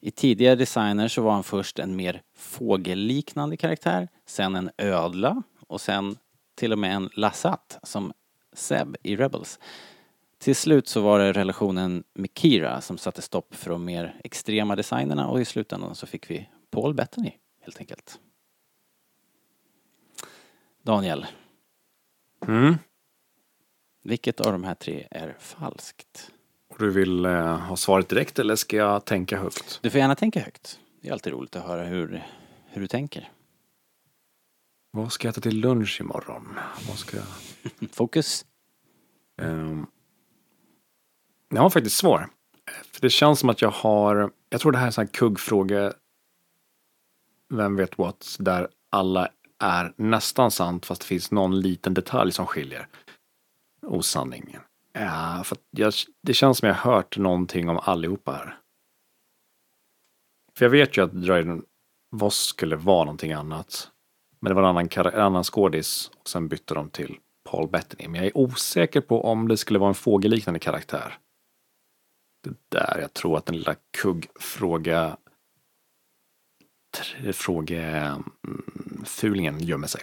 I 0.00 0.10
tidigare 0.10 0.54
designer 0.54 1.08
så 1.08 1.22
var 1.22 1.32
han 1.32 1.44
först 1.44 1.78
en 1.78 1.96
mer 1.96 2.22
fågelliknande 2.34 3.56
karaktär, 3.56 4.08
sen 4.26 4.56
en 4.56 4.70
ödla 4.78 5.42
och 5.66 5.80
sen 5.80 6.16
till 6.54 6.72
och 6.72 6.78
med 6.78 6.96
en 6.96 7.10
lassat 7.14 7.78
som 7.82 8.12
Seb 8.52 8.96
i 9.02 9.16
Rebels. 9.16 9.58
Till 10.38 10.56
slut 10.56 10.88
så 10.88 11.00
var 11.00 11.18
det 11.18 11.32
relationen 11.32 12.04
med 12.14 12.30
Kira 12.34 12.80
som 12.80 12.98
satte 12.98 13.22
stopp 13.22 13.54
för 13.54 13.70
de 13.70 13.84
mer 13.84 14.20
extrema 14.24 14.76
designerna 14.76 15.28
och 15.28 15.40
i 15.40 15.44
slutändan 15.44 15.94
så 15.94 16.06
fick 16.06 16.30
vi 16.30 16.48
Paul 16.70 16.94
Bettany 16.94 17.32
helt 17.60 17.78
enkelt. 17.80 18.20
Daniel, 20.82 21.26
Mm. 22.46 22.74
vilket 24.02 24.40
av 24.40 24.52
de 24.52 24.64
här 24.64 24.74
tre 24.74 25.08
är 25.10 25.36
falskt? 25.38 26.32
Och 26.76 26.82
du 26.82 26.90
vill 26.90 27.24
eh, 27.24 27.58
ha 27.58 27.76
svaret 27.76 28.08
direkt 28.08 28.38
eller 28.38 28.56
ska 28.56 28.76
jag 28.76 29.04
tänka 29.04 29.38
högt? 29.38 29.78
Du 29.82 29.90
får 29.90 29.98
gärna 29.98 30.14
tänka 30.14 30.40
högt. 30.40 30.80
Det 31.00 31.08
är 31.08 31.12
alltid 31.12 31.32
roligt 31.32 31.56
att 31.56 31.64
höra 31.64 31.84
hur, 31.84 32.26
hur 32.66 32.80
du 32.80 32.86
tänker. 32.86 33.32
Vad 34.90 35.12
ska 35.12 35.28
jag 35.28 35.32
äta 35.32 35.40
till 35.40 35.60
lunch 35.60 36.00
imorgon? 36.00 36.58
Vad 36.88 36.98
ska 36.98 37.16
jag... 37.16 37.26
Fokus. 37.92 38.46
Um, 39.42 39.86
jag 41.48 41.62
har 41.62 41.70
faktiskt 41.70 41.96
svår. 41.96 42.28
För 42.92 43.00
det 43.00 43.10
känns 43.10 43.40
som 43.40 43.48
att 43.48 43.62
jag 43.62 43.70
har, 43.70 44.30
jag 44.50 44.60
tror 44.60 44.72
det 44.72 44.78
här 44.78 44.98
är 44.98 45.00
en 45.00 45.08
kuggfråga, 45.08 45.92
vem 47.48 47.76
vet 47.76 47.98
what, 47.98 48.36
där 48.38 48.68
alla 48.90 49.28
är 49.58 49.92
nästan 49.96 50.50
sant 50.50 50.86
fast 50.86 51.00
det 51.00 51.06
finns 51.06 51.30
någon 51.30 51.60
liten 51.60 51.94
detalj 51.94 52.32
som 52.32 52.46
skiljer 52.46 52.88
osanningen. 53.82 54.60
Ja, 54.98 55.42
för 55.44 55.58
jag, 55.70 55.92
det 56.22 56.34
känns 56.34 56.58
som 56.58 56.68
jag 56.68 56.74
har 56.74 56.92
hört 56.92 57.18
någonting 57.18 57.68
om 57.68 57.78
allihopa 57.82 58.32
här. 58.32 58.58
För 60.56 60.64
jag 60.64 60.70
vet 60.70 60.96
ju 60.96 61.04
att 61.04 61.12
Dryden 61.12 61.64
Voss 62.10 62.46
skulle 62.46 62.76
vara 62.76 63.04
någonting 63.04 63.32
annat. 63.32 63.90
Men 64.40 64.50
det 64.50 64.54
var 64.54 64.62
en 64.62 64.68
annan, 64.68 64.88
en 65.14 65.20
annan 65.20 65.44
skådis 65.44 66.10
och 66.16 66.28
sen 66.28 66.48
bytte 66.48 66.74
de 66.74 66.90
till 66.90 67.18
Paul 67.50 67.68
Bettany. 67.68 68.08
Men 68.08 68.14
jag 68.14 68.26
är 68.26 68.38
osäker 68.38 69.00
på 69.00 69.24
om 69.24 69.48
det 69.48 69.56
skulle 69.56 69.78
vara 69.78 69.88
en 69.88 69.94
fågelliknande 69.94 70.60
karaktär. 70.60 71.18
Det 72.42 72.54
där 72.68 72.98
jag 73.00 73.14
tror 73.14 73.38
att 73.38 73.46
den 73.46 73.56
lilla 73.56 73.76
kuggfråga 73.98 75.16
frågefulingen 77.32 79.54
mm, 79.54 79.68
gömmer 79.68 79.86
sig. 79.86 80.02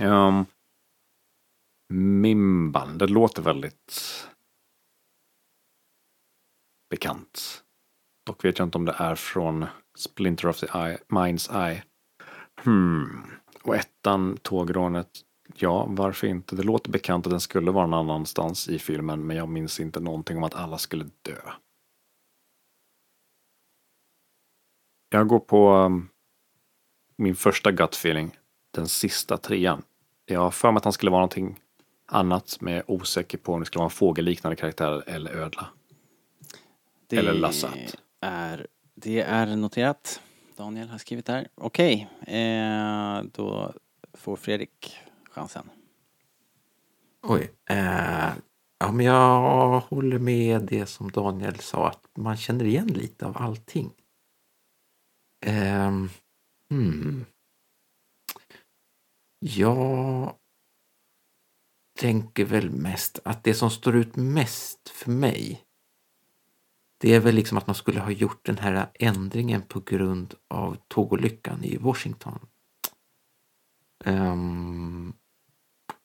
Um, 0.00 0.46
Mimban, 1.88 2.98
det 2.98 3.06
låter 3.06 3.42
väldigt 3.42 4.28
bekant. 6.90 7.64
Dock 8.26 8.44
vet 8.44 8.58
jag 8.58 8.66
inte 8.66 8.78
om 8.78 8.84
det 8.84 8.96
är 8.98 9.14
från 9.14 9.66
Splinter 9.98 10.48
of 10.48 10.60
the 10.60 10.66
Eye, 10.66 10.98
Mind's 11.08 11.68
Eye. 11.68 11.82
Hmm. 12.64 13.22
Och 13.62 13.76
ettan, 13.76 14.36
tågrånet. 14.36 15.10
Ja, 15.54 15.86
varför 15.88 16.26
inte? 16.26 16.56
Det 16.56 16.62
låter 16.62 16.90
bekant 16.90 17.26
att 17.26 17.30
den 17.30 17.40
skulle 17.40 17.70
vara 17.70 17.86
någon 17.86 18.10
annanstans 18.10 18.68
i 18.68 18.78
filmen, 18.78 19.26
men 19.26 19.36
jag 19.36 19.48
minns 19.48 19.80
inte 19.80 20.00
någonting 20.00 20.36
om 20.36 20.42
att 20.42 20.54
alla 20.54 20.78
skulle 20.78 21.04
dö. 21.22 21.52
Jag 25.08 25.28
går 25.28 25.40
på 25.40 25.72
um, 25.74 26.08
min 27.16 27.36
första 27.36 27.72
gut 27.72 27.94
feeling, 27.94 28.38
den 28.74 28.88
sista 28.88 29.36
trean. 29.36 29.82
Jag 30.24 30.40
har 30.40 30.50
för 30.50 30.72
mig 30.72 30.78
att 30.78 30.84
han 30.84 30.92
skulle 30.92 31.10
vara 31.10 31.20
någonting 31.20 31.60
annat, 32.06 32.58
jag 32.60 32.70
är 32.70 32.90
osäker 32.90 33.38
på 33.38 33.52
om 33.52 33.60
det 33.60 33.66
skulle 33.66 33.80
vara 33.80 33.86
en 33.86 33.90
fågelliknande 33.90 34.56
karaktär 34.56 35.04
eller 35.06 35.30
ödla. 35.30 35.66
Det 37.06 37.16
Eller 37.16 37.34
Lassat. 37.34 37.96
Är, 38.20 38.66
det 38.94 39.20
är 39.20 39.56
noterat. 39.56 40.20
Daniel 40.56 40.88
har 40.88 40.98
skrivit 40.98 41.26
där. 41.26 41.48
Okej, 41.54 42.08
eh, 42.26 43.22
då 43.32 43.72
får 44.14 44.36
Fredrik 44.36 44.96
chansen. 45.30 45.70
Oj. 47.22 47.50
Eh, 47.70 48.32
ja, 48.78 48.92
men 48.92 49.06
jag 49.06 49.80
håller 49.80 50.18
med 50.18 50.62
det 50.62 50.86
som 50.86 51.10
Daniel 51.10 51.58
sa, 51.58 51.88
att 51.88 52.08
man 52.14 52.36
känner 52.36 52.64
igen 52.64 52.86
lite 52.86 53.26
av 53.26 53.36
allting. 53.36 53.92
Eh, 55.46 55.92
hmm. 56.70 57.24
Jag 59.38 60.34
tänker 61.96 62.44
väl 62.44 62.70
mest 62.70 63.18
att 63.24 63.44
det 63.44 63.54
som 63.54 63.70
står 63.70 63.96
ut 63.96 64.16
mest 64.16 64.88
för 64.88 65.10
mig 65.10 65.66
det 66.98 67.14
är 67.14 67.20
väl 67.20 67.34
liksom 67.34 67.58
att 67.58 67.66
man 67.66 67.76
skulle 67.76 68.00
ha 68.00 68.10
gjort 68.10 68.46
den 68.46 68.58
här 68.58 68.90
ändringen 68.94 69.62
på 69.62 69.80
grund 69.80 70.34
av 70.48 70.76
tågolyckan 70.88 71.64
i 71.64 71.76
Washington. 71.76 72.38
Ehm, 74.04 75.12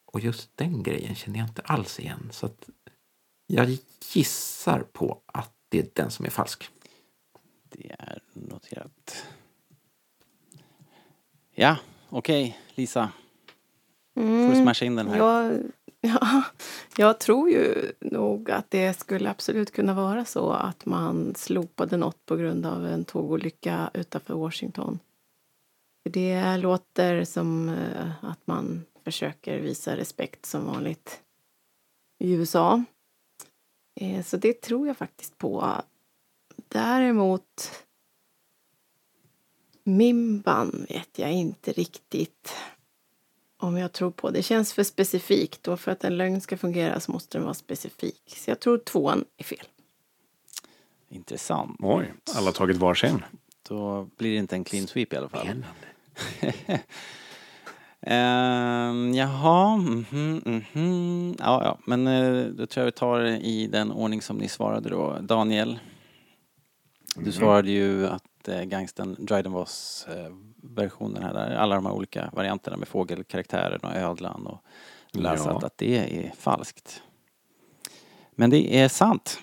och 0.05 0.19
just 0.19 0.57
den 0.57 0.83
grejen 0.83 1.15
känner 1.15 1.39
jag 1.39 1.47
inte 1.47 1.61
alls 1.61 1.99
igen. 1.99 2.29
Så 2.31 2.45
att 2.45 2.69
jag 3.47 3.77
gissar 4.13 4.79
på 4.79 5.21
att 5.25 5.53
det 5.69 5.79
är 5.79 5.87
den 5.93 6.11
som 6.11 6.25
är 6.25 6.29
falsk. 6.29 6.69
Det 7.63 7.91
är 7.99 8.21
noterat. 8.33 9.25
Ja, 11.51 11.77
okej, 12.09 12.59
Lisa. 12.75 13.11
Får 14.13 14.49
du 14.55 14.61
smasha 14.61 14.85
in 14.85 14.95
den 14.95 15.07
här? 15.07 15.17
Jag, 15.17 15.61
ja, 16.07 16.43
jag 16.97 17.19
tror 17.19 17.49
ju 17.49 17.91
nog 17.99 18.51
att 18.51 18.71
det 18.71 18.99
skulle 18.99 19.29
absolut 19.29 19.71
kunna 19.71 19.93
vara 19.93 20.25
så 20.25 20.51
att 20.51 20.85
man 20.85 21.35
slopade 21.35 21.97
något 21.97 22.25
på 22.25 22.35
grund 22.35 22.65
av 22.65 22.85
en 22.85 23.05
tågolycka 23.05 23.91
utanför 23.93 24.33
Washington. 24.33 24.99
Det 26.09 26.57
låter 26.57 27.23
som 27.23 27.69
eh, 27.69 28.25
att 28.25 28.47
man 28.47 28.85
försöker 29.03 29.59
visa 29.59 29.97
respekt 29.97 30.45
som 30.45 30.65
vanligt 30.65 31.21
i 32.19 32.33
USA. 32.33 32.83
Eh, 33.99 34.23
så 34.23 34.37
det 34.37 34.61
tror 34.61 34.87
jag 34.87 34.97
faktiskt 34.97 35.37
på. 35.37 35.81
Däremot 36.67 37.71
Mimban 39.83 40.85
vet 40.89 41.19
jag 41.19 41.31
inte 41.31 41.71
riktigt 41.71 42.55
om 43.63 43.77
jag 43.77 43.91
tror 43.91 44.11
på. 44.11 44.29
Det 44.29 44.43
känns 44.43 44.73
för 44.73 44.83
specifikt 44.83 45.67
och 45.67 45.79
för 45.79 45.91
att 45.91 46.03
en 46.03 46.17
lögn 46.17 46.41
ska 46.41 46.57
fungera 46.57 46.99
så 46.99 47.11
måste 47.11 47.37
den 47.37 47.43
vara 47.43 47.53
specifik. 47.53 48.21
Så 48.37 48.51
jag 48.51 48.59
tror 48.59 48.77
tvåan 48.77 49.25
är 49.37 49.43
fel. 49.43 49.65
Intressant. 51.09 51.77
Oj, 51.79 52.13
alla 52.35 52.51
tagit 52.51 52.77
varsin. 52.77 53.23
Då 53.69 54.09
blir 54.17 54.31
det 54.31 54.37
inte 54.37 54.55
en 54.55 54.63
clean 54.63 54.87
sweep 54.87 55.13
i 55.13 55.17
alla 55.17 55.29
fall. 55.29 55.47
Ehm, 58.03 59.13
jaha, 59.13 59.77
mhm, 59.77 60.41
mhm. 60.45 61.35
Ja, 61.39 61.63
ja, 61.63 61.77
men 61.85 62.07
eh, 62.07 62.45
då 62.45 62.65
tror 62.65 62.81
jag 62.81 62.85
vi 62.85 62.91
tar 62.91 63.19
det 63.19 63.37
i 63.37 63.67
den 63.67 63.91
ordning 63.91 64.21
som 64.21 64.37
ni 64.37 64.47
svarade 64.47 64.89
då. 64.89 65.17
Daniel, 65.21 65.79
du 67.15 67.31
svarade 67.31 67.71
ju 67.71 68.07
att 68.07 68.23
eh, 68.47 68.63
gangsten 68.63 69.15
Dryden 69.19 69.51
Voss 69.51 70.07
eh, 70.09 70.33
versionen 70.63 71.23
här, 71.23 71.35
alla 71.55 71.75
de 71.75 71.85
här 71.85 71.93
olika 71.93 72.29
varianterna 72.33 72.77
med 72.77 72.87
fågelkaraktären 72.87 73.79
och 73.83 73.95
ödlan 73.95 74.47
och 74.47 74.59
Lassat, 75.13 75.57
Ja. 75.61 75.67
att 75.67 75.77
det 75.77 75.97
är 75.97 76.31
falskt. 76.37 77.03
Men 78.31 78.49
det 78.49 78.75
är 78.79 78.87
sant. 78.87 79.39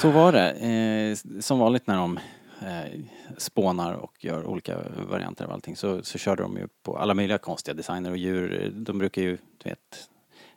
Så 0.00 0.10
var 0.10 0.32
det. 0.32 0.50
Eh, 0.50 1.40
som 1.40 1.58
vanligt 1.58 1.86
när 1.86 1.96
de 1.96 2.18
eh, 2.60 3.00
spånar 3.38 3.92
och 3.92 4.24
gör 4.24 4.44
olika 4.46 4.78
varianter 5.08 5.44
av 5.44 5.52
allting 5.52 5.76
så, 5.76 6.02
så 6.02 6.18
körde 6.18 6.42
de 6.42 6.56
ju 6.56 6.68
på 6.82 6.98
alla 6.98 7.14
möjliga 7.14 7.38
konstiga 7.38 7.74
designer 7.74 8.10
och 8.10 8.16
djur. 8.16 8.72
De 8.76 8.98
brukar 8.98 9.22
ju, 9.22 9.38
du 9.62 9.68
vet, 9.68 10.08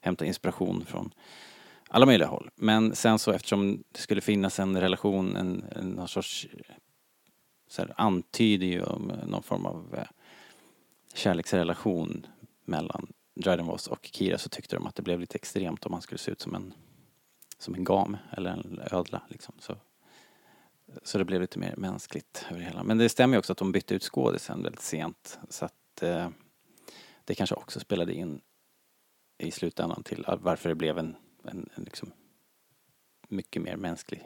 hämta 0.02 0.26
inspiration 0.26 0.86
från 0.88 1.14
alla 1.90 2.06
möjliga 2.06 2.28
håll. 2.28 2.50
Men 2.56 2.96
sen 2.96 3.20
så 3.20 3.32
eftersom 3.32 3.84
det 3.92 4.00
skulle 4.00 4.22
finnas 4.22 4.60
en 4.60 4.82
relation, 4.82 5.36
en, 5.36 5.66
en 5.76 5.90
någon 5.90 6.08
sorts 6.08 6.48
så 7.68 7.82
här, 7.82 7.94
antyder 7.98 8.68
ju 8.68 8.84
om 8.84 9.10
eh, 9.10 9.26
någon 9.28 9.44
form 9.44 9.66
av 9.66 9.96
eh, 9.98 10.08
kärleksrelation 11.14 12.28
mellan 12.66 13.08
Dryden 13.36 13.66
Voss 13.66 13.88
och 13.88 14.10
Kira 14.14 14.38
så 14.38 14.50
tyckte 14.50 14.76
de 14.76 14.88
att 14.88 14.96
det 14.96 15.02
blev 15.02 15.20
lite 15.20 15.36
extremt 15.36 15.86
om 15.86 15.94
han 15.94 16.02
skulle 16.02 16.20
se 16.20 16.32
ut 16.32 16.42
som 16.42 16.56
en 16.56 16.74
som 17.58 17.76
en 17.76 17.84
gam 17.84 18.18
eller 18.32 18.50
en 18.50 18.82
ödla 18.92 19.22
liksom. 19.30 19.56
Så, 19.60 19.76
så 21.04 21.18
det 21.18 21.26
blev 21.26 21.42
lite 21.42 21.60
mer 21.60 21.76
mänskligt 21.78 22.46
över 22.50 22.60
det 22.60 22.66
hela. 22.66 22.84
Men 22.84 22.98
det 22.98 23.10
stämmer 23.10 23.36
ju 23.36 23.40
också 23.40 23.52
att 23.52 23.58
de 23.58 23.72
bytte 23.72 23.96
ut 23.96 24.04
skådisen 24.04 24.64
väldigt 24.64 24.82
sent 24.82 25.40
så 25.50 25.66
att 25.66 26.04
eh, 26.04 26.30
det 27.26 27.36
kanske 27.36 27.56
också 27.56 27.80
spelade 27.80 28.14
in 28.14 28.42
i 29.38 29.52
slutändan 29.52 30.04
till 30.04 30.26
varför 30.40 30.70
det 30.70 30.76
blev 30.76 30.98
en, 30.98 31.16
en, 31.48 31.70
en 31.76 31.84
liksom 31.84 32.12
mycket 33.28 33.62
mer 33.62 33.76
mänsklig 33.76 34.24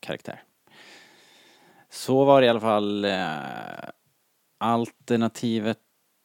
karaktär. 0.00 0.42
Så 1.88 2.24
var 2.24 2.40
det 2.40 2.46
i 2.46 2.50
alla 2.50 2.60
fall 2.60 3.04
eh, 3.04 3.90
alternativet 4.58 5.78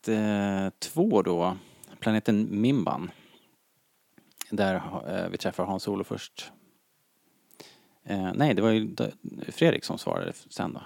eh, 0.08 0.70
två 0.80 1.22
då, 1.22 1.58
planeten 2.00 2.62
Mimban. 2.62 3.12
Där 4.50 4.76
eh, 5.08 5.30
vi 5.30 5.38
träffar 5.38 5.66
Hans 5.66 5.88
Olo 5.88 6.04
först. 6.04 6.52
Eh, 8.04 8.32
nej, 8.34 8.54
det 8.54 8.62
var 8.62 8.70
ju 8.70 8.96
Fredrik 9.48 9.84
som 9.84 9.98
svarade 9.98 10.34
sen 10.34 10.74
då. 10.74 10.82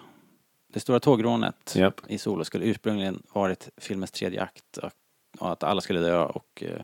Det 0.67 0.79
stora 0.79 0.99
tågrånet 0.99 1.75
Japp. 1.75 2.01
i 2.07 2.17
Solo 2.17 2.43
skulle 2.43 2.65
ursprungligen 2.65 3.23
varit 3.33 3.69
filmens 3.77 4.11
tredje 4.11 4.41
akt 4.41 4.77
och, 4.77 4.91
och 5.39 5.51
att 5.51 5.63
alla 5.63 5.81
skulle 5.81 5.99
dö 5.99 6.23
och 6.23 6.63
eh, 6.63 6.81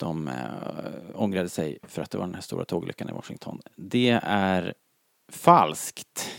de 0.00 0.28
eh, 0.28 0.34
ångrade 1.14 1.48
sig 1.48 1.78
för 1.82 2.02
att 2.02 2.10
det 2.10 2.18
var 2.18 2.26
den 2.26 2.34
här 2.34 2.42
stora 2.42 2.64
tågolyckan 2.64 3.08
i 3.08 3.12
Washington. 3.12 3.60
Det 3.76 4.20
är 4.22 4.74
falskt. 5.32 6.30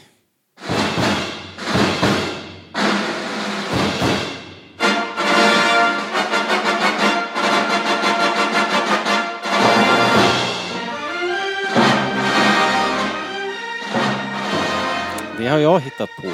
Det 15.37 15.47
har 15.47 15.59
jag 15.59 15.79
hittat 15.79 16.09
på. 16.21 16.27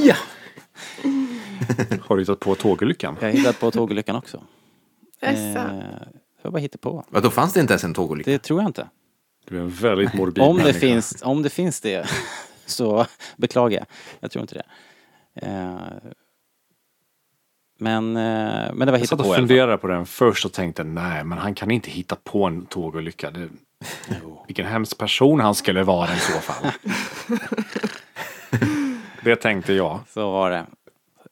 Ja! 0.00 0.14
Har 2.00 2.16
du 2.16 2.22
hittat 2.22 2.40
på 2.40 2.54
tågolyckan? 2.54 3.16
Jag 3.20 3.28
har 3.28 3.32
hittat 3.32 3.60
på 3.60 3.70
tågolyckan 3.70 4.16
också. 4.16 4.42
Jaså? 5.20 5.58
Eh, 5.58 5.82
jag 6.42 6.52
bara 6.52 6.58
hittar 6.58 6.78
på. 6.78 7.04
Ja, 7.12 7.20
då 7.20 7.30
fanns 7.30 7.52
det 7.52 7.60
inte 7.60 7.72
ens 7.72 7.84
en 7.84 7.94
tågolycka. 7.94 8.30
Det 8.30 8.38
tror 8.38 8.60
jag 8.60 8.68
inte. 8.68 8.88
Du 9.48 9.56
är 9.56 9.60
en 9.60 9.70
väldigt 9.70 10.14
morbid 10.14 10.44
Om 10.44 10.56
det, 10.56 10.72
finns, 10.74 11.22
om 11.22 11.42
det 11.42 11.50
finns 11.50 11.80
det 11.80 12.06
så 12.66 13.06
beklagar 13.36 13.78
jag. 13.78 13.86
Jag 14.20 14.30
tror 14.30 14.42
inte 14.42 14.54
det. 14.54 14.64
Eh, 15.46 15.78
men, 17.78 18.16
eh, 18.16 18.72
men 18.74 18.78
det 18.78 18.90
var 18.92 18.98
Jag 18.98 19.08
satt 19.08 19.18
på 19.18 19.24
och 19.24 19.26
i 19.26 19.28
alla 19.28 19.36
fall. 19.36 19.48
funderade 19.48 19.78
på 19.78 19.86
den 19.86 20.06
först 20.06 20.44
och 20.44 20.52
tänkte 20.52 20.84
nej, 20.84 21.24
men 21.24 21.38
han 21.38 21.54
kan 21.54 21.70
inte 21.70 21.90
hitta 21.90 22.16
på 22.24 22.44
en 22.44 22.66
tågolycka. 22.66 23.30
Det, 23.30 23.48
vilken 24.46 24.66
hemsk 24.66 24.98
person 24.98 25.40
han 25.40 25.54
skulle 25.54 25.82
vara 25.82 26.14
i 26.14 26.18
så 26.18 26.32
fall. 26.38 26.72
det 29.24 29.36
tänkte 29.36 29.72
jag. 29.72 30.00
Så 30.08 30.30
var 30.30 30.50
det. 30.50 30.66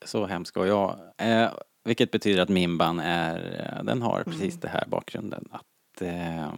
Så 0.05 0.27
hemskt 0.27 0.57
var 0.57 0.67
jag. 0.67 0.99
Eh, 1.19 1.49
vilket 1.89 2.11
betyder 2.11 2.43
att 2.43 2.49
Mimban 2.49 3.01
är, 3.01 3.67
eh, 3.79 3.85
den 3.85 4.03
har 4.03 4.23
precis 4.25 4.57
det 4.61 4.69
här 4.69 4.85
bakgrunden. 4.87 5.49
Att 5.51 6.03
eh, 6.03 6.53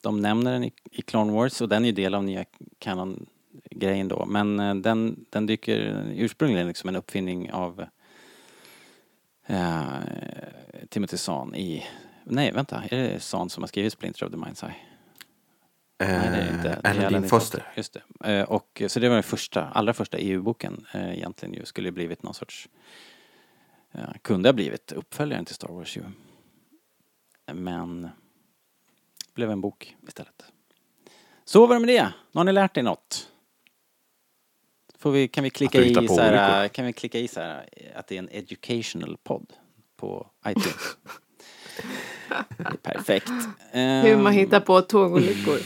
de 0.00 0.20
nämner 0.20 0.52
den 0.52 0.64
i, 0.64 0.72
i 0.90 1.02
Clone 1.02 1.32
Wars 1.32 1.60
och 1.60 1.68
den 1.68 1.82
är 1.82 1.86
ju 1.86 1.92
del 1.92 2.14
av 2.14 2.24
nya 2.24 2.44
kanon-grejen 2.78 4.08
då. 4.08 4.26
Men 4.26 4.60
eh, 4.60 4.74
den, 4.74 5.24
den 5.30 5.46
dyker 5.46 6.04
ursprungligen 6.14 6.68
liksom 6.68 6.88
en 6.88 6.96
uppfinning 6.96 7.52
av 7.52 7.84
eh, 9.46 9.82
Timothy 10.88 11.16
Zahn 11.16 11.54
i, 11.54 11.84
nej 12.24 12.52
vänta, 12.52 12.82
är 12.90 12.96
det 12.96 13.20
Zahn 13.20 13.50
som 13.50 13.62
har 13.62 13.68
skrivit 13.68 13.92
Splinter 13.92 14.26
of 14.26 14.32
the 14.32 14.38
Mind's 14.38 14.64
Eye? 14.66 14.74
Nej, 15.98 16.30
det 16.30 16.36
är 16.36 16.44
det 16.44 16.56
inte. 16.56 16.68
Det 16.82 16.88
är 16.88 16.98
Alan 16.98 17.12
Dean 17.12 17.28
Foster. 17.28 17.72
Just 17.76 17.96
det. 18.20 18.32
Eh, 18.32 18.42
Och, 18.44 18.82
så 18.88 19.00
det 19.00 19.08
var 19.08 19.14
den 19.14 19.22
första, 19.22 19.68
allra 19.68 19.92
första 19.92 20.18
EU-boken 20.18 20.86
eh, 20.94 21.14
egentligen 21.14 21.54
ju. 21.54 21.64
Skulle 21.64 21.92
blivit 21.92 22.22
någon 22.22 22.34
sorts, 22.34 22.68
eh, 23.94 24.10
kunde 24.22 24.48
ha 24.48 24.52
blivit 24.52 24.92
uppföljaren 24.92 25.44
till 25.44 25.54
Star 25.54 25.68
Wars 25.68 25.96
ju. 25.96 26.02
Men 27.52 28.08
blev 29.34 29.50
en 29.50 29.60
bok 29.60 29.96
istället. 30.06 30.44
Så 31.44 31.66
var 31.66 31.74
det 31.74 31.80
med 31.80 31.88
det. 31.88 32.04
Nu 32.32 32.38
har 32.38 32.44
ni 32.44 32.52
lärt 32.52 32.76
er 32.76 32.82
något. 32.82 33.28
Får 34.98 35.10
vi, 35.10 35.28
kan, 35.28 35.44
vi 35.44 35.50
klicka 35.50 35.82
i 35.82 36.08
så 36.08 36.20
här, 36.20 36.68
kan 36.68 36.86
vi 36.86 36.92
klicka 36.92 37.18
i 37.18 37.28
så 37.28 37.40
här 37.40 37.68
att 37.94 38.06
det 38.06 38.14
är 38.14 38.18
en 38.18 38.28
educational 38.32 39.16
podd 39.24 39.52
på 39.96 40.30
iTunes? 40.46 40.96
Perfekt. 42.82 43.28
Hur 43.72 44.16
man 44.16 44.26
Ehm, 44.26 44.38
hittar 44.38 44.60
på 44.60 44.80
tågolyckor. 44.80 45.58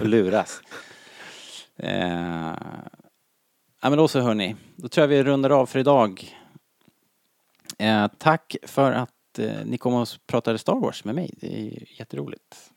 och 0.00 0.06
luras. 0.06 0.60
Eh, 1.76 2.54
ja, 3.82 3.90
men 3.90 3.96
då 3.96 4.08
så 4.08 4.20
hörni, 4.20 4.56
då 4.76 4.88
tror 4.88 5.02
jag 5.02 5.08
vi 5.08 5.22
rundar 5.22 5.50
av 5.50 5.66
för 5.66 5.78
idag. 5.78 6.36
Eh, 7.78 8.08
tack 8.18 8.56
för 8.62 8.92
att 8.92 9.38
eh, 9.38 9.64
ni 9.64 9.78
kom 9.78 9.94
och 9.94 10.08
pratade 10.26 10.58
Star 10.58 10.80
Wars 10.80 11.04
med 11.04 11.14
mig. 11.14 11.30
Det 11.36 11.60
är 11.60 11.98
jätteroligt. 11.98 12.72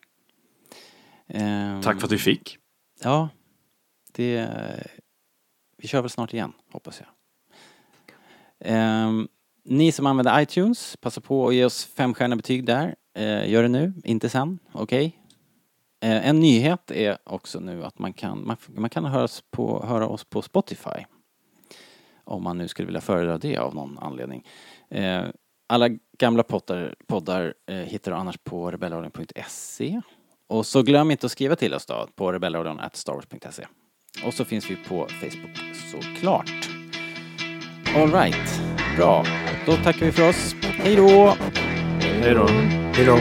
Ehm, 1.27 1.81
Tack 1.81 1.99
för 1.99 2.05
att 2.05 2.11
vi 2.11 2.17
fick. 2.17 2.57
Ja, 3.03 3.29
det... 4.11 4.49
Vi 5.77 5.87
kör 5.87 6.01
väl 6.01 6.09
snart 6.09 6.33
igen, 6.33 6.53
hoppas 6.71 6.99
jag. 6.99 7.07
Ehm, 8.59 9.27
ni 9.63 9.91
som 9.91 10.05
använder 10.05 10.41
iTunes, 10.41 10.97
passa 10.97 11.21
på 11.21 11.47
att 11.47 11.55
ge 11.55 11.65
oss 11.65 11.85
femstjärniga 11.85 12.35
betyg 12.35 12.65
där. 12.65 12.95
Eh, 13.13 13.49
gör 13.49 13.63
det 13.63 13.69
nu, 13.69 13.93
inte 14.03 14.29
sen, 14.29 14.59
okej? 14.71 15.21
Eh, 16.01 16.27
en 16.27 16.39
nyhet 16.39 16.91
är 16.91 17.17
också 17.23 17.59
nu 17.59 17.83
att 17.83 17.99
man 17.99 18.13
kan, 18.13 18.47
man, 18.47 18.57
man 18.67 18.89
kan 18.89 19.05
höra 19.05 19.23
oss, 19.23 19.43
på, 19.51 19.85
höra 19.85 20.07
oss 20.07 20.23
på 20.23 20.41
Spotify. 20.41 21.05
Om 22.23 22.43
man 22.43 22.57
nu 22.57 22.67
skulle 22.67 22.85
vilja 22.85 23.01
föredra 23.01 23.37
det 23.37 23.57
av 23.57 23.75
någon 23.75 23.97
anledning. 23.97 24.47
Eh, 24.89 25.23
alla 25.67 25.89
gamla 26.19 26.43
poddar, 26.43 26.95
poddar 27.07 27.53
eh, 27.69 27.75
hittar 27.75 28.11
du 28.11 28.17
annars 28.17 28.37
på 28.43 28.71
rebellradion.se. 28.71 30.01
Och 30.47 30.65
så 30.65 30.83
glöm 30.83 31.11
inte 31.11 31.25
att 31.25 31.31
skriva 31.31 31.55
till 31.55 31.73
oss 31.73 31.85
då 31.85 32.07
på 32.15 32.31
rebellradion.starwars.se. 32.31 33.65
Och 34.25 34.33
så 34.33 34.45
finns 34.45 34.71
vi 34.71 34.75
på 34.75 35.07
Facebook 35.07 35.57
såklart. 35.91 36.51
Alright, 37.95 38.61
bra. 38.97 39.25
Då 39.65 39.71
tackar 39.75 40.05
vi 40.05 40.11
för 40.11 40.29
oss. 40.29 40.55
Hej 40.61 40.95
då! 40.95 41.33
Hej 42.01 42.33
då. 42.33 42.47
Hej 42.47 43.05
då. 43.05 43.19